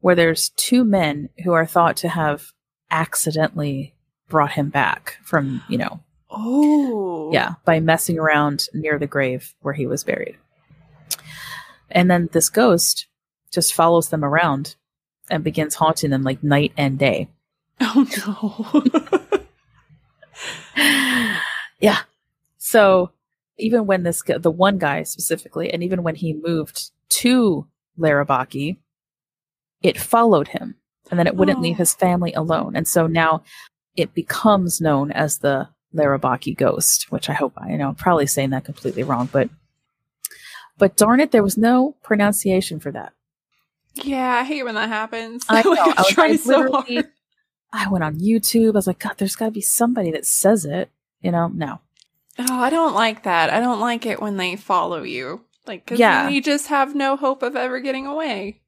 where 0.00 0.14
there's 0.16 0.50
two 0.50 0.84
men 0.84 1.28
who 1.44 1.52
are 1.52 1.64
thought 1.64 1.96
to 1.98 2.08
have 2.08 2.52
accidentally 2.90 3.94
brought 4.28 4.52
him 4.52 4.68
back 4.68 5.18
from, 5.22 5.62
you 5.68 5.78
know, 5.78 6.00
Oh. 6.32 7.32
yeah, 7.32 7.54
by 7.64 7.80
messing 7.80 8.18
around 8.18 8.66
near 8.74 8.98
the 8.98 9.06
grave 9.06 9.54
where 9.60 9.74
he 9.74 9.86
was 9.86 10.04
buried. 10.04 10.36
And 11.90 12.10
then 12.10 12.28
this 12.32 12.48
ghost 12.48 13.06
just 13.52 13.74
follows 13.74 14.10
them 14.10 14.24
around 14.24 14.76
and 15.30 15.42
begins 15.42 15.76
haunting 15.76 16.10
them 16.10 16.22
like 16.22 16.42
night 16.42 16.72
and 16.76 16.98
day. 16.98 17.28
Oh 17.80 18.82
no. 19.24 19.40
yeah. 21.80 22.00
So 22.58 23.10
even 23.58 23.86
when 23.86 24.02
this, 24.02 24.22
the 24.22 24.50
one 24.50 24.78
guy 24.78 25.02
specifically, 25.02 25.72
and 25.72 25.82
even 25.82 26.02
when 26.02 26.14
he 26.14 26.32
moved 26.32 26.90
to 27.10 27.66
Larabaki, 27.98 28.76
it 29.82 29.98
followed 30.00 30.48
him 30.48 30.76
and 31.10 31.18
then 31.18 31.26
it 31.26 31.34
wouldn't 31.36 31.58
Oh. 31.58 31.62
leave 31.62 31.76
his 31.78 31.94
family 31.94 32.32
alone. 32.32 32.76
And 32.76 32.86
so 32.88 33.06
now 33.06 33.42
it 33.96 34.14
becomes 34.14 34.80
known 34.80 35.10
as 35.12 35.38
the 35.38 35.68
Larabaki 35.94 36.56
ghost, 36.56 37.10
which 37.10 37.28
I 37.28 37.32
hope 37.34 37.52
I 37.56 37.70
you 37.70 37.78
know, 37.78 37.88
I'm 37.88 37.94
probably 37.94 38.26
saying 38.26 38.50
that 38.50 38.64
completely 38.64 39.02
wrong, 39.02 39.28
but, 39.32 39.50
but 40.78 40.96
darn 40.96 41.20
it, 41.20 41.30
there 41.32 41.42
was 41.42 41.58
no 41.58 41.96
pronunciation 42.02 42.78
for 42.80 42.92
that. 42.92 43.12
yeah, 43.94 44.36
I 44.40 44.44
hate 44.44 44.62
when 44.62 44.76
that 44.76 44.88
happens. 44.88 45.44
I 45.48 45.62
know. 45.64 45.72
I, 45.74 45.86
was, 45.86 46.18
I 46.18 46.36
so 46.36 46.70
hard. 46.72 47.08
I 47.72 47.88
went 47.88 48.04
on 48.04 48.18
YouTube. 48.20 48.70
I 48.70 48.78
was 48.78 48.86
like, 48.86 48.98
God, 49.00 49.14
there's 49.18 49.36
got 49.36 49.46
to 49.46 49.50
be 49.50 49.60
somebody 49.60 50.10
that 50.12 50.26
says 50.26 50.64
it. 50.64 50.90
You 51.20 51.32
know, 51.32 51.48
no. 51.48 51.80
Oh, 52.38 52.58
I 52.58 52.70
don't 52.70 52.94
like 52.94 53.24
that. 53.24 53.50
I 53.50 53.60
don't 53.60 53.80
like 53.80 54.06
it 54.06 54.20
when 54.22 54.36
they 54.38 54.56
follow 54.56 55.02
you. 55.02 55.42
Like, 55.66 55.86
'cause 55.86 55.98
Yeah. 55.98 56.28
you 56.28 56.40
just 56.42 56.68
have 56.68 56.94
no 56.94 57.16
hope 57.16 57.42
of 57.42 57.54
ever 57.56 57.80
getting 57.80 58.06
away. 58.06 58.60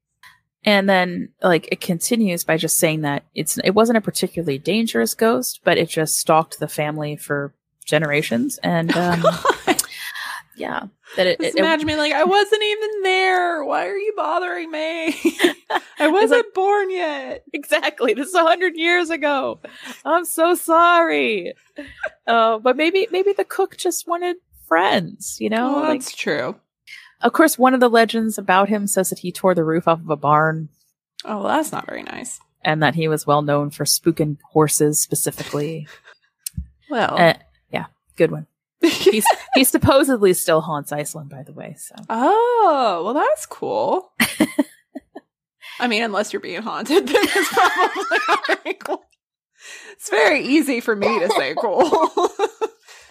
And 0.64 0.88
then, 0.88 1.30
like, 1.42 1.68
it 1.72 1.80
continues 1.80 2.44
by 2.44 2.56
just 2.56 2.76
saying 2.78 3.00
that 3.00 3.24
it's 3.34 3.58
it 3.64 3.70
wasn't 3.72 3.98
a 3.98 4.02
particularly 4.02 4.58
dangerous 4.58 5.14
ghost, 5.14 5.60
but 5.64 5.76
it 5.78 5.88
just 5.88 6.18
stalked 6.18 6.60
the 6.60 6.68
family 6.68 7.16
for 7.16 7.52
generations. 7.84 8.58
And 8.62 8.94
um, 8.96 9.24
yeah, 10.56 10.84
that 11.16 11.26
it, 11.26 11.40
Just 11.40 11.56
it, 11.56 11.58
it- 11.58 11.60
imagine 11.64 11.86
me 11.86 11.96
like, 11.96 12.12
I 12.12 12.22
wasn't 12.24 12.62
even 12.62 13.02
there. 13.02 13.64
Why 13.64 13.86
are 13.88 13.96
you 13.96 14.12
bothering 14.16 14.70
me? 14.70 15.16
I 15.98 16.08
wasn't 16.08 16.52
born 16.54 16.90
yet. 16.90 17.42
exactly 17.52 18.14
this 18.14 18.28
is 18.28 18.34
a 18.34 18.42
hundred 18.44 18.76
years 18.76 19.10
ago. 19.10 19.58
I'm 20.04 20.24
so 20.24 20.54
sorry. 20.54 21.54
Uh, 22.24 22.58
but 22.60 22.76
maybe 22.76 23.08
maybe 23.10 23.32
the 23.32 23.44
cook 23.44 23.76
just 23.76 24.06
wanted 24.06 24.36
friends. 24.68 25.38
You 25.40 25.50
know, 25.50 25.78
like 25.80 26.00
that's 26.02 26.14
true. 26.14 26.54
Of 27.22 27.32
course, 27.32 27.58
one 27.58 27.74
of 27.74 27.80
the 27.80 27.88
legends 27.90 28.36
about 28.38 28.68
him 28.68 28.86
says 28.86 29.10
that 29.10 29.20
he 29.20 29.30
tore 29.32 29.54
the 29.54 29.64
roof 29.64 29.86
off 29.88 30.00
of 30.00 30.10
a 30.10 30.16
barn 30.16 30.68
Oh, 31.24 31.38
well, 31.38 31.48
that's 31.56 31.70
not 31.72 31.86
very 31.86 32.02
nice. 32.02 32.40
and 32.64 32.82
that 32.82 32.94
he 32.96 33.06
was 33.08 33.26
well 33.26 33.42
known 33.42 33.70
for 33.70 33.84
spooking 33.84 34.38
horses 34.52 35.00
specifically. 35.00 35.86
Well, 36.90 37.16
Uh, 37.16 37.34
yeah, 37.70 37.86
good 38.16 38.30
one. 38.32 38.46
He's, 38.80 39.24
he 39.54 39.62
supposedly 39.64 40.32
still 40.34 40.60
haunts 40.60 40.90
Iceland, 40.90 41.30
by 41.30 41.44
the 41.44 41.52
way. 41.52 41.76
So 41.78 41.94
oh, 42.10 43.02
well, 43.04 43.14
that's 43.14 43.46
cool. 43.46 44.12
I 45.80 45.86
mean, 45.88 46.02
unless 46.02 46.32
you're 46.32 46.40
being 46.40 46.62
haunted, 46.62 47.06
then 47.06 47.16
it's 47.16 47.48
probably 47.52 48.18
not 48.28 48.46
very 48.64 48.74
cool. 48.74 49.04
It's 49.92 50.10
very 50.10 50.40
easy 50.44 50.80
for 50.80 50.94
me 50.96 51.20
to 51.20 51.28
say 51.30 51.54
cool. 51.56 51.88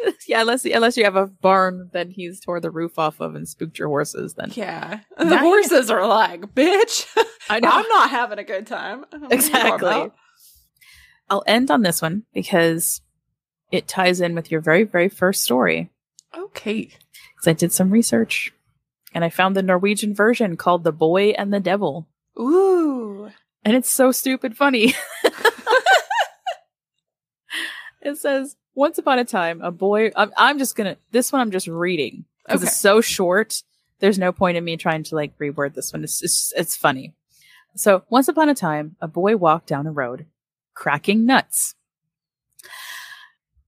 yeah, 0.27 0.41
unless 0.41 0.65
unless 0.65 0.97
you 0.97 1.03
have 1.03 1.15
a 1.15 1.27
barn 1.27 1.89
that 1.93 2.09
he's 2.09 2.39
tore 2.39 2.59
the 2.59 2.71
roof 2.71 2.97
off 2.97 3.19
of 3.19 3.35
and 3.35 3.47
spooked 3.47 3.79
your 3.79 3.87
horses, 3.87 4.33
then 4.35 4.51
yeah. 4.53 5.01
The 5.17 5.37
horses 5.37 5.89
are 5.89 6.05
like, 6.05 6.53
bitch, 6.53 7.05
I 7.49 7.57
I'm 7.63 7.87
not 7.87 8.09
having 8.09 8.39
a 8.39 8.43
good 8.43 8.67
time. 8.67 9.05
What 9.09 9.13
are 9.13 9.17
you 9.17 9.27
talking 9.27 9.37
exactly. 9.37 10.11
I'll 11.29 11.43
end 11.47 11.71
on 11.71 11.81
this 11.81 12.01
one 12.01 12.23
because 12.33 13.01
it 13.71 13.87
ties 13.87 14.19
in 14.19 14.35
with 14.35 14.51
your 14.51 14.61
very 14.61 14.83
very 14.83 15.09
first 15.09 15.43
story. 15.43 15.89
Okay. 16.35 16.83
Because 17.35 17.47
I 17.47 17.53
did 17.53 17.71
some 17.71 17.91
research 17.91 18.53
and 19.13 19.23
I 19.23 19.29
found 19.29 19.55
the 19.55 19.63
Norwegian 19.63 20.13
version 20.13 20.57
called 20.57 20.83
"The 20.83 20.91
Boy 20.91 21.29
and 21.31 21.53
the 21.53 21.59
Devil." 21.59 22.07
Ooh. 22.39 23.29
and 23.63 23.75
it's 23.75 23.91
so 23.91 24.11
stupid 24.11 24.55
funny. 24.55 24.95
It 28.01 28.15
says, 28.17 28.55
"Once 28.75 28.97
upon 28.97 29.19
a 29.19 29.25
time, 29.25 29.61
a 29.61 29.71
boy." 29.71 30.11
I'm, 30.15 30.31
I'm 30.37 30.57
just 30.59 30.75
gonna. 30.75 30.97
This 31.11 31.31
one 31.31 31.41
I'm 31.41 31.51
just 31.51 31.67
reading 31.67 32.25
because 32.45 32.61
Okay. 32.61 32.67
it's 32.67 32.77
so 32.77 33.01
short. 33.01 33.61
There's 33.99 34.17
no 34.19 34.31
point 34.31 34.57
in 34.57 34.63
me 34.63 34.77
trying 34.77 35.03
to 35.03 35.15
like 35.15 35.37
reword 35.37 35.73
this 35.75 35.93
one. 35.93 36.03
It's 36.03 36.21
it's, 36.23 36.53
it's 36.55 36.75
funny. 36.75 37.13
So, 37.75 38.03
once 38.09 38.27
upon 38.27 38.49
a 38.49 38.55
time, 38.55 38.95
a 38.99 39.07
boy 39.07 39.37
walked 39.37 39.67
down 39.67 39.87
a 39.87 39.91
road, 39.91 40.25
cracking 40.73 41.25
nuts. 41.25 41.75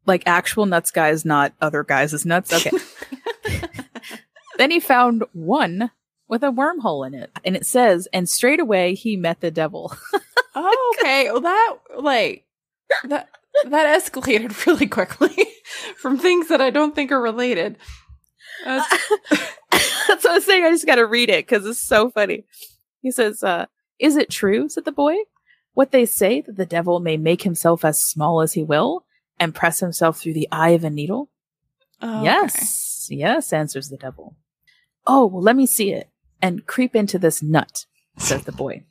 Like 0.05 0.23
actual 0.25 0.65
nuts, 0.65 0.91
guys, 0.91 1.23
not 1.23 1.53
other 1.61 1.83
guys' 1.83 2.25
nuts. 2.25 2.51
Okay. 2.53 2.71
then 4.57 4.71
he 4.71 4.79
found 4.79 5.23
one 5.31 5.91
with 6.27 6.43
a 6.43 6.51
wormhole 6.51 7.05
in 7.07 7.13
it, 7.13 7.31
and 7.45 7.55
it 7.55 7.65
says, 7.65 8.07
"And 8.11 8.27
straight 8.27 8.59
away 8.59 8.95
he 8.95 9.15
met 9.15 9.39
the 9.41 9.51
devil." 9.51 9.95
Oh, 10.55 10.95
okay. 10.99 11.31
Well, 11.31 11.41
that 11.41 11.75
like 11.97 12.45
that 13.05 13.27
that 13.65 14.01
escalated 14.01 14.65
really 14.65 14.87
quickly 14.87 15.47
from 15.97 16.17
things 16.17 16.47
that 16.49 16.61
I 16.61 16.69
don't 16.69 16.95
think 16.95 17.11
are 17.11 17.21
related. 17.21 17.77
Uh, 18.65 18.83
That's 20.07 20.23
what 20.23 20.31
I 20.31 20.33
was 20.35 20.45
saying. 20.45 20.63
I 20.63 20.69
just 20.69 20.85
got 20.85 20.95
to 20.95 21.05
read 21.05 21.29
it 21.29 21.45
because 21.47 21.65
it's 21.65 21.79
so 21.79 22.09
funny. 22.09 22.45
He 23.01 23.11
says, 23.11 23.43
uh, 23.43 23.65
"Is 23.99 24.15
it 24.15 24.29
true?" 24.29 24.69
said 24.69 24.85
the 24.85 24.91
boy. 24.91 25.15
"What 25.73 25.91
they 25.91 26.05
say 26.05 26.41
that 26.41 26.55
the 26.55 26.65
devil 26.65 26.99
may 26.99 27.17
make 27.17 27.41
himself 27.43 27.83
as 27.83 28.01
small 28.01 28.41
as 28.41 28.53
he 28.53 28.63
will, 28.63 29.05
and 29.39 29.55
press 29.55 29.79
himself 29.79 30.19
through 30.19 30.33
the 30.33 30.47
eye 30.51 30.69
of 30.69 30.83
a 30.83 30.89
needle? 30.89 31.29
Oh, 32.01 32.17
okay. 32.17 32.23
Yes, 32.25 33.07
yes, 33.09 33.53
answers 33.53 33.89
the 33.89 33.97
devil. 33.97 34.35
Oh, 35.05 35.25
well, 35.25 35.41
let 35.41 35.55
me 35.55 35.65
see 35.65 35.91
it 35.91 36.09
and 36.41 36.65
creep 36.65 36.95
into 36.95 37.17
this 37.17 37.41
nut, 37.41 37.85
says 38.17 38.43
the 38.43 38.51
boy. 38.51 38.83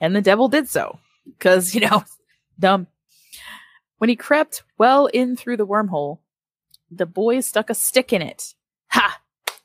And 0.00 0.14
the 0.14 0.22
devil 0.22 0.48
did 0.48 0.68
so, 0.68 0.98
because, 1.24 1.74
you 1.74 1.80
know, 1.80 2.04
dumb. 2.58 2.86
When 3.98 4.10
he 4.10 4.16
crept 4.16 4.62
well 4.78 5.06
in 5.06 5.36
through 5.36 5.56
the 5.56 5.66
wormhole, 5.66 6.18
the 6.90 7.06
boy 7.06 7.40
stuck 7.40 7.70
a 7.70 7.74
stick 7.74 8.12
in 8.12 8.22
it. 8.22 8.54
Ha! 8.88 9.20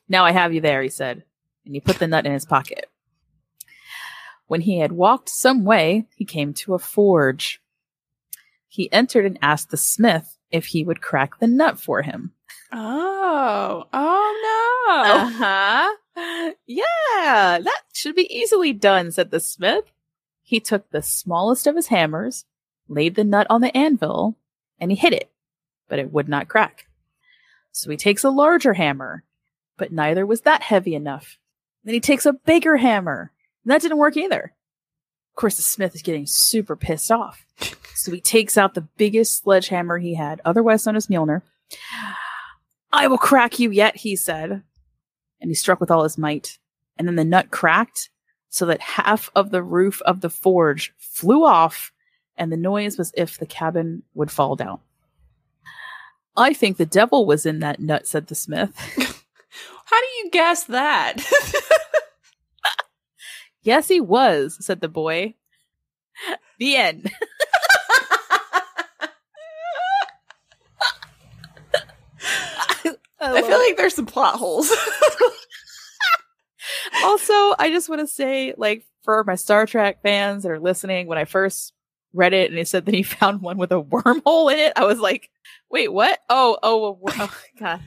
Now 0.08 0.24
I 0.24 0.32
have 0.32 0.52
you 0.54 0.60
there, 0.60 0.82
he 0.82 0.88
said, 0.88 1.24
and 1.64 1.74
he 1.74 1.80
put 1.80 1.98
the 1.98 2.06
nut 2.06 2.26
in 2.26 2.32
his 2.32 2.46
pocket. 2.46 2.90
When 4.46 4.62
he 4.62 4.78
had 4.78 4.92
walked 4.92 5.28
some 5.28 5.64
way, 5.64 6.06
he 6.16 6.24
came 6.24 6.52
to 6.54 6.74
a 6.74 6.78
forge. 6.78 7.62
He 8.68 8.92
entered 8.92 9.24
and 9.26 9.38
asked 9.40 9.70
the 9.70 9.76
smith 9.76 10.38
if 10.50 10.66
he 10.66 10.84
would 10.84 11.00
crack 11.00 11.38
the 11.38 11.46
nut 11.46 11.78
for 11.78 12.02
him. 12.02 12.32
Oh, 12.72 13.84
oh 13.92 14.38
no. 14.86 15.12
Uh-huh. 15.12 16.56
Yeah, 16.66 17.58
that 17.62 17.82
should 17.92 18.14
be 18.14 18.34
easily 18.34 18.72
done, 18.72 19.10
said 19.12 19.30
the 19.30 19.40
smith. 19.40 19.84
He 20.42 20.60
took 20.60 20.90
the 20.90 21.02
smallest 21.02 21.66
of 21.66 21.76
his 21.76 21.86
hammers, 21.86 22.44
laid 22.88 23.14
the 23.14 23.24
nut 23.24 23.46
on 23.48 23.60
the 23.60 23.76
anvil, 23.76 24.36
and 24.78 24.90
he 24.90 24.96
hit 24.96 25.12
it, 25.12 25.30
but 25.88 25.98
it 25.98 26.12
would 26.12 26.28
not 26.28 26.48
crack. 26.48 26.86
So 27.72 27.90
he 27.90 27.96
takes 27.96 28.24
a 28.24 28.30
larger 28.30 28.74
hammer, 28.74 29.24
but 29.76 29.92
neither 29.92 30.26
was 30.26 30.42
that 30.42 30.62
heavy 30.62 30.94
enough. 30.94 31.38
Then 31.84 31.94
he 31.94 32.00
takes 32.00 32.26
a 32.26 32.32
bigger 32.32 32.76
hammer, 32.76 33.32
and 33.64 33.70
that 33.70 33.82
didn't 33.82 33.98
work 33.98 34.16
either. 34.16 34.52
Of 35.32 35.36
course, 35.36 35.56
the 35.56 35.62
smith 35.62 35.94
is 35.94 36.02
getting 36.02 36.26
super 36.26 36.76
pissed 36.76 37.10
off. 37.10 37.46
So 37.94 38.12
he 38.12 38.20
takes 38.20 38.58
out 38.58 38.74
the 38.74 38.88
biggest 38.96 39.42
sledgehammer 39.42 39.98
he 39.98 40.14
had, 40.14 40.40
otherwise 40.44 40.84
known 40.84 40.96
as 40.96 41.06
Mjolnir. 41.06 41.42
I 42.92 43.06
will 43.06 43.18
crack 43.18 43.58
you 43.58 43.70
yet, 43.70 43.96
he 43.96 44.14
said. 44.16 44.62
And 45.40 45.50
he 45.50 45.54
struck 45.54 45.80
with 45.80 45.90
all 45.90 46.02
his 46.02 46.18
might. 46.18 46.58
And 46.98 47.08
then 47.08 47.16
the 47.16 47.24
nut 47.24 47.50
cracked 47.50 48.10
so 48.50 48.66
that 48.66 48.80
half 48.80 49.30
of 49.34 49.50
the 49.50 49.62
roof 49.62 50.02
of 50.02 50.20
the 50.20 50.28
forge 50.28 50.92
flew 50.98 51.44
off, 51.44 51.90
and 52.42 52.50
the 52.50 52.56
noise 52.56 52.98
was 52.98 53.12
if 53.16 53.38
the 53.38 53.46
cabin 53.46 54.02
would 54.14 54.28
fall 54.28 54.56
down. 54.56 54.80
I 56.36 56.52
think 56.52 56.76
the 56.76 56.84
devil 56.84 57.24
was 57.24 57.46
in 57.46 57.60
that 57.60 57.78
nut, 57.78 58.08
said 58.08 58.26
the 58.26 58.34
smith. 58.34 58.76
How 59.84 60.00
do 60.00 60.06
you 60.18 60.30
guess 60.32 60.64
that? 60.64 61.18
yes, 63.62 63.86
he 63.86 64.00
was, 64.00 64.56
said 64.58 64.80
the 64.80 64.88
boy. 64.88 65.34
The 66.58 66.74
end. 66.74 67.12
I 73.20 73.40
feel 73.40 73.58
like 73.58 73.76
there's 73.76 73.94
some 73.94 74.06
plot 74.06 74.34
holes. 74.34 74.68
also, 77.04 77.54
I 77.56 77.70
just 77.70 77.88
want 77.88 78.00
to 78.00 78.08
say, 78.08 78.52
like, 78.56 78.84
for 79.04 79.22
my 79.22 79.36
Star 79.36 79.64
Trek 79.64 80.02
fans 80.02 80.42
that 80.42 80.50
are 80.50 80.58
listening, 80.58 81.06
when 81.06 81.18
I 81.18 81.24
first 81.24 81.72
read 82.12 82.32
it 82.32 82.50
and 82.50 82.58
it 82.58 82.68
said 82.68 82.86
that 82.86 82.94
he 82.94 83.02
found 83.02 83.42
one 83.42 83.58
with 83.58 83.72
a 83.72 83.82
wormhole 83.82 84.52
in 84.52 84.58
it, 84.58 84.72
I 84.76 84.84
was 84.84 84.98
like, 84.98 85.30
wait, 85.70 85.92
what? 85.92 86.18
Oh, 86.28 86.58
oh, 86.62 86.98
oh 87.08 87.38
God. 87.58 87.80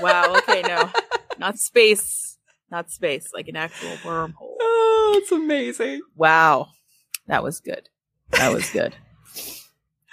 Wow. 0.00 0.36
Okay, 0.38 0.62
no. 0.62 0.90
Not 1.38 1.58
space. 1.58 2.36
Not 2.70 2.90
space, 2.90 3.30
like 3.32 3.48
an 3.48 3.56
actual 3.56 3.96
wormhole. 3.98 4.56
oh, 4.60 5.14
it's 5.16 5.32
amazing. 5.32 6.02
Wow. 6.16 6.68
That 7.26 7.42
was 7.42 7.60
good. 7.60 7.88
That 8.32 8.52
was 8.52 8.68
good. 8.70 8.94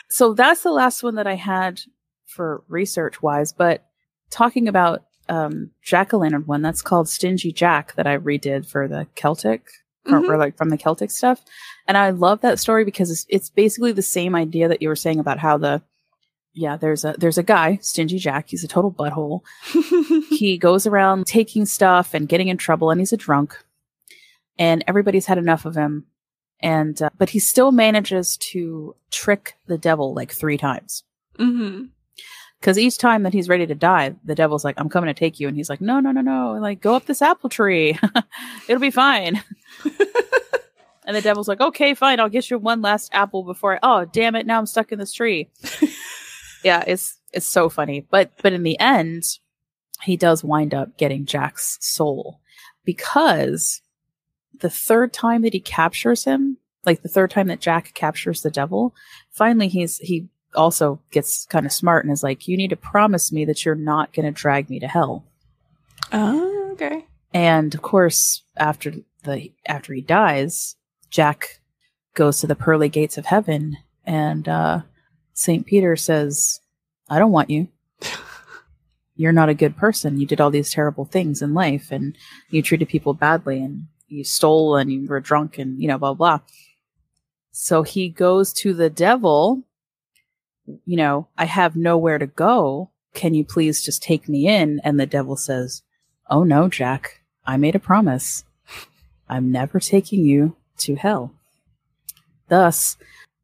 so 0.09 0.33
that's 0.33 0.63
the 0.63 0.71
last 0.71 1.03
one 1.03 1.15
that 1.15 1.27
I 1.27 1.35
had 1.35 1.81
for 2.25 2.63
research 2.69 3.21
wise, 3.21 3.51
but 3.51 3.85
talking 4.29 4.67
about 4.67 5.05
um 5.27 5.71
Jack 5.81 6.13
o' 6.13 6.17
Lantern 6.17 6.43
one, 6.45 6.61
that's 6.61 6.81
called 6.81 7.09
Stingy 7.09 7.51
Jack 7.51 7.95
that 7.95 8.07
I 8.07 8.17
redid 8.17 8.65
for 8.69 8.87
the 8.87 9.07
Celtic 9.15 9.67
or, 10.07 10.19
Mhm. 10.21 10.29
or 10.29 10.37
like 10.37 10.57
from 10.57 10.69
the 10.69 10.77
Celtic 10.77 11.11
stuff. 11.11 11.43
And 11.87 11.97
I 11.97 12.09
love 12.11 12.41
that 12.41 12.59
story 12.59 12.83
because 12.85 13.11
it's, 13.11 13.25
it's 13.29 13.49
basically 13.49 13.91
the 13.91 14.01
same 14.01 14.35
idea 14.35 14.67
that 14.67 14.81
you 14.81 14.87
were 14.89 14.95
saying 14.95 15.19
about 15.19 15.39
how 15.39 15.57
the 15.57 15.81
yeah, 16.57 16.77
there's 16.77 17.03
a 17.03 17.13
there's 17.17 17.37
a 17.37 17.43
guy, 17.43 17.79
Stingy 17.81 18.17
Jack, 18.17 18.47
he's 18.49 18.63
a 18.63 18.67
total 18.67 18.89
butthole. 18.91 19.41
he 20.29 20.57
goes 20.57 20.87
around 20.87 21.25
taking 21.27 21.65
stuff 21.65 22.13
and 22.13 22.29
getting 22.29 22.47
in 22.47 22.57
trouble 22.57 22.91
and 22.91 23.01
he's 23.01 23.11
a 23.11 23.17
drunk 23.17 23.57
and 24.57 24.81
everybody's 24.87 25.25
had 25.25 25.37
enough 25.37 25.65
of 25.65 25.75
him 25.75 26.05
and 26.61 27.01
uh, 27.01 27.09
but 27.17 27.31
he 27.31 27.39
still 27.39 27.73
manages 27.73 28.37
to 28.37 28.95
trick 29.11 29.55
the 29.67 29.77
devil 29.77 30.13
like 30.13 30.31
three 30.31 30.57
times 30.57 31.03
hmm 31.37 31.83
because 32.65 32.79
each 32.79 32.97
time 32.97 33.21
that 33.21 33.33
he's 33.33 33.47
ready 33.47 33.67
to 33.67 33.75
die 33.75 34.15
the 34.23 34.33
devil's 34.33 34.63
like 34.63 34.73
i'm 34.79 34.89
coming 34.89 35.07
to 35.07 35.13
take 35.13 35.39
you. 35.39 35.47
And 35.47 35.55
he's 35.55 35.69
like 35.69 35.81
no 35.81 35.99
no 35.99 36.11
no 36.11 36.21
no. 36.21 36.57
Like 36.59 36.81
go 36.81 36.95
up 36.95 37.05
this 37.05 37.21
apple 37.21 37.47
tree. 37.47 37.99
It'll 38.67 38.81
be 38.81 38.91
fine. 38.91 39.43
And 41.07 41.15
the 41.15 41.21
devil's 41.21 41.47
like 41.47 41.61
okay 41.61 41.93
fine. 41.93 42.19
I'll 42.19 42.29
get 42.29 42.49
you 42.49 42.57
one 42.57 42.81
last 42.81 43.13
apple 43.13 43.43
before 43.43 43.75
i 43.75 43.79
oh 43.83 44.05
damn 44.05 44.35
it. 44.35 44.47
Now 44.47 44.57
i'm 44.57 44.65
stuck 44.65 44.91
in 44.91 44.97
this 44.97 45.13
tree. 45.13 45.51
Yeah 46.63 46.83
it's 46.87 47.19
it's 47.31 47.47
so 47.47 47.69
funny. 47.69 48.07
But 48.09 48.31
but 48.41 48.53
in 48.53 48.63
the 48.63 48.79
end 48.79 49.25
he 50.01 50.17
does 50.17 50.43
wind 50.43 50.73
up 50.73 50.97
getting 50.97 51.27
jack's 51.27 51.77
soul 51.79 52.39
because 52.83 53.83
the 54.61 54.71
third 54.71 55.13
time 55.13 55.43
that 55.43 55.53
he 55.53 55.59
captures 55.59 56.23
him 56.23 56.57
like 56.83 57.03
the 57.03 57.09
third 57.09 57.29
time 57.29 57.49
that 57.49 57.61
jack 57.61 57.93
captures 57.93 58.41
the 58.41 58.49
devil 58.49 58.95
finally 59.29 59.67
he's 59.67 59.99
he 59.99 60.27
also 60.55 60.99
gets 61.11 61.45
kind 61.45 61.65
of 61.65 61.71
smart 61.71 62.05
and 62.05 62.11
is 62.11 62.23
like 62.23 62.47
you 62.47 62.57
need 62.57 62.69
to 62.69 62.75
promise 62.75 63.31
me 63.31 63.45
that 63.45 63.65
you're 63.65 63.75
not 63.75 64.13
going 64.13 64.25
to 64.25 64.31
drag 64.31 64.69
me 64.69 64.79
to 64.79 64.87
hell. 64.87 65.23
Oh, 66.11 66.69
okay. 66.73 67.05
and 67.33 67.73
of 67.73 67.81
course 67.81 68.43
after 68.57 68.93
the 69.23 69.51
after 69.65 69.93
he 69.93 70.01
dies 70.01 70.75
jack 71.09 71.59
goes 72.13 72.39
to 72.39 72.47
the 72.47 72.55
pearly 72.55 72.89
gates 72.89 73.17
of 73.17 73.25
heaven 73.25 73.77
and 74.05 74.47
uh 74.47 74.81
st 75.33 75.65
peter 75.65 75.95
says 75.95 76.59
i 77.09 77.17
don't 77.17 77.31
want 77.31 77.49
you. 77.49 77.67
You're 79.15 79.31
not 79.31 79.49
a 79.49 79.53
good 79.53 79.77
person. 79.77 80.19
You 80.19 80.27
did 80.27 80.41
all 80.41 80.51
these 80.51 80.73
terrible 80.73 81.05
things 81.05 81.41
in 81.41 81.53
life 81.53 81.91
and 81.91 82.17
you 82.49 82.61
treated 82.61 82.89
people 82.89 83.13
badly 83.13 83.61
and 83.61 83.87
you 84.09 84.23
stole 84.23 84.75
and 84.75 84.91
you 84.91 85.07
were 85.07 85.21
drunk 85.21 85.57
and 85.57 85.81
you 85.81 85.87
know 85.87 85.97
blah 85.97 86.13
blah. 86.13 86.39
So 87.51 87.83
he 87.83 88.09
goes 88.09 88.51
to 88.53 88.73
the 88.73 88.89
devil 88.89 89.63
you 90.85 90.97
know 90.97 91.27
i 91.37 91.45
have 91.45 91.75
nowhere 91.75 92.17
to 92.17 92.27
go 92.27 92.89
can 93.13 93.33
you 93.33 93.45
please 93.45 93.83
just 93.83 94.03
take 94.03 94.27
me 94.27 94.47
in 94.47 94.79
and 94.83 94.99
the 94.99 95.05
devil 95.05 95.35
says 95.35 95.83
Oh 96.27 96.43
no, 96.43 96.67
Jack. 96.67 97.21
I 97.45 97.57
made 97.57 97.75
a 97.75 97.79
promise. 97.79 98.43
I'm 99.29 99.51
never 99.51 99.79
taking 99.79 100.25
you 100.25 100.55
to 100.79 100.95
hell. 100.95 101.33
Thus, 102.47 102.97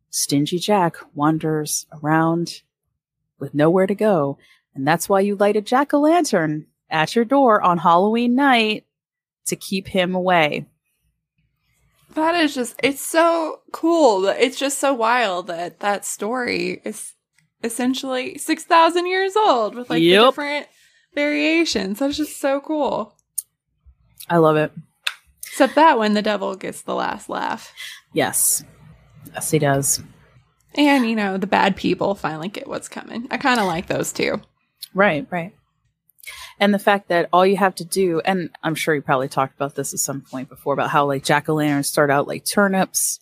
Stingy 0.09 0.57
Jack 0.57 0.97
wanders 1.13 1.85
around 2.01 2.61
with 3.39 3.53
nowhere 3.53 3.87
to 3.87 3.95
go, 3.95 4.37
and 4.73 4.87
that's 4.87 5.07
why 5.07 5.19
you 5.19 5.35
light 5.35 5.55
a 5.55 5.61
jack 5.61 5.93
o' 5.93 5.99
lantern 5.99 6.67
at 6.89 7.15
your 7.15 7.25
door 7.25 7.61
on 7.61 7.79
Halloween 7.79 8.35
night 8.35 8.85
to 9.45 9.55
keep 9.55 9.87
him 9.87 10.13
away. 10.15 10.65
That 12.13 12.35
is 12.35 12.53
just, 12.53 12.75
it's 12.83 13.01
so 13.01 13.61
cool. 13.71 14.25
It's 14.27 14.57
just 14.57 14.79
so 14.79 14.93
wild 14.93 15.47
that 15.47 15.79
that 15.79 16.05
story 16.05 16.81
is 16.83 17.13
essentially 17.63 18.37
6,000 18.37 19.07
years 19.07 19.35
old 19.35 19.75
with 19.75 19.89
like 19.89 20.01
Yep. 20.01 20.25
different 20.25 20.67
variations. 21.15 21.99
That's 21.99 22.17
just 22.17 22.39
so 22.39 22.59
cool. 22.59 23.15
I 24.29 24.37
love 24.37 24.57
it. 24.57 24.71
Except 25.47 25.75
that 25.75 25.99
when 25.99 26.13
the 26.13 26.21
devil 26.21 26.55
gets 26.55 26.81
the 26.81 26.95
last 26.95 27.29
laugh. 27.29 27.73
Yes. 28.13 28.63
Yes, 29.33 29.51
he 29.51 29.59
does. 29.59 30.01
And, 30.75 31.05
you 31.09 31.15
know, 31.15 31.37
the 31.37 31.47
bad 31.47 31.75
people 31.75 32.15
finally 32.15 32.47
get 32.47 32.67
what's 32.67 32.87
coming. 32.87 33.27
I 33.29 33.37
kind 33.37 33.59
of 33.59 33.67
like 33.67 33.87
those 33.87 34.11
too. 34.13 34.41
Right, 34.93 35.27
right. 35.29 35.53
And 36.61 36.73
the 36.73 36.79
fact 36.79 37.09
that 37.09 37.27
all 37.33 37.45
you 37.45 37.57
have 37.57 37.73
to 37.75 37.83
do, 37.83 38.21
and 38.23 38.51
I'm 38.63 38.75
sure 38.75 38.93
you 38.95 39.01
probably 39.01 39.27
talked 39.27 39.55
about 39.55 39.73
this 39.75 39.93
at 39.93 39.99
some 39.99 40.21
point 40.21 40.47
before 40.47 40.73
about 40.75 40.91
how 40.91 41.05
like 41.07 41.23
jack 41.23 41.49
o' 41.49 41.55
lanterns 41.55 41.87
start 41.89 42.11
out 42.11 42.27
like 42.27 42.45
turnips, 42.45 43.19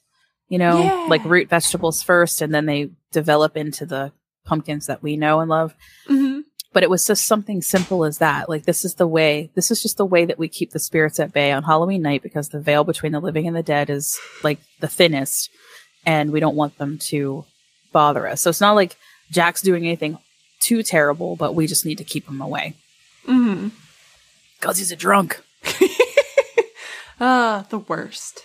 you 0.49 0.57
know, 0.57 0.83
Yeah. 0.83 1.05
like 1.07 1.23
root 1.23 1.47
vegetables 1.49 2.03
first, 2.03 2.41
and 2.41 2.53
then 2.53 2.65
they 2.65 2.91
develop 3.13 3.55
into 3.55 3.85
the 3.85 4.11
pumpkins 4.45 4.87
that 4.87 5.01
we 5.01 5.15
know 5.15 5.39
and 5.39 5.49
love. 5.49 5.73
hmm 6.05 6.41
But 6.73 6.83
it 6.83 6.89
was 6.89 7.07
just 7.07 7.25
something 7.25 7.61
simple 7.61 8.03
as 8.03 8.17
that. 8.19 8.49
Like, 8.49 8.65
this 8.65 8.83
is 8.85 8.95
the 8.95 9.07
way, 9.07 9.49
this 9.55 9.71
is 9.71 9.81
just 9.81 9.97
the 9.97 10.05
way 10.05 10.25
that 10.25 10.37
we 10.37 10.47
keep 10.49 10.71
the 10.71 10.79
spirits 10.79 11.19
at 11.19 11.31
bay 11.33 11.51
on 11.51 11.63
Halloween 11.63 12.01
night 12.03 12.21
because 12.21 12.49
the 12.49 12.59
veil 12.59 12.83
between 12.83 13.13
the 13.13 13.19
living 13.21 13.47
and 13.47 13.55
the 13.55 13.63
dead 13.63 13.89
is 13.89 14.19
like 14.43 14.59
the 14.81 14.87
thinnest, 14.87 15.49
and 16.05 16.31
we 16.31 16.39
don't 16.41 16.55
want 16.57 16.77
them 16.77 16.97
to 17.09 17.45
bother 17.93 18.27
us. 18.27 18.41
So 18.41 18.49
it's 18.49 18.61
not 18.61 18.75
like 18.75 18.97
Jack's 19.31 19.61
doing 19.61 19.85
anything 19.85 20.17
too 20.59 20.83
terrible, 20.83 21.35
but 21.37 21.55
we 21.55 21.67
just 21.67 21.85
need 21.85 21.97
to 21.99 22.03
keep 22.03 22.27
him 22.27 22.41
away 22.41 22.75
hmm 23.25 23.69
because 24.59 24.77
he's 24.77 24.91
a 24.91 24.95
drunk. 24.95 25.41
Ah, 27.21 27.65
the 27.69 27.79
worst. 27.79 28.43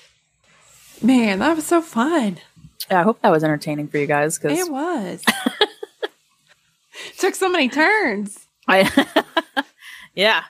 Man, 1.00 1.38
that 1.38 1.54
was 1.54 1.64
so 1.64 1.80
fun. 1.80 2.38
Yeah, 2.90 3.00
I 3.00 3.02
hope 3.04 3.20
that 3.22 3.30
was 3.30 3.44
entertaining 3.44 3.86
for 3.86 3.98
you 3.98 4.06
guys 4.06 4.36
because 4.36 4.58
It 4.58 4.68
was. 4.68 5.22
Took 7.18 7.34
so 7.36 7.48
many 7.48 7.68
turns. 7.68 8.46
I 8.66 8.90
yeah. 10.14 10.42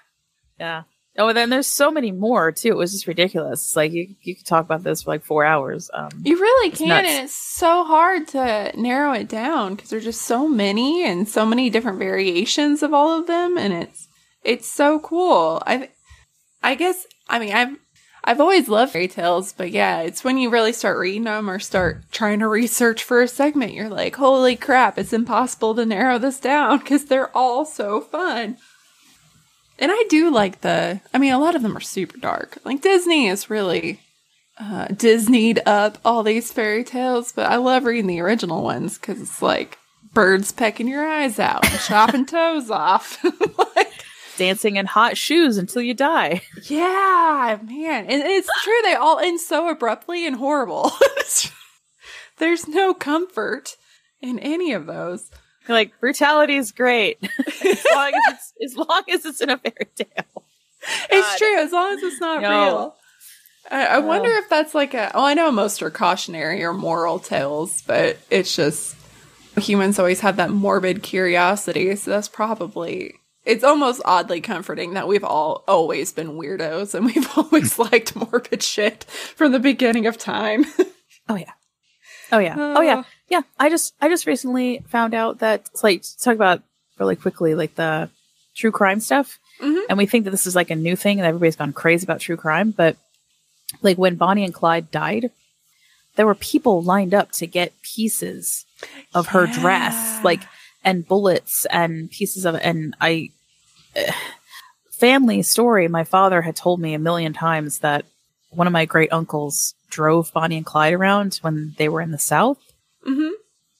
Yeah. 0.58 0.82
Oh, 1.18 1.28
and 1.28 1.36
then 1.36 1.50
there's 1.50 1.66
so 1.66 1.90
many 1.90 2.12
more 2.12 2.50
too. 2.50 2.68
It 2.68 2.76
was 2.76 2.92
just 2.92 3.06
ridiculous. 3.06 3.62
It's 3.64 3.76
like 3.76 3.92
you 3.92 4.14
you 4.22 4.34
could 4.36 4.46
talk 4.46 4.64
about 4.64 4.82
this 4.84 5.02
for 5.02 5.10
like 5.10 5.24
four 5.24 5.44
hours. 5.44 5.90
Um, 5.92 6.08
You 6.22 6.40
really 6.40 6.70
can, 6.70 6.88
nuts. 6.88 7.08
and 7.08 7.24
it's 7.24 7.34
so 7.34 7.84
hard 7.84 8.26
to 8.28 8.72
narrow 8.74 9.12
it 9.12 9.28
down 9.28 9.74
because 9.74 9.90
there's 9.90 10.04
just 10.04 10.22
so 10.22 10.48
many 10.48 11.04
and 11.04 11.28
so 11.28 11.44
many 11.44 11.68
different 11.70 11.98
variations 11.98 12.82
of 12.82 12.94
all 12.94 13.18
of 13.18 13.26
them, 13.26 13.56
and 13.58 13.72
it's 13.74 14.03
it's 14.44 14.70
so 14.70 15.00
cool. 15.00 15.62
I 15.66 15.90
I 16.62 16.74
guess 16.74 17.06
I 17.28 17.38
mean 17.38 17.52
I've 17.52 17.76
I've 18.26 18.40
always 18.40 18.68
loved 18.68 18.92
fairy 18.92 19.08
tales, 19.08 19.52
but 19.52 19.70
yeah, 19.70 20.00
it's 20.00 20.24
when 20.24 20.38
you 20.38 20.48
really 20.48 20.72
start 20.72 20.98
reading 20.98 21.24
them 21.24 21.50
or 21.50 21.58
start 21.58 22.10
trying 22.10 22.38
to 22.38 22.48
research 22.48 23.02
for 23.02 23.20
a 23.20 23.28
segment, 23.28 23.74
you're 23.74 23.90
like, 23.90 24.16
holy 24.16 24.56
crap, 24.56 24.98
it's 24.98 25.12
impossible 25.12 25.74
to 25.74 25.84
narrow 25.84 26.18
this 26.18 26.40
down 26.40 26.78
because 26.78 27.04
they're 27.04 27.36
all 27.36 27.66
so 27.66 28.00
fun. 28.00 28.56
And 29.78 29.92
I 29.92 30.04
do 30.08 30.30
like 30.30 30.62
the, 30.62 31.02
I 31.12 31.18
mean, 31.18 31.34
a 31.34 31.38
lot 31.38 31.54
of 31.54 31.62
them 31.62 31.76
are 31.76 31.80
super 31.80 32.16
dark. 32.16 32.58
Like 32.64 32.80
Disney 32.80 33.26
is 33.26 33.50
really 33.50 34.00
uh, 34.58 34.86
Disneyed 34.86 35.60
up 35.66 35.98
all 36.02 36.22
these 36.22 36.50
fairy 36.50 36.84
tales, 36.84 37.32
but 37.32 37.50
I 37.50 37.56
love 37.56 37.84
reading 37.84 38.06
the 38.06 38.20
original 38.20 38.62
ones 38.62 38.96
because 38.96 39.20
it's 39.20 39.42
like 39.42 39.76
birds 40.14 40.52
pecking 40.52 40.88
your 40.88 41.06
eyes 41.06 41.38
out 41.38 41.68
and 41.70 41.80
chopping 41.86 42.24
toes 42.24 42.70
off. 42.70 43.22
like, 43.76 43.92
dancing 44.36 44.76
in 44.76 44.86
hot 44.86 45.16
shoes 45.16 45.56
until 45.58 45.82
you 45.82 45.94
die. 45.94 46.42
yeah, 46.64 47.58
man. 47.62 48.06
And 48.06 48.22
it's 48.22 48.48
true, 48.62 48.80
they 48.84 48.94
all 48.94 49.18
end 49.18 49.40
so 49.40 49.68
abruptly 49.68 50.26
and 50.26 50.36
horrible. 50.36 50.92
There's 52.38 52.66
no 52.66 52.94
comfort 52.94 53.76
in 54.20 54.38
any 54.38 54.72
of 54.72 54.86
those. 54.86 55.30
You're 55.68 55.76
like 55.78 55.98
brutality 56.00 56.56
is 56.56 56.72
great 56.72 57.18
as 57.64 57.84
long 57.94 58.12
as 58.28 58.34
it's 58.34 58.52
as 58.62 58.76
long 58.76 59.02
as 59.10 59.24
it's 59.24 59.40
in 59.40 59.50
a 59.50 59.56
fairy 59.58 59.88
tale. 59.94 60.44
It's 61.10 61.28
God. 61.28 61.38
true, 61.38 61.58
as 61.58 61.72
long 61.72 61.92
as 61.94 62.02
it's 62.02 62.20
not 62.20 62.42
No. 62.42 62.50
real. 62.50 62.96
I, 63.70 63.86
I 63.86 64.00
No. 64.00 64.06
wonder 64.06 64.28
if 64.30 64.50
that's 64.50 64.74
like 64.74 64.92
a. 64.94 65.10
Oh, 65.14 65.24
I 65.24 65.32
know 65.34 65.50
most 65.50 65.82
are 65.82 65.90
cautionary 65.90 66.62
or 66.62 66.74
moral 66.74 67.18
tales, 67.18 67.82
but 67.86 68.18
it's 68.30 68.54
just 68.54 68.94
humans 69.56 69.98
always 69.98 70.20
have 70.20 70.36
that 70.36 70.50
morbid 70.50 71.02
curiosity, 71.02 71.94
so 71.96 72.10
that's 72.10 72.28
probably. 72.28 73.14
It's 73.44 73.64
almost 73.64 74.00
oddly 74.04 74.40
comforting 74.40 74.94
that 74.94 75.06
we've 75.06 75.24
all 75.24 75.64
always 75.68 76.12
been 76.12 76.32
weirdos 76.38 76.94
and 76.94 77.04
we've 77.06 77.28
always 77.36 77.78
liked 77.78 78.16
morbid 78.16 78.62
shit 78.62 79.04
from 79.04 79.52
the 79.52 79.58
beginning 79.60 80.06
of 80.06 80.18
time. 80.18 80.64
Oh 81.26 81.36
yeah. 81.36 81.52
Oh 82.32 82.38
yeah. 82.38 82.54
Oh 82.58 82.82
yeah. 82.82 83.02
Yeah. 83.30 83.40
I 83.58 83.70
just 83.70 83.94
I 83.98 84.10
just 84.10 84.26
recently 84.26 84.84
found 84.88 85.14
out 85.14 85.38
that 85.38 85.68
it's 85.72 85.82
like 85.82 86.04
talk 86.20 86.34
about 86.34 86.62
really 86.98 87.16
quickly 87.16 87.54
like 87.54 87.76
the 87.76 88.10
true 88.54 88.70
crime 88.70 89.00
stuff. 89.00 89.38
Mhm. 89.62 89.84
And 89.88 89.96
we 89.96 90.04
think 90.04 90.24
that 90.24 90.32
this 90.32 90.46
is 90.46 90.54
like 90.54 90.68
a 90.70 90.76
new 90.76 90.96
thing 90.96 91.18
and 91.18 91.26
everybody's 91.26 91.56
gone 91.56 91.72
crazy 91.72 92.04
about 92.04 92.20
true 92.20 92.36
crime, 92.36 92.72
but 92.72 92.98
like 93.80 93.96
when 93.96 94.16
Bonnie 94.16 94.44
and 94.44 94.52
Clyde 94.52 94.90
died, 94.90 95.30
there 96.16 96.26
were 96.26 96.34
people 96.34 96.82
lined 96.82 97.14
up 97.14 97.32
to 97.32 97.46
get 97.46 97.72
pieces 97.80 98.66
of 99.14 99.28
her 99.28 99.46
dress, 99.46 100.22
like 100.22 100.42
and 100.84 101.06
bullets 101.06 101.66
and 101.70 102.10
pieces 102.10 102.44
of 102.44 102.54
and 102.56 102.94
I 103.00 103.30
family 104.90 105.42
story 105.42 105.88
my 105.88 106.04
father 106.04 106.42
had 106.42 106.56
told 106.56 106.80
me 106.80 106.94
a 106.94 106.98
million 106.98 107.32
times 107.32 107.78
that 107.80 108.04
one 108.50 108.66
of 108.66 108.72
my 108.72 108.84
great 108.84 109.12
uncles 109.12 109.74
drove 109.90 110.32
Bonnie 110.32 110.56
and 110.56 110.66
Clyde 110.66 110.92
around 110.92 111.38
when 111.42 111.74
they 111.78 111.88
were 111.88 112.00
in 112.00 112.10
the 112.10 112.18
South 112.18 112.58
hmm 113.04 113.30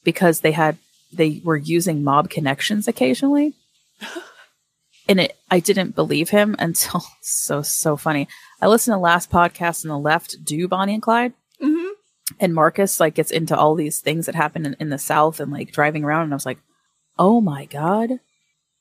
because 0.03 0.41
they 0.41 0.51
had 0.51 0.77
they 1.11 1.41
were 1.43 1.57
using 1.57 2.03
mob 2.03 2.29
connections 2.29 2.87
occasionally. 2.87 3.53
and 5.09 5.19
it 5.19 5.37
I 5.49 5.59
didn't 5.59 5.95
believe 5.95 6.29
him 6.29 6.55
until 6.59 7.03
so 7.21 7.61
so 7.61 7.97
funny. 7.97 8.27
I 8.61 8.67
listened 8.67 8.93
to 8.95 8.99
last 8.99 9.31
podcast 9.31 9.85
on 9.85 9.89
the 9.89 9.97
left 9.97 10.43
do 10.43 10.67
Bonnie 10.67 10.93
and 10.93 11.01
Clyde 11.01 11.33
hmm 11.59 11.87
and 12.39 12.55
Marcus 12.55 12.99
like 12.99 13.13
gets 13.13 13.31
into 13.31 13.55
all 13.55 13.75
these 13.75 13.99
things 13.99 14.25
that 14.25 14.35
happen 14.35 14.65
in, 14.65 14.75
in 14.79 14.89
the 14.89 14.97
South 14.97 15.39
and 15.39 15.51
like 15.51 15.71
driving 15.71 16.03
around 16.03 16.23
and 16.23 16.33
I 16.33 16.35
was 16.35 16.45
like, 16.45 16.59
oh 17.17 17.41
my 17.41 17.65
god, 17.65 18.19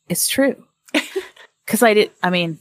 it's 0.08 0.28
true. 0.28 0.64
Because 1.64 1.82
I 1.82 1.94
did, 1.94 2.10
I 2.22 2.30
mean, 2.30 2.58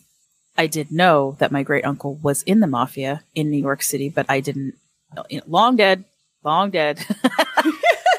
I 0.58 0.68
did 0.68 0.92
know 0.92 1.36
that 1.40 1.52
my 1.52 1.64
great 1.64 1.86
uncle 1.86 2.16
was 2.16 2.44
in 2.44 2.60
the 2.60 2.68
mafia 2.68 3.24
in 3.36 3.50
New 3.50 3.62
York 3.62 3.84
City, 3.84 4.10
but 4.10 4.26
I 4.30 4.40
didn't. 4.40 4.76
You 5.30 5.40
know, 5.40 5.44
long 5.48 5.76
dead, 5.76 6.06
long 6.44 6.72
dead, 6.72 7.06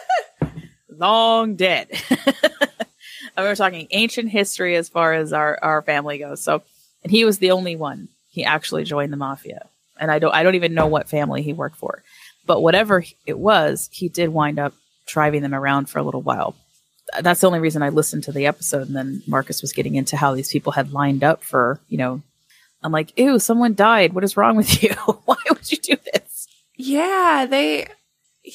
long 0.89 1.57
dead. 1.57 1.89
and 2.11 3.39
we 3.39 3.45
were 3.45 3.57
talking 3.57 3.89
ancient 3.91 4.31
history 4.31 4.77
as 4.77 4.89
far 4.89 5.13
as 5.15 5.33
our 5.33 5.59
our 5.63 5.83
family 5.83 6.19
goes. 6.19 6.41
So, 6.41 6.63
and 7.03 7.11
he 7.11 7.25
was 7.25 7.39
the 7.39 7.51
only 7.51 7.75
one. 7.77 8.09
He 8.31 8.45
actually 8.45 8.85
joined 8.85 9.13
the 9.13 9.17
mafia, 9.17 9.67
and 9.99 10.11
I 10.11 10.19
don't 10.19 10.35
I 10.35 10.43
don't 10.43 10.55
even 10.55 10.75
know 10.75 10.87
what 10.87 11.09
family 11.09 11.43
he 11.43 11.53
worked 11.53 11.77
for, 11.77 12.05
but 12.47 12.61
whatever 12.63 13.03
it 13.27 13.39
was, 13.39 13.89
he 13.93 14.09
did 14.09 14.29
wind 14.29 14.59
up 14.59 14.75
driving 15.07 15.43
them 15.43 15.55
around 15.55 15.89
for 15.89 15.99
a 15.99 16.03
little 16.03 16.23
while 16.23 16.55
that's 17.21 17.41
the 17.41 17.47
only 17.47 17.61
reason 17.61 17.83
I 17.83 17.91
listened 17.91 18.25
to 18.25 18.33
the 18.33 18.47
episode. 18.47 18.87
And 18.87 18.97
then 18.97 19.23
Marcus 19.27 19.63
was 19.63 19.73
getting 19.73 19.95
into 19.95 20.17
how 20.17 20.35
these 20.35 20.51
people 20.51 20.73
had 20.73 20.93
lined 20.93 21.23
up 21.23 21.45
for, 21.45 21.81
you 21.89 21.99
know, 21.99 22.23
I'm 22.83 22.93
like, 22.93 23.19
ew, 23.19 23.39
someone 23.39 23.75
died. 23.75 24.13
What 24.13 24.25
is 24.25 24.37
wrong 24.37 24.57
with 24.57 24.83
you? 24.83 24.91
Why 25.25 25.37
would 25.49 25.73
you 25.73 25.79
do 25.79 25.97
this? 26.13 26.47
Yeah, 26.77 27.47
they. 27.49 27.89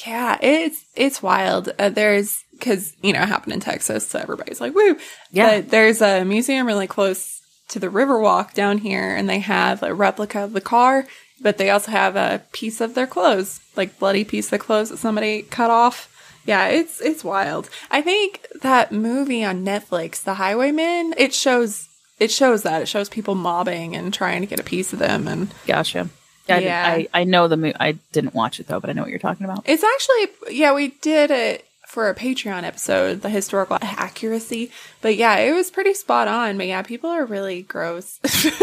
Yeah, 0.06 0.38
it's 0.40 0.86
it's 0.96 1.24
wild. 1.24 1.74
Uh, 1.80 1.90
there's 1.90 2.44
because 2.52 2.94
you 3.02 3.12
know 3.12 3.24
it 3.24 3.28
happened 3.28 3.54
in 3.54 3.60
Texas, 3.60 4.08
so 4.08 4.20
everybody's 4.20 4.62
like, 4.62 4.76
"Woo!" 4.76 4.98
Yeah. 5.32 5.62
But 5.62 5.72
there's 5.72 6.00
a 6.00 6.24
museum 6.26 6.68
really 6.68 6.86
close 6.86 7.42
to 7.70 7.80
the 7.80 7.88
Riverwalk 7.88 8.54
down 8.54 8.78
here, 8.78 9.16
and 9.16 9.28
they 9.28 9.40
have 9.40 9.82
a 9.82 9.96
replica 9.96 10.44
of 10.44 10.54
the 10.54 10.62
car, 10.62 11.08
but 11.42 11.58
they 11.58 11.72
also 11.72 11.90
have 11.90 12.16
a 12.16 12.44
piece 12.52 12.82
of 12.82 12.94
their 12.94 13.08
clothes, 13.08 13.62
like 13.76 13.98
bloody 13.98 14.24
piece 14.24 14.54
of 14.54 14.60
clothes 14.60 14.90
that 14.92 14.98
somebody 14.98 15.42
cut 15.42 15.72
off. 15.72 16.08
Yeah, 16.46 16.68
it's 16.68 17.00
it's 17.02 17.24
wild. 17.24 17.70
I 17.92 18.02
think 18.02 18.46
that 18.62 18.92
movie 18.92 19.44
on 19.44 19.64
Netflix, 19.66 20.24
The 20.24 20.36
Highwaymen, 20.36 21.14
it 21.18 21.34
shows 21.34 21.88
it 22.20 22.32
shows 22.32 22.64
that 22.64 22.82
it 22.82 22.88
shows 22.88 23.08
people 23.10 23.36
mobbing 23.36 23.96
and 23.96 24.14
trying 24.14 24.42
to 24.42 24.48
get 24.48 24.60
a 24.60 24.64
piece 24.64 24.92
of 24.94 25.00
them, 25.00 25.28
and 25.28 25.54
Gotcha. 25.68 26.10
Yeah, 26.48 26.56
I, 26.56 26.60
Yeah. 26.60 26.96
didn't- 26.98 27.10
I, 27.14 27.20
I 27.22 27.24
know 27.26 27.48
the 27.48 27.58
movie. 27.58 27.76
I 27.80 27.92
didn't 28.12 28.34
watch 28.34 28.60
it 28.60 28.68
though, 28.68 28.80
but 28.80 28.90
I 28.90 28.94
know 28.94 29.02
what 29.04 29.12
you're 29.12 29.20
talking 29.20 29.46
about. 29.46 29.64
It's 29.68 29.84
actually, 29.84 30.56
yeah, 30.58 30.74
we 30.74 30.90
did 31.02 31.30
it 31.32 31.66
for 31.88 32.10
a 32.10 32.16
Patreon 32.16 32.64
episode, 32.64 33.22
the 33.22 33.30
historical 33.30 33.78
accuracy. 33.82 34.72
But 35.02 35.16
yeah, 35.16 35.38
it 35.38 35.54
was 35.54 35.70
pretty 35.72 35.94
spot 35.94 36.28
on. 36.28 36.58
But 36.58 36.68
yeah, 36.68 36.82
people 36.82 37.10
are 37.10 37.26
really 37.26 37.62
gross. 37.64 38.20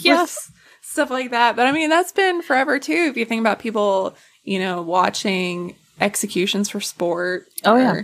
Yes. 0.00 0.50
Stuff 0.80 1.10
like 1.10 1.30
that. 1.32 1.56
But 1.56 1.66
I 1.66 1.72
mean, 1.72 1.90
that's 1.90 2.12
been 2.12 2.40
forever 2.42 2.78
too. 2.78 3.08
If 3.10 3.16
you 3.16 3.24
think 3.24 3.40
about 3.40 3.58
people, 3.58 4.16
you 4.44 4.58
know, 4.58 4.80
watching 4.80 5.74
executions 6.00 6.70
for 6.70 6.80
sport. 6.80 7.46
Oh, 7.64 7.76
yeah. 7.76 8.02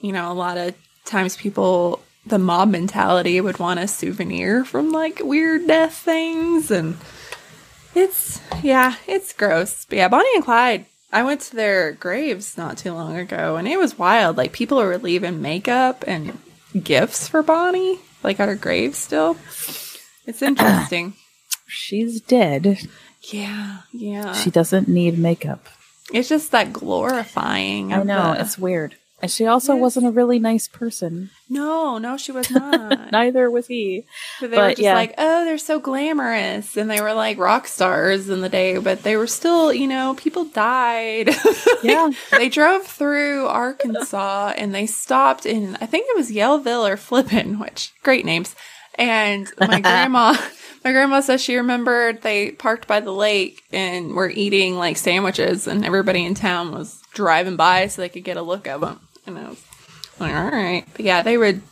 You 0.00 0.12
know, 0.12 0.30
a 0.30 0.34
lot 0.34 0.58
of 0.58 0.74
times 1.04 1.36
people, 1.36 2.00
the 2.26 2.38
mob 2.38 2.70
mentality 2.70 3.40
would 3.40 3.58
want 3.58 3.80
a 3.80 3.88
souvenir 3.88 4.64
from 4.64 4.90
like 4.92 5.20
weird 5.22 5.66
death 5.66 5.94
things. 5.94 6.70
And 6.70 6.96
it's, 7.94 8.40
yeah, 8.62 8.96
it's 9.06 9.32
gross. 9.32 9.84
But 9.84 9.96
yeah, 9.98 10.08
Bonnie 10.08 10.28
and 10.34 10.44
Clyde, 10.44 10.86
I 11.12 11.22
went 11.22 11.42
to 11.42 11.56
their 11.56 11.92
graves 11.92 12.56
not 12.58 12.76
too 12.78 12.92
long 12.92 13.16
ago 13.16 13.56
and 13.56 13.68
it 13.68 13.78
was 13.78 13.98
wild. 13.98 14.36
Like 14.36 14.52
people 14.52 14.78
were 14.78 14.98
leaving 14.98 15.40
makeup 15.40 16.04
and 16.06 16.36
gifts 16.82 17.28
for 17.28 17.42
Bonnie, 17.42 18.00
like 18.22 18.40
at 18.40 18.48
her 18.48 18.56
grave 18.56 18.96
still. 18.96 19.36
It's 20.26 20.42
interesting. 20.42 21.14
She's 21.66 22.20
dead. 22.20 22.78
yeah, 23.30 23.80
yeah. 23.92 24.32
She 24.32 24.50
doesn't 24.50 24.88
need 24.88 25.18
makeup. 25.18 25.68
It's 26.12 26.28
just 26.28 26.50
that 26.52 26.72
glorifying. 26.72 27.92
I 27.92 28.02
know. 28.02 28.34
the- 28.34 28.40
It's 28.40 28.58
weird. 28.58 28.96
And 29.22 29.30
she 29.30 29.46
also 29.46 29.72
Yes. 29.74 29.80
wasn't 29.80 30.06
a 30.06 30.10
really 30.10 30.38
nice 30.38 30.68
person. 30.68 31.30
no, 31.48 31.96
no, 31.96 32.18
she 32.18 32.30
was 32.30 32.50
not. 32.50 33.10
Neither 33.10 33.50
was 33.50 33.68
he. 33.68 34.04
But 34.40 34.50
they 34.50 34.56
But, 34.56 34.62
were 34.62 34.70
just 34.70 34.80
yeah. 34.82 34.94
like, 34.94 35.14
oh, 35.16 35.44
they're 35.46 35.56
so 35.56 35.78
glamorous, 35.78 36.76
and 36.76 36.90
they 36.90 37.00
were 37.00 37.14
like 37.14 37.38
rock 37.38 37.66
stars 37.66 38.28
in 38.28 38.42
the 38.42 38.50
day, 38.50 38.76
but 38.76 39.02
they 39.02 39.16
were 39.16 39.28
still, 39.28 39.72
you 39.72 39.86
know, 39.86 40.14
people 40.18 40.44
died. 40.44 41.30
Yeah. 41.82 42.10
they 42.32 42.48
drove 42.48 42.86
through 42.86 43.46
Arkansas 43.46 44.54
and 44.56 44.74
they 44.74 44.86
stopped 44.86 45.44
in, 45.46 45.76
I 45.80 45.86
think 45.86 46.06
it 46.08 46.16
was 46.16 46.30
Yellville 46.30 46.86
or 46.88 46.96
Flippin, 46.96 47.58
which 47.58 47.92
great 48.02 48.24
names. 48.24 48.54
And 48.96 49.50
my 49.60 49.80
grandma, 49.88 50.34
my 50.84 50.92
grandma 50.92 51.20
says 51.20 51.40
she 51.40 51.56
remembered 51.56 52.22
they 52.22 52.50
parked 52.52 52.86
by 52.86 53.00
the 53.00 53.12
lake 53.12 53.64
and 53.72 54.14
were 54.14 54.30
eating 54.30 54.76
like 54.76 54.96
sandwiches, 54.96 55.66
and 55.66 55.84
everybody 55.84 56.24
in 56.24 56.34
town 56.34 56.72
was 56.72 57.02
driving 57.14 57.56
by 57.56 57.86
so 57.86 58.02
they 58.02 58.08
could 58.08 58.24
get 58.24 58.36
a 58.36 58.42
look 58.42 58.68
at 58.68 58.80
them. 58.80 59.00
And 59.26 59.38
I 59.38 59.48
was 59.48 59.64
like, 60.20 60.34
all 60.34 60.50
right, 60.50 60.84
but 60.92 61.04
yeah, 61.04 61.22
they 61.22 61.38
would 61.38 61.62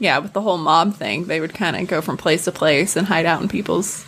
yeah, 0.00 0.18
with 0.18 0.32
the 0.32 0.40
whole 0.40 0.58
mob 0.58 0.94
thing, 0.94 1.26
they 1.26 1.40
would 1.40 1.54
kind 1.54 1.76
of 1.76 1.86
go 1.86 2.00
from 2.00 2.16
place 2.16 2.44
to 2.44 2.52
place 2.52 2.96
and 2.96 3.06
hide 3.06 3.26
out 3.26 3.42
in 3.42 3.48
people's 3.48 4.04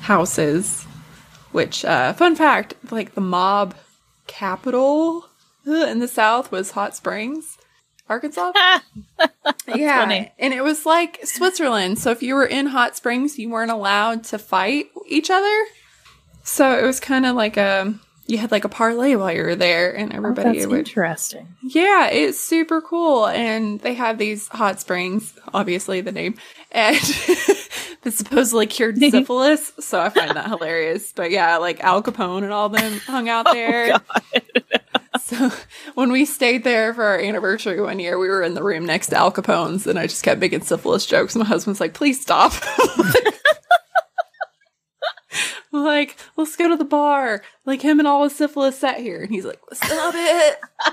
houses. 0.00 0.84
Which, 1.50 1.84
uh, 1.84 2.12
fun 2.14 2.36
fact, 2.36 2.74
like 2.90 3.14
the 3.14 3.20
mob 3.20 3.74
capital 4.26 5.28
in 5.66 5.98
the 5.98 6.08
South 6.08 6.50
was 6.50 6.72
Hot 6.72 6.96
Springs. 6.96 7.58
Arkansas. 8.08 8.52
Yeah, 9.74 10.00
funny. 10.00 10.32
and 10.38 10.52
it 10.52 10.62
was 10.62 10.84
like 10.86 11.20
Switzerland. 11.24 11.98
So 11.98 12.10
if 12.10 12.22
you 12.22 12.34
were 12.34 12.44
in 12.44 12.66
hot 12.66 12.96
springs, 12.96 13.38
you 13.38 13.48
weren't 13.48 13.70
allowed 13.70 14.24
to 14.24 14.38
fight 14.38 14.86
each 15.08 15.30
other. 15.30 15.64
So 16.42 16.78
it 16.78 16.82
was 16.82 17.00
kind 17.00 17.24
of 17.26 17.34
like 17.34 17.56
a 17.56 17.94
you 18.26 18.38
had 18.38 18.50
like 18.50 18.64
a 18.64 18.68
parlay 18.68 19.16
while 19.16 19.32
you 19.32 19.42
were 19.42 19.56
there, 19.56 19.94
and 19.94 20.12
Oh, 20.12 20.16
everybody 20.16 20.58
that's 20.58 20.66
would 20.66 20.78
interesting. 20.80 21.54
Yeah, 21.62 22.08
it's 22.08 22.40
super 22.40 22.80
cool. 22.80 23.26
And 23.26 23.80
they 23.80 23.94
have 23.94 24.18
these 24.18 24.48
hot 24.48 24.80
springs, 24.80 25.34
obviously 25.52 26.00
the 26.00 26.12
name, 26.12 26.36
and 26.72 26.96
that 28.02 28.12
supposedly 28.12 28.66
cured 28.66 28.98
syphilis. 29.10 29.72
So 29.80 30.00
I 30.00 30.08
find 30.08 30.30
that 30.36 30.48
hilarious. 30.48 31.12
But 31.12 31.30
yeah, 31.30 31.58
like 31.58 31.80
Al 31.80 32.02
Capone 32.02 32.44
and 32.44 32.52
all 32.52 32.68
them 32.70 32.98
hung 33.00 33.28
out 33.28 33.46
oh, 33.48 33.52
there. 33.52 34.00
So 35.24 35.50
when 35.94 36.12
we 36.12 36.26
stayed 36.26 36.64
there 36.64 36.92
for 36.92 37.04
our 37.04 37.18
anniversary 37.18 37.80
one 37.80 37.98
year, 37.98 38.18
we 38.18 38.28
were 38.28 38.42
in 38.42 38.54
the 38.54 38.62
room 38.62 38.84
next 38.84 39.06
to 39.08 39.16
Al 39.16 39.30
Capone's 39.30 39.86
and 39.86 39.98
I 39.98 40.06
just 40.06 40.22
kept 40.22 40.40
making 40.40 40.62
syphilis 40.62 41.06
jokes. 41.06 41.34
My 41.34 41.44
husband's 41.44 41.80
like, 41.80 41.94
please 41.94 42.20
stop. 42.20 42.52
like, 45.72 46.18
let's 46.36 46.56
go 46.56 46.68
to 46.68 46.76
the 46.76 46.84
bar. 46.84 47.42
Like 47.64 47.80
him 47.80 47.98
and 47.98 48.06
all 48.06 48.24
his 48.24 48.36
syphilis 48.36 48.78
sat 48.78 49.00
here. 49.00 49.22
And 49.22 49.30
he's 49.30 49.46
like, 49.46 49.60
stop 49.72 50.14
it. 50.14 50.58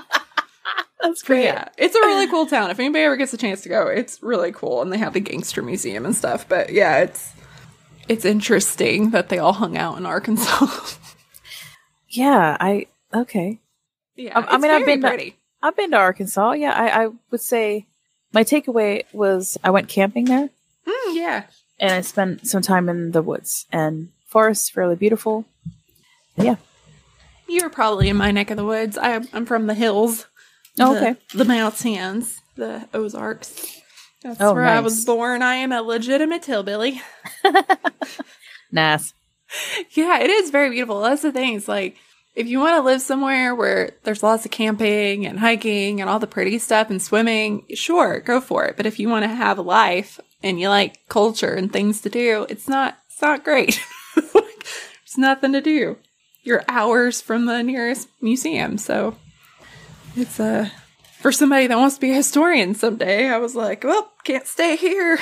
That's 1.02 1.22
great. 1.22 1.44
yeah, 1.44 1.68
it's 1.76 1.96
a 1.96 2.00
really 2.00 2.28
cool 2.28 2.46
town. 2.46 2.70
If 2.70 2.78
anybody 2.78 3.02
ever 3.02 3.16
gets 3.16 3.34
a 3.34 3.36
chance 3.36 3.60
to 3.62 3.68
go, 3.68 3.88
it's 3.88 4.22
really 4.22 4.52
cool, 4.52 4.82
and 4.82 4.92
they 4.92 4.98
have 4.98 5.14
the 5.14 5.20
gangster 5.20 5.60
museum 5.60 6.06
and 6.06 6.14
stuff. 6.14 6.48
But 6.48 6.72
yeah, 6.72 6.98
it's 6.98 7.32
it's 8.08 8.24
interesting 8.24 9.10
that 9.10 9.28
they 9.28 9.38
all 9.38 9.54
hung 9.54 9.76
out 9.76 9.98
in 9.98 10.06
Arkansas. 10.06 10.96
Yeah, 12.08 12.56
I 12.60 12.86
okay. 13.12 13.60
Yeah, 14.16 14.38
I- 14.38 14.42
I 14.42 14.54
it's 14.54 14.62
mean, 14.62 14.70
I've 14.70 14.80
very 14.80 14.84
been 14.84 15.00
to- 15.02 15.08
pretty. 15.08 15.36
I've 15.62 15.76
been 15.76 15.90
to 15.92 15.96
Arkansas. 15.96 16.52
Yeah, 16.52 16.72
I, 16.72 17.04
I 17.04 17.08
would 17.30 17.40
say 17.40 17.86
my 18.32 18.42
takeaway 18.44 19.04
was 19.12 19.56
I 19.62 19.70
went 19.70 19.88
camping 19.88 20.24
there 20.24 20.50
Mm, 20.86 21.14
yeah, 21.14 21.44
and 21.78 21.92
I 21.92 22.00
spent 22.00 22.48
some 22.48 22.62
time 22.62 22.88
in 22.88 23.12
the 23.12 23.22
woods 23.22 23.66
and 23.70 24.08
forests, 24.26 24.68
fairly 24.70 24.96
beautiful. 24.96 25.44
Yeah. 26.36 26.56
you 27.46 27.62
were 27.62 27.70
probably 27.70 28.08
in 28.08 28.16
my 28.16 28.30
neck 28.32 28.50
of 28.50 28.56
the 28.56 28.64
woods. 28.64 28.98
I, 28.98 29.20
I'm 29.32 29.46
from 29.46 29.66
the 29.68 29.74
hills. 29.74 30.26
Oh, 30.80 30.94
the, 30.94 31.00
okay. 31.10 31.20
The 31.34 31.44
mountains, 31.44 32.40
the 32.56 32.88
Ozarks. 32.94 33.80
That's 34.24 34.40
Oh, 34.40 34.54
where 34.54 34.64
I 34.64 34.80
was 34.80 35.04
born. 35.04 35.42
I 35.42 35.56
am 35.56 35.70
a 35.72 35.82
legitimate 35.82 36.44
hillbilly. 36.44 37.00
Nice. 38.70 39.12
Yeah, 39.90 40.18
it 40.20 40.30
is 40.30 40.48
very 40.48 40.70
beautiful. 40.70 41.02
That's 41.02 41.20
the 41.20 41.30
thing. 41.30 41.56
It's 41.56 41.68
like 41.68 41.96
if 42.34 42.46
you 42.46 42.60
want 42.60 42.76
to 42.76 42.82
live 42.82 43.02
somewhere 43.02 43.54
where 43.54 43.92
there's 44.04 44.22
lots 44.22 44.44
of 44.44 44.50
camping 44.50 45.26
and 45.26 45.38
hiking 45.38 46.00
and 46.00 46.08
all 46.08 46.18
the 46.18 46.26
pretty 46.26 46.58
stuff 46.58 46.90
and 46.90 47.00
swimming, 47.00 47.66
sure, 47.74 48.20
go 48.20 48.40
for 48.40 48.64
it. 48.64 48.76
But 48.76 48.86
if 48.86 48.98
you 48.98 49.08
want 49.08 49.24
to 49.24 49.28
have 49.28 49.58
a 49.58 49.62
life 49.62 50.18
and 50.42 50.58
you 50.58 50.68
like 50.68 51.06
culture 51.08 51.54
and 51.54 51.72
things 51.72 52.00
to 52.02 52.10
do, 52.10 52.46
it's 52.48 52.68
not 52.68 52.98
it's 53.08 53.20
not 53.20 53.44
great. 53.44 53.80
like, 54.16 54.32
there's 54.34 55.18
nothing 55.18 55.52
to 55.52 55.60
do. 55.60 55.98
You're 56.42 56.64
hours 56.68 57.20
from 57.20 57.46
the 57.46 57.62
nearest 57.62 58.08
museum, 58.20 58.78
so 58.78 59.16
it's 60.16 60.40
uh 60.40 60.70
for 61.20 61.30
somebody 61.30 61.68
that 61.68 61.78
wants 61.78 61.96
to 61.96 62.00
be 62.00 62.10
a 62.10 62.16
historian 62.16 62.74
someday. 62.74 63.28
I 63.28 63.38
was 63.38 63.54
like, 63.54 63.84
well, 63.84 64.10
can't 64.24 64.46
stay 64.46 64.76
here 64.76 65.18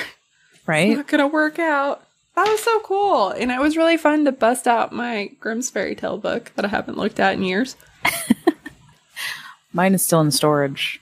Right? 0.65 0.95
not 0.95 1.07
gonna 1.07 1.27
work 1.27 1.59
out. 1.59 2.03
That 2.35 2.47
was 2.47 2.61
so 2.61 2.79
cool. 2.81 3.29
And 3.29 3.51
it 3.51 3.59
was 3.59 3.77
really 3.77 3.97
fun 3.97 4.25
to 4.25 4.31
bust 4.31 4.67
out 4.67 4.93
my 4.93 5.31
Grimm's 5.39 5.69
fairy 5.69 5.95
tale 5.95 6.17
book 6.17 6.51
that 6.55 6.65
I 6.65 6.69
haven't 6.69 6.97
looked 6.97 7.19
at 7.19 7.33
in 7.33 7.43
years. 7.43 7.75
Mine 9.73 9.93
is 9.93 10.03
still 10.03 10.21
in 10.21 10.31
storage. 10.31 11.01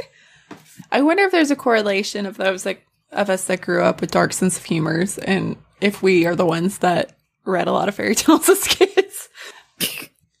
I 0.92 1.02
wonder 1.02 1.24
if 1.24 1.32
there's 1.32 1.50
a 1.50 1.56
correlation 1.56 2.26
of 2.26 2.36
those 2.36 2.64
like 2.64 2.86
of 3.12 3.28
us 3.30 3.44
that 3.44 3.60
grew 3.60 3.82
up 3.82 4.00
with 4.00 4.10
dark 4.10 4.32
sense 4.32 4.56
of 4.56 4.64
humors 4.64 5.18
and 5.18 5.56
if 5.80 6.02
we 6.02 6.26
are 6.26 6.34
the 6.34 6.46
ones 6.46 6.78
that 6.78 7.16
read 7.44 7.68
a 7.68 7.72
lot 7.72 7.88
of 7.88 7.94
fairy 7.94 8.14
tales 8.16 8.48
as 8.48 8.66
kids. 8.66 9.28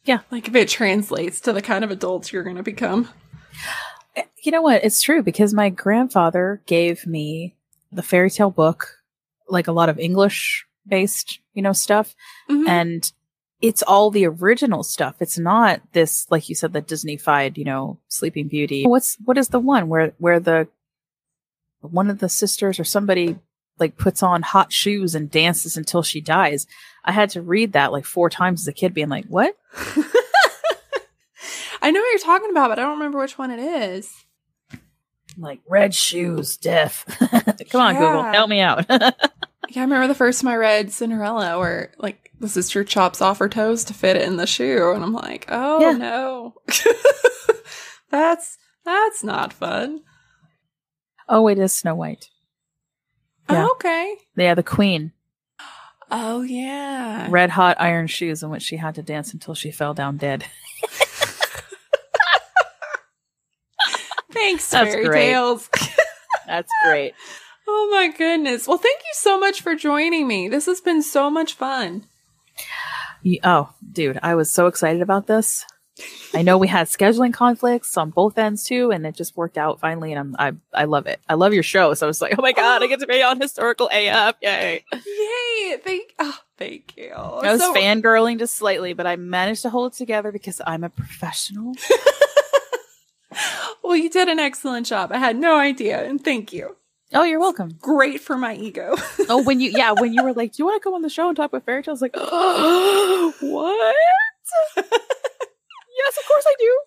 Yeah. 0.04 0.20
Like 0.30 0.48
if 0.48 0.54
it 0.54 0.68
translates 0.68 1.40
to 1.42 1.52
the 1.52 1.62
kind 1.62 1.84
of 1.84 1.90
adults 1.90 2.32
you're 2.32 2.44
gonna 2.44 2.62
become. 2.62 3.08
You 4.42 4.52
know 4.52 4.62
what? 4.62 4.84
It's 4.84 5.02
true 5.02 5.22
because 5.22 5.52
my 5.52 5.68
grandfather 5.68 6.62
gave 6.66 7.06
me 7.06 7.56
the 7.90 8.02
fairy 8.02 8.30
tale 8.30 8.50
book, 8.50 8.95
like 9.48 9.68
a 9.68 9.72
lot 9.72 9.88
of 9.88 9.98
English 9.98 10.66
based, 10.86 11.40
you 11.54 11.62
know, 11.62 11.72
stuff. 11.72 12.14
Mhm. 12.48 12.68
And 12.68 13.12
it's 13.60 13.82
all 13.82 14.10
the 14.10 14.26
original 14.26 14.82
stuff. 14.82 15.16
It's 15.20 15.38
not 15.38 15.80
this, 15.92 16.26
like 16.30 16.48
you 16.48 16.54
said, 16.54 16.72
the 16.72 16.80
Disney-fied, 16.80 17.56
you 17.56 17.64
know, 17.64 17.98
Sleeping 18.08 18.48
Beauty. 18.48 18.84
What's, 18.86 19.16
what 19.24 19.38
is 19.38 19.48
the 19.48 19.58
one 19.58 19.88
where, 19.88 20.12
where 20.18 20.38
the, 20.40 20.68
one 21.80 22.10
of 22.10 22.18
the 22.18 22.28
sisters 22.28 22.78
or 22.78 22.84
somebody 22.84 23.38
like 23.78 23.96
puts 23.96 24.22
on 24.22 24.42
hot 24.42 24.72
shoes 24.72 25.14
and 25.14 25.30
dances 25.30 25.76
until 25.76 26.02
she 26.02 26.20
dies? 26.20 26.66
I 27.04 27.12
had 27.12 27.30
to 27.30 27.42
read 27.42 27.72
that 27.72 27.92
like 27.92 28.04
four 28.04 28.28
times 28.28 28.62
as 28.62 28.68
a 28.68 28.72
kid 28.72 28.92
being 28.92 29.08
like, 29.08 29.26
what? 29.26 29.56
I 31.82 31.90
know 31.90 32.00
what 32.00 32.10
you're 32.10 32.18
talking 32.18 32.50
about, 32.50 32.68
but 32.68 32.78
I 32.78 32.82
don't 32.82 32.98
remember 32.98 33.18
which 33.18 33.38
one 33.38 33.50
it 33.50 33.60
is. 33.60 34.12
Like 35.38 35.60
red 35.68 35.94
shoes, 35.94 36.56
death. 36.56 37.04
Come 37.70 37.80
on, 37.80 37.94
Google, 37.94 38.22
help 38.22 38.48
me 38.48 38.60
out. 38.60 38.86
Yeah, 39.68 39.80
I 39.82 39.84
remember 39.84 40.06
the 40.06 40.14
first 40.14 40.40
time 40.40 40.48
I 40.52 40.56
read 40.56 40.92
Cinderella 40.92 41.58
where 41.58 41.92
like 41.98 42.30
the 42.38 42.48
sister 42.48 42.84
chops 42.84 43.20
off 43.20 43.40
her 43.40 43.48
toes 43.48 43.82
to 43.86 43.94
fit 43.94 44.14
it 44.16 44.22
in 44.22 44.36
the 44.36 44.46
shoe, 44.46 44.92
and 44.94 45.02
I'm 45.02 45.12
like, 45.12 45.46
oh 45.48 45.80
Yeah. 45.80 45.90
no, 45.92 46.54
that's 48.10 48.58
that's 48.84 49.24
not 49.24 49.52
fun. 49.52 50.02
oh, 51.28 51.48
it 51.48 51.58
is 51.58 51.72
Snow 51.72 51.96
White. 51.96 52.28
Yeah. 53.50 53.64
Oh, 53.66 53.70
okay. 53.72 54.14
Yeah, 54.36 54.54
the 54.54 54.62
queen. 54.62 55.12
Oh 56.12 56.42
yeah. 56.42 57.26
Red 57.28 57.50
hot 57.50 57.76
iron 57.80 58.06
shoes 58.06 58.44
in 58.44 58.50
which 58.50 58.62
she 58.62 58.76
had 58.76 58.94
to 58.94 59.02
dance 59.02 59.32
until 59.32 59.54
she 59.54 59.72
fell 59.72 59.94
down 59.94 60.16
dead. 60.16 60.44
Thanks, 64.36 64.70
That's 64.70 64.90
fairy 64.92 65.04
great. 65.06 65.20
tales. 65.20 65.68
That's 66.46 66.70
great. 66.84 67.14
oh 67.66 67.88
my 67.92 68.08
goodness. 68.16 68.68
Well, 68.68 68.78
thank 68.78 69.00
you 69.00 69.10
so 69.14 69.38
much 69.38 69.60
for 69.62 69.74
joining 69.74 70.26
me. 70.28 70.48
This 70.48 70.66
has 70.66 70.80
been 70.80 71.02
so 71.02 71.30
much 71.30 71.54
fun. 71.54 72.06
Oh, 73.42 73.70
dude, 73.92 74.18
I 74.22 74.34
was 74.36 74.50
so 74.50 74.66
excited 74.66 75.02
about 75.02 75.26
this. 75.26 75.64
I 76.34 76.42
know 76.42 76.58
we 76.58 76.68
had 76.68 76.86
scheduling 76.88 77.32
conflicts 77.32 77.96
on 77.96 78.10
both 78.10 78.36
ends 78.36 78.64
too, 78.64 78.90
and 78.90 79.06
it 79.06 79.14
just 79.16 79.34
worked 79.36 79.56
out 79.56 79.80
finally. 79.80 80.12
And 80.12 80.20
I'm, 80.20 80.36
I, 80.74 80.82
I 80.82 80.84
love 80.84 81.06
it. 81.06 81.20
I 81.28 81.34
love 81.34 81.54
your 81.54 81.62
show. 81.62 81.94
So 81.94 82.06
I 82.06 82.08
was 82.08 82.20
like, 82.20 82.34
oh 82.38 82.42
my 82.42 82.52
god, 82.52 82.82
I 82.82 82.86
get 82.86 83.00
to 83.00 83.06
be 83.06 83.22
on 83.22 83.40
historical 83.40 83.88
AF! 83.90 84.36
Yay! 84.42 84.84
Yay! 84.92 85.76
Thank. 85.82 86.14
Oh, 86.18 86.38
thank 86.58 86.94
you. 86.98 87.12
I 87.12 87.52
was 87.52 87.60
So- 87.62 87.74
fangirling 87.74 88.38
just 88.38 88.54
slightly, 88.56 88.92
but 88.92 89.06
I 89.06 89.16
managed 89.16 89.62
to 89.62 89.70
hold 89.70 89.92
it 89.94 89.96
together 89.96 90.30
because 90.30 90.60
I'm 90.66 90.84
a 90.84 90.90
professional. 90.90 91.72
Well, 93.82 93.96
you 93.96 94.10
did 94.10 94.28
an 94.28 94.40
excellent 94.40 94.86
job. 94.86 95.12
I 95.12 95.18
had 95.18 95.36
no 95.36 95.56
idea, 95.58 96.04
and 96.04 96.22
thank 96.22 96.52
you. 96.52 96.76
Oh, 97.14 97.22
you're 97.22 97.38
welcome. 97.38 97.78
Great 97.80 98.20
for 98.20 98.36
my 98.36 98.54
ego. 98.56 98.96
Oh, 99.28 99.42
when 99.42 99.60
you, 99.60 99.70
yeah, 99.74 99.92
when 99.92 100.12
you 100.12 100.22
were 100.24 100.32
like, 100.32 100.52
do 100.52 100.56
you 100.62 100.66
want 100.66 100.80
to 100.80 100.84
come 100.84 100.94
on 100.94 101.02
the 101.02 101.08
show 101.08 101.28
and 101.28 101.36
talk 101.36 101.50
about 101.50 101.64
fairy 101.64 101.82
tales? 101.82 102.00
Like, 102.02 102.14
oh, 102.16 103.32
what? 103.40 103.96
yes, 104.76 106.18
of 106.18 106.26
course 106.28 106.44
I 106.46 106.54
do. 106.58 106.78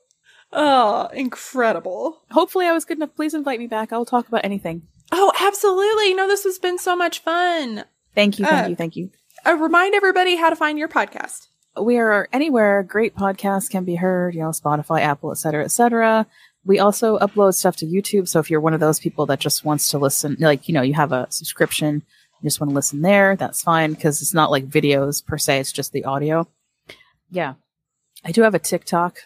Oh, 0.52 1.10
incredible. 1.14 2.22
Hopefully, 2.32 2.66
I 2.66 2.72
was 2.74 2.86
good 2.86 2.98
enough. 2.98 3.16
Please 3.16 3.34
invite 3.34 3.60
me 3.60 3.68
back. 3.68 3.92
I 3.94 3.98
will 3.98 4.06
talk 4.06 4.28
about 4.28 4.44
anything. 4.46 4.84
Oh, 5.12 5.32
absolutely. 5.40 6.14
No, 6.14 6.28
this 6.28 6.44
has 6.44 6.60
been 6.60 6.78
so 6.80 6.96
much 6.96 7.20
fun. 7.20 7.86
Thank 8.16 8.40
you, 8.40 8.46
thank 8.46 8.66
Uh, 8.66 8.70
you, 8.70 8.76
thank 8.76 8.96
you. 8.96 9.12
Uh, 9.46 9.56
remind 9.56 9.96
everybody 9.96 10.36
how 10.36 10.50
to 10.50 10.56
find 10.56 10.78
your 10.80 10.88
podcast. 10.88 11.48
We 11.80 11.98
are 11.98 12.28
anywhere 12.34 12.84
great 12.84 13.16
podcasts 13.16 13.70
can 13.70 13.86
be 13.86 13.96
heard. 13.96 14.36
You 14.36 14.42
know, 14.42 14.50
Spotify, 14.50 15.02
Apple, 15.02 15.32
etc., 15.32 15.64
etc. 15.64 16.28
We 16.66 16.80
also 16.80 17.18
upload 17.20 17.56
stuff 17.56 17.78
to 17.78 17.86
YouTube. 17.86 18.28
So 18.28 18.40
if 18.40 18.50
you're 18.50 18.62
one 18.62 18.74
of 18.74 18.80
those 18.80 19.00
people 19.00 19.26
that 19.28 19.40
just 19.40 19.64
wants 19.64 19.90
to 19.90 19.98
listen, 19.98 20.38
like 20.40 20.68
you 20.68 20.74
know, 20.74 20.82
you 20.82 20.94
have 20.94 21.12
a 21.12 21.28
subscription, 21.30 22.04
you 22.42 22.48
just 22.48 22.60
want 22.60 22.72
to 22.72 22.76
listen 22.76 23.02
there, 23.02 23.36
that's 23.36 23.62
fine 23.62 23.94
because 23.94 24.22
it's 24.22 24.34
not 24.34 24.52
like 24.52 24.70
videos 24.70 25.26
per 25.26 25.38
se. 25.38 25.60
It's 25.60 25.72
just 25.72 25.92
the 25.92 26.06
audio. 26.06 26.48
Yeah, 27.30 27.54
I 28.26 28.32
do 28.32 28.42
have 28.42 28.56
a 28.56 28.60
TikTok. 28.60 29.20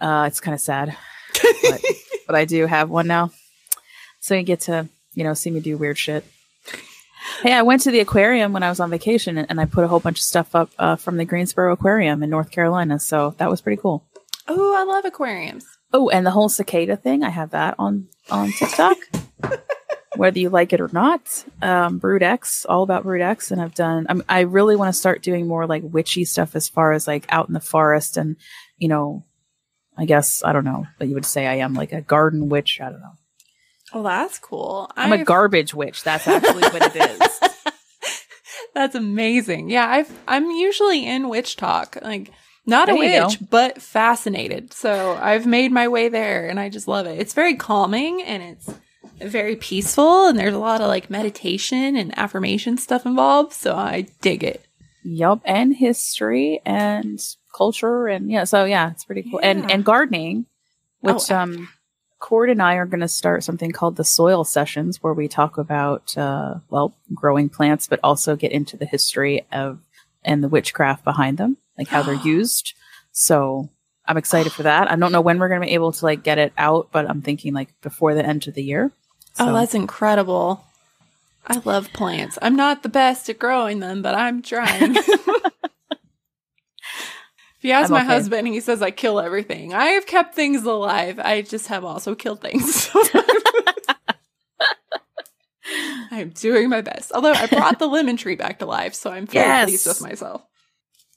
Uh, 0.00 0.24
it's 0.28 0.40
kind 0.40 0.54
of 0.54 0.60
sad, 0.60 0.96
but, 1.62 1.84
but 2.26 2.36
I 2.36 2.44
do 2.44 2.66
have 2.66 2.88
one 2.88 3.06
now. 3.06 3.32
So 4.20 4.34
you 4.34 4.42
get 4.42 4.60
to, 4.62 4.88
you 5.14 5.24
know, 5.24 5.34
see 5.34 5.50
me 5.50 5.60
do 5.60 5.76
weird 5.76 5.98
shit. 5.98 6.24
Hey, 7.42 7.52
I 7.52 7.62
went 7.62 7.82
to 7.82 7.92
the 7.92 8.00
aquarium 8.00 8.52
when 8.52 8.64
I 8.64 8.68
was 8.68 8.80
on 8.80 8.90
vacation 8.90 9.38
and, 9.38 9.60
I 9.60 9.64
put 9.64 9.84
a 9.84 9.88
whole 9.88 10.00
bunch 10.00 10.18
of 10.18 10.24
stuff 10.24 10.56
up 10.56 10.70
uh, 10.76 10.96
from 10.96 11.18
the 11.18 11.24
Greensboro 11.24 11.72
Aquarium 11.72 12.24
in 12.24 12.30
North 12.30 12.50
Carolina. 12.50 12.98
So 12.98 13.36
that 13.38 13.48
was 13.48 13.60
pretty 13.60 13.80
cool. 13.80 14.04
Oh, 14.48 14.74
I 14.76 14.82
love 14.82 15.04
aquariums. 15.04 15.64
Oh, 15.92 16.08
and 16.08 16.26
the 16.26 16.32
whole 16.32 16.48
cicada 16.48 16.96
thing, 16.96 17.22
I 17.22 17.30
have 17.30 17.50
that 17.50 17.76
on 17.78 18.08
on 18.28 18.50
TikTok. 18.50 18.96
Whether 20.16 20.40
you 20.40 20.50
like 20.50 20.72
it 20.72 20.80
or 20.80 20.90
not, 20.92 21.44
um, 21.62 21.98
Brood 21.98 22.24
X, 22.24 22.66
all 22.68 22.82
about 22.82 23.04
Brood 23.04 23.22
X, 23.22 23.52
and 23.52 23.60
I've 23.60 23.74
done. 23.74 24.06
I'm, 24.08 24.24
I 24.28 24.40
really 24.40 24.74
want 24.74 24.92
to 24.92 24.98
start 24.98 25.22
doing 25.22 25.46
more 25.46 25.66
like 25.66 25.82
witchy 25.84 26.24
stuff 26.24 26.56
as 26.56 26.68
far 26.68 26.92
as 26.92 27.06
like 27.06 27.24
out 27.28 27.46
in 27.46 27.54
the 27.54 27.60
forest 27.60 28.16
and 28.16 28.36
you 28.78 28.88
know, 28.88 29.24
I 29.96 30.06
guess 30.06 30.42
I 30.42 30.52
don't 30.52 30.64
know, 30.64 30.86
but 30.98 31.06
you 31.06 31.14
would 31.14 31.24
say 31.24 31.46
I 31.46 31.56
am 31.56 31.74
like 31.74 31.92
a 31.92 32.00
garden 32.00 32.48
witch. 32.48 32.80
I 32.80 32.90
don't 32.90 33.00
know. 33.00 33.14
Oh, 33.92 34.02
that's 34.02 34.38
cool. 34.38 34.90
I'm 34.96 35.12
I've... 35.12 35.20
a 35.20 35.24
garbage 35.24 35.74
witch. 35.74 36.02
That's 36.02 36.26
actually 36.28 36.62
what 36.62 36.94
it 36.94 36.96
is. 36.96 37.40
that's 38.74 38.94
amazing. 38.94 39.70
Yeah, 39.70 39.88
I've 39.88 40.10
I'm 40.26 40.50
usually 40.50 41.06
in 41.06 41.28
witch 41.28 41.56
talk. 41.56 41.96
Like 42.02 42.32
not 42.66 42.86
there 42.86 42.96
a 42.96 42.98
witch, 42.98 43.38
but 43.48 43.80
fascinated. 43.80 44.72
So 44.74 45.18
I've 45.20 45.46
made 45.46 45.72
my 45.72 45.88
way 45.88 46.08
there 46.08 46.48
and 46.48 46.60
I 46.60 46.68
just 46.68 46.86
love 46.86 47.06
it. 47.06 47.18
It's 47.18 47.32
very 47.32 47.54
calming 47.56 48.22
and 48.22 48.42
it's 48.42 48.70
very 49.20 49.56
peaceful 49.56 50.28
and 50.28 50.38
there's 50.38 50.54
a 50.54 50.58
lot 50.58 50.80
of 50.80 50.88
like 50.88 51.08
meditation 51.08 51.96
and 51.96 52.16
affirmation 52.18 52.76
stuff 52.76 53.06
involved. 53.06 53.54
So 53.54 53.74
I 53.74 54.08
dig 54.20 54.44
it. 54.44 54.66
Yup. 55.02 55.40
And 55.44 55.74
history 55.74 56.60
and 56.66 57.18
culture 57.56 58.06
and 58.06 58.30
yeah, 58.30 58.44
so 58.44 58.64
yeah, 58.64 58.90
it's 58.90 59.04
pretty 59.04 59.22
cool. 59.22 59.40
Yeah. 59.42 59.48
And 59.48 59.70
and 59.70 59.84
gardening, 59.84 60.44
which 61.00 61.30
oh, 61.30 61.36
um 61.36 61.68
Cord 62.18 62.50
and 62.50 62.60
I 62.60 62.74
are 62.74 62.86
going 62.86 63.00
to 63.00 63.08
start 63.08 63.44
something 63.44 63.70
called 63.70 63.96
the 63.96 64.04
soil 64.04 64.44
sessions 64.44 65.02
where 65.02 65.14
we 65.14 65.28
talk 65.28 65.56
about, 65.56 66.16
uh, 66.18 66.56
well, 66.68 66.94
growing 67.14 67.48
plants, 67.48 67.86
but 67.86 68.00
also 68.02 68.34
get 68.34 68.52
into 68.52 68.76
the 68.76 68.86
history 68.86 69.46
of 69.52 69.78
and 70.24 70.42
the 70.42 70.48
witchcraft 70.48 71.04
behind 71.04 71.38
them, 71.38 71.56
like 71.76 71.88
how 71.88 72.02
they're 72.02 72.14
used. 72.24 72.74
So 73.12 73.68
I'm 74.06 74.16
excited 74.16 74.52
for 74.52 74.64
that. 74.64 74.90
I 74.90 74.96
don't 74.96 75.12
know 75.12 75.20
when 75.20 75.38
we're 75.38 75.48
going 75.48 75.60
to 75.60 75.66
be 75.66 75.74
able 75.74 75.92
to 75.92 76.04
like 76.04 76.22
get 76.22 76.38
it 76.38 76.52
out, 76.58 76.88
but 76.90 77.08
I'm 77.08 77.22
thinking 77.22 77.54
like 77.54 77.68
before 77.82 78.14
the 78.14 78.24
end 78.24 78.48
of 78.48 78.54
the 78.54 78.62
year. 78.62 78.90
So. 79.34 79.50
Oh, 79.50 79.52
that's 79.52 79.74
incredible. 79.74 80.64
I 81.46 81.60
love 81.64 81.92
plants. 81.92 82.38
I'm 82.42 82.56
not 82.56 82.82
the 82.82 82.88
best 82.88 83.30
at 83.30 83.38
growing 83.38 83.78
them, 83.78 84.02
but 84.02 84.14
I'm 84.14 84.42
trying. 84.42 84.96
If 87.58 87.64
you 87.64 87.72
ask 87.72 87.90
I'm 87.90 87.94
my 87.94 88.00
okay. 88.00 88.06
husband, 88.06 88.46
he 88.46 88.60
says 88.60 88.82
I 88.82 88.92
kill 88.92 89.18
everything. 89.18 89.74
I 89.74 89.86
have 89.86 90.06
kept 90.06 90.36
things 90.36 90.64
alive. 90.64 91.18
I 91.18 91.42
just 91.42 91.66
have 91.66 91.84
also 91.84 92.14
killed 92.14 92.40
things. 92.40 92.88
I'm 96.12 96.30
doing 96.30 96.68
my 96.68 96.82
best. 96.82 97.10
Although 97.12 97.32
I 97.32 97.46
brought 97.46 97.80
the 97.80 97.88
lemon 97.88 98.16
tree 98.16 98.36
back 98.36 98.60
to 98.60 98.66
life, 98.66 98.94
so 98.94 99.10
I'm 99.10 99.26
very 99.26 99.44
yes. 99.44 99.68
pleased 99.68 99.88
with 99.88 100.02
myself. 100.02 100.42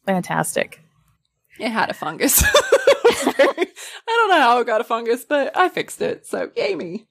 Fantastic. 0.07 0.81
It 1.59 1.69
had 1.69 1.91
a 1.91 1.93
fungus. 1.93 2.43
I 2.43 3.67
don't 4.07 4.29
know 4.29 4.41
how 4.41 4.59
it 4.59 4.67
got 4.67 4.81
a 4.81 4.83
fungus, 4.83 5.23
but 5.23 5.55
I 5.55 5.69
fixed 5.69 6.01
it. 6.01 6.25
So 6.25 6.49
yay 6.55 6.73
me. 6.73 7.07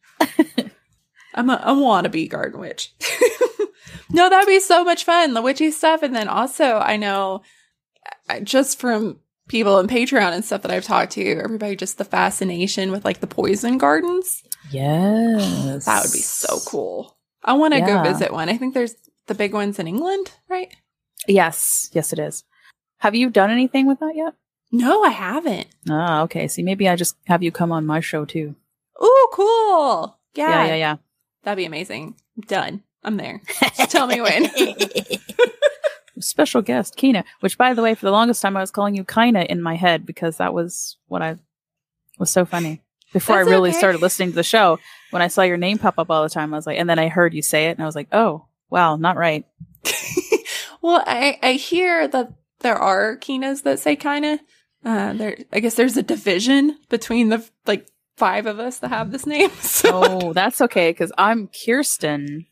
I'm 1.34 1.50
a, 1.50 1.62
a 1.64 1.72
wannabe 1.72 2.28
garden 2.28 2.60
witch. 2.60 2.92
no, 4.10 4.28
that'd 4.28 4.48
be 4.48 4.58
so 4.58 4.84
much 4.84 5.04
fun. 5.04 5.34
The 5.34 5.42
witchy 5.42 5.70
stuff. 5.70 6.02
And 6.02 6.16
then 6.16 6.26
also 6.26 6.78
I 6.78 6.96
know 6.96 7.42
just 8.42 8.78
from 8.78 9.20
people 9.48 9.74
on 9.74 9.88
Patreon 9.88 10.32
and 10.32 10.44
stuff 10.44 10.62
that 10.62 10.70
I've 10.70 10.84
talked 10.84 11.12
to, 11.12 11.40
everybody 11.42 11.76
just 11.76 11.98
the 11.98 12.04
fascination 12.04 12.92
with 12.92 13.04
like 13.04 13.20
the 13.20 13.26
poison 13.26 13.78
gardens. 13.78 14.42
Yes. 14.70 15.84
That 15.84 16.04
would 16.04 16.12
be 16.12 16.20
so 16.20 16.58
cool. 16.66 17.16
I 17.42 17.54
want 17.54 17.74
to 17.74 17.80
yeah. 17.80 17.86
go 17.86 18.02
visit 18.02 18.32
one. 18.32 18.48
I 18.48 18.56
think 18.56 18.74
there's 18.74 18.94
the 19.26 19.34
big 19.34 19.52
ones 19.52 19.78
in 19.78 19.88
England, 19.88 20.32
right? 20.48 20.74
Yes. 21.26 21.90
Yes, 21.92 22.12
it 22.12 22.18
is. 22.18 22.44
Have 22.98 23.14
you 23.14 23.30
done 23.30 23.50
anything 23.50 23.86
with 23.86 23.98
that 24.00 24.14
yet? 24.14 24.34
No, 24.72 25.02
I 25.02 25.10
haven't. 25.10 25.66
Ah, 25.88 26.22
okay. 26.22 26.46
See, 26.46 26.62
maybe 26.62 26.88
I 26.88 26.96
just 26.96 27.16
have 27.26 27.42
you 27.42 27.50
come 27.50 27.72
on 27.72 27.86
my 27.86 28.00
show 28.00 28.24
too. 28.24 28.54
Oh, 28.98 29.28
cool. 29.32 30.18
Yeah. 30.34 30.48
Yeah, 30.48 30.66
yeah, 30.66 30.74
yeah. 30.76 30.96
That'd 31.42 31.56
be 31.56 31.64
amazing. 31.64 32.14
Done. 32.46 32.82
I'm 33.02 33.16
there. 33.16 33.40
Just 33.76 33.90
tell 33.90 34.06
me 34.06 34.20
when. 34.20 34.44
special 36.20 36.62
guest, 36.62 36.96
Kina, 36.96 37.24
which 37.40 37.58
by 37.58 37.74
the 37.74 37.82
way, 37.82 37.94
for 37.94 38.06
the 38.06 38.12
longest 38.12 38.42
time 38.42 38.56
I 38.56 38.60
was 38.60 38.70
calling 38.70 38.94
you 38.94 39.04
Kina 39.04 39.42
in 39.42 39.62
my 39.62 39.76
head 39.76 40.06
because 40.06 40.36
that 40.38 40.54
was 40.54 40.96
what 41.08 41.22
I 41.22 41.36
was 42.18 42.30
so 42.30 42.44
funny. 42.44 42.82
Before 43.12 43.36
That's 43.36 43.48
I 43.48 43.50
really 43.50 43.70
okay. 43.70 43.78
started 43.78 44.00
listening 44.00 44.30
to 44.30 44.36
the 44.36 44.44
show, 44.44 44.78
when 45.10 45.20
I 45.20 45.28
saw 45.28 45.42
your 45.42 45.56
name 45.56 45.78
pop 45.78 45.98
up 45.98 46.10
all 46.10 46.22
the 46.22 46.28
time, 46.28 46.54
I 46.54 46.56
was 46.56 46.66
like, 46.66 46.78
and 46.78 46.88
then 46.88 46.98
I 46.98 47.08
heard 47.08 47.34
you 47.34 47.42
say 47.42 47.66
it 47.66 47.72
and 47.72 47.82
I 47.82 47.86
was 47.86 47.96
like, 47.96 48.08
oh, 48.12 48.46
wow, 48.70 48.94
not 48.96 49.16
right. 49.16 49.44
well, 50.82 51.02
I, 51.06 51.38
I 51.42 51.54
hear 51.54 52.06
that 52.06 52.32
there 52.60 52.76
are 52.76 53.16
Kinas 53.16 53.64
that 53.64 53.80
say 53.80 53.96
Kina. 53.96 54.38
Uh, 54.84 55.12
there, 55.14 55.36
I 55.52 55.60
guess 55.60 55.74
there's 55.74 55.96
a 55.96 56.02
division 56.02 56.78
between 56.88 57.30
the 57.30 57.46
like 57.66 57.86
five 58.16 58.46
of 58.46 58.60
us 58.60 58.78
that 58.78 58.88
have 58.88 59.10
this 59.10 59.26
name. 59.26 59.50
So. 59.60 60.02
Oh, 60.04 60.32
that's 60.32 60.60
okay 60.60 60.90
because 60.90 61.10
I'm 61.16 61.48
Kirsten, 61.48 62.46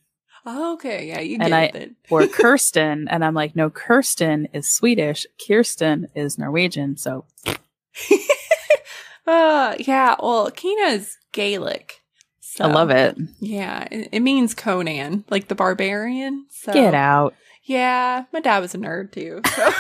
Oh, 0.51 0.73
okay, 0.75 1.09
yeah, 1.09 1.21
you 1.21 1.37
get 1.37 1.45
and 1.45 1.55
I, 1.55 1.65
it. 1.65 1.91
or 2.09 2.27
Kirsten, 2.27 3.07
and 3.09 3.23
I'm 3.23 3.35
like, 3.35 3.55
no, 3.55 3.69
Kirsten 3.69 4.49
is 4.55 4.67
Swedish, 4.71 5.27
Kirsten 5.47 6.09
is 6.15 6.39
Norwegian, 6.39 6.97
so. 6.97 7.27
uh, 9.27 9.75
yeah, 9.79 10.17
well, 10.19 10.51
Kina 10.51 10.87
is 10.93 11.19
Gaelic. 11.33 12.01
So, 12.41 12.65
I 12.65 12.69
love 12.69 12.89
it. 12.89 13.19
Yeah, 13.41 13.87
it, 13.91 14.09
it, 14.11 14.21
means 14.21 14.55
Conan, 14.55 15.25
like 15.29 15.49
the 15.49 15.55
barbarian. 15.55 16.47
So. 16.49 16.73
Get 16.73 16.95
out. 16.95 17.35
Yeah, 17.65 18.25
my 18.33 18.41
dad 18.41 18.61
was 18.61 18.75
a 18.75 18.79
nerd 18.79 19.13
too. 19.13 19.43
So. 19.55 19.71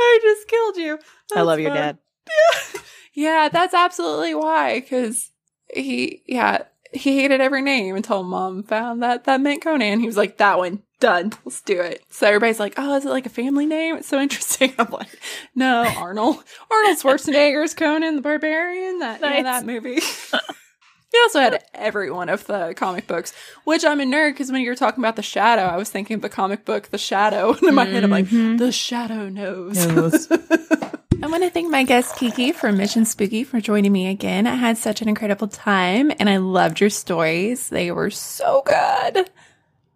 I 0.00 0.18
just 0.22 0.48
killed 0.48 0.76
you. 0.76 0.96
That's 1.28 1.38
I 1.38 1.42
love 1.42 1.58
fun. 1.58 1.62
your 1.62 1.74
dad. 1.74 1.98
Yeah. 2.26 2.80
yeah, 3.14 3.48
that's 3.48 3.74
absolutely 3.74 4.34
why, 4.34 4.80
because 4.80 5.30
he 5.74 6.22
yeah 6.26 6.64
he 6.92 7.20
hated 7.20 7.40
every 7.40 7.62
name 7.62 7.96
until 7.96 8.22
mom 8.22 8.62
found 8.62 9.02
that 9.02 9.24
that 9.24 9.40
meant 9.40 9.62
Conan. 9.62 10.00
He 10.00 10.06
was 10.06 10.16
like, 10.16 10.38
that 10.38 10.58
one, 10.58 10.82
done. 11.00 11.32
Let's 11.44 11.60
do 11.62 11.80
it. 11.80 12.02
So 12.10 12.26
everybody's 12.26 12.60
like, 12.60 12.74
oh, 12.76 12.96
is 12.96 13.04
it 13.04 13.10
like 13.10 13.26
a 13.26 13.30
family 13.30 13.66
name? 13.66 13.96
It's 13.96 14.08
so 14.08 14.20
interesting. 14.20 14.74
I'm 14.78 14.90
like, 14.90 15.08
no, 15.54 15.84
Arnold. 15.96 16.42
Arnold 16.70 16.98
Schwarzenegger's 17.02 17.74
Conan 17.74 18.16
the 18.16 18.22
Barbarian. 18.22 19.00
That, 19.00 19.20
nice. 19.20 19.36
yeah, 19.36 19.42
that 19.42 19.66
movie. 19.66 20.00
he 21.10 21.18
also 21.22 21.40
had 21.40 21.64
every 21.72 22.10
one 22.10 22.28
of 22.28 22.46
the 22.46 22.74
comic 22.76 23.06
books, 23.06 23.32
which 23.64 23.84
I'm 23.84 24.00
a 24.00 24.04
nerd 24.04 24.32
because 24.32 24.52
when 24.52 24.60
you 24.60 24.68
were 24.68 24.76
talking 24.76 25.02
about 25.02 25.16
The 25.16 25.22
Shadow, 25.22 25.62
I 25.62 25.76
was 25.76 25.88
thinking 25.88 26.16
of 26.16 26.22
the 26.22 26.28
comic 26.28 26.64
book 26.64 26.88
The 26.88 26.98
Shadow. 26.98 27.52
And 27.58 27.68
in 27.68 27.74
my 27.74 27.84
mm-hmm. 27.84 27.94
head, 27.94 28.04
I'm 28.04 28.10
like, 28.10 28.26
mm-hmm. 28.26 28.56
The 28.58 28.72
Shadow 28.72 29.28
knows. 29.28 29.86
knows. 29.86 30.30
I 31.22 31.26
want 31.26 31.42
to 31.42 31.50
thank 31.50 31.70
my 31.70 31.82
guest 31.82 32.16
Kiki 32.16 32.52
from 32.52 32.76
Mission 32.76 33.04
Spooky 33.04 33.42
for 33.42 33.60
joining 33.60 33.90
me 33.90 34.06
again. 34.06 34.46
I 34.46 34.54
had 34.54 34.78
such 34.78 35.02
an 35.02 35.08
incredible 35.08 35.48
time 35.48 36.12
and 36.18 36.30
I 36.30 36.36
loved 36.36 36.80
your 36.80 36.90
stories. 36.90 37.70
They 37.70 37.90
were 37.90 38.10
so 38.10 38.62
good. 38.64 39.28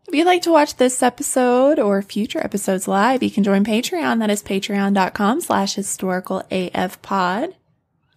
If 0.08 0.14
you'd 0.14 0.26
like 0.26 0.42
to 0.42 0.52
watch 0.52 0.76
this 0.76 1.02
episode 1.02 1.78
or 1.78 2.02
future 2.02 2.40
episodes 2.42 2.88
live, 2.88 3.22
you 3.22 3.30
can 3.30 3.44
join 3.44 3.64
Patreon. 3.64 4.18
That 4.18 4.30
is 4.30 4.42
patreon.com 4.42 5.40
slash 5.42 5.74
historical 5.74 6.42
AF 6.50 7.00
pod. 7.02 7.54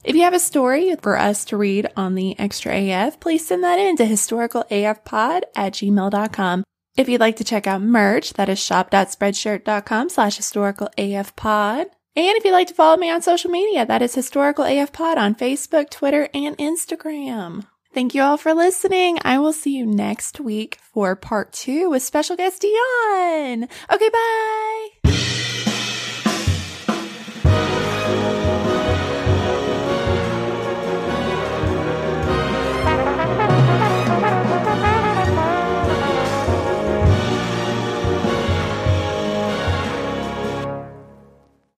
If 0.06 0.16
you 0.16 0.22
have 0.22 0.36
a 0.36 0.40
story 0.40 0.96
for 1.02 1.18
us 1.18 1.46
to 1.46 1.58
read 1.58 1.90
on 1.98 2.14
the 2.14 2.38
extra 2.40 2.72
AF, 2.78 3.20
please 3.20 3.48
send 3.48 3.64
that 3.64 3.80
in 3.80 3.98
to 3.98 4.06
historicalafpod 4.06 5.42
at 5.56 5.74
gmail.com. 5.74 6.64
If 6.96 7.10
you'd 7.10 7.20
like 7.20 7.38
to 7.38 7.44
check 7.44 7.66
out 7.66 7.82
merch, 7.82 8.34
that 8.34 8.48
is 8.48 8.60
shop.spreadshirt.com 8.60 10.10
slash 10.10 10.40
historicalafpod. 10.40 11.86
And 12.18 12.38
if 12.38 12.46
you'd 12.46 12.52
like 12.52 12.68
to 12.68 12.76
follow 12.76 12.98
me 12.98 13.10
on 13.10 13.24
social 13.24 13.50
media, 13.50 13.84
that 13.86 14.04
is 14.04 14.14
Historical 14.14 14.64
AF 14.64 14.94
Pod 14.94 15.18
on 15.18 15.34
Facebook, 15.34 15.90
Twitter, 15.90 16.30
and 16.36 16.56
Instagram. 16.60 17.66
Thank 17.94 18.14
you 18.14 18.22
all 18.22 18.38
for 18.38 18.54
listening. 18.54 19.18
I 19.24 19.40
will 19.40 19.54
see 19.54 19.76
you 19.76 19.88
next 19.88 20.40
week 20.40 20.78
for 20.94 21.16
part 21.16 21.52
two 21.52 21.90
with 21.90 22.04
special 22.04 22.36
guest 22.36 22.62
Dion. 22.62 23.68
Okay, 23.92 24.10
bye. 24.10 24.95